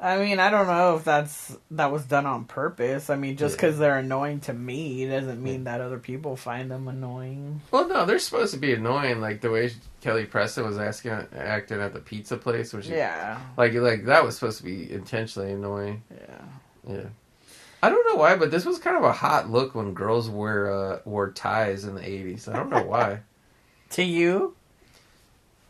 I 0.04 0.18
mean, 0.18 0.38
I 0.38 0.50
don't 0.50 0.66
know 0.66 0.96
if 0.96 1.04
that's 1.04 1.56
that 1.70 1.90
was 1.90 2.04
done 2.04 2.26
on 2.26 2.44
purpose. 2.44 3.08
I 3.08 3.16
mean, 3.16 3.36
just 3.38 3.54
Yeah. 3.54 3.56
because 3.62 3.78
they're 3.78 3.96
annoying 3.98 4.40
to 4.40 4.52
me 4.52 5.06
doesn't 5.06 5.42
mean 5.42 5.64
that 5.64 5.80
other 5.80 5.98
people 5.98 6.36
find 6.36 6.70
them 6.70 6.88
annoying. 6.88 7.62
Well, 7.70 7.88
no, 7.88 8.04
they're 8.04 8.18
supposed 8.18 8.52
to 8.52 8.60
be 8.60 8.74
annoying. 8.74 9.22
Like 9.22 9.40
the 9.40 9.50
way 9.50 9.70
Kelly 10.02 10.26
Preston 10.26 10.66
was 10.66 10.76
asking, 10.78 11.12
acting 11.34 11.80
at 11.80 11.94
the 11.94 12.00
pizza 12.00 12.36
place, 12.36 12.74
which 12.74 12.86
Yeah, 12.86 13.38
like 13.56 13.72
like 13.72 14.04
that 14.04 14.24
was 14.24 14.34
supposed 14.34 14.58
to 14.58 14.64
be 14.64 14.92
intentionally 14.92 15.52
annoying. 15.52 16.02
yeah. 16.10 16.92
Yeah. 16.94 17.06
I 17.82 17.88
don't 17.90 18.06
know 18.12 18.20
why, 18.20 18.36
but 18.36 18.50
this 18.50 18.64
was 18.66 18.78
kind 18.78 18.96
of 18.98 19.04
a 19.04 19.12
hot 19.12 19.50
look 19.50 19.74
when 19.74 19.94
girls 19.94 20.28
wear 20.28 20.70
uh, 20.70 20.98
wore 21.06 21.30
ties 21.30 21.84
in 21.84 21.94
the 21.94 22.02
'80s. 22.02 22.46
I 22.46 22.52
don't 22.56 22.68
know 22.70 22.82
why. 22.84 23.20
To 23.90 24.02
you, 24.02 24.56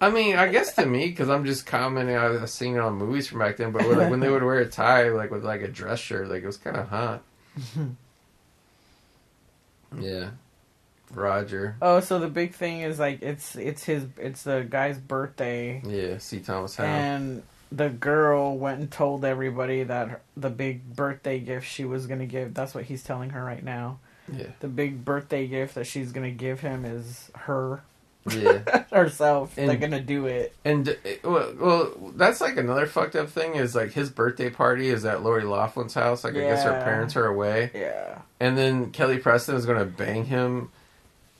I 0.06 0.10
mean, 0.10 0.36
I 0.36 0.48
guess 0.48 0.74
to 0.74 0.84
me, 0.86 1.06
because 1.08 1.28
I'm 1.30 1.44
just 1.44 1.66
commenting. 1.66 2.16
I 2.16 2.28
was 2.28 2.52
seeing 2.52 2.74
it 2.76 2.80
on 2.80 2.94
movies 2.96 3.26
from 3.28 3.38
back 3.38 3.56
then. 3.56 3.72
But 3.72 3.86
when, 3.86 3.96
like, 3.98 4.10
when 4.10 4.20
they 4.20 4.28
would 4.30 4.42
wear 4.42 4.58
a 4.58 4.66
tie, 4.68 5.08
like 5.10 5.30
with 5.30 5.44
like 5.44 5.62
a 5.62 5.68
dress 5.68 5.98
shirt, 5.98 6.28
like 6.28 6.42
it 6.42 6.46
was 6.46 6.56
kind 6.58 6.76
of 6.76 6.88
hot. 6.88 7.22
yeah, 9.98 10.30
Roger. 11.12 11.76
oh, 11.80 12.00
so 12.00 12.18
the 12.18 12.28
big 12.28 12.54
thing 12.54 12.80
is 12.80 12.98
like 12.98 13.22
it's 13.22 13.54
it's 13.56 13.84
his 13.84 14.06
it's 14.18 14.42
the 14.42 14.66
guy's 14.68 14.98
birthday, 14.98 15.80
Yeah, 15.86 16.18
C. 16.18 16.40
Thomas 16.40 16.76
Howell. 16.76 16.88
and 16.88 17.42
the 17.70 17.88
girl 17.88 18.56
went 18.58 18.80
and 18.80 18.90
told 18.90 19.24
everybody 19.24 19.82
that 19.84 20.08
her, 20.08 20.20
the 20.36 20.50
big 20.50 20.94
birthday 20.94 21.38
gift 21.38 21.66
she 21.68 21.84
was 21.84 22.06
gonna 22.06 22.26
give. 22.26 22.54
That's 22.54 22.74
what 22.74 22.84
he's 22.84 23.02
telling 23.02 23.30
her 23.30 23.44
right 23.44 23.62
now. 23.64 23.98
Yeah, 24.32 24.46
The 24.60 24.68
big 24.68 25.04
birthday 25.04 25.46
gift 25.46 25.74
that 25.74 25.84
she's 25.86 26.10
gonna 26.12 26.30
give 26.30 26.60
him 26.60 26.84
is 26.84 27.30
her 27.34 27.82
yeah. 28.30 28.84
herself. 28.92 29.54
They're 29.54 29.76
gonna 29.76 30.00
do 30.00 30.26
it. 30.26 30.54
And 30.64 30.88
uh, 30.88 30.94
well, 31.22 31.54
well, 31.58 32.12
that's 32.16 32.40
like 32.40 32.56
another 32.56 32.86
fucked 32.86 33.16
up 33.16 33.28
thing 33.28 33.54
is 33.54 33.74
like 33.74 33.92
his 33.92 34.10
birthday 34.10 34.50
party 34.50 34.88
is 34.88 35.04
at 35.04 35.22
Lori 35.22 35.44
Loughlin's 35.44 35.94
house. 35.94 36.24
Like 36.24 36.34
I 36.34 36.40
guess 36.40 36.64
her 36.64 36.70
Yeah. 36.72 36.84
parents 36.84 37.16
are 37.16 37.26
away, 37.26 37.70
Yeah. 37.74 38.18
and 38.40 38.56
then 38.56 38.90
Kelly 38.90 39.18
Preston 39.18 39.56
is 39.56 39.66
to 39.78 39.84
bang 39.84 40.24
him, 40.24 40.70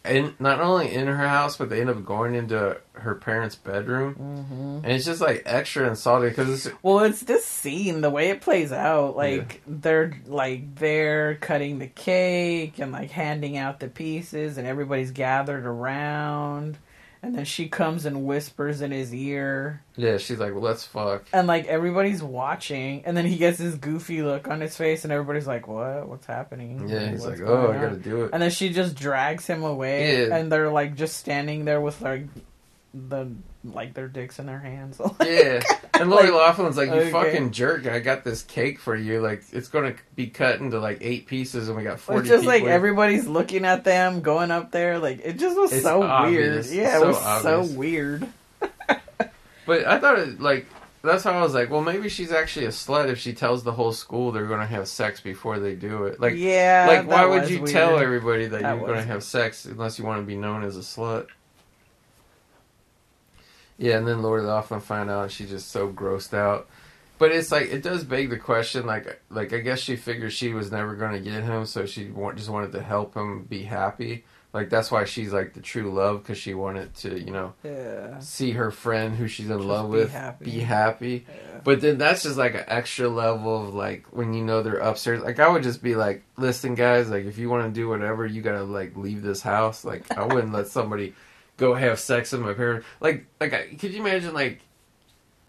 and 0.04 0.38
not 0.38 0.60
only 0.60 0.92
in 0.92 1.06
her 1.06 1.16
house, 1.16 1.56
but 1.56 1.70
they 1.70 1.80
end 1.80 1.88
up 1.88 2.04
going 2.04 2.34
into 2.34 2.76
her 2.92 3.14
parents' 3.14 3.54
bedroom, 3.56 4.14
hmm 4.14 4.74
and 4.84 4.92
it's 4.92 5.06
just 5.06 5.20
like 5.20 5.42
extra 5.46 5.88
insulting 5.88 6.28
because 6.28 6.66
it's 6.66 6.76
Well, 6.82 7.00
it's 7.00 7.20
this 7.20 7.44
scene, 7.44 8.02
the 8.02 8.10
way 8.10 8.28
it 8.30 8.40
plays 8.42 8.70
out. 8.72 9.16
Like 9.16 9.62
they're 9.66 10.12
like 10.26 10.74
they're 10.74 11.36
cutting 11.36 11.78
the 11.78 11.86
cake 11.86 12.78
and 12.78 12.92
like 12.92 13.10
handing 13.10 13.56
out 13.56 13.80
the 13.80 13.88
pieces, 13.88 14.58
and 14.58 14.66
everybody's 14.66 15.10
gathered 15.10 15.64
around. 15.64 16.76
And 17.24 17.34
then 17.34 17.44
she 17.46 17.68
comes 17.68 18.04
and 18.04 18.24
whispers 18.26 18.82
in 18.82 18.90
his 18.90 19.14
ear, 19.14 19.82
yeah, 19.96 20.18
she's 20.18 20.38
like, 20.38 20.52
well, 20.52 20.62
let's 20.62 20.84
fuck. 20.84 21.24
and 21.32 21.46
like 21.46 21.66
everybody's 21.66 22.22
watching. 22.22 23.02
And 23.06 23.16
then 23.16 23.24
he 23.24 23.36
gets 23.38 23.56
this 23.58 23.74
goofy 23.76 24.22
look 24.22 24.46
on 24.48 24.60
his 24.60 24.76
face, 24.76 25.04
and 25.04 25.12
everybody's 25.12 25.46
like, 25.46 25.66
"What? 25.66 26.06
What's 26.08 26.26
happening?" 26.26 26.88
Yeah, 26.88 27.08
he's 27.10 27.22
What's 27.24 27.40
like, 27.40 27.48
oh, 27.48 27.70
I 27.70 27.74
got 27.74 27.80
to 27.80 27.86
on?" 27.88 27.98
do 28.00 28.24
it. 28.24 28.30
And 28.34 28.42
then 28.42 28.50
she 28.50 28.70
just 28.70 28.94
drags 28.94 29.46
him 29.46 29.62
away, 29.64 30.26
Yeah. 30.28 30.36
and 30.36 30.52
they're 30.52 30.70
like 30.70 30.94
just 30.96 31.16
standing 31.16 31.64
there 31.64 31.80
with 31.80 32.00
like 32.02 32.26
the 32.94 33.28
like 33.64 33.92
their 33.94 34.08
dicks 34.08 34.38
in 34.38 34.46
their 34.46 34.58
hands. 34.60 35.00
Yeah, 35.20 35.62
and 35.94 36.10
Lori 36.10 36.30
Like, 36.30 36.56
Loughlin's 36.56 36.76
like, 36.76 36.88
"You 36.88 36.94
okay. 36.94 37.10
fucking 37.10 37.50
jerk! 37.50 37.86
I 37.86 37.98
got 37.98 38.22
this 38.24 38.42
cake 38.42 38.78
for 38.78 38.94
you. 38.94 39.20
Like, 39.20 39.42
it's 39.52 39.68
gonna 39.68 39.94
be 40.14 40.28
cut 40.28 40.60
into 40.60 40.78
like 40.78 40.98
eight 41.00 41.26
pieces, 41.26 41.68
and 41.68 41.76
we 41.76 41.82
got 41.82 41.98
forty 42.00 42.20
It's 42.20 42.28
just 42.28 42.44
like 42.46 42.62
here." 42.62 42.70
everybody's 42.70 43.26
looking 43.26 43.64
at 43.64 43.84
them, 43.84 44.20
going 44.20 44.50
up 44.50 44.70
there. 44.70 44.98
Like 44.98 45.20
it 45.24 45.38
just 45.38 45.56
was 45.56 45.72
It's 45.72 45.82
so 45.82 46.02
obvious. 46.02 46.70
weird. 46.70 46.78
Yeah, 46.86 46.98
So 46.98 47.04
it 47.04 47.06
was 47.08 47.16
obvious. 47.22 47.70
so 47.70 47.78
weird. 47.78 48.26
But 49.66 49.86
I 49.86 49.98
thought 49.98 50.18
it 50.18 50.40
like 50.40 50.66
that's 51.02 51.24
how 51.24 51.32
I 51.32 51.42
was 51.42 51.54
like, 51.54 51.70
well, 51.70 51.80
maybe 51.82 52.08
she's 52.08 52.32
actually 52.32 52.66
a 52.66 52.70
slut 52.70 53.08
if 53.10 53.18
she 53.18 53.32
tells 53.32 53.62
the 53.64 53.72
whole 53.72 53.92
school 53.92 54.30
they're 54.32 54.46
gonna 54.46 54.66
have 54.66 54.88
sex 54.88 55.20
before 55.20 55.58
they 55.58 55.74
do 55.74 56.04
it. 56.04 56.20
Like, 56.20 56.34
yeah, 56.36 56.84
like 56.88 57.06
why 57.08 57.24
would 57.26 57.48
you 57.50 57.58
weird. 57.62 57.70
tell 57.70 57.98
everybody 57.98 58.46
that, 58.46 58.62
That 58.62 58.76
you're 58.76 58.86
gonna 58.86 58.98
was 58.98 59.04
have 59.06 59.22
sex 59.22 59.64
unless 59.64 59.98
you 59.98 60.04
want 60.04 60.20
to 60.20 60.26
be 60.26 60.36
known 60.36 60.64
as 60.64 60.76
a 60.76 60.80
slut? 60.80 61.26
Yeah, 63.78 63.96
and 63.98 64.06
then 64.06 64.22
Lori 64.22 64.42
Loughlin 64.42 64.80
find 64.80 65.10
out 65.10 65.30
she's 65.30 65.50
just 65.50 65.70
so 65.70 65.88
grossed 65.90 66.34
out. 66.34 66.68
But 67.18 67.30
it's 67.32 67.52
like 67.52 67.70
it 67.70 67.82
does 67.82 68.04
beg 68.04 68.30
the 68.30 68.38
question, 68.38 68.86
like 68.86 69.20
like 69.30 69.52
I 69.52 69.58
guess 69.58 69.80
she 69.80 69.96
figured 69.96 70.32
she 70.32 70.52
was 70.52 70.70
never 70.72 70.94
gonna 70.96 71.20
get 71.20 71.44
him, 71.44 71.64
so 71.66 71.86
she 71.86 72.10
just 72.36 72.48
wanted 72.50 72.72
to 72.72 72.82
help 72.82 73.14
him 73.14 73.44
be 73.44 73.62
happy. 73.62 74.24
Like 74.52 74.70
that's 74.70 74.90
why 74.90 75.04
she's 75.04 75.32
like 75.32 75.54
the 75.54 75.60
true 75.60 75.92
love 75.92 76.22
because 76.22 76.38
she 76.38 76.54
wanted 76.54 76.94
to, 76.96 77.18
you 77.18 77.32
know, 77.32 77.54
Yeah, 77.64 78.18
see 78.20 78.52
her 78.52 78.70
friend 78.70 79.16
who 79.16 79.26
she's 79.26 79.50
in 79.50 79.56
Just 79.56 79.64
love 79.66 79.90
be 79.90 79.98
with 79.98 80.12
happy. 80.12 80.44
be 80.44 80.60
happy. 80.60 81.26
yeah. 81.28 81.60
But 81.64 81.80
then 81.80 81.98
that's 81.98 82.22
just 82.22 82.36
like 82.36 82.54
an 82.54 82.64
extra 82.68 83.08
level 83.08 83.66
of 83.68 83.74
like 83.74 84.06
when 84.12 84.32
you 84.32 84.44
know 84.44 84.62
they're 84.62 84.76
upstairs. 84.78 85.22
Like 85.22 85.40
I 85.40 85.48
would 85.48 85.64
just 85.64 85.82
be 85.82 85.96
like, 85.96 86.22
listen, 86.36 86.76
guys, 86.76 87.10
like 87.10 87.24
if 87.24 87.36
you 87.38 87.48
want 87.48 87.64
to 87.64 87.70
do 87.80 87.88
whatever, 87.88 88.24
you 88.26 88.42
gotta 88.42 88.62
like 88.62 88.96
leave 88.96 89.22
this 89.22 89.42
house. 89.42 89.84
Like 89.84 90.16
I 90.16 90.24
wouldn't 90.24 90.52
let 90.52 90.68
somebody 90.68 91.14
go 91.56 91.74
have 91.74 91.98
sex 92.00 92.32
with 92.32 92.40
my 92.42 92.52
parents. 92.54 92.86
Like 93.00 93.26
like 93.40 93.78
could 93.78 93.92
you 93.92 94.00
imagine 94.00 94.34
like 94.34 94.60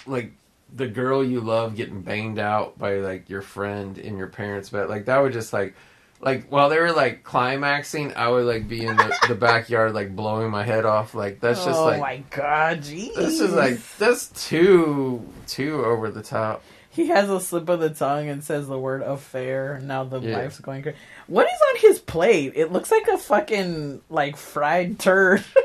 like 0.06 0.32
the 0.76 0.88
girl 0.88 1.24
you 1.24 1.40
love 1.42 1.76
getting 1.76 2.02
banged 2.02 2.40
out 2.40 2.78
by 2.78 2.96
like 2.98 3.30
your 3.30 3.42
friend 3.42 3.98
in 3.98 4.18
your 4.18 4.28
parents' 4.28 4.70
bed? 4.70 4.90
Like 4.90 5.06
that 5.06 5.20
would 5.20 5.34
just 5.34 5.54
like 5.54 5.76
like 6.22 6.48
while 6.50 6.70
they 6.70 6.80
were 6.80 6.92
like 6.94 7.24
climaxing, 7.24 8.14
I 8.16 8.30
would 8.30 8.46
like 8.46 8.68
be 8.68 8.86
in 8.86 8.96
the, 8.96 9.16
the 9.28 9.36
backyard 9.36 9.94
like 9.94 10.16
blowing 10.16 10.50
my 10.50 10.64
head 10.64 10.86
off. 10.86 11.14
Like 11.14 11.40
that's 11.40 11.64
just 11.66 11.80
oh 11.80 11.86
like 11.86 12.00
my 12.00 12.24
god, 12.30 12.80
jeez. 12.80 13.16
this 13.16 13.40
is 13.40 13.54
like 13.54 13.80
that's 13.98 14.28
too 14.48 15.28
too 15.48 15.84
over 15.86 16.10
the 16.10 16.24
top. 16.24 16.64
he 16.90 17.08
has 17.08 17.30
a 17.30 17.40
slip 17.42 17.68
of 17.68 17.80
the 17.82 17.90
tongue 17.90 18.30
and 18.30 18.44
says 18.44 18.68
the 18.68 18.80
word 18.80 19.02
affair. 19.02 19.80
Now 19.84 20.04
the 20.06 20.20
Yeah. 20.22 20.38
wife's 20.38 20.60
going 20.60 20.82
crazy. 20.84 20.98
What 21.28 21.46
is 21.48 21.60
on 21.74 21.82
his 21.82 22.00
plate? 22.00 22.54
It 22.56 22.72
looks 22.72 22.92
like 22.92 23.08
a 23.08 23.18
fucking 23.18 24.02
like 24.10 24.38
fried 24.38 24.98
turd. 25.00 25.44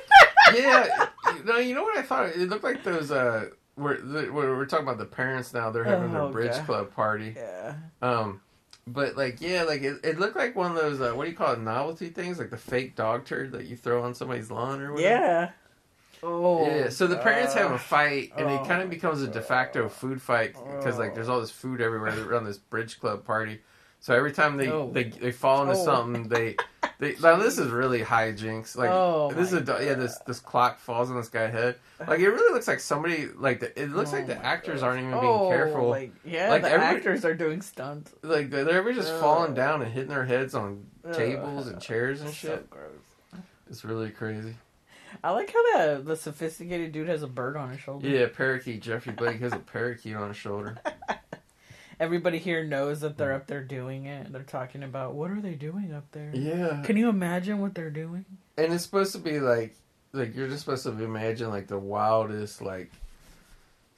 yeah, 0.55 1.07
no, 1.45 1.59
you 1.59 1.75
know 1.75 1.83
what 1.83 1.97
I 1.99 2.03
thought? 2.03 2.27
It 2.29 2.49
looked 2.49 2.65
like 2.65 2.83
those. 2.85 3.11
Uh, 3.11 3.51
we're 3.77 3.99
we're, 4.05 4.57
we're 4.57 4.67
talking 4.67 4.87
about 4.87 4.99
the 4.99 5.05
parents 5.07 5.53
now. 5.55 5.71
They're 5.71 5.85
having 5.85 6.15
Oh, 6.15 6.25
their 6.25 6.33
bridge 6.33 6.53
God. 6.53 6.67
club 6.67 6.95
party. 6.95 7.35
yeah. 7.37 7.75
Um, 8.03 8.41
but 8.87 9.17
like 9.17 9.41
yeah, 9.41 9.63
like 9.63 9.83
it, 9.83 9.99
it 10.05 10.19
looked 10.19 10.37
like 10.37 10.57
one 10.57 10.71
of 10.71 10.77
those. 10.77 11.01
Uh, 11.01 11.13
what 11.15 11.25
do 11.25 11.31
you 11.31 11.37
call 11.37 11.53
it? 11.53 11.61
Novelty 11.61 12.09
things, 12.09 12.39
like 12.39 12.51
the 12.51 12.57
fake 12.57 12.97
dog 12.97 13.25
turd 13.25 13.53
that 13.53 13.67
you 13.67 13.77
throw 13.77 14.03
on 14.03 14.15
somebody's 14.15 14.51
lawn 14.51 14.81
or 14.83 14.93
whatever. 14.93 15.09
Yeah. 15.25 15.51
Oh. 16.23 16.67
Yeah, 16.67 16.91
so 16.91 17.07
the 17.07 17.17
parents 17.17 17.55
have 17.55 17.71
a 17.73 17.79
fight, 17.79 18.33
and 18.37 18.47
Oh 18.51 18.55
it 18.63 18.69
kind 18.69 18.83
of 18.83 18.91
becomes 18.91 19.23
a 19.23 19.27
de 19.29 19.41
facto 19.41 19.89
food 19.89 20.21
fight 20.21 20.53
because 20.77 20.99
like 20.99 21.13
Oh. 21.13 21.15
there's 21.15 21.29
all 21.31 21.41
this 21.41 21.51
food 21.51 21.81
everywhere 21.81 22.13
around 22.29 22.45
this 22.45 22.59
bridge 22.59 23.01
club 23.01 23.25
party. 23.25 23.61
So 24.01 24.15
every 24.15 24.33
time 24.33 24.57
they 24.59 24.69
Oh. 24.71 24.91
they, 24.93 25.05
they 25.05 25.33
fall 25.33 25.63
into 25.63 25.75
Oh. 25.81 25.85
something, 25.85 26.29
they 26.29 26.57
they 27.01 27.17
now 27.21 27.37
this 27.37 27.59
is 27.59 27.69
really 27.71 28.03
high 28.03 28.31
hijinks. 28.33 28.77
Like 28.77 28.91
Oh 28.91 29.33
this 29.33 29.53
is 29.53 29.69
a 29.69 29.85
yeah 29.85 29.95
this 29.95 30.19
this 30.27 30.39
clock 30.39 30.79
falls 30.79 31.11
on 31.11 31.17
this 31.17 31.29
guy's 31.29 31.53
head. 31.53 31.77
Like 32.07 32.21
it 32.21 32.29
really 32.29 32.53
looks 32.55 32.69
like 32.69 32.79
somebody 32.81 33.27
like 33.37 33.61
the, 33.61 33.81
it 33.83 33.91
looks 33.91 34.13
Oh 34.13 34.17
like 34.17 34.27
the 34.29 34.37
oh 34.39 34.43
actors 34.43 34.81
gosh. 34.81 34.87
aren't 34.87 35.01
even 35.01 35.11
being 35.19 35.25
Oh, 35.25 35.49
careful. 35.49 35.89
Like, 35.89 36.13
yeah, 36.25 36.51
Like, 36.51 36.63
the 36.63 36.71
actors 36.73 37.25
are 37.25 37.35
doing 37.35 37.63
stunts. 37.63 38.15
like 38.23 38.51
they're 38.51 38.65
they're 38.65 38.93
just 38.93 39.13
Ugh. 39.13 39.21
falling 39.21 39.55
down 39.55 39.83
and 39.83 39.93
hitting 39.93 40.11
their 40.11 40.25
heads 40.25 40.55
on 40.55 40.87
Ugh. 41.05 41.13
tables 41.15 41.67
and 41.67 41.81
chairs 41.81 42.21
and 42.21 42.31
So 42.31 42.35
shit. 42.35 42.71
gross. 42.71 43.43
It's 43.69 43.85
really 43.85 44.11
crazy. 44.11 44.55
I 45.25 45.33
like 45.33 45.53
how 45.53 45.77
the 45.79 46.03
the 46.05 46.17
sophisticated 46.17 46.93
dude 46.93 47.09
has 47.09 47.23
a 47.23 47.27
bird 47.27 47.57
on 47.57 47.71
his 47.71 47.81
shoulder. 47.81 48.07
Yeah, 48.09 48.27
parakeet 48.33 48.81
Geoffrey 48.83 49.13
Blake 49.13 49.41
has 49.41 49.53
a 49.53 49.59
parakeet 49.59 50.15
on 50.15 50.29
his 50.29 50.37
shoulder. 50.37 50.79
Everybody 52.01 52.39
here 52.39 52.65
knows 52.65 53.01
that 53.01 53.17
they're 53.19 53.33
mm. 53.33 53.37
up 53.37 53.47
there 53.47 53.63
doing 53.63 54.07
it. 54.07 54.33
They're 54.33 54.43
talking 54.43 54.83
about 54.83 55.15
what 55.15 55.31
are 55.31 55.41
they 55.41 55.55
doing 55.55 55.93
up 55.93 56.11
there? 56.13 56.31
Yeah, 56.35 56.83
Can 56.83 56.97
you 56.97 57.09
imagine 57.11 57.61
what 57.61 57.75
they're 57.75 57.91
doing? 57.91 58.25
and 58.57 58.73
it's 58.73 58.85
supposed 58.85 59.13
to 59.13 59.19
be 59.19 59.41
like 59.41 59.77
like 60.13 60.35
you're 60.35 60.49
just 60.49 60.61
supposed 60.65 60.83
to 60.85 60.91
imagine 60.91 61.51
like 61.51 61.67
the 61.69 61.79
wildest 61.79 62.61
like 62.61 62.91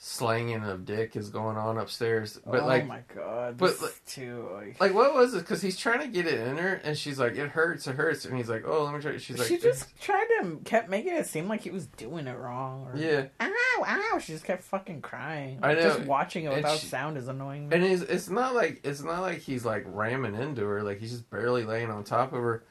slanging 0.04 0.64
of 0.64 0.84
dick 0.84 1.14
is 1.14 1.28
going 1.30 1.56
on 1.56 1.78
upstairs 1.78 2.36
but 2.44 2.62
oh 2.64 2.66
like 2.66 2.84
my 2.88 2.98
god, 3.14 3.56
but, 3.56 3.70
this 3.70 3.82
like- 3.82 4.04
too. 4.04 4.48
Like, 4.52 4.80
like 4.80 4.94
what 4.94 5.14
was 5.14 5.32
it 5.32 5.38
because 5.38 5.62
he's 5.62 5.76
trying 5.76 6.00
to 6.00 6.08
get 6.08 6.26
it 6.26 6.40
in 6.40 6.56
her 6.56 6.80
and 6.82 6.98
she's 6.98 7.20
like 7.20 7.36
it 7.36 7.50
hurts 7.50 7.86
it 7.86 7.94
hurts 7.94 8.24
and 8.24 8.36
he's 8.36 8.48
like 8.48 8.64
oh 8.66 8.82
let 8.82 8.94
me 8.94 9.00
try 9.00 9.16
she's 9.18 9.38
like 9.38 9.46
she 9.46 9.58
just 9.58 9.96
tried 10.00 10.26
to 10.40 10.60
kept 10.64 10.88
making 10.90 11.12
it 11.14 11.24
seem 11.26 11.46
like 11.46 11.60
he 11.60 11.70
was 11.70 11.86
doing 11.86 12.26
it 12.26 12.36
wrong. 12.36 12.88
Or, 12.92 12.96
yeah 12.98 13.26
Ow, 13.40 13.84
ow! 13.86 14.18
She 14.18 14.32
just 14.32 14.44
kept 14.44 14.64
fucking 14.64 15.02
crying. 15.02 15.60
I 15.62 15.74
know. 15.74 15.82
Just 15.82 16.00
watching 16.00 16.46
it 16.46 16.52
without 16.52 16.78
she- 16.78 16.86
sound 16.88 17.16
is 17.16 17.28
annoying 17.28 17.68
me. 17.68 17.76
and 17.76 17.84
it's, 17.84 18.02
it's 18.02 18.28
not 18.28 18.56
like 18.56 18.80
it's 18.82 19.04
not 19.04 19.20
like 19.20 19.38
he's 19.38 19.64
like 19.64 19.84
ramming 19.86 20.34
into 20.34 20.64
her 20.64 20.82
like 20.82 20.98
he's 20.98 21.12
just 21.12 21.30
barely 21.30 21.62
laying 21.62 21.92
on 21.92 22.02
top 22.02 22.32
of 22.32 22.40
her 22.42 22.64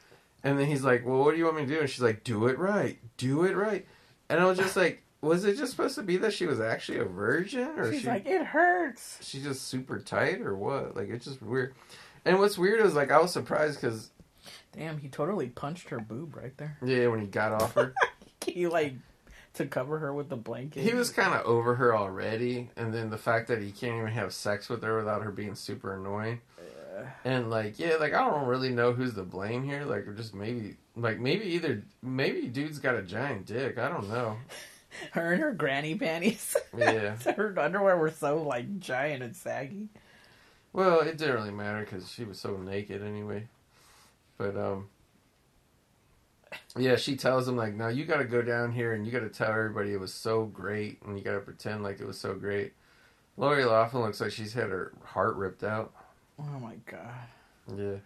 and 0.44 0.58
then 0.58 0.66
he's 0.66 0.84
like 0.84 1.06
well 1.06 1.20
what 1.24 1.30
do 1.30 1.38
you 1.38 1.44
want 1.46 1.56
me 1.56 1.62
to 1.64 1.68
do 1.74 1.80
and 1.80 1.88
she's 1.88 2.02
like 2.02 2.24
do 2.24 2.46
it 2.48 2.58
right 2.58 2.98
do 3.16 3.44
it 3.44 3.56
right 3.56 3.86
and 4.28 4.38
i 4.38 4.44
was 4.44 4.58
just 4.58 4.76
like 4.84 5.02
was 5.22 5.44
it 5.46 5.56
just 5.56 5.70
supposed 5.70 5.94
to 5.94 6.02
be 6.02 6.18
that 6.18 6.34
she 6.34 6.44
was 6.46 6.60
actually 6.60 6.98
a 6.98 7.04
virgin 7.04 7.70
or 7.78 7.90
She's 7.90 8.02
she 8.02 8.06
like, 8.08 8.26
it 8.26 8.44
hurts. 8.44 9.18
she's 9.22 9.42
just 9.44 9.68
super 9.68 9.98
tight 9.98 10.40
or 10.42 10.54
what? 10.56 10.94
Like 10.96 11.08
it's 11.08 11.24
just 11.24 11.40
weird. 11.40 11.74
And 12.24 12.38
what's 12.38 12.58
weird 12.58 12.84
is 12.84 12.94
like 12.94 13.10
I 13.10 13.20
was 13.20 13.32
surprised 13.32 13.80
because 13.80 14.10
Damn, 14.72 14.98
he 14.98 15.08
totally 15.08 15.48
punched 15.48 15.88
her 15.90 16.00
boob 16.00 16.36
right 16.36 16.56
there. 16.58 16.76
yeah, 16.84 17.06
when 17.06 17.20
he 17.20 17.26
got 17.26 17.52
off 17.52 17.74
her, 17.74 17.94
He 18.44 18.66
like 18.66 18.94
to 19.54 19.66
cover 19.66 19.98
her 19.98 20.12
with 20.14 20.28
the 20.28 20.36
blanket. 20.36 20.82
he 20.82 20.94
was 20.94 21.10
kind 21.10 21.32
of 21.34 21.44
over 21.46 21.74
her 21.76 21.94
already, 21.94 22.70
and 22.76 22.92
then 22.92 23.10
the 23.10 23.18
fact 23.18 23.48
that 23.48 23.60
he 23.62 23.70
can't 23.70 23.98
even 23.98 24.08
have 24.10 24.32
sex 24.32 24.68
with 24.68 24.82
her 24.82 24.96
without 24.96 25.22
her 25.22 25.30
being 25.30 25.54
super 25.54 25.94
annoying. 25.94 26.40
And 27.24 27.50
like 27.50 27.78
yeah, 27.78 27.96
like 28.00 28.14
I 28.14 28.28
don't 28.28 28.46
really 28.46 28.70
know 28.70 28.92
who's 28.92 29.14
to 29.14 29.22
blame 29.22 29.62
here. 29.64 29.84
Like 29.84 30.04
just 30.16 30.34
maybe 30.34 30.76
like 30.96 31.18
maybe 31.20 31.44
either 31.46 31.82
maybe 32.02 32.48
dude's 32.48 32.78
got 32.78 32.94
a 32.96 33.02
giant 33.02 33.46
dick. 33.46 33.78
I 33.78 33.88
don't 33.88 34.08
know. 34.08 34.36
her 35.12 35.32
and 35.32 35.42
her 35.42 35.52
granny 35.52 35.94
panties. 35.94 36.56
Yeah. 36.76 37.16
her 37.36 37.54
underwear 37.58 37.96
were 37.96 38.10
so 38.10 38.42
like 38.42 38.78
giant 38.78 39.22
and 39.22 39.36
saggy. 39.36 39.88
Well, 40.72 41.00
it 41.00 41.18
didn't 41.18 41.34
really 41.34 41.50
matter 41.50 41.80
because 41.80 42.10
she 42.10 42.24
was 42.24 42.40
so 42.40 42.56
naked 42.56 43.02
anyway. 43.02 43.46
But 44.38 44.56
um, 44.56 44.88
yeah, 46.76 46.96
she 46.96 47.16
tells 47.16 47.46
him 47.46 47.56
like, 47.56 47.74
"Now 47.74 47.88
you 47.88 48.04
got 48.04 48.18
to 48.18 48.24
go 48.24 48.42
down 48.42 48.72
here 48.72 48.94
and 48.94 49.04
you 49.04 49.12
got 49.12 49.20
to 49.20 49.28
tell 49.28 49.50
everybody 49.50 49.92
it 49.92 50.00
was 50.00 50.14
so 50.14 50.46
great, 50.46 51.02
and 51.02 51.18
you 51.18 51.24
got 51.24 51.32
to 51.32 51.40
pretend 51.40 51.82
like 51.82 52.00
it 52.00 52.06
was 52.06 52.18
so 52.18 52.34
great." 52.34 52.72
Lori 53.36 53.64
Loughlin 53.64 54.02
looks 54.02 54.20
like 54.20 54.30
she's 54.32 54.52
had 54.52 54.70
her 54.70 54.92
heart 55.04 55.36
ripped 55.36 55.64
out. 55.64 55.92
Oh 56.38 56.58
my 56.58 56.74
god. 56.86 57.28
Yeah, 57.76 57.96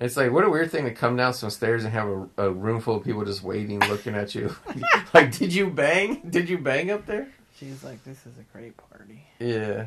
it's 0.00 0.16
like 0.16 0.32
what 0.32 0.44
a 0.44 0.50
weird 0.50 0.70
thing 0.70 0.84
to 0.84 0.90
come 0.92 1.16
down 1.16 1.34
some 1.34 1.50
stairs 1.50 1.84
and 1.84 1.92
have 1.92 2.08
a, 2.08 2.28
a 2.38 2.50
room 2.50 2.80
full 2.80 2.96
of 2.96 3.04
people 3.04 3.24
just 3.24 3.42
waiting, 3.42 3.80
looking 3.80 4.14
at 4.14 4.34
you. 4.34 4.54
like, 5.14 5.36
did 5.36 5.52
you 5.52 5.70
bang? 5.70 6.20
Did 6.28 6.48
you 6.48 6.58
bang 6.58 6.90
up 6.90 7.06
there? 7.06 7.28
She's 7.56 7.84
like, 7.84 8.02
this 8.04 8.26
is 8.26 8.32
a 8.38 8.56
great 8.56 8.76
party. 8.76 9.24
Yeah, 9.38 9.86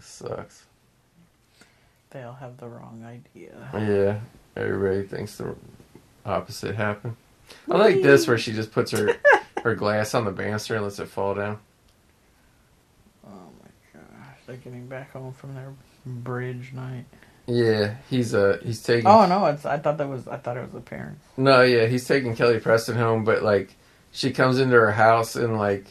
sucks. 0.00 0.64
They 2.10 2.22
all 2.22 2.34
have 2.34 2.56
the 2.56 2.68
wrong 2.68 3.04
idea. 3.04 3.68
Yeah, 3.74 4.20
everybody 4.60 5.06
thinks 5.06 5.36
the 5.36 5.54
opposite 6.24 6.74
happened. 6.74 7.16
I 7.70 7.76
like 7.76 8.02
this 8.02 8.26
where 8.26 8.38
she 8.38 8.52
just 8.52 8.72
puts 8.72 8.90
her 8.90 9.14
her 9.62 9.74
glass 9.74 10.14
on 10.14 10.24
the 10.24 10.32
banister 10.32 10.74
and 10.74 10.84
lets 10.84 10.98
it 10.98 11.08
fall 11.08 11.34
down. 11.34 11.58
Oh 13.26 13.50
my 13.62 14.00
gosh. 14.00 14.38
They're 14.46 14.56
getting 14.56 14.86
back 14.86 15.12
home 15.12 15.32
from 15.32 15.54
their 15.54 15.72
bridge 16.04 16.72
night. 16.72 17.04
Yeah, 17.46 17.94
he's 18.10 18.34
uh 18.34 18.58
he's 18.62 18.82
taking 18.82 19.06
Oh 19.06 19.26
no, 19.26 19.46
it's 19.46 19.64
I 19.64 19.78
thought 19.78 19.98
that 19.98 20.08
was 20.08 20.26
I 20.26 20.36
thought 20.36 20.56
it 20.56 20.62
was 20.62 20.72
the 20.72 20.80
parents. 20.80 21.24
no 21.36 21.62
yeah 21.62 21.86
he's 21.86 22.06
taking 22.06 22.34
Kelly 22.34 22.58
Preston 22.58 22.96
home, 22.96 23.24
but 23.24 23.42
like 23.42 23.74
she 24.10 24.32
comes 24.32 24.58
into 24.58 24.74
her 24.74 24.92
house 24.92 25.36
and 25.36 25.56
like 25.58 25.86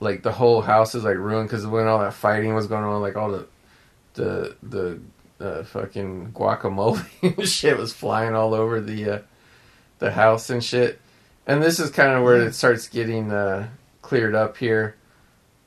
like 0.00 0.22
the 0.22 0.32
whole 0.32 0.62
house 0.62 0.94
is 0.94 1.04
like 1.04 1.16
ruined 1.16 1.48
because 1.48 1.66
when 1.66 1.86
all 1.86 1.98
that 2.00 2.14
fighting 2.14 2.54
was 2.54 2.66
going 2.66 2.84
on, 2.84 3.02
like 3.02 3.16
all 3.16 3.30
the 3.30 3.46
the 4.14 4.56
the 4.62 5.00
uh, 5.40 5.62
fucking 5.64 6.32
guacamole 6.32 7.46
shit 7.46 7.76
was 7.76 7.92
flying 7.92 8.34
all 8.34 8.54
over 8.54 8.80
the 8.80 9.10
uh, 9.10 9.18
the 9.98 10.12
house 10.12 10.50
and 10.50 10.62
shit. 10.64 11.00
And 11.46 11.62
this 11.62 11.80
is 11.80 11.90
kind 11.90 12.12
of 12.12 12.22
where 12.22 12.40
it 12.40 12.54
starts 12.54 12.88
getting 12.88 13.32
uh, 13.32 13.68
cleared 14.00 14.34
up 14.34 14.56
here, 14.56 14.94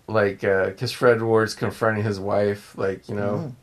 like 0.08 0.42
because 0.42 0.92
Fred 0.92 1.22
Ward's 1.22 1.54
confronting 1.54 2.04
his 2.04 2.20
wife, 2.20 2.76
like 2.78 3.08
you 3.08 3.16
know. 3.16 3.54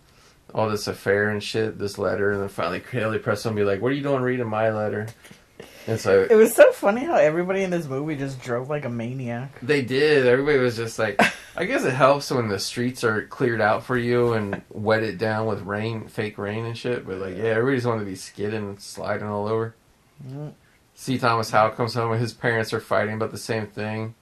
All 0.54 0.68
this 0.68 0.86
affair 0.86 1.30
and 1.30 1.42
shit, 1.42 1.78
this 1.78 1.96
letter, 1.98 2.32
and 2.32 2.42
then 2.42 2.48
finally 2.48 2.80
Kelly 2.80 3.18
Preston 3.18 3.54
will 3.54 3.62
be 3.62 3.64
like, 3.64 3.80
"What 3.80 3.92
are 3.92 3.94
you 3.94 4.02
doing 4.02 4.22
reading 4.22 4.48
my 4.48 4.70
letter?" 4.70 5.06
And 5.86 5.98
so 5.98 6.26
It 6.30 6.36
was 6.36 6.54
so 6.54 6.70
funny 6.72 7.04
how 7.04 7.16
everybody 7.16 7.62
in 7.62 7.70
this 7.70 7.86
movie 7.86 8.16
just 8.16 8.40
drove 8.40 8.68
like 8.68 8.84
a 8.84 8.88
maniac. 8.88 9.58
They 9.62 9.82
did. 9.82 10.26
Everybody 10.26 10.58
was 10.58 10.76
just 10.76 10.98
like, 10.98 11.20
I 11.56 11.64
guess 11.64 11.84
it 11.84 11.92
helps 11.92 12.30
when 12.30 12.48
the 12.48 12.58
streets 12.58 13.02
are 13.02 13.26
cleared 13.26 13.60
out 13.60 13.84
for 13.84 13.96
you 13.96 14.32
and 14.32 14.62
wet 14.70 15.02
it 15.02 15.18
down 15.18 15.46
with 15.46 15.62
rain, 15.62 16.08
fake 16.08 16.38
rain 16.38 16.64
and 16.64 16.78
shit. 16.78 17.06
But 17.06 17.18
like, 17.18 17.36
yeah, 17.36 17.44
everybody's 17.44 17.86
wanting 17.86 18.04
to 18.04 18.10
be 18.10 18.16
skidding 18.16 18.68
and 18.68 18.80
sliding 18.80 19.26
all 19.26 19.48
over. 19.48 19.74
Mm. 20.26 20.52
C. 20.94 21.18
Thomas 21.18 21.50
Howell 21.50 21.70
comes 21.70 21.94
home 21.94 22.12
and 22.12 22.20
his 22.20 22.32
parents 22.32 22.72
are 22.72 22.80
fighting 22.80 23.14
about 23.14 23.32
the 23.32 23.38
same 23.38 23.66
thing. 23.66 24.14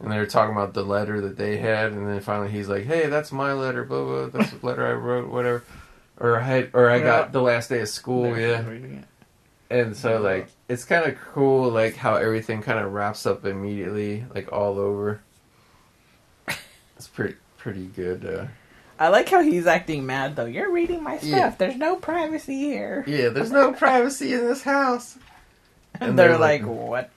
And 0.00 0.12
they're 0.12 0.26
talking 0.26 0.54
about 0.54 0.74
the 0.74 0.82
letter 0.82 1.20
that 1.22 1.38
they 1.38 1.56
had, 1.56 1.92
and 1.92 2.06
then 2.06 2.20
finally 2.20 2.50
he's 2.50 2.68
like, 2.68 2.84
"Hey, 2.84 3.06
that's 3.06 3.32
my 3.32 3.52
letter, 3.54 3.82
blah 3.84 4.04
blah. 4.04 4.26
That's 4.26 4.50
the 4.52 4.66
letter 4.66 4.86
I 4.86 4.92
wrote, 4.92 5.28
whatever." 5.28 5.64
Or 6.18 6.38
I 6.38 6.42
had, 6.42 6.70
or 6.74 6.90
I 6.90 6.96
Yeah. 6.96 7.04
got 7.04 7.32
the 7.32 7.40
last 7.42 7.68
day 7.70 7.80
of 7.80 7.88
school, 7.88 8.36
yeah. 8.38 8.58
she's 8.58 8.66
reading 8.66 8.94
it. 8.98 9.04
And 9.68 9.96
so 9.96 10.20
like 10.20 10.48
it's 10.68 10.84
kind 10.84 11.06
of 11.10 11.18
cool 11.32 11.70
like 11.70 11.96
how 11.96 12.14
everything 12.16 12.62
kind 12.62 12.78
of 12.78 12.92
wraps 12.92 13.26
up 13.26 13.44
immediately 13.44 14.24
like 14.34 14.52
all 14.52 14.78
over. 14.78 15.20
It's 16.96 17.08
pretty 17.08 17.34
pretty 17.58 17.86
good. 17.86 18.24
Uh, 18.24 18.46
I 18.98 19.08
like 19.08 19.28
how 19.28 19.42
he's 19.42 19.66
acting 19.66 20.06
mad 20.06 20.36
though. 20.36 20.46
You're 20.46 20.70
reading 20.72 21.02
my 21.02 21.18
stuff. 21.18 21.28
Yeah. 21.30 21.54
There's 21.58 21.76
no 21.76 21.96
privacy 21.96 22.54
here. 22.56 23.04
yeah, 23.06 23.28
there's 23.28 23.50
no 23.50 23.72
privacy 23.72 24.32
in 24.34 24.46
this 24.46 24.62
house. 24.62 25.16
And, 25.94 26.02
And 26.10 26.18
they're, 26.18 26.28
they're 26.28 26.38
like, 26.38 26.62
like- 26.62 26.70
what? 26.70 27.10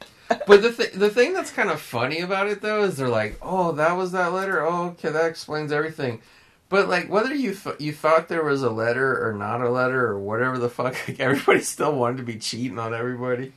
But 0.45 0.61
the 0.61 0.71
th- 0.71 0.93
the 0.93 1.09
thing 1.09 1.33
that's 1.33 1.51
kind 1.51 1.69
of 1.69 1.81
funny 1.81 2.19
about 2.19 2.47
it 2.47 2.61
though 2.61 2.83
is 2.83 2.97
they're 2.97 3.09
like, 3.09 3.37
"Oh, 3.41 3.71
that 3.73 3.93
was 3.97 4.11
that 4.11 4.31
letter. 4.33 4.65
Oh, 4.65 4.87
okay, 4.89 5.09
that 5.09 5.25
explains 5.25 5.71
everything." 5.71 6.21
But 6.69 6.87
like 6.87 7.09
whether 7.09 7.33
you 7.33 7.53
th- 7.55 7.79
you 7.79 7.91
thought 7.93 8.27
there 8.27 8.43
was 8.43 8.61
a 8.61 8.69
letter 8.69 9.27
or 9.27 9.33
not 9.33 9.61
a 9.61 9.69
letter 9.69 10.05
or 10.07 10.19
whatever 10.19 10.57
the 10.59 10.69
fuck, 10.69 10.95
like 11.07 11.19
everybody 11.19 11.61
still 11.61 11.95
wanted 11.95 12.17
to 12.17 12.23
be 12.23 12.37
cheating 12.37 12.77
on 12.79 12.93
everybody. 12.93 13.53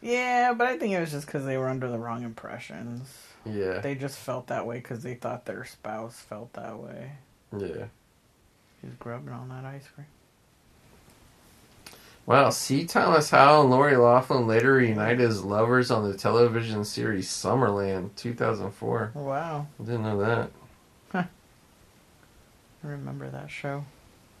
Yeah, 0.00 0.52
but 0.54 0.66
I 0.66 0.78
think 0.78 0.94
it 0.94 1.00
was 1.00 1.10
just 1.10 1.26
because 1.26 1.44
they 1.44 1.56
were 1.58 1.68
under 1.68 1.88
the 1.88 1.98
wrong 1.98 2.22
impressions. 2.22 3.12
Yeah, 3.44 3.78
They 3.78 3.94
just 3.94 4.18
felt 4.18 4.48
that 4.48 4.66
way 4.66 4.76
because 4.78 5.02
they 5.02 5.14
thought 5.14 5.44
their 5.46 5.64
spouse 5.64 6.18
felt 6.20 6.52
that 6.54 6.78
way. 6.78 7.12
yeah. 7.56 7.86
He's 8.82 8.94
grubbing 8.98 9.32
on 9.32 9.48
that 9.50 9.64
ice 9.64 9.86
cream. 9.94 10.06
Wow, 12.26 12.50
C. 12.50 12.84
Thomas 12.84 13.30
Howell 13.30 13.62
and 13.62 13.70
Lori 13.70 13.96
Loughlin 13.96 14.48
later 14.48 14.72
reunited 14.74 15.20
as 15.20 15.44
lovers 15.44 15.92
on 15.92 16.10
the 16.10 16.18
television 16.18 16.84
series 16.84 17.28
Summerland 17.28 18.16
2004. 18.16 19.12
Wow. 19.14 19.68
I 19.80 19.82
didn't 19.84 20.02
know 20.02 20.18
that. 20.18 20.50
I 21.14 21.26
remember 22.82 23.28
that 23.30 23.48
show. 23.48 23.84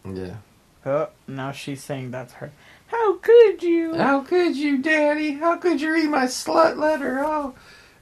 Yeah. 0.04 0.36
Oh, 0.84 1.08
now 1.26 1.52
she's 1.52 1.82
saying 1.82 2.10
that's 2.10 2.34
her. 2.34 2.52
How 2.88 3.16
could 3.18 3.62
you? 3.62 3.94
How 3.94 4.20
could 4.20 4.56
you, 4.56 4.78
Daddy? 4.78 5.32
How 5.32 5.56
could 5.56 5.80
you 5.80 5.92
read 5.92 6.10
my 6.10 6.26
slut 6.26 6.76
letter? 6.76 7.24
Oh. 7.24 7.54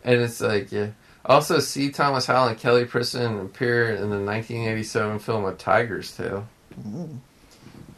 And 0.03 0.21
it's 0.21 0.41
like, 0.41 0.71
yeah. 0.71 0.89
Also, 1.25 1.61
C. 1.61 1.91
Thomas 1.91 2.27
Howell 2.27 2.49
and 2.49 2.59
Kelly 2.59 2.85
Preston 2.85 3.39
appear 3.39 3.91
in 3.91 4.11
the 4.11 4.21
1987 4.21 5.19
film 5.19 5.47
A 5.47 5.55
Tiger's 5.55 6.15
Tale. 6.15 6.47
Mm. 6.79 7.19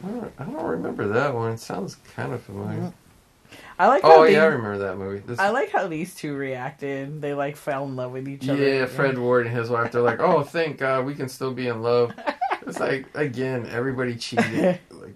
I 0.03 0.07
don't, 0.07 0.33
I 0.39 0.43
don't 0.45 0.63
remember 0.65 1.07
that 1.09 1.33
one. 1.33 1.53
It 1.53 1.59
sounds 1.59 1.95
kind 2.15 2.33
of 2.33 2.41
familiar. 2.43 2.79
Mm. 2.79 2.93
I 3.79 3.87
like 3.87 4.01
how 4.01 4.17
Oh, 4.17 4.23
they, 4.23 4.33
yeah, 4.33 4.43
I 4.43 4.47
remember 4.47 4.77
that 4.79 4.97
movie. 4.97 5.19
This, 5.19 5.39
I 5.39 5.49
like 5.49 5.71
how 5.71 5.87
these 5.87 6.13
two 6.15 6.35
reacted. 6.35 7.21
They 7.21 7.33
like 7.33 7.55
fell 7.55 7.85
in 7.85 7.95
love 7.95 8.11
with 8.11 8.27
each 8.27 8.47
other. 8.49 8.61
yeah, 8.61 8.85
Fred 8.85 9.17
Ward 9.17 9.47
and 9.47 9.55
his 9.55 9.69
wife, 9.69 9.91
they're 9.91 10.01
like, 10.01 10.19
oh, 10.19 10.43
thank 10.43 10.77
God, 10.77 11.05
we 11.05 11.15
can 11.15 11.29
still 11.29 11.53
be 11.53 11.67
in 11.67 11.81
love. 11.81 12.11
It's 12.65 12.79
like, 12.79 13.05
again, 13.15 13.67
everybody 13.71 14.15
cheated. 14.15 14.79
like, 14.91 15.15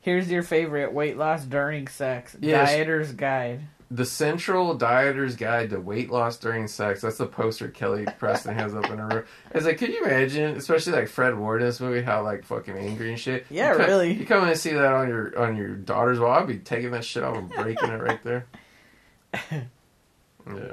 Here's 0.00 0.28
your 0.28 0.42
favorite 0.42 0.92
weight 0.92 1.16
loss 1.16 1.44
during 1.44 1.86
sex. 1.86 2.36
Yes. 2.40 2.70
Dieter's 2.70 3.12
guide. 3.12 3.60
The 3.94 4.06
Central 4.06 4.74
Dieter's 4.78 5.36
Guide 5.36 5.68
to 5.70 5.78
Weight 5.80 6.10
Loss 6.10 6.38
During 6.38 6.66
Sex. 6.66 7.02
That's 7.02 7.18
the 7.18 7.26
poster 7.26 7.68
Kelly 7.68 8.06
Preston 8.18 8.54
has 8.56 8.74
up 8.74 8.88
in 8.88 8.96
her 8.98 9.08
room. 9.08 9.24
It's 9.50 9.66
like, 9.66 9.76
could 9.76 9.90
you 9.90 10.02
imagine, 10.04 10.56
especially 10.56 10.94
like 10.94 11.08
Fred 11.08 11.36
Ward 11.36 11.60
in 11.60 11.68
this 11.68 11.78
movie, 11.80 12.00
how 12.00 12.22
like 12.22 12.44
fucking 12.44 12.76
angry 12.76 13.10
and 13.10 13.20
shit? 13.20 13.44
Yeah, 13.50 13.72
You 13.72 13.78
come- 13.78 13.86
really. 13.86 14.12
You 14.14 14.24
come 14.24 14.42
in 14.44 14.48
and 14.50 14.58
see 14.58 14.72
that 14.72 14.92
on 14.94 15.08
your 15.08 15.38
on 15.38 15.56
your 15.56 15.68
daughter's 15.76 16.18
wall. 16.18 16.30
I'd 16.30 16.46
be 16.46 16.56
taking 16.58 16.92
that 16.92 17.04
shit 17.04 17.22
off 17.22 17.36
and 17.36 17.50
breaking 17.50 17.90
it 17.90 18.00
right 18.00 18.22
there. 18.24 18.46
Yeah. 20.44 20.72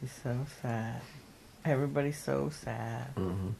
She's 0.00 0.12
so 0.22 0.36
sad. 0.62 1.00
Everybody's 1.64 2.18
so 2.18 2.50
sad. 2.50 3.06
hmm 3.16 3.50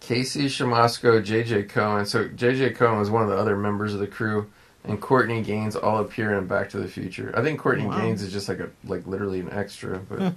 Casey 0.00 0.46
Siemaszko, 0.46 1.24
JJ 1.24 1.68
Cohen. 1.70 2.04
So 2.06 2.28
JJ 2.28 2.76
Cohen 2.76 2.98
was 2.98 3.10
one 3.10 3.22
of 3.22 3.28
the 3.28 3.36
other 3.36 3.56
members 3.56 3.94
of 3.94 4.00
the 4.00 4.06
crew, 4.06 4.50
and 4.84 5.00
Courtney 5.00 5.42
Gains 5.42 5.76
all 5.76 5.98
appear 6.00 6.34
in 6.38 6.46
Back 6.46 6.70
to 6.70 6.78
the 6.78 6.88
Future. 6.88 7.32
I 7.36 7.42
think 7.42 7.58
Courtney 7.60 7.86
Wow. 7.86 7.98
Gains 8.00 8.22
is 8.22 8.32
just 8.32 8.48
like 8.48 8.60
a 8.60 8.70
like 8.84 9.06
literally 9.06 9.40
an 9.40 9.50
extra, 9.52 9.98
but 9.98 10.34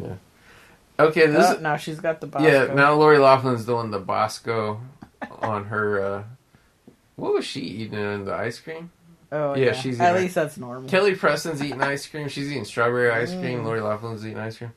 yeah. 0.00 0.14
Okay, 0.98 1.26
this 1.26 1.56
Oh, 1.56 1.60
now 1.60 1.76
she's 1.76 2.00
got 2.00 2.20
the 2.20 2.26
Bosco. 2.26 2.48
yeah. 2.48 2.72
Now 2.74 2.94
Lori 2.94 3.18
Loughlin's 3.18 3.66
doing 3.66 3.90
the 3.90 3.98
Bosco 3.98 4.80
on 5.40 5.66
her. 5.66 6.00
uh 6.02 6.24
What 7.16 7.34
was 7.34 7.44
she 7.44 7.60
eating 7.60 7.98
in 7.98 8.24
the 8.24 8.34
ice 8.34 8.58
cream? 8.58 8.90
Oh 9.32 9.54
yeah, 9.56 9.66
yeah, 9.66 9.72
she's 9.72 10.00
at 10.00 10.14
least 10.14 10.36
that's 10.36 10.56
normal. 10.56 10.88
Kelly 10.88 11.14
Preston's 11.14 11.62
eating 11.62 11.82
ice 11.82 12.06
cream. 12.06 12.28
She's 12.28 12.50
eating 12.50 12.64
strawberry 12.64 13.10
ice 13.10 13.32
cream. 13.32 13.60
Mm. 13.60 13.64
Lori 13.64 13.80
Loughlin's 13.80 14.24
eating 14.24 14.38
ice 14.38 14.56
cream. 14.58 14.72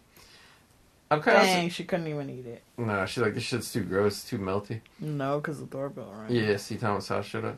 I'm 1.11 1.21
kind 1.21 1.37
of 1.37 1.43
Dang, 1.43 1.69
she 1.69 1.85
couldn't 1.85 2.07
even 2.07 2.29
eat 2.29 2.45
it. 2.45 2.63
no. 2.77 3.05
She's 3.05 3.23
like 3.23 3.33
this 3.33 3.43
shit's 3.43 3.71
too 3.73 3.83
gross, 3.83 4.23
too 4.23 4.37
melty. 4.39 4.81
No, 4.99 5.39
because 5.39 5.59
the 5.59 5.65
doorbell 5.65 6.13
rang. 6.15 6.31
Yeah, 6.35 6.57
C. 6.57 6.75
Thomas 6.77 7.07
Howell 7.07 7.21
shut 7.23 7.45
up. 7.45 7.57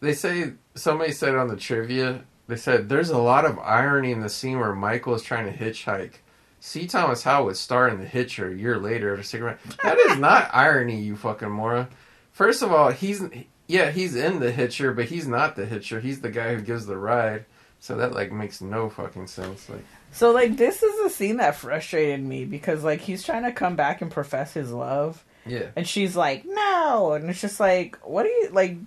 They 0.00 0.12
say 0.12 0.52
somebody 0.74 1.12
said 1.12 1.34
on 1.34 1.48
the 1.48 1.56
trivia. 1.56 2.24
They 2.48 2.56
said 2.56 2.88
there's 2.88 3.10
a 3.10 3.18
lot 3.18 3.44
of 3.44 3.58
irony 3.58 4.12
in 4.12 4.20
the 4.20 4.28
scene 4.28 4.58
where 4.58 4.74
Michael 4.74 5.14
is 5.14 5.22
trying 5.22 5.50
to 5.50 5.58
hitchhike. 5.58 6.14
C. 6.60 6.86
Thomas 6.86 7.22
Howell 7.22 7.46
would 7.46 7.56
star 7.56 7.88
in 7.88 7.98
The 8.00 8.06
Hitcher 8.06 8.50
a 8.50 8.54
year 8.54 8.78
later 8.78 9.12
at 9.12 9.20
a 9.20 9.24
cigarette. 9.24 9.60
That 9.84 9.98
is 9.98 10.18
not 10.18 10.50
irony, 10.52 11.00
you 11.00 11.14
fucking 11.16 11.50
moron. 11.50 11.88
First 12.32 12.62
of 12.62 12.72
all, 12.72 12.90
he's 12.90 13.22
yeah 13.66 13.90
he's 13.90 14.14
in 14.16 14.40
The 14.40 14.50
Hitcher, 14.50 14.92
but 14.92 15.06
he's 15.06 15.28
not 15.28 15.54
the 15.56 15.66
Hitcher. 15.66 16.00
He's 16.00 16.20
the 16.20 16.30
guy 16.30 16.54
who 16.54 16.62
gives 16.62 16.86
the 16.86 16.96
ride. 16.96 17.44
So 17.78 17.96
that 17.96 18.12
like 18.12 18.32
makes 18.32 18.60
no 18.60 18.88
fucking 18.88 19.26
sense. 19.28 19.68
Like 19.68 19.84
So 20.10 20.32
like 20.32 20.56
this 20.56 20.82
is 20.82 20.98
a 21.00 21.10
scene 21.10 21.36
that 21.36 21.56
frustrated 21.56 22.20
me 22.24 22.44
because 22.44 22.82
like 22.82 23.00
he's 23.00 23.22
trying 23.22 23.44
to 23.44 23.52
come 23.52 23.76
back 23.76 24.02
and 24.02 24.10
profess 24.10 24.54
his 24.54 24.72
love, 24.72 25.24
yeah, 25.44 25.66
and 25.76 25.86
she's 25.86 26.16
like, 26.16 26.44
"No," 26.46 27.12
and 27.12 27.28
it's 27.30 27.40
just 27.40 27.60
like, 27.60 27.96
"What 28.02 28.26
are 28.26 28.30
you 28.30 28.48
like?" 28.50 28.78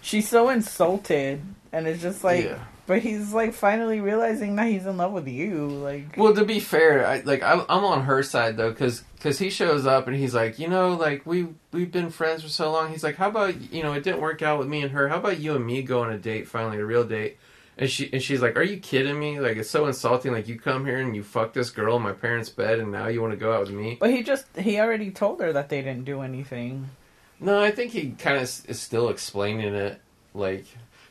She's 0.00 0.28
so 0.28 0.48
insulted, 0.48 1.42
and 1.72 1.86
it's 1.86 2.00
just 2.00 2.24
like, 2.24 2.44
yeah. 2.44 2.64
but 2.86 3.00
he's 3.00 3.32
like 3.32 3.52
finally 3.52 4.00
realizing 4.00 4.56
that 4.56 4.68
he's 4.68 4.86
in 4.86 4.96
love 4.96 5.12
with 5.12 5.28
you. 5.28 5.66
Like, 5.66 6.16
Well, 6.16 6.34
to 6.34 6.44
be 6.44 6.60
fair, 6.60 7.06
I, 7.06 7.20
like 7.20 7.42
I'm, 7.42 7.60
I'm 7.68 7.84
on 7.84 8.04
her 8.04 8.22
side 8.22 8.56
though, 8.56 8.70
because 8.70 9.02
because 9.14 9.38
he 9.38 9.50
shows 9.50 9.86
up 9.86 10.06
and 10.06 10.16
he's 10.16 10.34
like, 10.34 10.58
you 10.58 10.68
know, 10.68 10.94
like 10.94 11.26
we 11.26 11.48
we've 11.72 11.90
been 11.90 12.10
friends 12.10 12.42
for 12.42 12.48
so 12.48 12.70
long. 12.70 12.90
He's 12.90 13.02
like, 13.02 13.16
how 13.16 13.28
about 13.28 13.72
you 13.72 13.82
know, 13.82 13.92
it 13.92 14.04
didn't 14.04 14.20
work 14.20 14.42
out 14.42 14.58
with 14.58 14.68
me 14.68 14.82
and 14.82 14.92
her. 14.92 15.08
How 15.08 15.18
about 15.18 15.40
you 15.40 15.56
and 15.56 15.66
me 15.66 15.82
go 15.82 16.02
on 16.02 16.12
a 16.12 16.18
date 16.18 16.48
finally, 16.48 16.78
a 16.78 16.84
real 16.84 17.04
date? 17.04 17.36
And 17.76 17.88
she 17.88 18.10
and 18.12 18.22
she's 18.22 18.40
like, 18.40 18.56
are 18.56 18.62
you 18.62 18.78
kidding 18.78 19.18
me? 19.18 19.38
Like 19.40 19.56
it's 19.56 19.70
so 19.70 19.86
insulting. 19.86 20.32
Like 20.32 20.48
you 20.48 20.58
come 20.58 20.84
here 20.86 20.98
and 20.98 21.14
you 21.14 21.22
fuck 21.22 21.52
this 21.52 21.70
girl 21.70 21.96
in 21.96 22.02
my 22.02 22.12
parents' 22.12 22.48
bed, 22.48 22.78
and 22.78 22.90
now 22.90 23.08
you 23.08 23.20
want 23.20 23.32
to 23.32 23.36
go 23.36 23.52
out 23.52 23.60
with 23.60 23.70
me? 23.70 23.96
but 24.00 24.10
he 24.10 24.22
just 24.22 24.46
he 24.56 24.80
already 24.80 25.10
told 25.10 25.40
her 25.40 25.52
that 25.52 25.68
they 25.68 25.82
didn't 25.82 26.04
do 26.04 26.22
anything. 26.22 26.90
No, 27.40 27.60
I 27.60 27.70
think 27.70 27.92
he 27.92 28.10
kind 28.10 28.36
of 28.36 28.42
is 28.42 28.80
still 28.80 29.08
explaining 29.08 29.74
it. 29.74 30.00
Like 30.34 30.66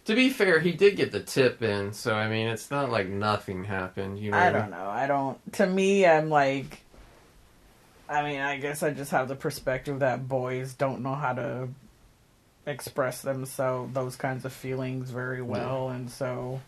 to 0.05 0.15
be 0.15 0.29
fair, 0.29 0.59
he 0.59 0.71
did 0.71 0.95
get 0.95 1.11
the 1.11 1.19
tip 1.19 1.61
in, 1.61 1.91
so 1.93 2.15
I 2.15 2.29
mean, 2.29 2.47
it's 2.47 2.71
not 2.71 2.89
like 2.89 3.07
nothing 3.07 3.65
happened. 3.65 4.19
You 4.19 4.31
know, 4.31 4.37
I 4.37 4.51
don't 4.51 4.71
know. 4.71 4.87
I 4.89 5.05
don't. 5.05 5.53
To 5.53 5.67
me, 5.67 6.05
I'm 6.05 6.29
like. 6.29 6.81
I 8.09 8.23
mean, 8.23 8.39
I 8.39 8.55
guess 8.55 8.83
I 8.83 8.91
just 8.91 9.11
have 9.11 9.27
the 9.27 9.35
perspective 9.35 9.99
that 9.99 10.29
boys 10.29 10.73
don't 10.73 11.01
know 11.01 11.15
how 11.15 11.33
to 11.33 11.67
express 12.65 13.21
themselves, 13.21 13.93
those 13.93 14.15
kinds 14.15 14.45
of 14.45 14.53
feelings 14.53 15.09
very 15.09 15.41
well, 15.41 15.89
and 15.89 16.09
so 16.09 16.61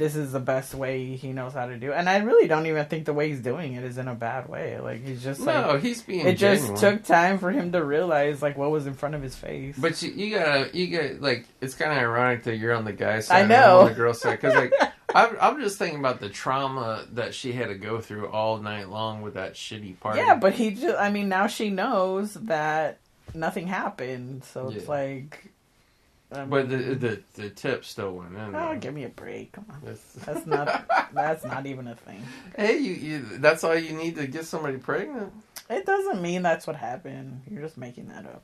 this 0.00 0.16
is 0.16 0.32
the 0.32 0.40
best 0.40 0.74
way 0.74 1.14
he 1.14 1.30
knows 1.34 1.52
how 1.52 1.66
to 1.66 1.76
do. 1.76 1.92
it. 1.92 1.94
And 1.94 2.08
I 2.08 2.16
really 2.18 2.48
don't 2.48 2.64
even 2.64 2.86
think 2.86 3.04
the 3.04 3.12
way 3.12 3.28
he's 3.28 3.40
doing 3.40 3.74
it 3.74 3.84
is 3.84 3.98
in 3.98 4.08
a 4.08 4.14
bad 4.14 4.48
way. 4.48 4.80
Like 4.80 5.04
he's 5.04 5.22
just 5.22 5.40
like 5.42 5.54
No, 5.54 5.76
he's 5.76 6.00
being. 6.00 6.26
it 6.26 6.38
just 6.38 6.74
took 6.76 7.04
time 7.04 7.38
for 7.38 7.50
him 7.50 7.72
to 7.72 7.84
realize 7.84 8.40
like 8.40 8.56
what 8.56 8.70
was 8.70 8.86
in 8.86 8.94
front 8.94 9.14
of 9.14 9.22
his 9.22 9.36
face. 9.36 9.76
But 9.78 10.00
you, 10.00 10.10
you 10.12 10.34
gotta, 10.38 10.70
you 10.76 10.86
get 10.86 11.20
like, 11.20 11.46
it's 11.60 11.74
kind 11.74 11.92
of 11.92 11.98
ironic 11.98 12.44
that 12.44 12.56
you're 12.56 12.74
on 12.74 12.86
the 12.86 12.94
guy's 12.94 13.26
side, 13.26 13.36
I 13.36 13.40
and 13.40 13.48
know. 13.50 13.80
on 13.80 13.88
the 13.88 13.94
girl's 13.94 14.20
side, 14.22 14.40
because 14.40 14.54
like, 14.54 14.72
I'm, 15.14 15.36
I'm 15.38 15.60
just 15.60 15.76
thinking 15.76 15.98
about 15.98 16.18
the 16.20 16.30
trauma 16.30 17.04
that 17.12 17.34
she 17.34 17.52
had 17.52 17.68
to 17.68 17.74
go 17.74 18.00
through 18.00 18.28
all 18.28 18.56
night 18.56 18.88
long 18.88 19.20
with 19.20 19.34
that 19.34 19.52
shitty 19.52 20.00
party. 20.00 20.20
Yeah, 20.20 20.36
but 20.36 20.54
he 20.54 20.70
just, 20.70 20.96
I 20.96 21.10
mean, 21.10 21.28
now 21.28 21.46
she 21.46 21.68
knows 21.68 22.32
that 22.34 23.00
nothing 23.34 23.66
happened. 23.66 24.44
So 24.44 24.70
it's 24.70 24.88
like. 24.88 25.49
I 26.32 26.44
but 26.44 26.68
the, 26.68 26.76
the 26.76 27.22
the 27.34 27.50
tip 27.50 27.84
still 27.84 28.12
went 28.14 28.34
in. 28.34 28.54
Oh, 28.54 28.72
though. 28.72 28.78
give 28.78 28.94
me 28.94 29.04
a 29.04 29.08
break. 29.08 29.52
Come 29.52 29.66
on. 29.70 29.80
That's- 29.82 30.12
That's 30.24 30.46
not, 30.46 30.86
that's 31.12 31.44
not 31.44 31.66
even 31.66 31.88
a 31.88 31.96
thing. 31.96 32.22
hey, 32.56 32.78
you, 32.78 32.92
you, 32.92 33.18
that's 33.38 33.64
all 33.64 33.74
you 33.76 33.92
need 33.96 34.14
to 34.16 34.26
get 34.28 34.44
somebody 34.44 34.76
pregnant. 34.78 35.32
It 35.68 35.84
doesn't 35.86 36.22
mean 36.22 36.42
that's 36.42 36.66
what 36.66 36.76
happened. 36.76 37.42
You're 37.50 37.62
just 37.62 37.76
making 37.76 38.08
that 38.08 38.26
up. 38.26 38.42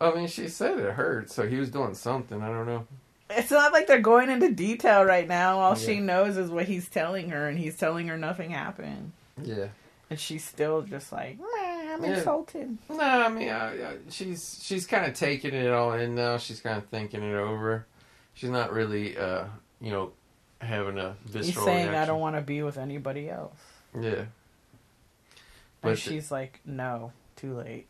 I 0.00 0.14
mean, 0.14 0.28
she 0.28 0.48
said 0.48 0.78
it 0.78 0.92
hurt, 0.92 1.30
so 1.30 1.46
he 1.48 1.56
was 1.56 1.68
doing 1.70 1.94
something. 1.94 2.40
I 2.40 2.46
don't 2.48 2.66
know. 2.66 2.86
It's 3.28 3.50
not 3.50 3.72
like 3.72 3.86
they're 3.86 4.00
going 4.00 4.30
into 4.30 4.50
detail 4.52 5.04
right 5.04 5.26
now. 5.28 5.60
All 5.60 5.74
she 5.74 6.00
knows 6.00 6.36
is 6.36 6.50
what 6.50 6.64
he's 6.66 6.88
telling 6.88 7.30
her, 7.30 7.48
and 7.48 7.58
he's 7.58 7.76
telling 7.76 8.08
her 8.08 8.16
nothing 8.16 8.50
happened. 8.50 9.12
Yeah. 9.42 9.68
And 10.10 10.18
she's 10.18 10.44
still 10.44 10.82
just 10.82 11.12
like, 11.12 11.38
"Meh, 11.38 11.79
I'm 12.04 12.10
Yeah. 12.10 12.18
insulted. 12.18 12.78
No, 12.88 12.98
I 13.00 13.28
mean, 13.28 13.48
I, 13.50 13.90
I, 13.90 13.96
she's 14.08 14.58
she's 14.62 14.86
kind 14.86 15.06
of 15.06 15.14
taking 15.14 15.54
it 15.54 15.70
all 15.70 15.92
in 15.92 16.14
now. 16.14 16.38
She's 16.38 16.60
kind 16.60 16.78
of 16.78 16.86
thinking 16.86 17.22
it 17.22 17.34
over. 17.34 17.86
She's 18.34 18.50
not 18.50 18.72
really, 18.72 19.16
uh, 19.18 19.44
you 19.80 19.90
know, 19.90 20.12
having 20.60 20.98
a 20.98 21.16
visceral 21.24 21.44
He's 21.44 21.64
saying, 21.64 21.88
I 21.94 22.06
don't 22.06 22.20
want 22.20 22.36
to 22.36 22.42
be 22.42 22.62
with 22.62 22.78
anybody 22.78 23.28
else. 23.28 23.56
Yeah. 23.94 24.10
And 24.10 24.28
But 25.82 25.98
she's 25.98 26.30
like, 26.30 26.60
no, 26.64 27.12
too 27.36 27.54
late. 27.56 27.86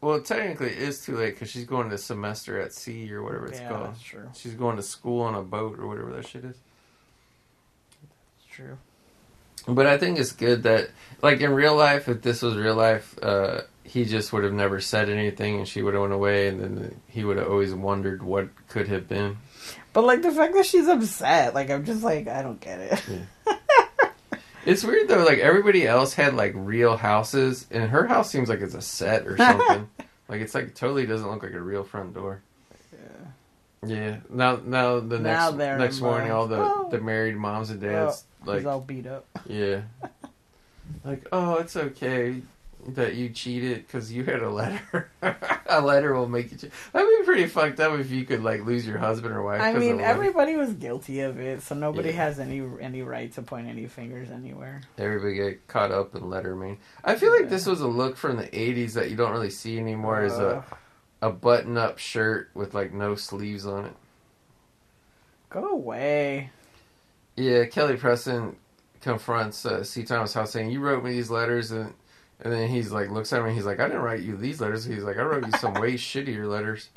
well, 0.00 0.20
technically, 0.20 0.68
it 0.70 0.78
is 0.78 1.04
too 1.04 1.16
late 1.16 1.34
because 1.34 1.50
she's 1.50 1.64
going 1.64 1.90
to 1.90 1.98
semester 1.98 2.60
at 2.60 2.72
sea 2.72 3.12
or 3.12 3.22
whatever 3.22 3.46
it's 3.46 3.60
yeah, 3.60 3.68
called. 3.68 3.86
that's 3.88 4.02
true. 4.02 4.28
She's 4.34 4.54
going 4.54 4.76
to 4.76 4.82
school 4.82 5.22
on 5.22 5.34
a 5.34 5.42
boat 5.42 5.78
or 5.78 5.86
whatever 5.88 6.12
that 6.14 6.26
shit 6.26 6.44
is. 6.44 6.56
It's 8.38 8.46
true. 8.54 8.76
But 9.66 9.86
I 9.86 9.98
think 9.98 10.18
it's 10.18 10.32
good 10.32 10.62
that, 10.64 10.90
like 11.22 11.40
in 11.40 11.52
real 11.52 11.76
life, 11.76 12.08
if 12.08 12.22
this 12.22 12.42
was 12.42 12.56
real 12.56 12.74
life, 12.74 13.18
uh, 13.22 13.62
he 13.84 14.04
just 14.04 14.32
would 14.32 14.44
have 14.44 14.52
never 14.52 14.80
said 14.80 15.08
anything, 15.08 15.58
and 15.58 15.68
she 15.68 15.82
would 15.82 15.94
have 15.94 16.00
went 16.02 16.12
away, 16.12 16.48
and 16.48 16.60
then 16.60 17.00
he 17.08 17.24
would 17.24 17.36
have 17.36 17.48
always 17.48 17.74
wondered 17.74 18.22
what 18.22 18.48
could 18.68 18.88
have 18.88 19.08
been. 19.08 19.36
But 19.92 20.04
like 20.04 20.22
the 20.22 20.30
fact 20.30 20.54
that 20.54 20.66
she's 20.66 20.86
upset, 20.88 21.54
like 21.54 21.70
I'm 21.70 21.84
just 21.84 22.02
like, 22.02 22.28
I 22.28 22.42
don't 22.42 22.60
get 22.60 22.78
it. 22.80 23.20
It's 24.66 24.84
weird 24.84 25.08
though. 25.08 25.24
Like 25.24 25.38
everybody 25.38 25.86
else 25.86 26.12
had 26.14 26.34
like 26.34 26.52
real 26.54 26.96
houses, 26.96 27.66
and 27.70 27.90
her 27.90 28.06
house 28.06 28.30
seems 28.30 28.48
like 28.48 28.60
it's 28.60 28.74
a 28.74 28.82
set 28.82 29.26
or 29.26 29.36
something. 29.36 29.88
like 30.28 30.40
it's 30.42 30.54
like 30.54 30.74
totally 30.74 31.06
doesn't 31.06 31.28
look 31.28 31.42
like 31.42 31.54
a 31.54 31.60
real 31.60 31.82
front 31.82 32.14
door. 32.14 32.42
Yeah. 33.86 34.18
Now, 34.28 34.56
now 34.64 35.00
the 35.00 35.18
Now 35.18 35.46
next 35.50 35.56
they're 35.58 35.78
next 35.78 36.00
morning, 36.00 36.30
all 36.30 36.46
the. 36.46 36.58
Oh. 36.58 36.88
the 36.90 37.00
married 37.00 37.36
moms 37.36 37.70
and 37.70 37.82
oh, 37.82 37.88
dads 37.88 38.24
He's 38.40 38.46
like 38.48 38.66
all 38.66 38.80
beat 38.80 39.06
up. 39.06 39.26
yeah, 39.46 39.82
like 41.04 41.26
oh 41.32 41.56
it's 41.56 41.76
okay. 41.76 42.42
that 42.88 43.14
you 43.14 43.28
cheated 43.28 43.86
because 43.86 44.10
you 44.12 44.24
had 44.24 44.40
a 44.42 44.48
letter. 44.50 45.10
a 45.66 45.80
letter 45.82 46.14
will 46.14 46.28
make 46.28 46.50
you. 46.50 46.56
Cheat. 46.58 46.72
That'd 46.92 47.08
be 47.20 47.24
pretty 47.26 47.46
fucked 47.46 47.78
up 47.80 47.98
if 48.00 48.10
you 48.10 48.24
could 48.24 48.42
like 48.42 48.64
lose 48.64 48.86
your 48.86 48.96
husband 48.98 49.34
or 49.34 49.42
wife. 49.42 49.60
I 49.60 49.72
'cause 49.72 49.76
of 49.76 49.80
mean, 49.82 49.96
letter. 49.98 50.08
everybody 50.08 50.56
was 50.56 50.72
guilty 50.72 51.20
of 51.20 51.38
it, 51.38 51.62
so 51.62 51.74
nobody 51.74 52.08
Yeah. 52.10 52.16
has 52.16 52.38
any 52.38 52.62
any 52.80 53.02
right 53.02 53.30
to 53.34 53.42
point 53.42 53.66
any 53.68 53.86
fingers 53.86 54.30
anywhere. 54.30 54.80
Everybody 54.98 55.34
get 55.34 55.68
caught 55.68 55.90
up 55.90 56.14
in 56.14 56.28
letter 56.30 56.56
main. 56.56 56.78
I 57.04 57.16
feel 57.16 57.32
like 57.34 57.50
this 57.50 57.66
was 57.66 57.80
a 57.82 57.86
look 57.88 58.16
from 58.16 58.36
the 58.38 58.46
'80s 58.48 58.94
that 58.94 59.10
you 59.10 59.16
don't 59.16 59.32
really 59.32 59.50
see 59.50 59.78
anymore. 59.78 60.22
Is 60.24 60.38
a 60.38 60.56
Ugh. 60.56 60.64
A 61.22 61.30
button-up 61.30 61.98
shirt 61.98 62.50
with 62.54 62.72
like 62.74 62.92
no 62.92 63.14
sleeves 63.14 63.66
on 63.66 63.86
it. 63.86 63.94
go 65.50 65.68
away. 65.68 66.50
Yeah, 67.36 67.66
Kelly 67.66 67.96
Preston 67.96 68.56
confronts 69.00 69.64
uh, 69.66 69.82
C. 69.84 70.02
Thomas 70.04 70.34
Howell 70.34 70.46
saying, 70.46 70.70
"You 70.70 70.80
wrote 70.80 71.04
me 71.04 71.12
these 71.12 71.30
letters," 71.30 71.70
and 71.70 71.94
and 72.40 72.52
then 72.52 72.68
he's 72.68 72.90
like, 72.90 73.10
looks 73.10 73.32
at 73.32 73.44
me, 73.44 73.52
he's 73.52 73.66
like, 73.66 73.80
"I 73.80 73.86
didn't 73.86 74.02
write 74.02 74.20
you 74.20 74.36
these 74.36 74.60
letters." 74.60 74.84
He's 74.84 75.02
like, 75.02 75.18
"I 75.18 75.22
wrote 75.22 75.46
you 75.46 75.52
some 75.58 75.74
way 75.80 75.94
shittier 75.94 76.48
letters." 76.48 76.88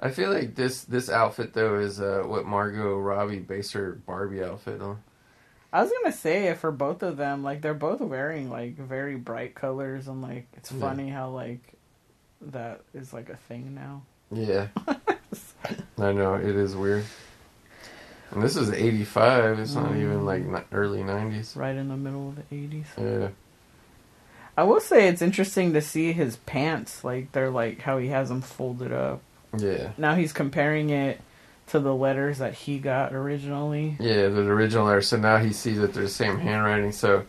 I 0.00 0.10
feel 0.10 0.32
like 0.32 0.56
this 0.56 0.82
this 0.82 1.08
outfit 1.08 1.52
though 1.52 1.78
is 1.78 2.00
uh, 2.00 2.24
what 2.26 2.44
Margot 2.44 2.98
Robbie 2.98 3.38
based 3.38 3.72
her 3.74 3.92
Barbie 3.92 4.42
outfit 4.42 4.82
on. 4.82 4.98
I 5.72 5.82
was 5.82 5.90
gonna 6.02 6.14
say 6.14 6.52
for 6.54 6.70
both 6.70 7.02
of 7.02 7.16
them, 7.16 7.42
like 7.42 7.62
they're 7.62 7.72
both 7.74 8.00
wearing 8.00 8.50
like 8.50 8.76
very 8.76 9.16
bright 9.16 9.54
colors, 9.54 10.06
and 10.08 10.20
like 10.22 10.46
it's 10.56 10.70
Yeah. 10.70 10.80
funny 10.80 11.08
how 11.08 11.30
like 11.30 11.60
that 12.42 12.80
is 12.94 13.12
like 13.12 13.28
a 13.30 13.36
thing 13.36 13.74
now. 13.74 14.02
Yeah, 14.30 14.68
I 15.98 16.12
know 16.12 16.34
it 16.34 16.44
is 16.56 16.74
weird. 16.76 17.04
And 18.32 18.42
this 18.42 18.56
is 18.56 18.70
'85. 18.70 19.58
It's 19.60 19.74
not 19.74 19.94
even 19.96 20.20
mm. 20.20 20.24
like 20.52 20.66
early 20.72 21.00
'90s. 21.02 21.56
right 21.56 21.76
in 21.76 21.88
the 21.88 21.96
middle 21.96 22.30
of 22.30 22.36
the 22.36 22.54
eighties. 22.54 22.86
Yeah, 22.98 23.28
I 24.56 24.64
will 24.64 24.80
say 24.80 25.08
it's 25.08 25.22
interesting 25.22 25.72
to 25.74 25.80
see 25.82 26.12
his 26.12 26.36
pants, 26.36 27.04
like 27.04 27.32
they're 27.32 27.50
like 27.50 27.80
how 27.82 27.98
he 27.98 28.08
has 28.08 28.28
them 28.30 28.40
folded 28.42 28.92
up. 28.92 29.20
yeah, 29.56 29.90
Now 29.98 30.14
he's 30.14 30.32
comparing 30.32 30.90
it 30.90 31.20
to 31.68 31.80
the 31.80 31.94
letters 31.94 32.38
that 32.38 32.54
he 32.54 32.78
got 32.78 33.12
originally. 33.14 33.96
yeah. 34.00 34.28
The 34.28 34.40
original 34.42 34.86
letter. 34.86 35.02
So 35.02 35.16
now 35.16 35.38
he 35.38 35.52
sees 35.52 35.78
that 35.78 35.94
they're 35.94 36.02
the 36.04 36.08
same 36.08 36.38
handwriting. 36.38 36.92
So 36.92 37.24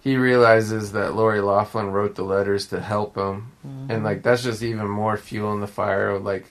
he 0.00 0.16
realizes 0.16 0.92
that 0.92 1.14
Lori 1.14 1.40
Loughlin 1.40 1.90
wrote 1.90 2.14
the 2.14 2.22
letters 2.24 2.66
to 2.68 2.80
help 2.80 3.16
him, 3.16 3.52
Mm-hmm. 3.66 3.90
and 3.90 4.04
like 4.04 4.22
that's 4.22 4.42
just 4.42 4.62
even 4.62 4.88
more 4.88 5.16
fuel 5.16 5.52
in 5.52 5.60
the 5.60 5.66
fire. 5.66 6.10
Of, 6.10 6.24
like, 6.24 6.46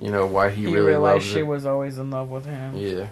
you 0.00 0.10
know, 0.10 0.26
why 0.26 0.50
he, 0.50 0.62
he, 0.66 0.72
really 0.72 0.88
realized 0.88 1.24
she 1.24 1.40
it. 1.40 1.46
was 1.46 1.64
always 1.66 1.98
in 1.98 2.10
love 2.10 2.28
with 2.30 2.44
him. 2.46 2.74
Yeah, 2.76 3.08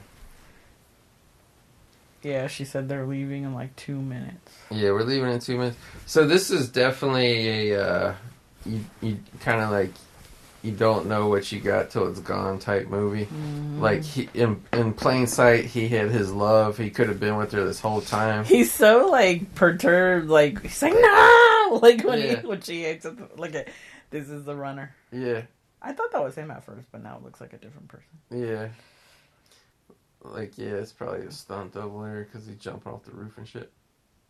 Yeah, 2.22 2.48
she 2.48 2.64
said 2.64 2.88
they're 2.88 3.06
leaving 3.06 3.44
in 3.44 3.54
like 3.54 3.74
two 3.76 4.00
minutes. 4.00 4.52
yeah. 4.70 4.90
We're 4.90 5.02
leaving 5.04 5.30
in 5.32 5.38
two 5.40 5.56
minutes. 5.56 5.76
So 6.06 6.26
this 6.26 6.50
is 6.50 6.68
definitely 6.68 7.70
a 7.70 7.82
uh, 7.82 8.14
you 8.66 8.84
you 9.00 9.18
kind 9.40 9.60
of 9.62 9.70
like 9.70 9.92
you 10.62 10.72
don't 10.72 11.06
know 11.06 11.28
what 11.28 11.50
you 11.52 11.58
got 11.60 11.90
till 11.90 12.08
it's 12.08 12.20
gone 12.20 12.58
type 12.58 12.88
movie. 12.88 13.24
Mm-hmm. 13.26 13.80
Like 13.80 14.02
he 14.02 14.28
in 14.34 14.62
in 14.72 14.92
plain 14.92 15.26
sight, 15.26 15.64
he 15.64 15.88
had 15.88 16.10
his 16.10 16.30
love. 16.32 16.76
He 16.76 16.90
could 16.90 17.08
have 17.08 17.18
been 17.20 17.36
with 17.36 17.52
her 17.52 17.64
this 17.64 17.80
whole 17.80 18.00
time. 18.00 18.44
He's 18.44 18.72
so 18.72 19.06
like 19.08 19.54
perturbed, 19.54 20.28
like 20.28 20.60
he's 20.62 20.82
like 20.82 20.92
no, 20.94 21.78
like 21.82 22.04
when 22.04 22.18
Yeah. 22.20 22.40
he 22.40 22.46
when 22.46 22.60
she 22.60 22.82
hates 22.82 23.04
it. 23.06 23.38
Look 23.38 23.54
at 23.54 23.68
this 24.10 24.28
is 24.28 24.44
the 24.44 24.54
runner. 24.54 24.94
Yeah, 25.12 25.42
I 25.80 25.92
thought 25.92 26.12
that 26.12 26.22
was 26.22 26.34
him 26.34 26.50
at 26.50 26.64
first, 26.64 26.88
but 26.92 27.02
now 27.02 27.16
it 27.16 27.22
looks 27.24 27.40
like 27.40 27.52
a 27.52 27.58
different 27.58 27.88
person. 27.88 28.08
yeah. 28.30 28.68
Like 30.22 30.58
yeah, 30.58 30.72
it's 30.74 30.92
probably 30.92 31.26
a 31.26 31.30
stunt 31.30 31.72
double 31.72 32.02
there 32.02 32.24
because 32.30 32.46
he's 32.46 32.56
jumping 32.56 32.92
off 32.92 33.04
the 33.04 33.12
roof 33.12 33.38
and 33.38 33.48
shit. 33.48 33.72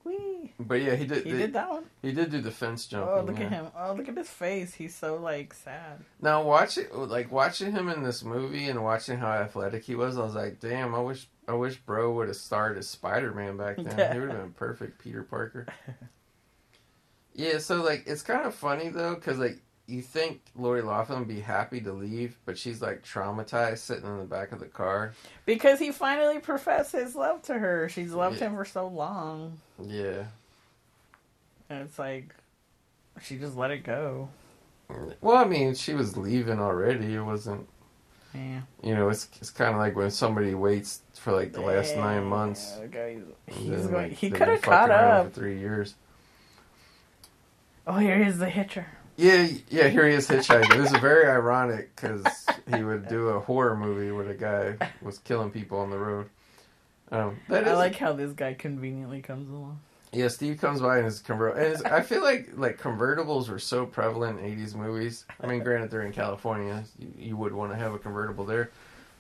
Whee! 0.05 0.53
But 0.59 0.81
yeah, 0.83 0.95
he 0.95 1.07
did. 1.07 1.25
He 1.25 1.33
did 1.33 1.53
that 1.53 1.69
one. 1.69 1.85
He 2.03 2.13
did 2.13 2.31
do 2.31 2.41
the 2.41 2.51
fence 2.51 2.87
jumping. 2.87 3.15
Oh, 3.15 3.23
look 3.23 3.39
yeah. 3.39 3.47
at 3.47 3.53
him! 3.53 3.67
Oh, 3.77 3.93
look 3.93 4.09
at 4.09 4.17
his 4.17 4.31
face. 4.31 4.75
He's 4.75 4.95
so 4.95 5.17
like 5.17 5.53
sad. 5.53 6.05
Now 6.21 6.43
watch 6.43 6.79
it, 6.79 6.95
like 6.95 7.31
watching 7.31 7.73
him 7.73 7.89
in 7.89 8.03
this 8.03 8.25
movie 8.25 8.69
and 8.69 8.83
watching 8.83 9.19
how 9.19 9.31
athletic 9.33 9.85
he 9.85 9.95
was. 9.95 10.17
I 10.17 10.23
was 10.23 10.35
like, 10.35 10.61
damn, 10.61 10.95
I 10.95 11.01
wish 11.01 11.29
I 11.47 11.53
wish 11.53 11.77
Bro 11.77 12.13
would 12.15 12.29
have 12.29 12.37
starred 12.37 12.79
as 12.79 12.89
Spider 12.89 13.33
Man 13.35 13.57
back 13.57 13.77
then. 13.77 14.13
he 14.13 14.19
would 14.21 14.31
have 14.31 14.41
been 14.41 14.53
perfect 14.57 15.03
Peter 15.03 15.23
Parker. 15.23 15.67
yeah, 17.35 17.59
so 17.59 17.83
like 17.83 18.05
it's 18.07 18.23
kind 18.23 18.47
of 18.47 18.55
funny 18.55 18.89
though, 18.89 19.15
because 19.15 19.39
like 19.39 19.61
you 19.91 20.03
think 20.03 20.41
Lori 20.57 20.83
Loughlin 20.83 21.19
would 21.21 21.29
be 21.29 21.41
happy 21.41 21.81
to 21.81 21.93
leave, 21.93 22.37
but 22.45 22.57
she's 22.57 22.81
like 22.81 23.03
traumatized 23.05 23.79
sitting 23.79 24.07
in 24.07 24.19
the 24.19 24.25
back 24.25 24.53
of 24.53 24.61
the 24.61 24.67
car. 24.67 25.13
Because 25.47 25.79
he 25.79 25.91
finally 25.91 26.39
professed 26.39 26.93
his 26.93 27.15
love 27.17 27.43
to 27.43 27.55
her. 27.59 27.89
She's 27.89 28.13
loved 28.13 28.39
Yeah. 28.41 28.49
him 28.49 28.57
for 28.57 28.65
so 28.65 28.87
long, 28.87 29.59
Yeah. 29.83 30.25
and 31.69 31.83
it's 31.83 31.99
like 31.99 32.35
she 33.21 33.37
just 33.39 33.57
let 33.57 33.71
it 33.71 33.85
go. 33.85 34.29
Well, 35.21 35.37
I 35.37 35.45
mean, 35.45 35.75
she 35.75 35.95
was 35.95 36.17
leaving 36.17 36.59
already. 36.61 37.15
It 37.15 37.21
wasn't, 37.23 37.69
Yeah. 38.35 38.61
you 38.83 38.95
know, 38.95 39.09
it's 39.09 39.29
it's 39.41 39.51
kind 39.51 39.73
of 39.75 39.79
like 39.81 39.95
when 39.97 40.11
somebody 40.11 40.55
waits 40.55 41.03
for 41.15 41.33
like 41.33 41.53
the 41.53 41.61
last 41.61 41.97
nine 41.97 42.25
months. 42.25 42.73
Yeah, 42.77 42.81
the 42.83 42.89
guy- 42.89 43.01
and 43.09 43.35
He's 43.57 43.69
then, 43.71 43.81
going. 43.91 43.95
like, 44.11 44.13
He 44.13 44.31
could 44.31 44.49
have 44.49 44.63
caught 44.63 44.91
up. 44.91 45.27
for 45.27 45.31
three 45.41 45.59
years. 45.59 45.95
Oh, 47.87 47.97
here 47.99 48.21
is 48.23 48.39
the 48.39 48.51
hitcher. 48.51 48.87
Yeah, 49.21 49.49
yeah. 49.69 49.89
Here 49.89 50.09
he 50.09 50.15
is 50.15 50.27
hitchhiking. 50.29 50.77
This 50.77 50.93
is 50.93 50.99
very 50.99 51.27
ironic 51.29 51.95
because 51.95 52.25
he 52.75 52.83
would 52.83 53.09
do 53.09 53.29
a 53.29 53.41
horror 53.41 53.77
movie 53.77 54.11
where 54.13 54.25
the 54.25 54.35
guy 54.35 54.77
was 55.03 55.19
killing 55.19 55.51
people 55.51 55.79
on 55.81 55.91
the 55.91 55.99
road. 55.99 56.29
Um, 57.13 57.39
that 57.49 57.67
I 57.67 57.73
is- 57.73 57.79
like 57.79 57.97
how 57.97 58.13
this 58.15 58.33
guy 58.33 58.55
conveniently 58.55 59.21
comes 59.21 59.51
along. 59.51 59.81
Yeah, 60.13 60.27
Steve 60.29 60.61
comes 60.61 60.81
by 60.81 60.99
in 60.99 61.05
his 61.05 61.21
convertible. 61.21 61.63
And 61.65 61.87
I 61.87 62.01
feel 62.01 62.23
like 62.23 62.51
like 62.57 62.81
convertibles 62.81 63.49
were 63.49 63.59
so 63.61 63.87
prevalent 63.87 64.41
in 64.41 64.59
'80s 64.59 64.75
movies. 64.75 65.25
I 65.41 65.47
mean, 65.47 65.63
granted 65.63 65.91
they're 65.91 66.03
in 66.03 66.13
California, 66.13 66.83
you, 66.99 67.13
you 67.17 67.37
would 67.37 67.53
want 67.53 67.71
to 67.73 67.77
have 67.77 67.95
a 67.95 67.99
convertible 67.99 68.45
there, 68.45 68.71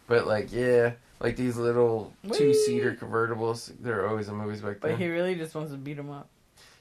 but 0.08 0.26
like 0.26 0.52
yeah, 0.52 0.92
like 1.20 1.36
these 1.36 1.56
little 1.56 2.12
two 2.32 2.52
seater 2.54 2.94
convertibles, 3.00 3.70
they're 3.80 4.08
always 4.08 4.28
in 4.28 4.34
movies 4.34 4.62
back 4.62 4.80
then. 4.80 4.92
But 4.92 4.98
he 4.98 5.08
really 5.08 5.36
just 5.36 5.54
wants 5.54 5.70
to 5.70 5.78
beat 5.78 5.96
him 5.98 6.10
up. 6.10 6.28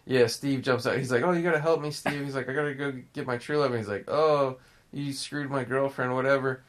Yeah, 0.09 0.25
Steve 0.25 0.63
jumps 0.63 0.87
out. 0.87 0.97
He's 0.97 1.11
like, 1.11 1.21
"Oh, 1.21 1.31
you 1.33 1.43
gotta 1.43 1.59
help 1.59 1.81
me, 1.81 1.91
Steve." 1.91 2.25
He's 2.25 2.33
like, 2.33 2.49
"I 2.49 2.53
gotta 2.53 2.73
go 2.73 2.91
get 3.13 3.27
my 3.27 3.37
true 3.37 3.57
love." 3.57 3.69
And 3.69 3.79
he's 3.79 3.87
like, 3.87 4.05
"Oh, 4.09 4.57
you 4.91 5.13
screwed 5.13 5.51
my 5.51 5.63
girlfriend, 5.63 6.15
whatever." 6.15 6.63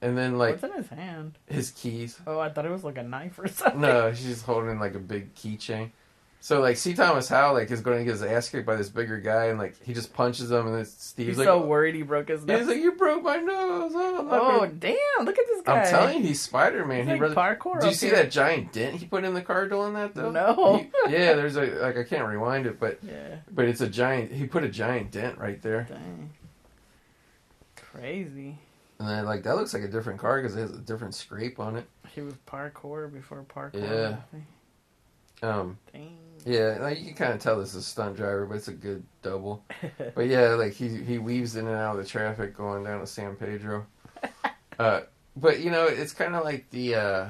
And 0.00 0.16
then 0.16 0.38
like 0.38 0.62
What's 0.62 0.64
in 0.64 0.72
his 0.72 0.88
hand? 0.88 1.38
his 1.46 1.70
keys. 1.72 2.18
Oh, 2.26 2.38
I 2.40 2.48
thought 2.48 2.64
it 2.64 2.70
was 2.70 2.84
like 2.84 2.96
a 2.96 3.02
knife 3.02 3.38
or 3.38 3.46
something. 3.48 3.80
No, 3.82 4.14
she's 4.14 4.40
holding 4.40 4.78
like 4.78 4.94
a 4.94 5.00
big 5.00 5.34
keychain. 5.34 5.90
So 6.40 6.60
like, 6.60 6.76
C. 6.76 6.94
Thomas 6.94 7.28
Howell 7.28 7.54
like 7.54 7.70
is 7.70 7.80
going 7.80 7.98
to 7.98 8.04
get 8.04 8.12
his 8.12 8.22
ass 8.22 8.48
kicked 8.48 8.64
by 8.64 8.76
this 8.76 8.88
bigger 8.88 9.18
guy, 9.18 9.46
and 9.46 9.58
like 9.58 9.74
he 9.84 9.92
just 9.92 10.14
punches 10.14 10.50
him, 10.52 10.66
and 10.68 10.76
then 10.76 10.84
Steve's 10.84 11.30
He's 11.30 11.38
like, 11.38 11.46
so 11.46 11.60
worried 11.66 11.96
he 11.96 12.02
broke 12.02 12.28
his 12.28 12.44
nose. 12.44 12.60
he's 12.60 12.68
like, 12.68 12.76
"You 12.78 12.92
broke 12.92 13.24
my 13.24 13.36
nose." 13.38 13.92
Oh, 13.94 14.28
oh, 14.30 14.58
gonna-" 14.60 14.72
damn! 14.72 14.96
Look 15.26 15.36
at 15.36 15.44
this 15.46 15.62
guy. 15.62 15.80
I'm 15.82 15.88
telling 15.90 16.18
you, 16.18 16.28
he's 16.28 16.40
Spider 16.40 16.86
Man. 16.86 17.06
He 17.06 17.12
like 17.12 17.20
really. 17.20 17.34
parkour. 17.34 17.80
Do 17.80 17.88
you 17.88 17.92
see 17.94 18.06
here. 18.06 18.16
that 18.16 18.30
giant 18.30 18.72
dent 18.72 18.94
he 18.96 19.06
put 19.06 19.24
in 19.24 19.34
the 19.34 19.42
car 19.42 19.68
doing 19.68 19.94
that 19.94 20.14
though? 20.14 20.30
No. 20.30 20.76
He- 20.78 21.12
yeah, 21.12 21.34
there's 21.34 21.56
a 21.56 21.62
like 21.66 21.98
I 21.98 22.04
can't 22.04 22.26
rewind 22.26 22.66
it, 22.66 22.78
but 22.78 23.00
Yeah. 23.06 23.38
but 23.50 23.64
it's 23.66 23.80
a 23.80 23.88
giant. 23.88 24.30
He 24.32 24.46
put 24.46 24.62
a 24.62 24.68
giant 24.68 25.10
dent 25.10 25.38
right 25.38 25.60
there, 25.60 25.86
Dang. 25.90 26.30
Crazy. 27.76 28.58
and 29.00 29.08
then 29.08 29.24
like 29.24 29.42
that 29.42 29.56
looks 29.56 29.74
like 29.74 29.82
a 29.82 29.88
different 29.88 30.20
car 30.20 30.40
because 30.40 30.56
it 30.56 30.60
has 30.60 30.70
a 30.70 30.78
different 30.78 31.14
scrape 31.16 31.58
on 31.58 31.76
it. 31.76 31.86
He 32.14 32.20
was 32.20 32.34
parkour 32.46 33.12
before 33.12 33.44
parkour. 33.52 33.74
Yeah. 33.82 34.16
Um, 35.40 35.78
Dang. 35.92 36.16
Yeah, 36.48 36.78
like 36.80 36.98
you 36.98 37.06
can 37.06 37.14
kind 37.14 37.32
of 37.34 37.40
tell 37.40 37.58
this 37.58 37.70
is 37.70 37.76
a 37.76 37.82
stunt 37.82 38.16
driver, 38.16 38.46
but 38.46 38.56
it's 38.56 38.68
a 38.68 38.72
good 38.72 39.04
double. 39.22 39.64
But 40.14 40.28
yeah, 40.28 40.54
like 40.54 40.72
he 40.72 40.88
he 40.88 41.18
weaves 41.18 41.56
in 41.56 41.66
and 41.66 41.76
out 41.76 41.98
of 41.98 42.04
the 42.04 42.08
traffic 42.08 42.56
going 42.56 42.84
down 42.84 43.00
to 43.00 43.06
San 43.06 43.36
Pedro. 43.36 43.86
Uh, 44.78 45.00
but 45.36 45.58
you 45.58 45.72
know, 45.72 45.86
it's 45.86 46.12
kind 46.12 46.36
of 46.36 46.44
like 46.44 46.70
the 46.70 46.94
uh, 46.94 47.28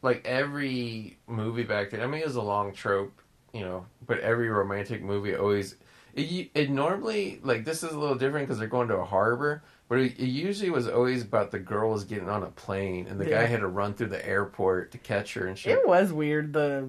like 0.00 0.24
every 0.24 1.18
movie 1.26 1.64
back 1.64 1.90
then. 1.90 2.00
I 2.00 2.06
mean, 2.06 2.22
it 2.22 2.26
was 2.26 2.36
a 2.36 2.40
long 2.40 2.72
trope, 2.72 3.20
you 3.52 3.60
know, 3.60 3.84
but 4.06 4.18
every 4.20 4.48
romantic 4.48 5.02
movie 5.02 5.36
always 5.36 5.76
it, 6.14 6.50
it 6.54 6.70
normally 6.70 7.40
like 7.42 7.64
this 7.64 7.82
is 7.82 7.92
a 7.92 7.98
little 7.98 8.16
different 8.16 8.46
because 8.46 8.58
they're 8.58 8.68
going 8.68 8.88
to 8.88 8.96
a 8.96 9.04
harbor. 9.04 9.62
But 9.88 10.00
it, 10.00 10.18
it 10.18 10.26
usually 10.26 10.68
was 10.70 10.86
always 10.86 11.22
about 11.22 11.50
the 11.50 11.58
girl 11.58 11.90
was 11.90 12.04
getting 12.04 12.28
on 12.28 12.42
a 12.42 12.50
plane 12.50 13.06
and 13.06 13.18
the 13.18 13.24
guy 13.24 13.46
had 13.46 13.60
to 13.60 13.68
run 13.68 13.94
through 13.94 14.08
the 14.08 14.26
airport 14.26 14.92
to 14.92 14.98
catch 14.98 15.32
her 15.34 15.46
and 15.46 15.58
shit. 15.58 15.78
It 15.78 15.88
was 15.88 16.12
weird. 16.12 16.52
The 16.52 16.88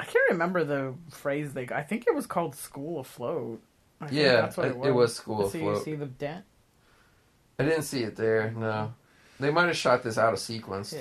I 0.00 0.04
can't 0.04 0.30
remember 0.30 0.64
the 0.64 0.94
phrase 1.10 1.52
they. 1.52 1.68
I 1.68 1.82
think 1.82 2.06
it 2.06 2.14
was 2.14 2.26
called 2.26 2.54
"School 2.56 3.00
Afloat." 3.00 3.60
I 4.00 4.06
think 4.08 4.20
Yeah, 4.20 4.40
that's 4.42 4.56
what 4.56 4.66
it- 4.68 4.70
it 4.70 4.76
was. 4.76 4.86
it 4.86 4.92
was 4.92 5.14
School 5.16 5.48
so 5.50 5.58
Afloat. 5.58 5.76
you 5.78 5.82
see 5.84 5.94
the 5.94 6.06
dent. 6.06 6.44
I 7.58 7.64
didn't 7.64 7.82
see 7.82 8.02
it 8.02 8.16
there. 8.16 8.50
No, 8.56 8.94
they 9.38 9.50
might 9.50 9.66
have 9.66 9.76
shot 9.76 10.02
this 10.02 10.16
out 10.16 10.32
of 10.32 10.38
sequence 10.38 10.92
Yeah. 10.94 11.00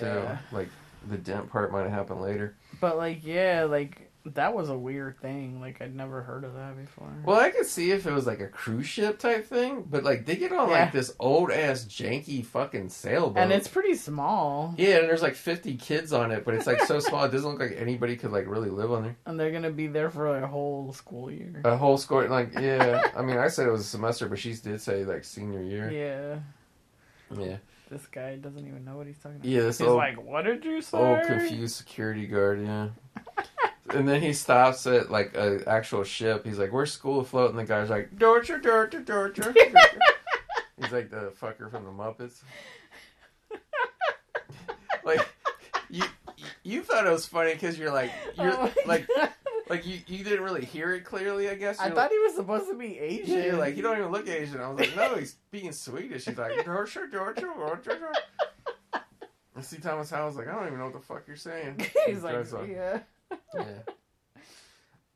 too. 0.49 0.55
Like 0.55 0.67
the 1.07 1.17
dent 1.17 1.49
part 1.49 1.71
might 1.71 1.83
have 1.83 1.91
happened 1.91 2.21
later. 2.21 2.55
But 2.81 2.97
like, 2.97 3.25
yeah, 3.25 3.63
like 3.69 4.08
That 4.35 4.53
was 4.53 4.69
a 4.69 4.77
weird 4.77 5.19
thing. 5.19 5.59
Like 5.61 5.81
I'd 5.81 5.95
never 5.95 6.21
heard 6.21 6.43
of 6.43 6.53
that 6.55 6.77
before. 6.77 7.11
Well, 7.25 7.39
I 7.39 7.49
could 7.49 7.65
see 7.65 7.91
if 7.91 8.05
it 8.05 8.11
was 8.11 8.25
like 8.27 8.39
a 8.39 8.47
cruise 8.47 8.87
ship 8.87 9.19
type 9.19 9.45
thing, 9.45 9.83
but 9.89 10.03
like 10.03 10.25
they 10.25 10.35
get 10.35 10.51
on 10.51 10.69
Yeah. 10.69 10.79
like 10.83 10.91
this 10.91 11.13
old 11.19 11.51
ass 11.51 11.85
janky 11.85 12.45
fucking 12.45 12.89
sailboat. 12.89 13.37
and 13.41 13.51
it's 13.51 13.67
pretty 13.67 13.95
small. 13.95 14.73
yeah, 14.77 14.97
and 14.97 15.09
there's 15.09 15.21
like 15.21 15.35
50 15.35 15.75
kids 15.77 16.13
on 16.13 16.31
it, 16.31 16.45
but 16.45 16.53
it's 16.53 16.67
like 16.67 16.81
so 16.83 16.99
small 16.99 17.23
it 17.25 17.31
doesn't 17.31 17.49
look 17.49 17.59
like 17.59 17.75
anybody 17.77 18.15
could 18.15 18.31
like 18.31 18.47
really 18.47 18.69
live 18.69 18.91
on 18.91 19.03
there. 19.03 19.15
And 19.25 19.39
they're 19.39 19.51
gonna 19.51 19.71
be 19.71 19.87
there 19.87 20.09
for 20.09 20.29
like 20.31 20.43
a 20.43 20.47
whole 20.47 20.93
school 20.93 21.31
year. 21.31 21.61
A 21.65 21.77
whole 21.77 21.97
score, 21.97 22.27
like 22.27 22.53
yeah. 22.59 23.11
I 23.15 23.21
mean, 23.21 23.37
I 23.37 23.47
said 23.47 23.67
it 23.67 23.71
was 23.71 23.81
a 23.81 23.83
semester, 23.85 24.27
but 24.27 24.39
she 24.39 24.53
did 24.53 24.81
say 24.81 25.05
like 25.05 25.23
senior 25.23 25.61
year. 25.63 25.89
Yeah. 25.91 26.39
Yeah, 27.31 27.57
This 27.91 28.07
guy 28.07 28.37
doesn't 28.37 28.67
even 28.67 28.83
know 28.83 28.97
what 28.97 29.05
he's 29.05 29.19
talking 29.19 29.35
about. 29.37 29.45
yeah. 29.47 29.61
This 29.61 29.77
He's 29.77 29.87
old, 29.87 29.97
like, 29.97 30.19
"What 30.19 30.45
did 30.45 30.65
you 30.65 30.81
say?" 30.81 30.97
old 30.97 31.23
confused 31.27 31.75
security 31.75 32.25
guard. 32.25 32.59
Yeah. 32.65 32.87
And 33.93 34.07
then 34.07 34.21
he 34.21 34.33
stops 34.33 34.85
at 34.87 35.09
like 35.09 35.35
a 35.35 35.63
actual 35.67 36.03
ship. 36.03 36.45
He's 36.45 36.59
like, 36.59 36.71
"Where's 36.71 36.91
school 36.91 37.19
afloat?" 37.21 37.49
And 37.51 37.59
the 37.59 37.63
guy's 37.65 37.89
like, 37.89 38.17
"Dorcher, 38.17 38.59
Dorcher, 38.59 38.99
Dorcher." 39.01 39.53
He's 40.81 40.91
like 40.91 41.09
the 41.09 41.33
fucker 41.41 41.69
from 41.71 41.83
the 41.85 41.91
Muppets. 41.91 42.41
like 45.03 45.27
you, 45.89 46.03
you 46.63 46.81
thought 46.83 47.05
it 47.07 47.09
was 47.11 47.25
funny 47.25 47.53
because 47.53 47.77
you're 47.79 47.91
like 47.91 48.11
you're 48.37 48.53
Oh 48.53 48.71
like 48.85 49.07
God. 49.15 49.29
like 49.69 49.85
you, 49.85 49.99
you 50.07 50.23
didn't 50.23 50.43
really 50.43 50.65
hear 50.65 50.93
it 50.93 51.03
clearly. 51.03 51.49
I 51.49 51.55
guess 51.55 51.79
I 51.79 51.87
You're 51.87 51.95
thought 51.95 52.11
he 52.11 52.19
was 52.19 52.35
supposed 52.35 52.67
to 52.69 52.77
be 52.77 52.99
Asian. 52.99 53.37
yeah, 53.37 53.45
you're 53.45 53.57
like, 53.57 53.75
you 53.75 53.81
don't 53.83 53.97
even 53.97 54.11
look 54.11 54.27
Asian. 54.27 54.61
I 54.61 54.69
was 54.69 54.79
like, 54.79 54.95
no, 54.95 55.15
he's 55.15 55.31
speaking 55.31 55.71
Swedish. 55.71 56.25
He's 56.25 56.37
like, 56.37 56.63
Dorcher, 56.65 57.07
Dorcher, 57.07 57.47
Dorcher. 57.57 58.11
And 59.55 59.65
C. 59.65 59.77
Thomas 59.77 60.09
Howell 60.11 60.27
was 60.27 60.35
like, 60.37 60.47
I 60.47 60.53
don't 60.53 60.67
even 60.67 60.77
know 60.77 60.85
what 60.85 60.93
the 60.93 60.99
fuck 60.99 61.23
you're 61.27 61.35
saying. 61.35 61.85
He's 62.05 62.23
like, 62.23 62.33
drives 62.35 62.53
off. 62.53 62.65
Yeah. 63.55 63.63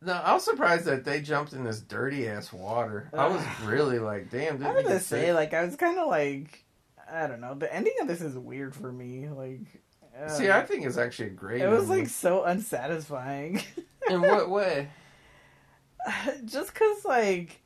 No, 0.02 0.14
I 0.14 0.34
was 0.34 0.44
surprised 0.44 0.86
that 0.86 1.06
they 1.06 1.22
jumped 1.22 1.54
in 1.54 1.64
this 1.64 1.80
dirty 1.80 2.28
ass 2.28 2.52
water. 2.52 3.10
I 3.14 3.28
was 3.28 3.42
really 3.64 4.00
like, 4.00 4.30
damn, 4.30 4.56
I 4.56 4.58
didn't 4.58 4.76
was 4.76 4.76
we 4.78 4.84
gonna 4.84 5.00
say, 5.00 5.26
sick? 5.28 5.36
like, 5.36 5.54
I 5.54 5.64
was 5.64 5.76
kind 5.76 5.98
of 5.98 6.08
like, 6.08 6.66
I 7.10 7.28
don't 7.28 7.40
know. 7.40 7.54
The 7.56 7.74
ending 7.74 7.94
of 8.02 8.08
this 8.08 8.22
is 8.22 8.38
weird 8.38 8.76
for 8.76 8.92
me. 8.92 9.30
Like, 9.30 9.62
See, 10.28 10.52
I 10.52 10.62
think 10.62 10.86
it's 10.86 10.98
actually 10.98 11.30
a 11.30 11.32
great. 11.32 11.62
it 11.62 11.68
was 11.68 11.90
like 11.90 12.08
so 12.08 12.44
unsatisfying. 12.44 13.62
in 14.10 14.22
what 14.22 14.50
way? 14.50 14.90
Just 16.46 16.76
cause 16.76 17.06
like 17.06 17.62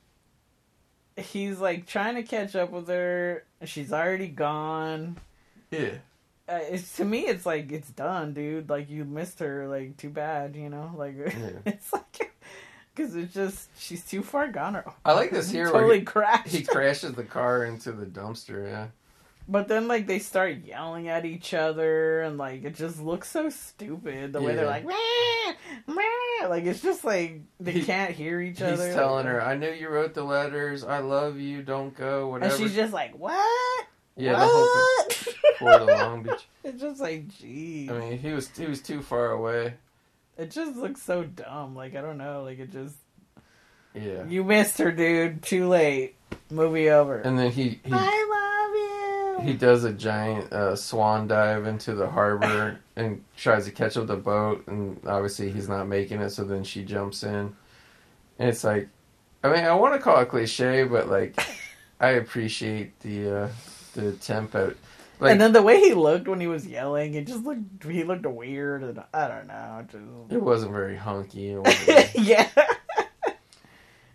he's 1.17 1.59
like 1.59 1.87
trying 1.87 2.15
to 2.15 2.23
catch 2.23 2.55
up 2.55 2.71
with 2.71 2.87
her, 2.87 3.43
she's 3.65 3.91
already 3.91 4.27
gone. 4.27 5.17
Yeah. 5.71 5.95
Uh, 6.49 6.59
it's 6.69 6.95
to 6.97 7.05
me, 7.05 7.21
it's 7.27 7.45
like 7.45 7.71
it's 7.71 7.89
done, 7.89 8.33
dude. 8.33 8.69
Like 8.69 8.89
you 8.89 9.03
missed 9.05 9.39
her. 9.39 9.67
Like 9.67 9.97
too 9.97 10.09
bad, 10.09 10.55
you 10.55 10.69
know. 10.69 10.91
Like 10.95 11.15
it's 11.65 11.91
like 11.91 12.31
because 12.95 13.15
it's 13.15 13.33
just 13.33 13.69
she's 13.77 14.05
too 14.05 14.23
far 14.23 14.47
gone. 14.47 14.75
Or, 14.77 14.85
I 15.05 15.13
like 15.13 15.31
this 15.31 15.49
here 15.51 15.69
Totally 15.69 15.99
he- 15.99 16.05
crashed. 16.05 16.47
He 16.47 16.63
crashes 16.63 17.13
the 17.13 17.23
car 17.23 17.65
into 17.65 17.91
the 17.91 18.05
dumpster. 18.05 18.65
Yeah. 18.67 18.87
But 19.49 19.69
then, 19.69 19.87
like, 19.87 20.07
they 20.07 20.19
start 20.19 20.65
yelling 20.65 21.07
at 21.07 21.23
each 21.23 21.53
other, 21.53 22.21
and 22.21 22.37
like, 22.37 22.65
it 22.65 22.75
just 22.75 23.01
looks 23.01 23.29
so 23.31 23.49
stupid. 23.49 24.33
The 24.33 24.41
way 24.41 24.55
they're 24.55 24.65
like, 24.65 24.85
"Meh, 24.85 25.53
meh," 25.87 26.47
like, 26.49 26.65
it's 26.65 26.81
just 26.81 27.05
like 27.05 27.39
they 27.57 27.71
He- 27.71 27.83
can't 27.85 28.11
hear 28.11 28.41
each 28.41 28.61
other. 28.61 28.71
He's 28.71 28.79
other. 28.81 28.93
telling 28.93 29.25
like, 29.25 29.33
her, 29.35 29.41
"I 29.41 29.55
knew 29.55 29.69
you 29.71 29.87
wrote 29.87 30.13
the 30.13 30.23
letters. 30.25 30.83
I 30.83 30.99
love 30.99 31.39
you. 31.39 31.61
Don't 31.63 31.95
go. 31.95 32.27
Whatever." 32.27 32.53
and 32.53 32.61
she's 32.61 32.75
just 32.75 32.91
like, 32.91 33.17
"What? 33.17 33.85
Yeah, 34.17 34.33
the 34.33 34.45
whole 34.45 35.03
thing. 35.09 35.33
Of 35.67 35.87
Long 35.87 36.23
Beach. 36.23 36.47
it's 36.63 36.81
just 36.81 36.99
like, 37.01 37.27
gee, 37.39 37.89
I 37.89 37.93
mean, 37.99 38.17
he 38.19 38.31
was 38.31 38.49
he 38.55 38.65
was 38.65 38.81
too 38.81 39.01
far 39.01 39.31
away. 39.31 39.73
it 40.37 40.51
just 40.51 40.75
looks 40.77 41.01
so 41.01 41.23
dumb. 41.23 41.75
Like, 41.75 41.95
I 41.95 42.01
don't 42.01 42.17
know. 42.17 42.43
Like, 42.43 42.59
it 42.59 42.71
just 42.71 42.95
Yeah. 43.95 44.25
you 44.27 44.43
missed 44.43 44.77
her, 44.79 44.91
dude. 44.91 45.41
Too 45.41 45.67
late. 45.67 46.15
Movie 46.51 46.89
over. 46.89 47.17
And 47.19 47.37
then 47.39 47.51
he 47.51 47.79
he 47.83 47.91
I 47.91 49.35
love 49.37 49.43
you. 49.43 49.51
he 49.51 49.57
does 49.57 49.83
a 49.83 49.91
giant 49.93 50.51
uh, 50.53 50.75
swan 50.75 51.27
dive 51.27 51.65
into 51.65 51.93
the 51.95 52.07
harbor 52.09 52.79
and 52.95 53.23
tries 53.35 53.65
to 53.65 53.71
catch 53.71 53.97
up 53.97 54.07
the 54.07 54.15
boat, 54.15 54.63
and 54.67 54.99
obviously 55.07 55.51
he's 55.51 55.67
not 55.69 55.87
making 55.87 56.21
it. 56.21 56.29
So 56.29 56.43
then 56.43 56.63
she 56.63 56.83
jumps 56.83 57.23
in, 57.23 57.55
and 58.39 58.49
it's 58.49 58.63
like, 58.63 58.89
I 59.43 59.49
mean, 59.53 59.63
I 59.65 59.73
want 59.73 59.93
to 59.95 59.99
call 59.99 60.19
it 60.19 60.29
cliche, 60.29 60.83
but 60.83 61.07
like, 61.09 61.39
I 61.99 62.09
appreciate 62.11 62.99
the 63.01 63.43
uh, 63.45 63.49
the 64.01 64.11
at. 64.55 64.75
Like, 65.19 65.31
and 65.31 65.41
then 65.41 65.51
the 65.51 65.63
way 65.63 65.79
he 65.79 65.93
looked 65.95 66.27
when 66.27 66.39
he 66.39 66.45
was 66.47 66.67
yelling, 66.67 67.15
it 67.15 67.25
just 67.25 67.43
looked 67.43 67.83
he 67.83 68.03
looked 68.03 68.25
weird, 68.25 68.83
and 68.83 69.03
I 69.13 69.27
don't 69.27 69.47
know. 69.47 69.79
it 69.81 69.91
Just 69.91 70.31
it 70.33 70.41
wasn't 70.43 70.71
very 70.73 70.95
hunky. 70.95 71.51
It 71.53 71.57
wasn't 71.63 71.85
very- 71.87 72.09
yeah. 72.25 72.49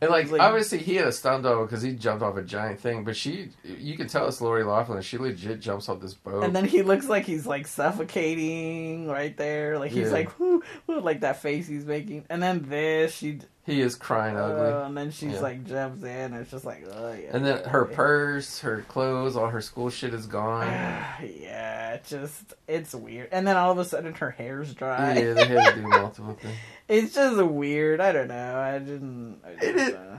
And 0.00 0.10
like, 0.10 0.30
Like- 0.32 0.40
obviously 0.40 0.78
he 0.78 0.96
had 0.96 1.06
a 1.06 1.12
stunt 1.12 1.44
double 1.44 1.64
because 1.64 1.80
he 1.82 1.92
jumped 1.92 2.24
off 2.24 2.36
a 2.36 2.42
giant 2.42 2.80
thing, 2.80 3.04
but 3.04 3.14
she, 3.16 3.50
you 3.62 3.96
can 3.96 4.08
tell 4.08 4.26
it's 4.26 4.40
Lori 4.40 4.64
Loughlin. 4.64 5.00
She 5.00 5.16
legit 5.16 5.60
jumps 5.60 5.88
off 5.88 6.00
this 6.00 6.14
boat. 6.14 6.42
And 6.42 6.56
then 6.56 6.64
he 6.64 6.82
looks 6.82 7.08
like 7.08 7.24
he's 7.24 7.46
like 7.46 7.68
suffocating 7.68 9.06
right 9.06 9.36
there. 9.36 9.78
Like 9.78 9.92
he's 9.92 10.08
Yeah. 10.08 10.12
like, 10.14 10.38
whoo, 10.40 10.60
like 10.88 11.20
that 11.20 11.40
face 11.40 11.68
he's 11.68 11.84
making. 11.86 12.24
And 12.28 12.42
then 12.42 12.64
this, 12.68 13.14
she, 13.14 13.38
he 13.64 13.80
is 13.80 13.94
crying 13.94 14.36
ugly. 14.36 14.66
uh, 14.72 14.86
and 14.86 14.96
then 14.96 15.10
she's 15.10 15.34
Yeah. 15.34 15.40
like 15.40 15.64
jumps 15.64 16.02
in. 16.02 16.08
And 16.08 16.34
it's 16.36 16.50
just 16.50 16.64
like, 16.64 16.84
oh 16.92 17.12
yeah. 17.12 17.30
and 17.32 17.44
then 17.46 17.64
her 17.64 17.86
yeah. 17.90 17.96
purse, 17.96 18.58
her 18.60 18.82
clothes, 18.88 19.36
all 19.36 19.48
her 19.48 19.60
school 19.60 19.88
shit 19.90 20.12
is 20.14 20.26
gone. 20.26 20.66
yeah, 21.22 21.92
it 21.94 22.04
just 22.04 22.54
it's 22.66 22.94
weird. 22.94 23.28
And 23.32 23.46
then 23.46 23.56
all 23.56 23.70
of 23.72 23.78
a 23.78 23.84
sudden 23.84 24.14
her 24.14 24.30
hair's 24.30 24.74
dry. 24.74 25.14
yeah, 25.18 25.32
they 25.34 25.46
had 25.46 25.74
to 25.74 25.80
do 25.80 25.86
multiple 25.88 26.34
things. 26.40 26.56
It's 26.88 27.14
just 27.14 27.40
weird. 27.42 28.00
I 28.00 28.12
don't 28.12 28.28
know. 28.28 28.58
I 28.58 28.78
didn't. 28.78 29.40
I 29.46 29.50
It 29.64 29.76
is- 29.76 29.94
uh, 29.94 30.16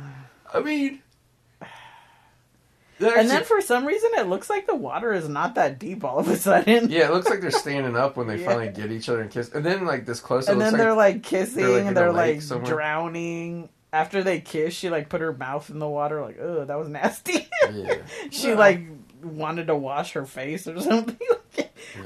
I 0.53 0.59
mean, 0.61 1.01
and 2.99 3.29
then 3.29 3.43
for 3.43 3.59
some 3.61 3.85
reason 3.85 4.11
it 4.15 4.27
looks 4.27 4.49
like 4.49 4.67
the 4.67 4.75
water 4.75 5.13
is 5.13 5.27
not 5.27 5.55
that 5.55 5.79
deep 5.79 6.03
all 6.03 6.19
of 6.19 6.27
a 6.27 6.35
sudden. 6.37 6.89
yeah, 6.89 7.07
it 7.07 7.11
looks 7.11 7.29
like 7.29 7.41
they're 7.41 7.51
standing 7.51 7.95
up 7.95 8.17
when 8.17 8.27
they 8.27 8.37
Yeah. 8.41 8.45
finally 8.47 8.69
get 8.69 8.91
each 8.91 9.09
other 9.09 9.21
and 9.21 9.31
kiss. 9.31 9.51
And 9.53 9.65
then 9.65 9.85
like 9.85 10.05
this 10.05 10.19
close, 10.19 10.47
and 10.47 10.59
then 10.61 10.73
like 10.73 10.79
they're 10.81 10.93
like 10.93 11.23
kissing 11.23 11.63
they're, 11.63 11.71
like, 11.77 11.85
and 11.87 11.97
they're 11.97 12.11
like 12.13 12.63
drowning. 12.65 13.69
After 13.91 14.23
they 14.23 14.39
kiss, 14.41 14.73
she 14.73 14.89
like 14.89 15.07
put 15.07 15.21
her 15.21 15.33
mouth 15.33 15.69
in 15.69 15.77
the 15.77 15.87
water, 15.87 16.19
like, 16.21 16.39
oh, 16.41 16.65
that 16.65 16.79
was 16.79 16.89
nasty. 16.89 17.47
yeah. 17.71 17.95
she 18.31 18.47
Well, 18.47 18.57
like 18.57 18.81
wanted 19.23 19.67
to 19.67 19.75
wash 19.75 20.13
her 20.13 20.25
face 20.25 20.67
or 20.67 20.79
something. 20.81 21.15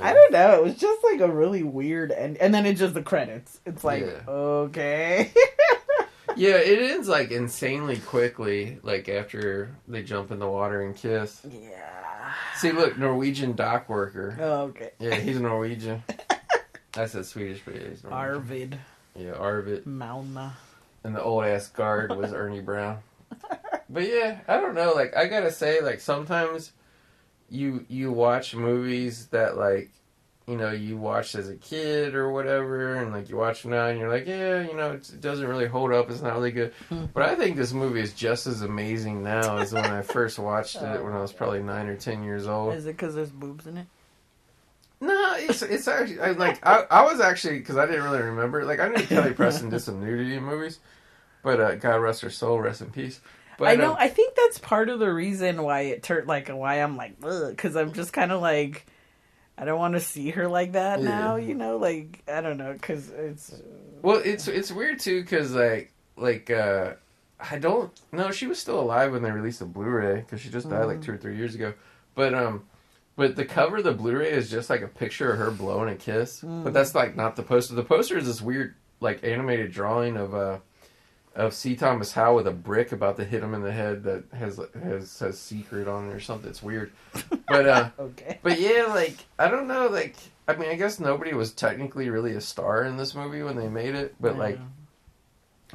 I 0.01 0.13
don't 0.13 0.33
know. 0.33 0.55
It 0.55 0.63
was 0.63 0.75
just 0.75 1.01
like 1.05 1.21
a 1.21 1.31
really 1.31 1.63
weird 1.63 2.11
end, 2.11 2.37
and 2.39 2.53
then 2.53 2.65
it's 2.65 2.81
just 2.81 2.93
the 2.93 3.01
credits. 3.01 3.61
It's 3.65 3.85
like 3.85 4.03
Yeah. 4.05 4.19
okay. 4.27 5.31
Yeah, 6.47 6.57
it 6.57 6.91
ends 6.91 7.07
like 7.07 7.31
insanely 7.31 7.97
quickly, 7.97 8.77
like 8.83 9.09
after 9.09 9.75
they 9.87 10.03
jump 10.03 10.31
in 10.31 10.39
the 10.39 10.47
water 10.47 10.81
and 10.83 10.95
kiss. 10.95 11.41
yeah. 11.49 12.31
See, 12.57 12.71
look, 12.71 12.97
Norwegian 12.97 13.53
dock 13.53 13.89
worker. 13.89 14.37
Oh, 14.39 14.61
okay. 14.65 14.91
Yeah, 14.99 15.15
he's 15.15 15.39
Norwegian. 15.39 16.03
I 16.95 17.05
said 17.07 17.25
Swedish, 17.25 17.61
but 17.65 17.75
yeah, 17.75 17.89
he's 17.89 18.03
Norwegian. 18.03 18.11
Arvid 18.13 18.79
Yeah, 19.15 19.31
Arvid. 19.33 19.85
Malna. 19.85 20.53
And 21.03 21.15
the 21.15 21.21
old 21.23 21.45
ass 21.45 21.69
guard 21.69 22.15
was 22.15 22.33
Ernie 22.41 22.61
Brown. 22.61 22.99
But 23.89 24.07
yeah, 24.07 24.39
I 24.47 24.57
don't 24.59 24.75
know. 24.75 24.93
Like, 24.93 25.15
I 25.15 25.27
gotta 25.27 25.51
say, 25.51 25.81
like, 25.81 25.99
sometimes 26.01 26.71
you 27.49 27.85
you 27.87 28.11
watch 28.11 28.53
movies 28.53 29.27
that 29.27 29.55
like 29.57 29.89
you 30.47 30.55
know 30.55 30.71
you 30.71 30.97
watched 30.97 31.35
as 31.35 31.49
a 31.49 31.55
kid 31.55 32.15
or 32.15 32.31
whatever, 32.31 32.95
and 32.95 33.11
like 33.11 33.29
you 33.29 33.35
watch 33.35 33.65
now 33.65 33.87
and 33.87 33.99
you're 33.99 34.09
like, 34.09 34.25
yeah, 34.25 34.61
you 34.61 34.73
know, 34.73 34.93
it's, 34.93 35.11
it 35.11 35.19
doesn't 35.19 35.45
really 35.45 35.67
hold 35.67 35.91
up. 35.91 36.09
It's 36.09 36.21
not 36.21 36.33
really 36.33 36.51
good. 36.51 36.73
but 37.13 37.23
I 37.23 37.35
think 37.35 37.57
this 37.57 37.73
movie 37.73 37.99
is 37.99 38.13
just 38.13 38.47
as 38.47 38.61
amazing 38.61 39.23
now 39.23 39.57
as 39.57 39.73
when 39.73 39.85
I 39.85 40.01
first 40.01 40.39
watched 40.39 40.77
it 40.77 41.03
when 41.03 41.13
I 41.13 41.19
was 41.19 41.33
probably 41.33 41.61
nine 41.61 41.87
or 41.87 41.97
ten 41.97 42.23
years 42.23 42.47
old. 42.47 42.73
Is 42.73 42.85
it 42.85 42.93
because 42.93 43.13
there's 43.13 43.29
boobs 43.29 43.67
in 43.67 43.77
it? 43.77 43.87
No, 44.99 45.35
it's 45.37 45.61
it's 45.61 45.87
actually 45.87 46.21
I, 46.21 46.31
like 46.31 46.65
I, 46.65 46.85
I 46.89 47.03
was 47.03 47.19
actually 47.19 47.59
because 47.59 47.77
I 47.77 47.85
didn't 47.85 48.03
really 48.03 48.21
remember. 48.21 48.63
Like 48.63 48.79
I 48.79 48.87
knew 48.87 49.03
Kelly 49.03 49.33
Preston 49.33 49.69
did 49.69 49.81
some 49.81 49.99
nudity 49.99 50.35
in 50.35 50.43
movies, 50.43 50.79
but 51.43 51.59
uh, 51.59 51.75
God 51.75 51.97
rest 51.97 52.21
her 52.21 52.29
soul, 52.29 52.59
rest 52.59 52.81
in 52.81 52.89
peace. 52.89 53.19
But 53.59 53.69
I 53.69 53.75
know. 53.75 53.91
um, 53.91 53.97
I 53.99 54.07
think 54.07 54.35
that's 54.35 54.59
part 54.59 54.89
of 54.89 54.99
the 54.99 55.11
reason 55.11 55.61
why 55.61 55.81
it 55.81 56.03
turned 56.03 56.27
like 56.27 56.47
why 56.47 56.75
I'm 56.75 56.95
like 56.95 57.19
because 57.19 57.75
I'm 57.75 57.91
just 57.93 58.13
kind 58.13 58.31
of 58.31 58.41
like 58.41 58.85
I 59.57 59.65
don't 59.65 59.79
want 59.79 59.95
to 59.95 59.99
see 59.99 60.29
her 60.31 60.47
like 60.47 60.73
that 60.73 60.99
Yeah. 61.01 61.09
now. 61.09 61.35
You 61.37 61.55
know, 61.55 61.77
like 61.77 62.21
I 62.31 62.41
don't 62.41 62.57
know 62.57 62.73
because 62.73 63.09
it's 63.09 63.53
well, 64.01 64.21
it's 64.23 64.47
it's 64.47 64.71
weird 64.71 64.99
too 64.99 65.21
because 65.21 65.53
like 65.55 65.91
like 66.15 66.49
uh, 66.49 66.93
I 67.39 67.57
don't 67.59 67.91
know 68.11 68.31
she 68.31 68.47
was 68.47 68.59
still 68.59 68.79
alive 68.79 69.11
when 69.13 69.21
they 69.23 69.31
released 69.31 69.59
the 69.59 69.65
Blu-ray 69.65 70.17
because 70.17 70.41
she 70.41 70.49
just 70.49 70.69
died 70.69 70.85
like 70.85 70.99
Mhm. 70.99 71.03
two 71.05 71.13
or 71.13 71.17
three 71.17 71.35
years 71.37 71.55
ago. 71.55 71.73
But 72.15 72.33
um, 72.33 72.65
but 73.15 73.35
the 73.35 73.45
cover 73.45 73.77
of 73.77 73.83
the 73.83 73.93
Blu-ray 73.93 74.29
is 74.29 74.49
just 74.49 74.69
like 74.69 74.81
a 74.81 74.87
picture 74.87 75.31
of 75.31 75.39
her 75.39 75.49
blowing 75.51 75.89
a 75.89 75.95
kiss. 75.95 76.41
Mm. 76.41 76.63
But 76.63 76.73
that's 76.73 76.93
like 76.93 77.15
not 77.15 77.35
the 77.35 77.43
poster. 77.43 77.73
The 77.75 77.83
poster 77.83 78.17
is 78.17 78.25
this 78.27 78.41
weird 78.41 78.75
like 78.99 79.23
animated 79.23 79.71
drawing 79.71 80.17
of 80.17 80.33
uh 80.35 80.57
of 81.37 81.53
C. 81.53 81.75
Thomas 81.75 82.11
Howell 82.11 82.35
with 82.37 82.47
a 82.47 82.51
brick 82.51 82.91
about 82.91 83.15
to 83.17 83.23
hit 83.23 83.43
him 83.43 83.53
in 83.53 83.61
the 83.61 83.71
head 83.71 84.03
that 84.03 84.25
has 84.33 84.59
has 84.83 85.09
says 85.09 85.39
secret 85.39 85.87
on 85.87 86.09
it 86.09 86.13
or 86.13 86.19
something. 86.19 86.49
It's 86.49 86.63
weird. 86.63 86.91
But 87.47 87.67
uh 87.67 87.89
okay. 87.99 88.39
but 88.43 88.59
yeah, 88.59 88.87
like 88.89 89.17
I 89.39 89.47
don't 89.49 89.67
know, 89.67 89.87
like 89.87 90.15
I 90.47 90.55
mean 90.55 90.69
I 90.69 90.75
guess 90.75 90.99
nobody 90.99 91.33
was 91.33 91.51
technically 91.53 92.09
really 92.09 92.33
a 92.33 92.41
star 92.41 92.83
in 92.83 92.97
this 92.97 93.15
movie 93.15 93.43
when 93.43 93.55
they 93.55 93.67
made 93.69 93.95
it, 93.95 94.15
but 94.19 94.37
like 94.37 94.59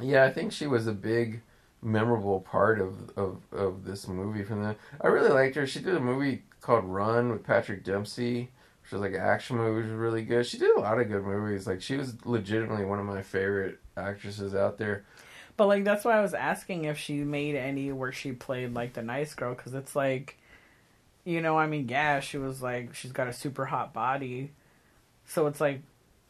Yeah, 0.01 0.25
I 0.25 0.31
think 0.31 0.51
she 0.51 0.67
was 0.67 0.87
a 0.87 0.91
big, 0.93 1.41
memorable 1.81 2.41
part 2.41 2.81
of 2.81 3.09
of, 3.17 3.41
of 3.51 3.85
this 3.85 4.07
movie. 4.07 4.43
From 4.43 4.63
the, 4.63 4.75
I 5.01 5.07
really 5.07 5.29
liked 5.29 5.55
her. 5.55 5.67
She 5.67 5.79
did 5.79 5.95
a 5.95 5.99
movie 5.99 6.43
called 6.61 6.85
Run 6.85 7.31
with 7.31 7.43
Patrick 7.43 7.83
Dempsey, 7.83 8.51
which 8.81 8.91
was 8.91 9.01
like 9.01 9.13
an 9.13 9.21
action 9.21 9.57
movie. 9.57 9.87
Was 9.87 9.91
really 9.91 10.23
good. 10.23 10.45
She 10.45 10.57
did 10.57 10.75
a 10.75 10.79
lot 10.79 10.99
of 10.99 11.09
good 11.09 11.23
movies. 11.23 11.67
Like 11.67 11.81
she 11.81 11.95
was 11.97 12.25
legitimately 12.25 12.85
one 12.85 12.99
of 12.99 13.05
my 13.05 13.21
favorite 13.21 13.79
actresses 13.95 14.55
out 14.55 14.77
there. 14.77 15.05
But 15.55 15.67
like 15.67 15.83
that's 15.83 16.03
why 16.03 16.17
I 16.17 16.21
was 16.21 16.33
asking 16.33 16.85
if 16.85 16.97
she 16.97 17.17
made 17.17 17.55
any 17.55 17.91
where 17.91 18.11
she 18.11 18.31
played 18.31 18.73
like 18.73 18.93
the 18.93 19.03
nice 19.03 19.33
girl 19.33 19.53
because 19.53 19.73
it's 19.73 19.95
like, 19.95 20.37
you 21.25 21.41
know, 21.41 21.57
I 21.57 21.67
mean, 21.67 21.87
yeah, 21.89 22.19
she 22.19 22.37
was 22.37 22.61
like 22.61 22.95
she's 22.95 23.11
got 23.11 23.27
a 23.27 23.33
super 23.33 23.65
hot 23.65 23.93
body, 23.93 24.51
so 25.27 25.47
it's 25.47 25.61
like, 25.61 25.81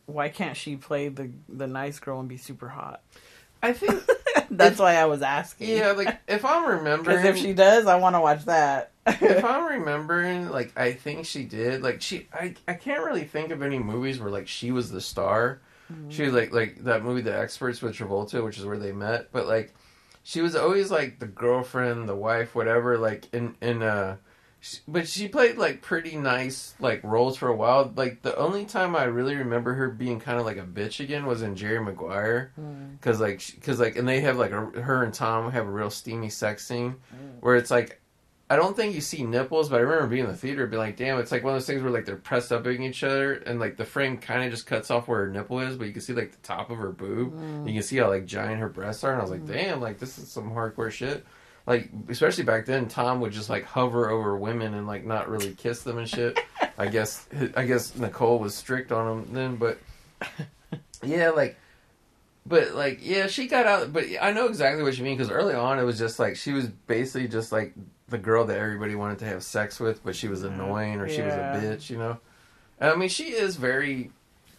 why 0.06 0.30
can't 0.30 0.58
she 0.58 0.76
play 0.76 1.08
the 1.08 1.30
the 1.48 1.68
nice 1.68 2.00
girl 2.00 2.20
and 2.20 2.28
be 2.28 2.38
super 2.38 2.70
hot? 2.70 3.02
I 3.62 3.72
think 3.72 4.04
That's 4.58 4.80
why 4.80 4.96
I 4.96 5.06
was 5.06 5.22
asking. 5.22 5.70
yeah, 5.70 5.92
like 5.92 6.20
if 6.28 6.46
I'm 6.46 6.66
remembering, 6.66 7.18
because 7.18 7.26
if 7.26 7.38
she 7.38 7.54
does, 7.54 7.88
I 7.88 7.96
want 7.96 8.16
to 8.16 8.22
watch 8.22 8.46
that. 8.46 8.92
if 9.08 9.44
I'm 9.46 9.80
remembering, 9.80 10.50
like 10.50 10.78
I 10.78 10.94
think 10.94 11.26
she 11.26 11.44
did. 11.44 11.82
Like 11.82 12.02
she, 12.02 12.28
I, 12.34 12.56
I 12.68 12.74
can't 12.74 13.04
really 13.04 13.24
think 13.24 13.52
of 13.52 13.62
any 13.62 13.80
movies 13.80 14.20
where 14.20 14.30
like 14.30 14.48
she 14.48 14.72
was 14.72 14.92
the 14.92 15.02
star. 15.02 15.60
Mm-hmm. 15.94 16.10
She 16.10 16.24
was 16.24 16.34
like 16.34 16.54
like 16.54 16.84
that 16.84 17.04
movie, 17.04 17.22
The 17.22 17.38
Experts 17.38 17.82
with 17.82 17.96
Travolta, 17.96 18.44
which 18.44 18.58
is 18.58 18.66
where 18.66 18.78
they 18.78 18.92
met. 18.92 19.32
But 19.32 19.48
like, 19.48 19.74
she 20.24 20.42
was 20.42 20.56
always 20.56 20.92
like 20.92 21.20
the 21.20 21.28
girlfriend, 21.28 22.10
the 22.10 22.16
wife, 22.16 22.56
whatever. 22.56 22.98
Like 22.98 23.28
in 23.34 23.56
in 23.62 23.84
uh, 23.84 24.18
she, 24.60 24.78
but 24.88 25.08
she 25.08 25.28
played 25.28 25.58
like 25.58 25.82
pretty 25.82 26.16
nice 26.16 26.74
like 26.80 27.04
roles 27.04 27.38
for 27.38 27.50
a 27.50 27.56
while. 27.56 27.92
Like 27.96 28.22
the 28.22 28.36
only 28.38 28.66
time 28.66 28.96
I 28.96 29.04
really 29.04 29.36
remember 29.36 29.74
her 29.74 29.90
being 29.90 30.20
kind 30.20 30.40
of 30.40 30.46
like 30.46 30.58
a 30.58 30.66
bitch 30.66 31.00
again 31.00 31.26
was 31.26 31.42
in 31.42 31.56
Jerry 31.56 31.84
Maguire, 31.84 32.54
mm. 32.60 32.92
because 32.94 33.20
like 33.20 33.44
because 33.56 33.80
like 33.80 33.98
and 33.98 34.08
they 34.08 34.22
have 34.22 34.38
like 34.38 34.52
a, 34.52 34.62
her 34.82 35.04
and 35.04 35.14
Tom 35.14 35.52
have 35.52 35.68
a 35.68 35.72
real 35.72 35.90
steamy 35.90 36.30
sex 36.30 36.66
scene 36.66 36.96
mm. 37.14 37.42
where 37.42 37.56
it's 37.56 37.72
like 37.72 38.00
I 38.54 38.56
don't 38.56 38.76
think 38.76 38.94
you 38.94 39.02
see 39.02 39.24
nipples, 39.24 39.68
but 39.68 39.78
I 39.78 39.80
remember 39.80 40.06
being 40.06 40.26
in 40.26 40.30
the 40.30 40.38
theater, 40.38 40.68
be 40.68 40.78
like, 40.78 40.96
"Damn!" 40.96 41.18
It's 41.18 41.32
like 41.32 41.44
one 41.44 41.54
of 41.54 41.56
those 41.56 41.66
things 41.66 41.82
where 41.82 41.92
like 41.92 42.06
they're 42.06 42.18
pressed 42.18 42.52
up 42.52 42.68
against 42.68 43.00
each 43.00 43.04
other, 43.04 43.34
and 43.34 43.60
like 43.60 43.78
the 43.78 43.84
frame 43.86 44.18
kind 44.18 44.44
of 44.44 44.52
just 44.52 44.68
cuts 44.68 44.92
off 44.92 45.08
where 45.08 45.26
her 45.26 45.32
nipple 45.32 45.60
is, 45.60 45.76
but 45.76 45.88
you 45.88 45.92
can 45.92 46.04
see 46.04 46.14
like 46.14 46.32
the 46.32 46.48
top 46.48 46.70
of 46.70 46.78
her 46.78 46.92
boob. 46.92 47.34
Mm. 47.34 47.68
You 47.68 47.74
can 47.74 47.82
see 47.82 47.98
how 47.98 48.10
like 48.10 48.28
giant 48.28 48.60
her 48.60 48.70
breasts 48.70 49.04
are, 49.04 49.12
and 49.12 49.20
I 49.20 49.24
was 49.24 49.32
like, 49.32 49.46
mm. 49.46 49.48
"Damn!" 49.48 49.82
Like 49.82 49.98
this 49.98 50.20
is 50.20 50.28
some 50.28 50.52
hardcore 50.52 50.92
shit. 50.92 51.26
Like 51.66 51.90
especially 52.10 52.44
back 52.44 52.68
then, 52.68 52.88
Tom 52.88 53.22
would 53.22 53.32
just 53.32 53.50
like 53.50 53.64
hover 53.64 54.08
over 54.12 54.38
women 54.38 54.76
and 54.76 54.86
like 54.86 55.04
not 55.04 55.30
really 55.30 55.56
kiss 55.56 55.82
them 55.82 55.98
and 55.98 56.08
shit. 56.08 56.40
I 56.78 56.88
guess 56.88 57.28
I 57.58 57.66
guess 57.66 57.96
Nicole 57.96 58.38
was 58.38 58.54
strict 58.54 58.92
on 58.92 59.24
him 59.24 59.34
then, 59.34 59.56
but 59.56 59.80
yeah, 61.04 61.32
like. 61.32 61.58
But 62.46 62.76
like, 62.76 63.00
yeah, 63.02 63.28
she 63.28 63.48
got 63.48 63.66
out. 63.66 63.94
But 63.94 64.04
I 64.22 64.34
know 64.34 64.48
exactly 64.48 64.84
what 64.84 64.98
you 64.98 65.06
mean 65.06 65.18
because 65.18 65.32
early 65.32 65.54
on 65.56 65.80
it 65.80 65.84
was 65.84 65.98
just 65.98 66.20
like 66.20 66.36
she 66.36 66.52
was 66.52 66.68
basically 66.68 67.30
just 67.30 67.54
like 67.54 67.74
the 68.14 68.20
girl 68.20 68.46
that 68.46 68.58
everybody 68.58 68.94
wanted 68.94 69.18
to 69.20 69.26
have 69.26 69.44
sex 69.44 69.80
with, 69.80 70.04
but 70.06 70.16
she 70.16 70.28
was 70.28 70.44
annoying 70.44 71.02
or 71.02 71.10
she 71.10 71.22
was 71.22 71.34
a 71.34 71.60
bitch, 71.60 71.90
you 71.90 71.98
know. 71.98 72.20
And, 72.80 72.92
I 72.92 72.96
mean, 72.96 73.10
she 73.10 73.30
is 73.30 73.56
very, 73.56 74.12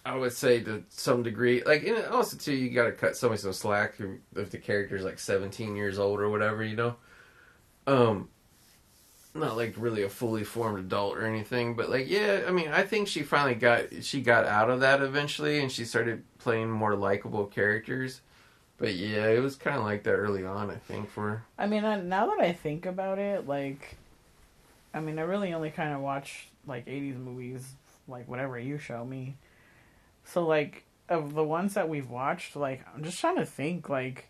I 0.05 0.17
would 0.17 0.33
say 0.33 0.61
to 0.65 0.83
some 0.89 1.23
degree, 1.23 1.63
like, 1.63 1.85
and 1.85 2.05
also 2.07 2.37
too, 2.37 2.53
you 2.53 2.71
got 2.71 2.87
to 2.87 2.93
cut 2.93 3.17
somebody 3.17 3.41
some 3.41 3.53
slack 3.53 3.95
if 4.35 4.51
the 4.51 4.59
character's 4.59 5.05
like 5.05 5.21
seventeen 5.21 5.77
years 5.77 5.99
old 6.01 6.21
or 6.21 6.29
whatever, 6.29 6.65
you 6.65 6.75
know. 6.75 6.97
Um, 7.87 8.29
not 9.35 9.57
like 9.57 9.75
really 9.77 10.03
a 10.03 10.09
fully 10.09 10.43
formed 10.43 10.81
adult 10.81 11.17
or 11.17 11.25
anything, 11.25 11.77
but 11.77 11.91
like, 11.91 12.11
yeah, 12.11 12.43
I 12.49 12.51
mean, 12.51 12.69
I 12.69 12.83
think 12.83 13.07
she 13.07 13.23
finally 13.23 13.55
got 13.55 14.03
she 14.03 14.21
got 14.21 14.47
out 14.47 14.69
of 14.69 14.81
that 14.81 15.01
eventually, 15.01 15.61
and 15.61 15.71
she 15.71 15.85
started 15.85 16.25
playing 16.39 16.71
more 16.71 16.97
likable 16.97 17.47
characters. 17.47 18.21
But 18.79 18.95
yeah, 18.95 19.29
it 19.29 19.41
was 19.41 19.57
kind 19.57 19.77
of 19.77 19.85
like 19.85 20.03
that 20.05 20.15
early 20.15 20.45
on, 20.45 20.71
I 20.71 20.77
think, 20.77 21.09
for. 21.09 21.43
I 21.59 21.67
mean, 21.67 21.85
I, 21.85 22.01
now 22.01 22.27
that 22.27 22.41
I 22.41 22.53
think 22.53 22.87
about 22.87 23.19
it, 23.19 23.47
like, 23.47 23.97
I 24.93 25.01
mean, 25.01 25.19
I 25.19 25.23
really 25.23 25.55
only 25.55 25.71
kind 25.71 25.95
of 25.95 26.01
watch 26.01 26.49
like 26.67 26.87
'80s 26.87 27.17
movies, 27.17 27.75
like 28.09 28.27
whatever 28.29 28.59
you 28.59 28.79
show 28.79 29.05
me. 29.05 29.37
So, 30.25 30.45
like, 30.45 30.85
of 31.09 31.35
the 31.35 31.45
ones 31.45 31.75
that 31.75 31.89
we've 31.89 32.09
watched, 32.11 32.57
like, 32.57 32.85
I'm 32.95 33.05
just 33.05 33.21
trying 33.21 33.37
to 33.37 33.47
think, 33.47 33.89
like, 33.89 34.29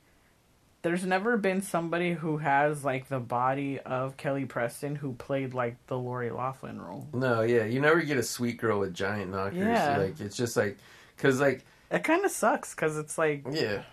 there's 0.84 1.04
never 1.06 1.38
been 1.38 1.62
somebody 1.62 2.12
who 2.12 2.36
has 2.36 2.84
like 2.84 3.08
the 3.08 3.18
body 3.18 3.80
of 3.80 4.18
Kelly 4.18 4.44
Preston 4.44 4.96
who 4.96 5.14
played 5.14 5.54
like 5.54 5.76
the 5.86 5.98
Lori 5.98 6.30
Loughlin 6.30 6.80
role. 6.80 7.08
No, 7.14 7.40
yeah, 7.40 7.64
you 7.64 7.80
never 7.80 8.02
get 8.02 8.18
a 8.18 8.22
sweet 8.22 8.58
girl 8.58 8.80
with 8.80 8.92
giant 8.92 9.30
knockers. 9.32 9.56
Yeah. 9.56 9.96
Like 9.96 10.20
it's 10.20 10.36
just 10.36 10.58
like, 10.58 10.76
cause 11.16 11.40
like, 11.40 11.64
It 11.90 12.04
kind 12.04 12.22
of 12.26 12.30
sucks 12.30 12.74
because 12.74 12.98
it's 12.98 13.16
like, 13.16 13.46
yeah, 13.50 13.84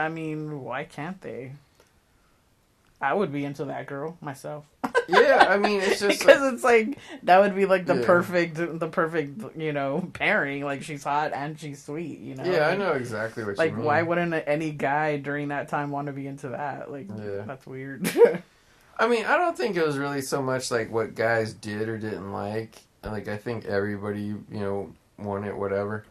I 0.00 0.08
mean, 0.08 0.62
why 0.62 0.84
can't 0.84 1.20
they? 1.20 1.52
I 3.00 3.14
would 3.14 3.32
be 3.32 3.44
into 3.44 3.64
that 3.66 3.86
girl 3.86 4.16
myself. 4.20 4.64
yeah. 5.08 5.46
I 5.48 5.56
mean, 5.56 5.80
it's 5.80 6.00
just 6.00 6.18
because 6.26 6.40
like, 6.42 6.52
it's 6.54 6.64
like 6.64 6.98
that 7.22 7.40
would 7.40 7.54
be 7.56 7.64
like 7.66 7.86
the 7.86 7.96
Yeah. 7.96 8.04
perfect 8.06 8.54
the 8.56 8.88
perfect 8.88 9.56
you 9.56 9.72
know 9.72 10.10
pairing 10.12 10.64
like 10.64 10.82
she's 10.82 11.02
hot 11.04 11.32
and 11.32 11.58
she's 11.58 11.82
sweet 11.82 12.18
you 12.20 12.34
know 12.34 12.44
yeah, 12.44 12.68
I 12.68 12.76
know 12.76 12.92
exactly 12.92 13.42
what 13.44 13.56
like 13.56 13.70
you 13.70 13.76
mean. 13.78 13.86
why 13.86 14.02
wouldn't 14.02 14.34
any 14.46 14.70
guy 14.70 15.16
during 15.16 15.48
that 15.48 15.68
time 15.68 15.90
want 15.90 16.06
to 16.08 16.12
be 16.12 16.26
into 16.26 16.50
that 16.50 16.90
like 16.90 17.08
Yeah. 17.08 17.42
that's 17.46 17.66
weird 17.66 18.10
I 18.98 19.08
mean, 19.08 19.24
I 19.24 19.38
don't 19.38 19.56
think 19.56 19.76
it 19.76 19.86
was 19.86 19.96
really 19.96 20.20
so 20.20 20.42
much 20.42 20.70
like 20.70 20.92
what 20.92 21.14
guys 21.14 21.54
did 21.54 21.88
or 21.88 21.96
didn't 21.96 22.32
like. 22.34 22.76
Like 23.02 23.28
I 23.28 23.38
think 23.38 23.64
everybody, 23.64 24.20
you 24.24 24.36
know, 24.50 24.92
wanted 25.18 25.54
whatever. 25.54 26.04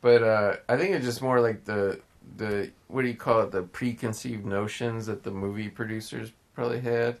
But 0.00 0.22
uh 0.22 0.56
I 0.68 0.76
think 0.76 0.94
it's 0.94 1.04
just 1.04 1.20
more 1.22 1.40
like 1.40 1.64
the 1.64 1.98
the 2.36 2.70
what 2.88 3.02
do 3.02 3.08
you 3.08 3.14
call 3.14 3.42
it? 3.42 3.52
The 3.52 3.62
preconceived 3.62 4.44
notions 4.44 5.06
that 5.06 5.22
the 5.22 5.30
movie 5.30 5.68
producers 5.68 6.32
probably 6.54 6.80
had. 6.80 7.18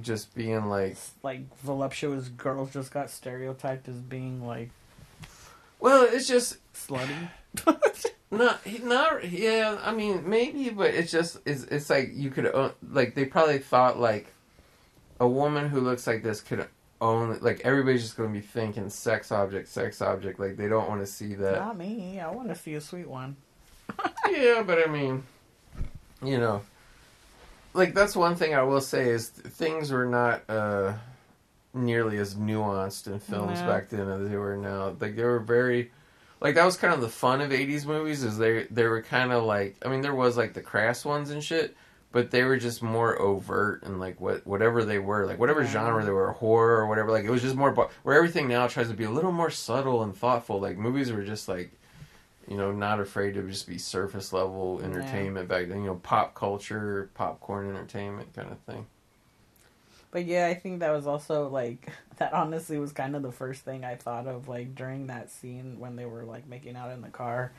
Just 0.00 0.34
being 0.34 0.70
like, 0.70 0.96
like 1.22 1.54
voluptuous 1.58 2.28
girls 2.28 2.72
just 2.72 2.90
got 2.90 3.10
stereotyped 3.10 3.88
as 3.88 3.96
being 3.96 4.46
like 4.46 4.70
well, 5.82 6.06
it's 6.08 6.28
just 6.28 6.58
slutty 6.72 7.28
Not, 8.30 8.60
not, 8.82 9.30
yeah. 9.30 9.78
I 9.82 9.92
mean, 9.92 10.26
maybe, 10.26 10.70
but 10.70 10.94
it's 10.94 11.12
just, 11.12 11.40
it's, 11.44 11.64
it's 11.64 11.90
like 11.90 12.12
you 12.14 12.30
could, 12.30 12.46
own, 12.46 12.72
like, 12.90 13.14
they 13.14 13.26
probably 13.26 13.58
thought 13.58 14.00
like 14.00 14.32
a 15.20 15.28
woman 15.28 15.68
who 15.68 15.80
looks 15.80 16.06
like 16.06 16.22
this 16.22 16.40
could 16.40 16.66
only, 16.98 17.38
like, 17.40 17.60
everybody's 17.62 18.00
just 18.00 18.16
going 18.16 18.32
to 18.32 18.40
be 18.40 18.40
thinking 18.40 18.88
sex 18.88 19.30
object, 19.32 19.68
sex 19.68 20.00
object. 20.00 20.40
Like, 20.40 20.56
they 20.56 20.66
don't 20.66 20.88
want 20.88 21.02
to 21.02 21.06
see 21.06 21.34
that. 21.34 21.58
not 21.58 21.76
me 21.76 22.20
I 22.20 22.30
want 22.30 22.48
to 22.48 22.54
see 22.54 22.72
a 22.72 22.80
sweet 22.80 23.06
one 23.06 23.36
yeah, 24.30 24.62
but 24.66 24.78
I 24.86 24.90
mean, 24.90 25.22
you 26.22 26.38
know, 26.38 26.62
like 27.74 27.94
that's 27.94 28.14
one 28.16 28.34
thing 28.36 28.54
I 28.54 28.62
will 28.62 28.80
say 28.80 29.08
is 29.08 29.28
things 29.28 29.90
were 29.90 30.06
not 30.06 30.42
uh 30.48 30.94
nearly 31.74 32.18
as 32.18 32.34
nuanced 32.34 33.06
in 33.06 33.18
films 33.18 33.60
No. 33.60 33.66
back 33.66 33.88
then 33.88 34.08
as 34.08 34.28
they 34.28 34.36
were 34.36 34.56
now. 34.56 34.94
Like 35.00 35.16
they 35.16 35.24
were 35.24 35.38
very 35.40 35.90
like 36.40 36.54
that 36.56 36.64
was 36.64 36.76
kind 36.76 36.92
of 36.92 37.00
the 37.00 37.08
fun 37.08 37.40
of 37.40 37.50
80s 37.50 37.86
movies 37.86 38.22
is 38.24 38.36
they 38.38 38.64
they 38.64 38.84
were 38.84 39.00
kind 39.02 39.32
of 39.32 39.44
like 39.44 39.76
I 39.84 39.88
mean 39.88 40.00
there 40.02 40.14
was 40.14 40.36
like 40.36 40.52
the 40.54 40.60
crass 40.60 41.04
ones 41.04 41.30
and 41.30 41.42
shit, 41.42 41.74
but 42.12 42.30
they 42.30 42.42
were 42.44 42.58
just 42.58 42.82
more 42.82 43.18
overt 43.20 43.84
and 43.84 43.98
like 43.98 44.20
what 44.20 44.46
whatever 44.46 44.84
they 44.84 44.98
were, 44.98 45.24
like 45.26 45.38
whatever 45.38 45.62
Yeah. 45.62 45.70
genre 45.70 46.04
they 46.04 46.10
were, 46.10 46.32
horror 46.32 46.76
or 46.78 46.86
whatever, 46.88 47.10
like 47.10 47.24
it 47.24 47.30
was 47.30 47.42
just 47.42 47.56
more 47.56 47.72
where 48.02 48.16
everything 48.16 48.48
now 48.48 48.66
tries 48.66 48.88
to 48.88 48.94
be 48.94 49.04
a 49.04 49.10
little 49.10 49.32
more 49.32 49.50
subtle 49.50 50.02
and 50.02 50.14
thoughtful. 50.14 50.60
Like 50.60 50.76
movies 50.76 51.10
were 51.10 51.24
just 51.24 51.48
like 51.48 51.70
you 52.48 52.56
know, 52.56 52.72
not 52.72 53.00
afraid 53.00 53.34
to 53.34 53.42
just 53.42 53.66
be 53.66 53.78
surface 53.78 54.32
level 54.32 54.80
entertainment 54.82 55.48
back 55.48 55.68
then. 55.68 55.80
You 55.80 55.86
know, 55.88 55.94
pop 55.96 56.34
culture, 56.34 57.10
popcorn 57.14 57.68
entertainment 57.70 58.34
kind 58.34 58.50
of 58.50 58.58
thing. 58.60 58.86
But 60.10 60.26
yeah, 60.26 60.46
I 60.46 60.54
think 60.54 60.80
that 60.80 60.90
was 60.90 61.06
also 61.06 61.48
like 61.48 61.88
that. 62.18 62.32
Honestly, 62.32 62.78
was 62.78 62.92
kind 62.92 63.16
of 63.16 63.22
the 63.22 63.32
first 63.32 63.62
thing 63.64 63.84
I 63.84 63.94
thought 63.96 64.26
of 64.26 64.48
like 64.48 64.74
during 64.74 65.06
that 65.06 65.30
scene 65.30 65.76
when 65.78 65.96
they 65.96 66.04
were 66.04 66.24
like 66.24 66.46
making 66.46 66.76
out 66.76 66.90
in 66.92 67.00
the 67.00 67.08
car. 67.08 67.52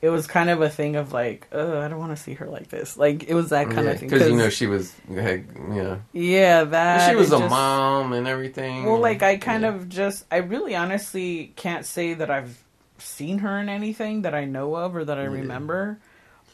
It 0.00 0.08
was 0.10 0.26
kind 0.26 0.50
of 0.50 0.60
a 0.60 0.68
thing 0.68 0.96
of 0.96 1.12
like, 1.12 1.46
oh, 1.52 1.78
I 1.80 1.86
don't 1.86 2.00
want 2.00 2.10
to 2.10 2.20
see 2.20 2.34
her 2.34 2.48
like 2.48 2.66
this. 2.66 2.96
Like 2.96 3.22
it 3.22 3.34
was 3.34 3.50
that 3.50 3.70
kind 3.70 3.86
of 3.86 4.00
thing. 4.00 4.08
because 4.08 4.28
you 4.28 4.36
know 4.36 4.48
she 4.48 4.66
was, 4.66 4.92
had, 5.08 5.44
yeah, 5.72 5.98
yeah, 6.12 6.64
that 6.64 7.08
she 7.08 7.14
was 7.14 7.30
a 7.32 7.38
just- 7.38 7.48
mom 7.50 8.12
and 8.12 8.26
everything. 8.26 8.84
Well, 8.84 8.98
like 8.98 9.22
I 9.22 9.36
kind 9.36 9.62
Yeah. 9.62 9.74
of 9.76 9.88
just, 9.88 10.24
I 10.28 10.38
really 10.38 10.74
honestly 10.74 11.52
can't 11.54 11.86
say 11.86 12.14
that 12.14 12.30
I've 12.32 12.60
seen 13.02 13.38
her 13.38 13.58
in 13.58 13.68
anything 13.68 14.22
that 14.22 14.34
I 14.34 14.44
know 14.44 14.74
of 14.74 14.96
or 14.96 15.04
that 15.04 15.18
I 15.18 15.22
Yeah. 15.22 15.28
remember. 15.28 15.98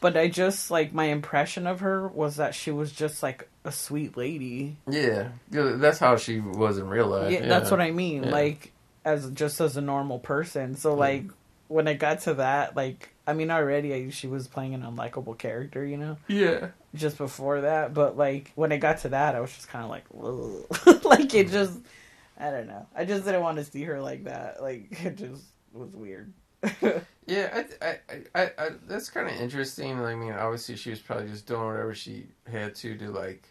But 0.01 0.15
I 0.15 0.29
just 0.29 0.71
like 0.71 0.93
my 0.93 1.05
impression 1.05 1.67
of 1.67 1.81
her 1.81 2.07
was 2.07 2.37
that 2.37 2.55
she 2.55 2.71
was 2.71 2.91
just 2.91 3.21
like 3.21 3.49
a 3.65 3.71
sweet 3.71 4.15
lady. 4.15 4.77
yeah, 4.89 5.29
Yeah, 5.51 5.73
that's 5.75 5.99
how 5.99 6.15
she 6.15 6.39
was 6.39 6.77
in 6.77 6.87
real 6.87 7.07
life. 7.07 7.31
yeah, 7.31 7.45
that's 7.45 7.69
what 7.69 7.81
I 7.81 7.91
mean. 7.91 8.23
Yeah. 8.23 8.31
Like 8.31 8.71
as 9.03 9.29
just 9.31 9.59
as 9.59 9.75
a 9.77 9.81
normal 9.81 10.19
person. 10.19 10.75
So 10.75 10.93
like 10.93 11.25
when 11.67 11.87
it 11.87 11.95
got 11.95 12.21
to 12.21 12.35
that, 12.35 12.75
like 12.77 13.09
I 13.27 13.33
mean 13.33 13.51
already 13.51 13.93
I, 13.93 14.09
she 14.09 14.27
was 14.27 14.47
playing 14.47 14.73
an 14.73 14.83
unlikable 14.83 15.37
character, 15.37 15.85
you 15.85 15.97
know, 15.97 16.17
Yeah, 16.29 16.69
just 16.95 17.17
before 17.17 17.61
that. 17.61 17.93
But 17.93 18.15
like 18.17 18.51
when 18.55 18.71
it 18.71 18.77
got 18.79 18.99
to 18.99 19.09
that, 19.09 19.35
I 19.35 19.41
was 19.41 19.53
just 19.53 19.67
kind 19.67 19.83
of 19.83 19.89
like, 19.91 20.05
like 21.03 21.33
it 21.33 21.47
mm. 21.47 21.51
just, 21.51 21.77
I 22.39 22.51
don't 22.51 22.67
know. 22.67 22.87
I 22.95 23.03
just 23.03 23.25
didn't 23.25 23.41
want 23.41 23.57
to 23.57 23.65
see 23.65 23.83
her 23.83 23.99
like 24.01 24.23
that. 24.23 24.61
Like 24.63 24.87
it 25.05 25.17
just 25.17 25.43
was 25.73 25.91
weird. 25.95 26.33
Yeah, 27.27 27.63
I, 27.79 27.85
I, 27.87 27.97
I, 28.33 28.51
I 28.57 28.69
that's 28.87 29.11
kind 29.11 29.27
of 29.29 29.39
interesting. 29.39 29.99
I 30.01 30.15
mean, 30.15 30.31
obviously, 30.31 30.75
she 30.75 30.89
was 30.89 30.97
probably 30.99 31.27
just 31.29 31.45
doing 31.45 31.63
whatever 31.63 31.93
she 31.93 32.25
had 32.51 32.73
to 32.75 32.97
to 32.97 33.11
like, 33.11 33.47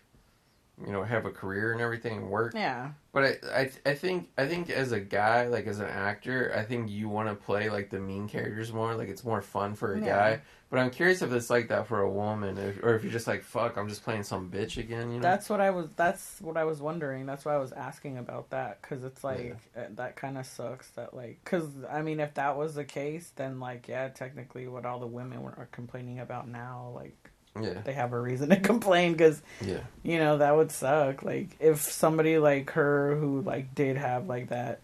you 0.84 0.90
know, 0.90 1.04
have 1.04 1.26
a 1.26 1.30
career 1.30 1.70
and 1.70 1.80
everything 1.80 2.16
and 2.18 2.28
work. 2.28 2.54
yeah. 2.56 2.90
But 3.12 3.38
I, 3.54 3.60
I, 3.60 3.70
I 3.86 3.94
think, 3.94 4.30
I 4.36 4.46
think 4.48 4.68
as 4.70 4.90
a 4.90 4.98
guy, 4.98 5.46
like 5.46 5.68
as 5.68 5.78
an 5.78 5.86
actor, 5.86 6.52
I 6.56 6.64
think 6.64 6.90
you 6.90 7.08
want 7.08 7.28
to 7.28 7.36
play 7.36 7.70
like 7.70 7.88
the 7.90 8.00
mean 8.00 8.28
characters 8.28 8.72
more. 8.72 8.96
Like 8.96 9.08
it's 9.10 9.22
more 9.24 9.42
fun 9.42 9.76
for 9.76 9.94
a 9.94 10.00
Yeah. 10.00 10.06
guy. 10.06 10.40
But 10.70 10.80
I'm 10.80 10.90
curious 10.90 11.22
if 11.22 11.32
it's 11.32 11.48
like 11.48 11.68
that 11.68 11.86
for 11.86 12.02
a 12.02 12.10
woman, 12.10 12.58
if, 12.58 12.82
or 12.82 12.94
if 12.94 13.02
you're 13.02 13.12
just 13.12 13.26
like, 13.26 13.42
fuck, 13.42 13.78
I'm 13.78 13.88
just 13.88 14.04
playing 14.04 14.24
some 14.24 14.50
bitch 14.50 14.76
again. 14.76 15.10
You 15.10 15.16
know? 15.16 15.22
That's 15.22 15.48
what 15.48 15.62
I 15.62 15.70
was. 15.70 15.88
That's 15.96 16.38
what 16.42 16.58
I 16.58 16.64
was 16.64 16.82
wondering. 16.82 17.24
That's 17.24 17.46
why 17.46 17.54
I 17.54 17.58
was 17.58 17.72
asking 17.72 18.18
about 18.18 18.50
that 18.50 18.82
because 18.82 19.02
it's 19.02 19.24
like 19.24 19.56
uh, 19.74 19.84
that 19.94 20.16
kind 20.16 20.36
of 20.36 20.44
sucks. 20.44 20.90
That 20.90 21.14
like 21.14 21.40
because 21.42 21.64
I 21.90 22.02
mean, 22.02 22.20
if 22.20 22.34
that 22.34 22.58
was 22.58 22.74
the 22.74 22.84
case, 22.84 23.32
then 23.36 23.60
like 23.60 23.88
yeah, 23.88 24.08
technically, 24.08 24.68
what 24.68 24.84
all 24.84 24.98
the 24.98 25.06
women 25.06 25.42
were, 25.42 25.54
are 25.56 25.68
complaining 25.72 26.18
about 26.18 26.46
now, 26.46 26.92
like 26.94 27.30
yeah, 27.58 27.80
they 27.84 27.94
have 27.94 28.12
a 28.12 28.20
reason 28.20 28.48
to 28.50 28.60
complain 28.60 29.12
because 29.12 29.40
yeah, 29.64 29.80
you 30.02 30.18
know 30.18 30.36
that 30.36 30.54
would 30.54 30.70
suck. 30.70 31.22
Like 31.22 31.56
if 31.60 31.80
somebody 31.80 32.36
like 32.36 32.70
her 32.72 33.16
who 33.16 33.40
like 33.40 33.74
did 33.74 33.96
have 33.96 34.26
like 34.26 34.50
that 34.50 34.80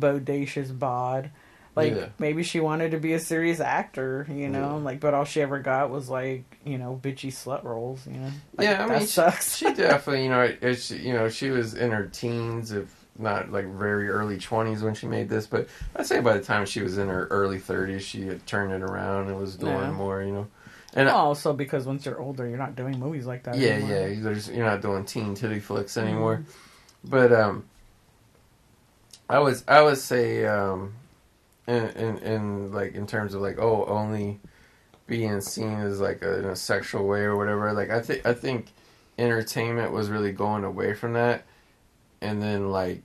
bodacious 0.00 0.76
bod. 0.76 1.30
Like 1.76 1.94
Yeah. 1.94 2.06
maybe 2.18 2.42
she 2.42 2.58
wanted 2.58 2.92
to 2.92 2.98
be 2.98 3.12
a 3.12 3.20
serious 3.20 3.60
actor, 3.60 4.26
you 4.30 4.48
know, 4.48 4.78
Yeah. 4.78 4.82
like 4.84 4.98
but 4.98 5.12
all 5.14 5.24
she 5.24 5.42
ever 5.42 5.58
got 5.60 5.90
was 5.90 6.08
like 6.08 6.44
you 6.64 6.78
know 6.78 6.98
bitchy 7.02 7.28
slut 7.30 7.62
roles, 7.64 8.06
you 8.06 8.14
know. 8.14 8.30
Like, 8.56 8.66
yeah. 8.66 8.84
I 8.84 8.88
that 8.88 8.88
mean, 8.88 9.00
she, 9.00 9.06
sucks. 9.06 9.56
she 9.58 9.72
definitely, 9.74 10.24
you 10.24 10.30
know, 10.30 10.40
it, 10.42 10.76
she, 10.80 10.96
you 10.96 11.12
know, 11.12 11.28
she 11.28 11.50
was 11.50 11.74
in 11.74 11.90
her 11.92 12.06
teens, 12.06 12.72
if 12.72 12.92
not 13.18 13.52
like 13.52 13.66
very 13.66 14.08
early 14.08 14.38
twenties 14.38 14.82
when 14.82 14.94
she 14.94 15.06
made 15.06 15.28
this. 15.28 15.46
But 15.46 15.68
I'd 15.94 16.06
say 16.06 16.20
by 16.20 16.32
the 16.36 16.42
time 16.42 16.64
she 16.66 16.80
was 16.82 16.96
in 16.98 17.08
her 17.08 17.26
early 17.28 17.58
thirties, 17.58 18.02
she 18.04 18.26
had 18.26 18.46
turned 18.46 18.72
it 18.72 18.82
around 18.82 19.28
and 19.28 19.38
was 19.38 19.54
doing 19.56 19.72
Yeah. 19.74 19.90
more. 19.92 20.22
You 20.22 20.32
know, 20.32 20.46
and 20.94 21.08
Also, 21.10 21.52
because 21.52 21.86
once 21.86 22.06
you're 22.06 22.18
older, 22.20 22.48
you're 22.48 22.56
not 22.58 22.74
doing 22.74 22.98
movies 22.98 23.26
like 23.26 23.42
that. 23.42 23.56
yeah, 23.58 23.72
anymore. 23.72 24.08
yeah, 24.08 24.20
there's, 24.22 24.48
you're 24.48 24.64
not 24.64 24.80
doing 24.80 25.04
teen 25.04 25.34
titty 25.34 25.60
flicks 25.60 25.94
Mm-hmm. 25.94 26.08
anymore. 26.08 26.42
But 27.04 27.32
um, 27.32 27.64
I 29.28 29.38
was, 29.40 29.64
I 29.68 29.82
would 29.82 29.98
say, 29.98 30.46
um, 30.46 30.94
in, 31.66 31.88
in 31.90 32.18
in 32.18 32.72
like 32.72 32.94
in 32.94 33.06
terms 33.06 33.34
of 33.34 33.40
like 33.42 33.58
oh 33.58 33.84
only 33.86 34.40
being 35.06 35.40
seen 35.40 35.74
as 35.80 36.00
like 36.00 36.22
a, 36.22 36.38
in 36.40 36.44
a 36.46 36.56
sexual 36.56 37.06
way 37.06 37.20
or 37.20 37.36
whatever. 37.36 37.72
Like 37.72 37.90
I 37.90 38.00
think 38.00 38.24
I 38.26 38.32
think 38.34 38.72
entertainment 39.18 39.92
was 39.92 40.08
really 40.10 40.32
going 40.32 40.64
away 40.64 40.94
from 40.94 41.12
that, 41.14 41.44
and 42.20 42.42
then 42.42 42.70
like 42.70 43.02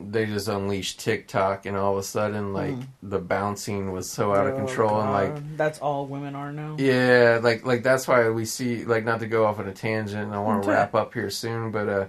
they 0.00 0.26
just 0.26 0.48
unleashed 0.48 0.98
TikTok, 1.00 1.64
and 1.66 1.76
all 1.76 1.92
of 1.92 1.98
a 1.98 2.02
sudden 2.02 2.52
like 2.52 2.72
Mm. 2.72 2.86
the 3.02 3.18
bouncing 3.18 3.92
was 3.92 4.10
so 4.10 4.34
out 4.34 4.46
of 4.46 4.54
Oh, 4.54 4.56
control, 4.56 5.00
and 5.00 5.12
like 5.12 5.56
that's 5.56 5.78
all 5.78 6.06
women 6.06 6.34
are 6.34 6.52
now. 6.52 6.76
yeah, 6.78 7.40
like 7.42 7.64
like 7.64 7.82
that's 7.82 8.08
why 8.08 8.28
we 8.30 8.44
see 8.44 8.84
like 8.84 9.04
not 9.04 9.20
to 9.20 9.26
go 9.26 9.46
off 9.46 9.58
on 9.58 9.68
a 9.68 9.72
tangent. 9.72 10.32
I 10.32 10.38
want 10.40 10.62
to 10.62 10.68
Okay. 10.68 10.76
wrap 10.76 10.94
up 10.94 11.14
here 11.14 11.30
soon, 11.30 11.70
but 11.70 11.88
uh, 11.88 12.06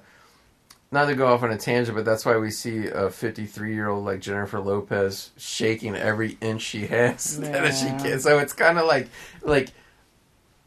not 0.93 1.07
to 1.07 1.15
go 1.15 1.27
off 1.27 1.43
on 1.43 1.51
a 1.51 1.57
tangent, 1.57 1.95
but 1.97 2.05
that's 2.05 2.25
why 2.25 2.37
we 2.37 2.51
see 2.51 2.87
a 2.87 3.09
53 3.09 3.73
year 3.73 3.89
old 3.89 4.05
like 4.05 4.21
Jennifer 4.21 4.59
Lopez 4.61 5.31
shaking 5.37 5.95
every 5.95 6.37
inch 6.39 6.61
she 6.61 6.87
has 6.87 7.39
that 7.41 7.73
she 7.75 7.87
can. 7.87 8.19
So 8.19 8.39
it's 8.39 8.53
kind 8.53 8.77
of 8.79 8.85
like 8.85 9.09
like 9.41 9.69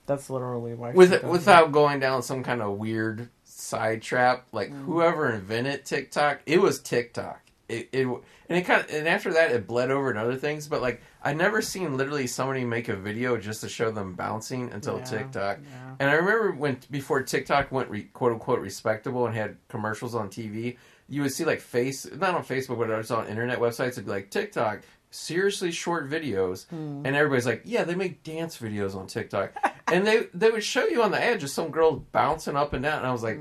That's 0.07 0.29
literally 0.29 0.75
why. 0.75 0.91
with 0.93 1.23
without 1.25 1.73
going 1.73 2.01
down 2.01 2.23
some 2.23 2.43
kind 2.43 2.61
of 2.61 2.77
weird 2.77 3.29
side 3.45 4.03
trap. 4.03 4.47
Like 4.53 4.71
Mm. 4.73 4.85
whoever 4.85 5.31
invented 5.31 5.85
TikTok, 5.85 6.41
it 6.45 6.61
was 6.61 6.81
TikTok. 6.81 7.41
It, 7.69 7.89
it 7.93 8.07
and 8.07 8.59
it 8.59 8.63
kind 8.63 8.81
of 8.81 8.95
and 8.95 9.09
after 9.09 9.33
that 9.33 9.51
it 9.51 9.67
bled 9.67 9.91
over 9.91 10.11
in 10.11 10.17
other 10.17 10.37
things. 10.37 10.69
But 10.69 10.83
like 10.83 11.03
I 11.23 11.33
never 11.35 11.61
seen 11.61 11.97
literally 11.97 12.27
somebody 12.29 12.65
make 12.65 12.89
a 12.89 12.95
video 12.97 13.37
just 13.37 13.61
to 13.63 13.69
show 13.69 13.91
them 13.91 14.15
bouncing 14.15 14.71
until 14.73 14.99
Yeah, 14.99 15.05
TikTok. 15.05 15.59
yeah. 15.63 15.95
And 15.99 16.09
I 16.09 16.15
remember 16.15 16.53
when 16.53 16.79
before 16.91 17.23
TikTok 17.23 17.73
went 17.73 17.91
re, 17.91 18.05
quote 18.05 18.33
unquote 18.33 18.61
respectable 18.61 19.27
and 19.27 19.35
had 19.35 19.57
commercials 19.69 20.15
on 20.15 20.29
TV, 20.29 20.77
you 21.09 21.23
would 21.23 21.33
see 21.33 21.45
like 21.45 21.61
face 21.61 22.07
not 22.17 22.35
on 22.37 22.45
Facebook 22.45 22.79
but 22.79 22.89
it 22.91 22.97
was 22.97 23.11
on 23.11 23.27
internet 23.27 23.59
websites. 23.59 23.89
It'd 23.93 24.05
be 24.05 24.13
like 24.13 24.31
TikTok 24.31 24.83
seriously 25.11 25.71
short 25.73 26.09
videos, 26.11 26.67
Hmm. 26.69 27.03
and 27.07 27.17
everybody's 27.17 27.47
like, 27.47 27.63
yeah, 27.65 27.85
they 27.85 27.95
make 27.95 28.23
dance 28.23 28.59
videos 28.59 28.95
on 28.95 29.07
TikTok, 29.07 29.53
and 29.89 30.07
they 30.07 30.29
they 30.35 30.51
would 30.51 30.63
show 30.65 30.87
you 30.87 31.03
on 31.03 31.11
the 31.11 31.21
edge 31.23 31.43
of 31.43 31.51
some 31.51 31.71
girl 31.71 32.05
bouncing 32.13 32.55
up 32.57 32.73
and 32.75 32.83
down, 32.85 32.99
and 32.99 33.07
I 33.07 33.13
was 33.13 33.23
like, 33.25 33.41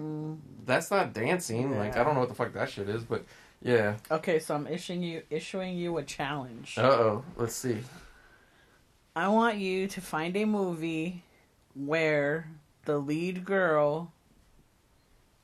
that's 0.65 0.89
not 0.89 1.13
dancing. 1.13 1.77
Like 1.77 1.95
I 1.97 2.03
don't 2.03 2.15
know 2.15 2.21
what 2.21 2.29
the 2.29 2.35
fuck 2.35 2.53
that 2.53 2.69
shit 2.71 2.87
is, 2.89 3.03
but 3.03 3.23
yeah. 3.61 3.95
Okay, 4.11 4.39
so 4.39 4.55
I'm 4.55 4.67
issuing 4.67 5.01
you 5.03 5.23
issuing 5.29 5.77
you 5.77 5.97
a 5.97 6.03
challenge. 6.03 6.77
Uh 6.77 6.81
oh, 6.83 7.23
let's 7.37 7.55
see. 7.55 7.79
I 9.15 9.27
want 9.29 9.57
you 9.57 9.87
to 9.87 10.01
find 10.01 10.35
a 10.35 10.45
movie 10.45 11.23
where 11.73 12.49
the 12.85 12.97
lead 12.97 13.45
girl 13.45 14.11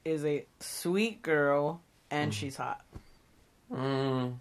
is 0.03 0.25
a 0.25 0.45
sweet 0.59 1.21
girl 1.21 1.81
and 2.09 2.33
she's 2.33 2.57
hot. 2.57 2.81
Mm, 3.71 4.35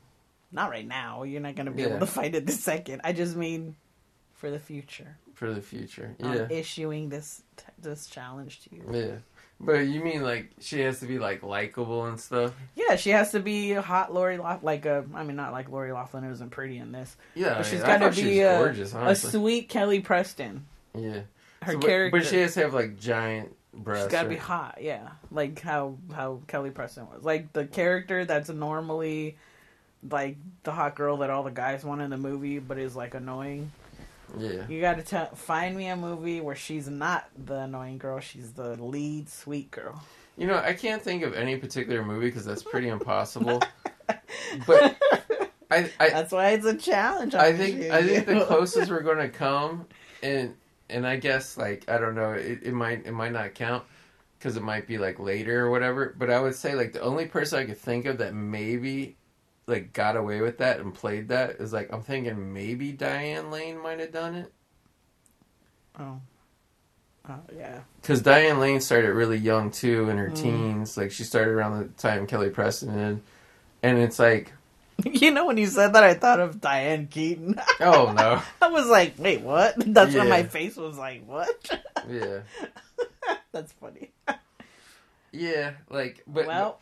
Not 0.52 0.70
right 0.70 0.86
now. 0.86 1.22
You're 1.22 1.40
not 1.40 1.54
gonna 1.54 1.70
be 1.70 1.82
Yeah. 1.82 1.88
able 1.90 2.00
to 2.00 2.06
find 2.06 2.34
it 2.34 2.46
this 2.46 2.62
second. 2.62 3.02
I 3.04 3.12
just 3.12 3.36
mean 3.36 3.76
for 4.34 4.50
the 4.50 4.58
future. 4.58 5.16
for 5.34 5.52
the 5.54 5.62
future, 5.62 6.14
yeah. 6.18 6.26
I'm 6.44 6.50
issuing 6.50 7.08
this 7.08 7.42
this 7.78 8.06
challenge 8.06 8.62
to 8.64 8.74
you. 8.74 8.84
Yeah. 8.92 9.16
But 9.62 9.80
you 9.88 10.02
mean 10.02 10.22
like 10.22 10.50
she 10.60 10.80
has 10.80 11.00
to 11.00 11.06
be 11.06 11.18
like 11.18 11.42
likable 11.42 12.06
and 12.06 12.18
stuff? 12.18 12.54
Yeah, 12.74 12.96
she 12.96 13.10
has 13.10 13.32
to 13.32 13.40
be 13.40 13.72
a 13.72 13.82
hot 13.82 14.12
Lori 14.14 14.38
Loughlin. 14.38 14.64
Like 14.64 14.86
a, 14.86 15.04
I 15.14 15.22
mean, 15.22 15.36
not 15.36 15.52
like 15.52 15.68
Lori 15.68 15.92
Loughlin 15.92 16.26
wasn't 16.26 16.50
pretty 16.50 16.78
in 16.78 16.92
this, 16.92 17.14
Yeah, 17.34 17.54
but 17.58 17.66
she's 17.66 17.82
got 17.82 17.98
to 17.98 18.10
be 18.22 18.40
a, 18.40 18.54
uh, 18.54 18.58
gorgeous, 18.58 18.94
a 18.94 19.14
sweet 19.14 19.68
Kelly 19.68 20.00
Preston. 20.00 20.64
yeah, 20.96 21.20
Her 21.62 21.72
So, 21.72 21.78
but- 21.78 21.86
character, 21.86 22.18
but, 22.18 22.26
she 22.26 22.36
has 22.40 22.54
to 22.54 22.60
have 22.60 22.72
like 22.72 22.98
giant 22.98 23.54
breasts. 23.74 24.04
she's 24.06 24.12
got 24.12 24.22
to 24.22 24.28
be 24.30 24.36
hot. 24.36 24.78
Yeah, 24.80 25.08
like 25.30 25.60
how 25.60 25.98
how 26.14 26.40
Kelly 26.48 26.70
Preston 26.70 27.06
was. 27.12 27.22
Like 27.22 27.52
the 27.52 27.66
character 27.66 28.24
that's 28.24 28.48
normally 28.48 29.36
like 30.08 30.36
the 30.62 30.72
hot 30.72 30.94
girl 30.96 31.18
that 31.18 31.28
all 31.28 31.42
the 31.42 31.50
guys 31.50 31.84
want 31.84 32.00
in 32.00 32.08
the 32.08 32.16
movie, 32.16 32.60
but 32.60 32.78
is 32.78 32.96
like 32.96 33.12
annoying. 33.14 33.70
Yeah, 34.38 34.66
You 34.68 34.80
got 34.80 34.96
to 34.98 35.02
t- 35.02 35.36
find 35.36 35.76
me 35.76 35.88
a 35.88 35.96
movie 35.96 36.40
where 36.40 36.54
she's 36.54 36.88
not 36.88 37.28
the 37.36 37.60
annoying 37.60 37.98
girl; 37.98 38.20
she's 38.20 38.52
the 38.52 38.82
lead 38.82 39.28
sweet 39.28 39.70
girl. 39.70 40.02
you 40.36 40.46
know, 40.46 40.56
I 40.58 40.72
can't 40.74 41.02
think 41.02 41.22
of 41.22 41.34
any 41.34 41.56
particular 41.56 42.04
movie 42.04 42.26
because 42.26 42.44
that's 42.44 42.62
pretty 42.62 42.88
impossible. 42.88 43.60
but 44.66 44.96
I, 45.70 45.90
I, 46.00 46.10
That's 46.10 46.32
why 46.32 46.50
it's 46.50 46.66
a 46.66 46.76
challenge. 46.76 47.34
I 47.34 47.52
think 47.56 47.90
I 47.90 48.02
think 48.02 48.26
the 48.26 48.44
closest 48.44 48.90
we're 48.90 49.00
gonna 49.02 49.28
come, 49.46 49.86
and 50.22 50.54
and 50.88 51.06
I 51.06 51.16
guess 51.16 51.56
like 51.56 51.88
I 51.88 51.98
don't 51.98 52.14
know, 52.14 52.32
it, 52.32 52.60
it 52.62 52.72
might 52.72 53.06
it 53.06 53.12
might 53.12 53.32
not 53.32 53.54
count 53.54 53.84
because 54.38 54.56
it 54.56 54.62
might 54.62 54.86
be 54.86 54.98
like 54.98 55.18
later 55.20 55.66
or 55.66 55.70
whatever. 55.70 56.14
But 56.18 56.30
I 56.30 56.40
would 56.40 56.54
say 56.54 56.74
like 56.74 56.92
the 56.92 57.00
only 57.02 57.26
person 57.26 57.58
I 57.60 57.66
could 57.66 57.78
think 57.78 58.06
of 58.06 58.18
that 58.18 58.34
maybe 58.34 59.16
like 59.70 59.92
got 59.92 60.16
away 60.16 60.40
with 60.42 60.58
that 60.58 60.80
and 60.80 60.92
played 60.92 61.28
that 61.28 61.52
is 61.52 61.72
like 61.72 61.92
I'm 61.92 62.02
thinking 62.02 62.52
maybe 62.52 62.92
Diane 62.92 63.50
Lane 63.50 63.80
might 63.82 64.00
have 64.00 64.12
done 64.12 64.34
it 64.34 64.52
Oh. 65.98 66.20
Oh 67.28 67.40
yeah. 67.56 67.80
because 68.00 68.22
Diane 68.22 68.58
Lane 68.60 68.80
started 68.80 69.12
really 69.12 69.36
young 69.38 69.70
too 69.70 70.08
in 70.08 70.16
her 70.18 70.30
Mm. 70.30 70.36
teens. 70.36 70.96
Like 70.96 71.10
she 71.12 71.24
started 71.24 71.50
around 71.52 71.78
the 71.78 71.84
time 72.00 72.26
Kelly 72.26 72.50
Preston 72.50 72.96
did, 72.96 73.22
and 73.82 73.98
it's 73.98 74.18
like 74.18 74.52
You 75.04 75.30
know 75.30 75.46
when 75.46 75.56
you 75.56 75.66
said 75.66 75.92
that 75.94 76.02
I 76.04 76.14
thought 76.14 76.40
of 76.40 76.60
Diane 76.60 77.06
Keaton. 77.06 77.60
oh 77.80 78.12
no, 78.12 78.42
I 78.62 78.68
was 78.68 78.86
like, 78.86 79.14
wait, 79.18 79.42
what? 79.42 79.74
That's 79.86 80.14
when 80.14 80.28
my 80.28 80.42
face 80.44 80.76
was 80.76 80.96
like, 80.98 81.24
what? 81.26 81.48
yeah, 82.08 82.40
That's 83.52 83.72
funny. 83.74 84.10
yeah, 85.32 85.72
like 85.90 86.22
but 86.26 86.46
well, 86.46 86.80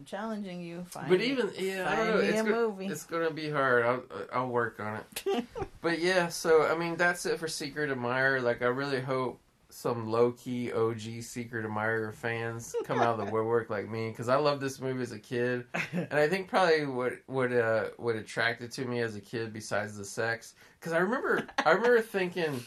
I'm 0.00 0.06
challenging 0.06 0.62
you. 0.62 0.82
Find 0.88 1.10
But 1.10 1.20
even 1.20 1.50
yeah, 1.58 1.86
I 1.86 1.94
don't 1.94 2.06
know. 2.06 2.18
It's, 2.20 2.42
go- 2.42 2.76
it's 2.80 3.04
gonna 3.04 3.30
be 3.30 3.50
hard. 3.50 3.84
I'll 3.84 4.02
I'll 4.32 4.48
work 4.48 4.80
on 4.80 4.98
it. 5.26 5.44
but 5.82 5.98
yeah, 5.98 6.28
so 6.28 6.66
I 6.66 6.74
mean 6.74 6.96
that's 6.96 7.26
it 7.26 7.38
for 7.38 7.46
Secret 7.48 7.90
Admirer. 7.90 8.40
Like 8.40 8.62
I 8.62 8.68
really 8.68 9.02
hope 9.02 9.38
some 9.68 10.08
low 10.10 10.32
key 10.32 10.72
OG 10.72 11.20
Secret 11.20 11.66
Admirer 11.66 12.12
fans 12.12 12.74
come 12.84 13.00
out 13.00 13.20
of 13.20 13.26
the 13.26 13.30
woodwork 13.32 13.68
like 13.68 13.90
me 13.90 14.08
because 14.08 14.30
I 14.30 14.36
loved 14.36 14.62
this 14.62 14.80
movie 14.80 15.02
as 15.02 15.12
a 15.12 15.18
kid, 15.18 15.66
and 15.92 16.14
I 16.14 16.26
think 16.28 16.48
probably 16.48 16.86
what 16.86 17.12
what 17.26 17.52
uh 17.52 17.88
what 17.98 18.16
attracted 18.16 18.72
to 18.72 18.86
me 18.86 19.00
as 19.00 19.16
a 19.16 19.20
kid 19.20 19.52
besides 19.52 19.98
the 19.98 20.04
sex 20.06 20.54
because 20.80 20.94
I 20.94 20.98
remember 21.00 21.46
I 21.62 21.72
remember 21.72 22.00
thinking. 22.00 22.64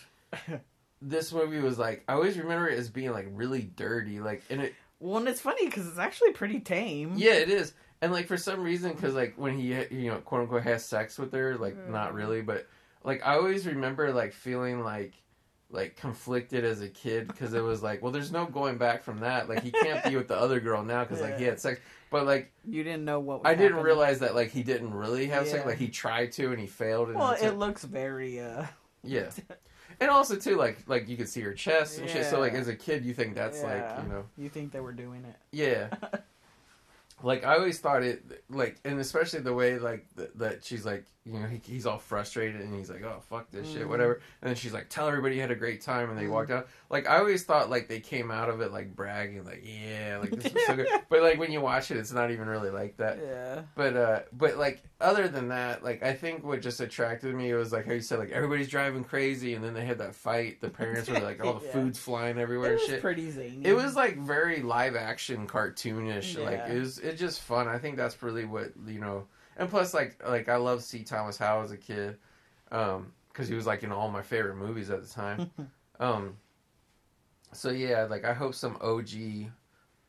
This 1.05 1.33
movie 1.33 1.59
was 1.59 1.77
like 1.77 2.05
I 2.07 2.13
always 2.13 2.37
remember 2.37 2.69
it 2.69 2.79
as 2.79 2.89
being 2.89 3.11
like 3.11 3.27
really 3.31 3.63
dirty, 3.63 4.21
like 4.21 4.41
and 4.49 4.61
it 4.61 4.73
well, 5.03 5.17
and 5.17 5.27
it's 5.27 5.41
funny 5.41 5.65
because 5.65 5.87
it's 5.87 5.97
actually 5.99 6.31
pretty 6.31 6.59
tame. 6.59 7.13
yeah, 7.17 7.33
it 7.33 7.49
is. 7.49 7.73
And 8.01 8.11
like 8.11 8.27
for 8.27 8.37
some 8.37 8.61
reason, 8.61 8.91
because 8.93 9.13
like 9.13 9.33
when 9.37 9.57
he 9.57 9.73
you 9.91 10.09
know 10.11 10.17
quote 10.17 10.41
unquote 10.41 10.63
has 10.63 10.85
sex 10.85 11.17
with 11.17 11.31
her, 11.33 11.57
like 11.57 11.75
not 11.89 12.13
really, 12.13 12.41
but 12.41 12.67
like 13.03 13.21
I 13.25 13.35
always 13.35 13.65
remember 13.65 14.11
like 14.11 14.33
feeling 14.33 14.81
like 14.83 15.13
like 15.69 15.95
conflicted 15.95 16.63
as 16.63 16.81
a 16.81 16.87
kid 16.89 17.27
because 17.27 17.53
it 17.53 17.61
was 17.61 17.81
like, 17.81 18.01
well, 18.01 18.11
there's 18.11 18.31
no 18.31 18.45
going 18.45 18.77
back 18.77 19.03
from 19.03 19.19
that. 19.21 19.49
Like 19.49 19.63
he 19.63 19.71
can't 19.71 20.03
be 20.03 20.15
with 20.15 20.27
the 20.27 20.37
other 20.37 20.59
girl 20.59 20.83
now 20.83 21.03
because 21.03 21.21
like 21.21 21.37
he 21.37 21.45
had 21.45 21.59
sex, 21.59 21.79
but 22.11 22.25
like 22.25 22.51
You 22.67 22.83
didn't 22.83 23.05
know 23.05 23.19
what. 23.19 23.43
Was 23.43 23.49
I 23.51 23.55
didn't 23.55 23.81
realize 23.83 24.19
that 24.19 24.35
like 24.35 24.51
he 24.51 24.63
didn't 24.63 24.93
really 24.93 25.27
have 25.27 25.47
sex. 25.47 25.65
Like 25.65 25.77
he 25.79 25.87
tried 25.87 26.31
to 26.33 26.51
and 26.51 26.59
he 26.59 26.67
failed. 26.67 27.09
And 27.09 27.17
Well, 27.17 27.31
it 27.31 27.51
looks 27.57 27.83
very. 27.83 28.39
uh 28.39 28.65
yeah. 29.03 29.29
And 29.99 30.09
also 30.09 30.35
too, 30.35 30.55
like 30.55 30.79
like 30.87 31.07
you 31.09 31.17
could 31.17 31.29
see 31.29 31.41
her 31.41 31.53
chest 31.53 31.99
and 31.99 32.09
shit. 32.09 32.25
So 32.25 32.39
like 32.39 32.53
as 32.53 32.67
a 32.67 32.75
kid, 32.75 33.05
you 33.05 33.13
think 33.13 33.35
that's 33.35 33.61
yeah. 33.61 33.67
like 33.95 34.03
you 34.03 34.09
know 34.11 34.25
You 34.37 34.49
think 34.49 34.71
they 34.71 34.79
were 34.79 34.93
doing 34.93 35.23
it? 35.25 35.35
yeah. 35.51 35.89
like 37.23 37.45
I 37.45 37.55
always 37.55 37.79
thought 37.79 38.03
it 38.03 38.43
like, 38.49 38.77
and 38.83 38.99
especially 38.99 39.39
the 39.39 39.53
way 39.53 39.79
like 39.79 40.05
th- 40.17 40.31
that 40.35 40.65
she's 40.65 40.85
like, 40.85 41.05
you 41.25 41.39
know, 41.39 41.47
he, 41.47 41.61
he's 41.63 41.85
all 41.85 41.97
frustrated 41.99 42.59
and 42.59 42.75
he's 42.75 42.89
like, 42.89 43.03
oh 43.03 43.21
fuck 43.29 43.49
this 43.51 43.71
shit, 43.71 43.83
Mhm. 43.83 43.87
whatever. 43.89 44.13
And 44.41 44.49
then 44.49 44.55
she's 44.55 44.73
like, 44.73 44.89
tell 44.89 45.07
everybody 45.07 45.35
you 45.35 45.41
had 45.41 45.51
a 45.51 45.55
great 45.55 45.81
time, 45.81 46.09
and 46.09 46.17
they 46.19 46.25
Mhm. 46.25 46.31
walked 46.31 46.51
out. 46.51 46.67
Like 46.93 47.09
I 47.09 47.17
always 47.17 47.43
thought 47.43 47.71
like 47.71 47.87
they 47.87 47.99
came 47.99 48.29
out 48.29 48.49
of 48.49 48.61
it 48.61 48.71
like 48.71 48.95
bragging, 48.95 49.43
like 49.43 49.63
yeah, 49.65 50.19
like 50.21 50.29
this 50.29 50.53
was 50.53 50.65
so 50.67 50.75
good. 50.75 50.87
But 51.09 51.23
like 51.23 51.39
when 51.39 51.51
you 51.51 51.59
watch 51.59 51.89
it, 51.89 51.97
it's 51.97 52.11
not 52.11 52.29
even 52.29 52.47
really 52.47 52.69
like 52.69 52.97
that. 52.97 53.17
Yeah. 53.19 53.63
But 53.75 53.97
uh, 53.97 54.19
but 54.31 54.57
like 54.57 54.83
other 55.01 55.27
than 55.27 55.47
that, 55.47 55.83
like 55.83 56.03
I 56.03 56.13
think 56.13 56.45
what 56.45 56.61
just 56.61 56.79
attracted 56.81 57.33
me 57.33 57.51
was 57.53 57.71
like 57.73 57.87
how 57.87 57.93
you 57.93 57.99
said 58.01 58.19
like 58.19 58.29
everybody's 58.29 58.67
driving 58.69 59.03
crazy, 59.03 59.55
and 59.55 59.63
then 59.63 59.73
they 59.73 59.85
had 59.85 59.97
that 59.97 60.13
fight. 60.13 60.61
The 60.61 60.69
parents 60.69 61.09
were 61.09 61.19
like 61.19 61.43
all 61.43 61.55
the 61.55 61.65
Yeah. 61.65 61.71
food's 61.71 61.97
flying 61.97 62.37
everywhere 62.37 62.67
It 62.69 62.73
and 62.73 62.81
was 62.81 62.89
shit. 62.89 63.01
pretty 63.01 63.31
zany. 63.31 63.61
It 63.65 63.73
was 63.73 63.95
like 63.95 64.19
very 64.19 64.61
live 64.61 64.95
action 64.95 65.47
cartoonish. 65.47 66.41
Like 66.41 66.69
it 66.69 66.79
was 66.79 66.99
it 66.99 67.15
just 67.17 67.41
fun. 67.41 67.67
I 67.67 67.79
think 67.79 67.97
that's 67.97 68.21
really 68.21 68.45
what 68.45 68.71
you 68.87 68.99
know. 68.99 69.25
And 69.57 69.67
plus, 69.67 69.95
like 69.95 70.21
like 70.29 70.47
I 70.47 70.57
love 70.57 70.83
C. 70.83 71.01
Thomas 71.03 71.39
Howell 71.39 71.63
as 71.63 71.71
a 71.71 71.77
kid, 71.77 72.17
um, 72.71 73.13
because 73.29 73.47
he 73.47 73.55
was 73.55 73.65
like 73.65 73.81
in 73.81 73.91
all 73.91 74.11
my 74.11 74.21
favorite 74.21 74.57
movies 74.57 74.91
at 74.91 75.01
the 75.01 75.09
time. 75.09 75.49
um, 75.99 76.37
so 77.53 77.69
yeah, 77.69 78.03
like 78.03 78.25
I 78.25 78.33
hope 78.33 78.55
some 78.55 78.77
OG 78.81 79.49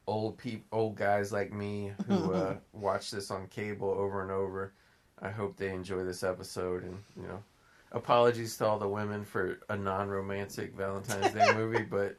old 0.06 0.36
peop 0.36 0.64
old 0.72 0.96
guys 0.96 1.32
like 1.32 1.52
me 1.52 1.92
who 2.06 2.32
uh, 2.32 2.56
watch 2.72 3.10
this 3.10 3.30
on 3.30 3.46
cable 3.48 3.90
over 3.90 4.22
and 4.22 4.30
over. 4.30 4.72
I 5.22 5.30
hope 5.30 5.56
they 5.56 5.70
enjoy 5.70 6.04
this 6.04 6.22
episode 6.22 6.84
and 6.84 6.96
you 7.16 7.26
know. 7.28 7.42
Apologies 7.92 8.56
to 8.56 8.66
all 8.66 8.76
the 8.76 8.88
women 8.88 9.24
for 9.24 9.60
a 9.68 9.76
non-romantic 9.76 10.74
Valentine's 10.74 11.32
Day 11.32 11.52
movie, 11.54 11.84
but 11.84 12.16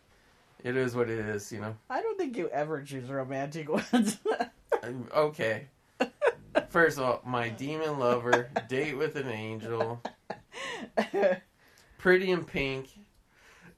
it 0.64 0.78
is 0.78 0.96
what 0.96 1.10
it 1.10 1.20
is, 1.20 1.52
you 1.52 1.60
know. 1.60 1.76
I 1.90 2.02
don't 2.02 2.18
think 2.18 2.38
you 2.38 2.48
ever 2.50 2.82
choose 2.82 3.10
romantic 3.10 3.70
ones. 3.70 4.18
Okay. 5.16 5.66
First 6.70 7.00
of 7.00 7.06
all, 7.06 7.22
my 7.26 7.50
demon 7.50 7.98
lover, 7.98 8.52
date 8.70 8.96
with 8.96 9.16
an 9.16 9.30
angel, 9.30 10.00
pretty 11.98 12.30
in 12.30 12.44
pink. 12.44 12.90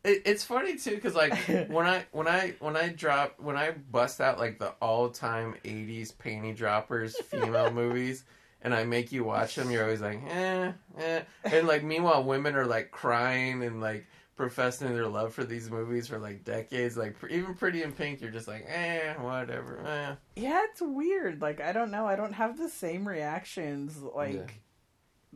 It, 0.04 0.24
it's 0.26 0.44
funny 0.44 0.78
too, 0.78 0.98
cause 1.00 1.16
like 1.16 1.34
when 1.70 1.86
I 1.86 2.06
when 2.12 2.28
I 2.28 2.54
when 2.60 2.78
I 2.78 2.90
drop 2.90 3.40
when 3.40 3.58
I 3.58 3.72
bust 3.72 4.22
out 4.22 4.40
like 4.40 4.60
the 4.60 4.70
all 4.82 5.10
time 5.10 5.56
'80s 5.64 6.14
panty 6.14 6.56
droppers 6.56 7.18
female 7.18 7.72
movies, 7.74 8.24
and 8.62 8.74
I 8.74 8.84
make 8.84 9.12
you 9.12 9.24
watch 9.24 9.56
them, 9.56 9.72
you're 9.72 9.84
always 9.84 10.02
like, 10.02 10.22
eh, 10.30 10.72
eh, 10.98 11.22
and 11.44 11.68
like 11.68 11.84
meanwhile 11.84 12.24
women 12.24 12.56
are 12.56 12.66
like 12.66 12.92
crying 12.92 13.64
and 13.64 13.82
like 13.82 14.06
professing 14.36 14.94
their 14.94 15.08
love 15.08 15.34
for 15.34 15.44
these 15.44 15.70
movies 15.70 16.08
for 16.08 16.20
like 16.20 16.44
decades. 16.44 16.96
Like 16.96 17.20
pr- 17.20 17.28
even 17.28 17.56
Pretty 17.56 17.84
in 17.84 17.92
Pink, 17.92 18.22
you're 18.22 18.32
just 18.32 18.48
like, 18.48 18.66
eh, 18.68 19.14
whatever, 19.16 19.80
eh. 19.86 20.16
yeah, 20.36 20.62
it's 20.70 20.82
weird. 20.82 21.42
Like 21.42 21.60
I 21.60 21.74
don't 21.74 21.92
know. 21.92 22.06
I 22.06 22.16
don't 22.16 22.34
have 22.34 22.58
the 22.58 22.70
same 22.70 23.08
reactions. 23.08 23.98
Like 24.02 24.62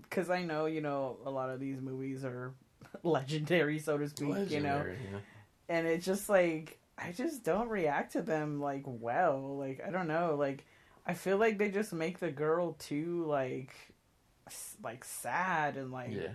because 0.01 0.29
I 0.29 0.43
know 0.43 0.65
you 0.65 0.81
know 0.81 1.17
a 1.25 1.31
lot 1.31 1.49
of 1.49 1.59
these 1.59 1.81
movies 1.81 2.23
are 2.23 2.53
legendary, 3.03 3.79
so 3.79 3.97
to 3.97 4.09
speak. 4.09 4.27
You 4.27 4.59
know, 4.61 4.77
Legendary, 4.77 4.97
you 5.05 5.11
know? 5.11 5.21
and 5.69 5.87
it's 5.87 6.05
just 6.05 6.29
like 6.29 6.79
I 6.97 7.11
just 7.11 7.43
don't 7.43 7.69
react 7.69 8.13
to 8.13 8.21
them 8.21 8.59
like 8.59 8.83
well. 8.85 9.57
Like 9.57 9.81
I 9.85 9.91
don't 9.91 10.07
know. 10.07 10.35
Like 10.37 10.65
I 11.05 11.13
feel 11.13 11.37
like 11.37 11.57
they 11.57 11.69
just 11.69 11.93
make 11.93 12.19
the 12.19 12.31
girl 12.31 12.73
too 12.73 13.25
like 13.25 13.73
like 14.83 15.03
sad 15.03 15.77
and 15.77 15.91
like 15.91 16.11
yeah. 16.11 16.33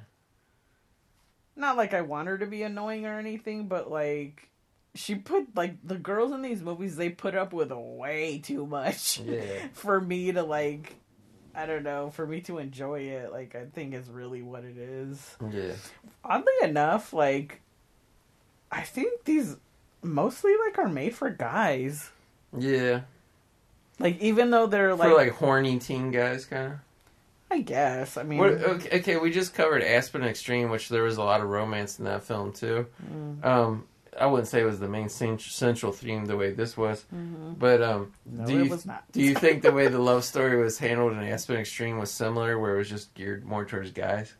not 1.54 1.76
like 1.76 1.94
I 1.94 2.00
want 2.02 2.28
her 2.28 2.38
to 2.38 2.46
be 2.46 2.62
annoying 2.62 3.06
or 3.06 3.18
anything, 3.18 3.68
but 3.68 3.90
like 3.90 4.50
she 4.94 5.14
put 5.14 5.54
like 5.54 5.76
the 5.84 5.96
girls 5.98 6.32
in 6.32 6.42
these 6.42 6.62
movies 6.62 6.96
they 6.96 7.10
put 7.10 7.34
up 7.34 7.52
with 7.52 7.70
way 7.70 8.38
too 8.38 8.66
much 8.66 9.20
Yeah. 9.20 9.68
for 9.72 10.00
me 10.00 10.32
to 10.32 10.42
like 10.42 10.96
I 11.56 11.64
don't 11.64 11.82
know, 11.84 12.10
for 12.10 12.26
me 12.26 12.42
to 12.42 12.58
enjoy 12.58 13.00
it. 13.00 13.32
Like 13.32 13.54
I 13.54 13.64
think 13.64 13.94
is 13.94 14.08
really 14.10 14.42
what 14.42 14.64
it 14.64 14.76
is. 14.76 15.36
Yeah. 15.50 15.72
Oddly 16.22 16.52
enough, 16.62 17.12
like 17.12 17.62
I 18.70 18.82
think 18.82 19.24
these 19.24 19.56
mostly 20.02 20.52
like 20.66 20.78
are 20.78 20.88
made 20.88 21.14
for 21.14 21.30
guys. 21.30 22.10
Yeah. 22.56 23.02
Like 23.98 24.20
even 24.20 24.50
though 24.50 24.66
they're 24.66 24.94
like, 24.94 25.08
For 25.08 25.16
like 25.16 25.32
horny 25.32 25.78
teen 25.78 26.10
guys, 26.10 26.44
kind 26.44 26.72
of. 26.74 26.78
I 27.50 27.60
guess. 27.60 28.18
I 28.18 28.22
mean 28.24 28.38
What, 28.38 28.52
okay, 28.52 28.98
okay, 28.98 29.16
we 29.16 29.30
just 29.30 29.54
covered 29.54 29.82
Aspen 29.82 30.24
Extreme, 30.24 30.68
which 30.68 30.90
there 30.90 31.04
was 31.04 31.16
a 31.16 31.22
lot 31.22 31.40
of 31.40 31.48
romance 31.48 31.98
in 31.98 32.04
that 32.04 32.24
film 32.24 32.52
too. 32.52 32.86
Mm. 33.10 33.44
Um, 33.44 33.84
I 34.18 34.26
wouldn't 34.26 34.48
say 34.48 34.60
it 34.62 34.64
was 34.64 34.80
the 34.80 34.88
main 34.88 35.08
central 35.08 35.92
theme 35.92 36.24
the 36.26 36.36
way 36.36 36.50
this 36.52 36.76
was, 36.76 37.04
Mhm. 37.14 37.58
but 37.58 37.82
um, 37.82 38.12
No, 38.24 38.46
do 38.46 38.58
it 38.60 38.64
you 38.64 38.70
was 38.70 38.86
not. 38.86 39.04
do 39.12 39.20
you 39.22 39.34
think 39.34 39.62
the 39.62 39.72
way 39.72 39.88
the 39.88 39.98
love 39.98 40.24
story 40.24 40.56
was 40.56 40.78
handled 40.78 41.12
in 41.12 41.22
Aspen 41.22 41.56
Extreme 41.56 41.98
was 41.98 42.10
similar, 42.10 42.58
where 42.58 42.74
it 42.74 42.78
was 42.78 42.88
just 42.88 43.12
geared 43.14 43.44
more 43.44 43.64
towards 43.64 43.90
guys? 43.92 44.32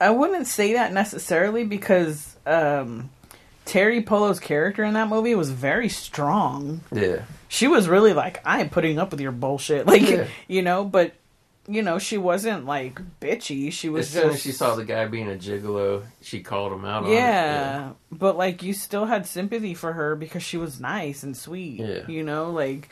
I 0.00 0.10
wouldn't 0.10 0.46
say 0.46 0.72
that 0.74 0.92
necessarily 0.92 1.64
because 1.64 2.36
um, 2.46 3.10
Teri 3.64 4.04
Polo's 4.04 4.40
character 4.40 4.84
in 4.84 4.94
that 4.94 5.08
movie 5.08 5.34
was 5.34 5.50
very 5.50 5.88
strong. 5.88 6.80
Yeah, 6.92 7.22
She 7.48 7.68
was 7.68 7.88
really 7.88 8.12
like, 8.12 8.40
I 8.44 8.60
am 8.60 8.68
putting 8.68 8.98
up 8.98 9.12
with 9.12 9.20
your 9.20 9.32
bullshit. 9.32 9.86
Like, 9.94 10.02
Yeah. 10.02 10.26
you 10.48 10.62
know, 10.62 10.84
but, 10.84 11.14
you 11.66 11.82
know, 11.82 11.98
she 11.98 12.18
wasn't 12.18 12.66
like 12.66 13.00
bitchy. 13.20 13.72
She 13.72 13.88
was 13.88 14.08
as 14.08 14.12
just. 14.12 14.22
soon 14.24 14.34
as 14.34 14.42
she 14.42 14.52
saw 14.52 14.74
the 14.74 14.84
guy 14.84 15.06
being 15.06 15.28
a 15.30 15.34
gigolo, 15.34 16.02
she 16.20 16.40
called 16.40 16.72
him 16.72 16.84
out 16.84 17.04
on 17.04 17.10
it. 17.10 17.14
yeah, 17.14 17.90
but 18.12 18.36
like 18.36 18.62
you 18.62 18.74
still 18.74 19.06
had 19.06 19.26
sympathy 19.26 19.74
for 19.74 19.92
her 19.94 20.14
because 20.16 20.42
she 20.42 20.56
was 20.56 20.80
nice 20.80 21.22
and 21.22 21.36
sweet. 21.36 21.80
Yeah. 21.80 22.06
You 22.06 22.22
know, 22.22 22.50
like 22.50 22.88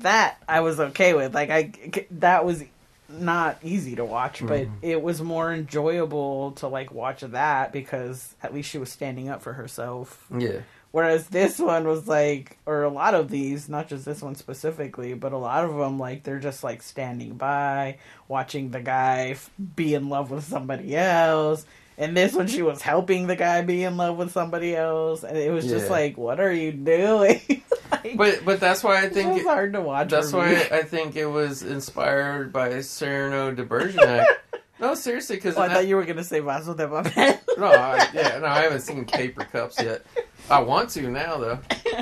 that 0.00 0.36
I 0.48 0.60
was 0.60 0.78
okay 0.80 1.14
with. 1.14 1.34
Like 1.34 1.50
I 1.50 1.72
that 2.12 2.44
was 2.44 2.62
not 3.08 3.58
easy 3.64 3.96
to 3.96 4.04
watch, 4.04 4.40
but 4.46 4.66
Mhm. 4.68 4.70
it 4.82 5.02
was 5.02 5.20
more 5.20 5.52
enjoyable 5.52 6.52
to 6.52 6.68
like 6.68 6.92
watch 6.92 7.22
that 7.22 7.72
because 7.72 8.36
at 8.42 8.54
least 8.54 8.70
she 8.70 8.78
was 8.78 8.90
standing 8.92 9.28
up 9.28 9.42
for 9.42 9.54
herself. 9.54 10.24
yeah, 10.38 10.60
Whereas 10.92 11.28
this 11.28 11.58
one 11.60 11.86
was 11.86 12.08
like, 12.08 12.58
or 12.66 12.82
a 12.82 12.88
lot 12.90 13.14
of 13.14 13.30
these, 13.30 13.68
not 13.68 13.88
just 13.88 14.04
this 14.04 14.22
one 14.22 14.34
specifically, 14.34 15.14
but 15.14 15.32
a 15.32 15.38
lot 15.38 15.64
of 15.64 15.76
them, 15.76 15.98
like, 15.98 16.24
they're 16.24 16.40
just 16.40 16.64
like 16.64 16.82
standing 16.82 17.34
by, 17.34 17.98
watching 18.26 18.70
the 18.70 18.80
guy 18.80 19.28
f- 19.30 19.50
be 19.76 19.94
in 19.94 20.08
love 20.08 20.32
with 20.32 20.42
somebody 20.44 20.96
else. 20.96 21.64
And 21.96 22.16
this 22.16 22.32
one, 22.34 22.46
she 22.48 22.62
was 22.62 22.80
helping 22.82 23.26
the 23.28 23.36
guy 23.36 23.60
be 23.62 23.84
in 23.84 23.96
love 23.98 24.16
with 24.16 24.32
somebody 24.32 24.74
else. 24.74 25.22
And 25.22 25.36
it 25.36 25.52
was 25.52 25.66
just 25.66 25.90
like, 25.90 26.16
what 26.16 26.40
are 26.40 26.52
you 26.52 26.72
doing? 26.72 27.40
like, 27.92 28.16
but 28.16 28.40
but 28.44 28.58
that's 28.58 28.82
why 28.82 29.02
I 29.02 29.08
think 29.10 29.34
was 29.34 29.42
hard 29.44 29.74
to 29.74 29.82
watch. 29.82 30.08
That's 30.08 30.32
why 30.32 30.54
me. 30.54 30.62
I 30.72 30.82
think 30.82 31.14
it 31.14 31.26
was 31.26 31.62
inspired 31.62 32.52
by 32.54 32.80
Cyrano 32.80 33.52
de 33.54 33.64
Bergerac. 33.66 34.24
no, 34.80 34.94
seriously, 34.94 35.36
because 35.36 35.56
Oh, 35.58 35.62
I 35.62 35.68
thought 35.68 35.86
you 35.86 35.94
were 35.96 36.04
going 36.04 36.16
to 36.16 36.24
say 36.24 36.40
Vaso 36.40 36.72
de 36.74 36.88
Papel. 36.88 37.38
no, 37.58 37.66
I, 37.66 38.08
yeah, 38.14 38.38
no, 38.38 38.46
I 38.46 38.62
haven't 38.62 38.80
seen 38.80 39.04
Paper 39.04 39.44
Cups 39.44 39.78
yet. 39.80 40.02
I 40.50 40.60
want 40.60 40.90
to 40.90 41.02
now 41.10 41.36
though. 41.38 41.58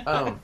Um, 0.07 0.41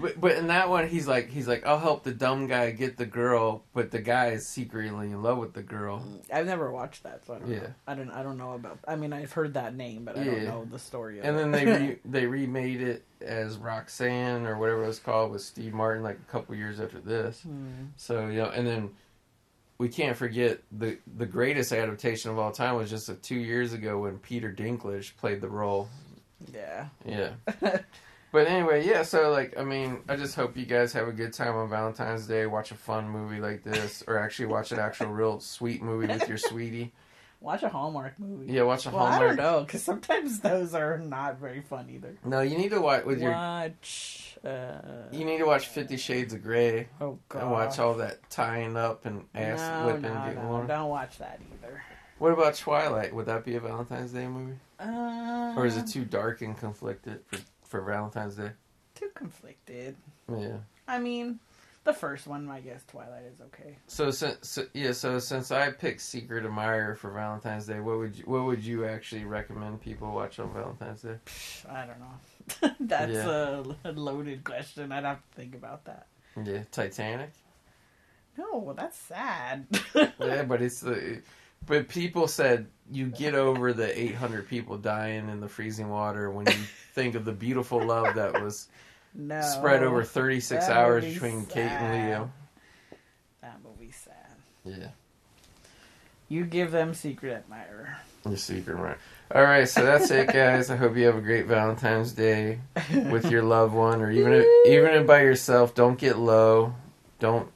but, 0.00 0.20
but 0.20 0.32
in 0.36 0.48
that 0.48 0.68
one, 0.68 0.88
he's 0.88 1.06
like, 1.06 1.30
he's 1.30 1.46
like, 1.48 1.64
I'll 1.66 1.78
help 1.78 2.02
the 2.02 2.10
dumb 2.12 2.46
guy 2.46 2.70
get 2.72 2.96
the 2.96 3.06
girl, 3.06 3.62
but 3.74 3.90
the 3.90 4.00
guy 4.00 4.28
is 4.30 4.46
secretly 4.46 5.06
in 5.06 5.22
love 5.22 5.38
with 5.38 5.54
the 5.54 5.62
girl. 5.62 6.02
I've 6.32 6.46
never 6.46 6.70
watched 6.72 7.04
that, 7.04 7.24
so 7.24 7.34
I 7.34 7.38
don't 7.38 7.50
Yeah. 7.50 7.58
know. 7.60 7.74
I 7.86 7.94
don't. 7.94 8.10
I 8.10 8.22
don't 8.22 8.38
know 8.38 8.52
about. 8.54 8.78
I 8.86 8.96
mean, 8.96 9.12
I've 9.12 9.32
heard 9.32 9.54
that 9.54 9.74
name, 9.74 10.04
but 10.04 10.18
I 10.18 10.24
don't 10.24 10.42
Yeah. 10.42 10.48
know 10.48 10.64
the 10.70 10.78
story. 10.78 11.20
Of 11.20 11.24
And 11.26 11.36
it. 11.36 11.38
then 11.40 11.50
they 11.52 11.64
re, 11.66 11.98
they 12.04 12.26
remade 12.26 12.80
it 12.82 13.04
as 13.20 13.56
Roxanne 13.56 14.46
or 14.46 14.58
whatever 14.58 14.84
it 14.84 14.88
was 14.88 14.98
called 14.98 15.30
with 15.32 15.42
Steve 15.42 15.72
Martin 15.74 16.02
like 16.02 16.16
a 16.16 16.30
couple 16.32 16.54
years 16.54 16.80
after 16.80 17.00
this. 17.00 17.42
Hmm. 17.42 17.66
So 17.96 18.26
you 18.28 18.38
know, 18.42 18.50
and 18.50 18.66
then 18.66 18.90
we 19.78 19.88
can't 19.88 20.16
forget 20.16 20.60
the 20.72 20.98
the 21.16 21.26
greatest 21.26 21.72
adaptation 21.72 22.30
of 22.30 22.38
all 22.38 22.50
time 22.50 22.74
was 22.76 22.90
just 22.90 23.08
uh, 23.08 23.14
two 23.22 23.36
years 23.38 23.72
ago 23.72 24.00
when 24.00 24.18
Peter 24.18 24.52
Dinklage 24.52 25.16
played 25.16 25.40
the 25.40 25.48
role. 25.48 25.88
Yeah. 26.52 26.88
Yeah. 27.04 27.30
but 28.32 28.46
anyway, 28.46 28.86
yeah. 28.86 29.02
So 29.02 29.30
like, 29.30 29.58
I 29.58 29.64
mean, 29.64 30.00
I 30.08 30.16
just 30.16 30.34
hope 30.34 30.56
you 30.56 30.66
guys 30.66 30.92
have 30.92 31.08
a 31.08 31.12
good 31.12 31.32
time 31.32 31.54
on 31.56 31.68
Valentine's 31.68 32.26
Day. 32.26 32.46
Watch 32.46 32.70
a 32.70 32.74
fun 32.76 33.08
movie 33.08 33.40
like 33.40 33.64
this, 33.64 34.02
or 34.06 34.18
actually 34.18 34.46
watch 34.46 34.72
an 34.72 34.78
actual 34.78 35.08
real 35.08 35.40
sweet 35.40 35.82
movie 35.82 36.06
with 36.06 36.28
your 36.28 36.38
sweetie. 36.38 36.92
Watch 37.40 37.62
a 37.62 37.68
Hallmark 37.68 38.18
movie. 38.18 38.52
Yeah, 38.52 38.62
watch 38.62 38.84
a 38.86 38.90
Well, 38.90 39.04
I 39.04 39.10
Hallmark. 39.12 39.36
don't 39.36 39.44
know 39.44 39.60
because 39.64 39.82
sometimes 39.82 40.40
those 40.40 40.74
are 40.74 40.98
not 40.98 41.38
very 41.38 41.60
fun 41.60 41.88
either. 41.88 42.16
No, 42.24 42.40
you 42.40 42.58
need 42.58 42.70
to 42.70 42.80
watch 42.80 43.04
with 43.04 43.20
your. 43.20 43.30
Watch. 43.30 44.36
Uh, 44.44 44.78
You 45.12 45.24
need 45.24 45.38
to 45.38 45.44
watch 45.44 45.66
Fifty 45.68 45.96
Shades 45.96 46.34
of 46.34 46.42
Grey 46.42 46.88
oh 47.00 47.18
God. 47.28 47.42
and 47.42 47.50
watch 47.52 47.78
all 47.78 47.94
that 47.94 48.28
tying 48.30 48.76
up 48.76 49.04
and 49.06 49.24
ass 49.36 49.60
no, 49.60 49.86
whipping 49.86 50.02
no, 50.02 50.60
no. 50.60 50.66
Don't 50.66 50.88
watch 50.88 51.18
that 51.18 51.40
either. 51.52 51.80
What 52.18 52.32
about 52.32 52.54
Twilight? 52.56 53.14
Would 53.14 53.26
that 53.26 53.44
be 53.44 53.54
a 53.56 53.60
Valentine's 53.60 54.12
Day 54.12 54.26
movie, 54.26 54.58
Uh, 54.80 55.54
or 55.56 55.66
is 55.66 55.76
it 55.76 55.86
too 55.86 56.04
dark 56.04 56.40
and 56.42 56.56
conflicted 56.58 57.20
for 57.26 57.38
for 57.64 57.80
Valentine's 57.82 58.36
Day? 58.36 58.50
too 58.94 59.10
conflicted? 59.14 59.94
Yeah. 60.28 60.56
I 60.88 60.98
mean, 60.98 61.38
the 61.84 61.92
first 61.92 62.26
one, 62.26 62.48
I 62.50 62.60
guess 62.60 62.82
Twilight 62.86 63.24
is 63.32 63.40
okay. 63.42 63.76
So 63.86 64.10
since 64.10 64.48
so, 64.48 64.64
yeah, 64.74 64.92
so 64.92 65.18
since 65.20 65.52
I 65.52 65.70
picked 65.70 66.00
Secret 66.00 66.44
Admirer 66.44 66.96
for 66.96 67.10
Valentine's 67.12 67.66
Day, 67.66 67.78
what 67.78 67.98
would 67.98 68.16
you 68.16 68.24
what 68.24 68.44
would 68.44 68.64
you 68.64 68.84
actually 68.86 69.24
recommend 69.24 69.80
people 69.80 70.10
watch 70.12 70.38
on 70.40 70.52
Valentine's 70.52 71.02
Day? 71.02 71.16
I 71.68 71.86
don't 71.86 72.00
know. 72.00 72.74
That's 72.80 73.12
Yeah. 73.12 73.62
a 73.84 73.92
loaded 73.92 74.42
question. 74.42 74.90
I'd 74.90 75.04
have 75.04 75.18
to 75.18 75.36
think 75.36 75.54
about 75.54 75.84
that. 75.84 76.06
Yeah, 76.42 76.62
Titanic. 76.72 77.30
No, 78.36 78.58
well 78.58 78.74
that's 78.74 78.96
sad. 78.96 79.66
Yeah, 80.20 80.44
but 80.44 80.62
it's 80.62 80.80
the 80.80 81.20
but 81.68 81.88
people 81.88 82.26
said 82.26 82.66
you 82.90 83.06
get 83.06 83.34
over 83.34 83.72
the 83.72 83.98
800 83.98 84.48
people 84.48 84.78
dying 84.78 85.28
in 85.28 85.40
the 85.40 85.48
freezing 85.48 85.88
water 85.88 86.30
when 86.30 86.46
you 86.46 86.52
think 86.94 87.14
of 87.14 87.24
the 87.24 87.32
beautiful 87.32 87.84
love 87.84 88.14
that 88.14 88.42
was 88.42 88.68
no. 89.14 89.40
spread 89.42 89.82
over 89.82 90.02
36 90.02 90.68
hours 90.68 91.04
movie's 91.04 91.14
between 91.20 91.46
Kate 91.46 91.62
and. 91.62 92.08
Leo. 92.08 92.30
That 93.42 93.58
would 93.62 93.78
be 93.78 93.90
sad. 93.90 94.14
Yeah. 94.64 94.88
You 96.28 96.44
give 96.44 96.70
them 96.70 96.94
Secret 96.94 97.32
Admirer. 97.32 97.96
Your 98.26 98.36
secret 98.36 98.74
admirer. 98.74 98.98
All 99.34 99.42
right, 99.42 99.68
so 99.68 99.84
that's 99.84 100.10
it, 100.10 100.28
guys. 100.28 100.70
I 100.70 100.76
hope 100.76 100.96
you 100.96 101.06
have 101.06 101.16
a 101.16 101.22
great 101.22 101.46
Valentine's 101.46 102.12
Day 102.12 102.60
with 102.92 103.30
your 103.30 103.42
loved 103.42 103.74
one, 103.74 104.02
or 104.02 104.10
even 104.10 104.32
if, 104.32 104.46
even 104.66 104.90
if 104.94 105.06
by 105.06 105.22
yourself. 105.22 105.74
Don't 105.74 105.98
get 105.98 106.18
low. 106.18 106.74
Don't 107.18 107.50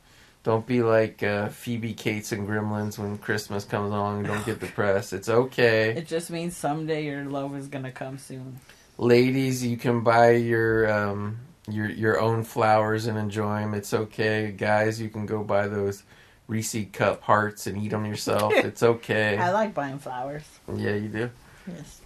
don't 0.44 0.66
be 0.66 0.82
like 0.82 1.22
uh, 1.22 1.48
Phoebe 1.50 1.94
Cates 1.94 2.32
and 2.32 2.48
Gremlins 2.48 2.98
when 2.98 3.16
Christmas 3.18 3.64
comes 3.64 3.92
along. 3.92 4.24
Don't 4.24 4.44
get 4.44 4.58
depressed. 4.66 5.12
It's 5.12 5.28
okay, 5.28 5.90
It 5.96 6.06
just 6.08 6.30
means 6.30 6.56
someday 6.56 7.04
your 7.04 7.24
love 7.24 7.56
is 7.56 7.68
gonna 7.68 7.92
come 7.92 8.18
soon. 8.18 8.58
ladies. 8.98 9.64
You 9.64 9.76
can 9.76 10.00
buy 10.02 10.32
your 10.32 10.92
um, 10.92 11.38
your 11.68 11.88
your 11.88 12.20
own 12.20 12.42
flowers 12.44 13.06
and 13.06 13.16
enjoy 13.16 13.60
them. 13.60 13.74
It's 13.74 13.94
okay, 13.94 14.50
guys. 14.56 15.00
You 15.00 15.08
can 15.10 15.26
go 15.26 15.42
buy 15.44 15.68
those 15.68 16.02
Reese 16.48 16.76
cup 16.92 17.22
hearts 17.22 17.66
and 17.68 17.78
eat 17.80 17.90
them 17.92 18.04
yourself. 18.04 18.52
It's 18.56 18.82
okay. 18.82 19.36
I 19.38 19.52
like 19.52 19.74
buying 19.74 19.98
flowers. 20.00 20.42
Yeah, 20.74 20.94
you 20.94 21.08
do. 21.08 21.30
Yes. 21.68 22.00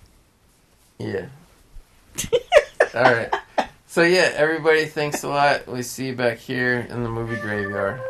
Yeah. 0.99 1.27
All 2.95 3.03
right. 3.03 3.35
So 3.87 4.03
yeah, 4.03 4.31
everybody, 4.35 4.85
thanks 4.87 5.23
a 5.25 5.29
lot. 5.29 5.67
We 5.67 5.83
see 5.83 6.09
you 6.09 6.15
back 6.15 6.37
here 6.39 6.81
in 6.91 7.03
the 7.03 7.09
movie 7.09 7.37
graveyard. 7.41 8.01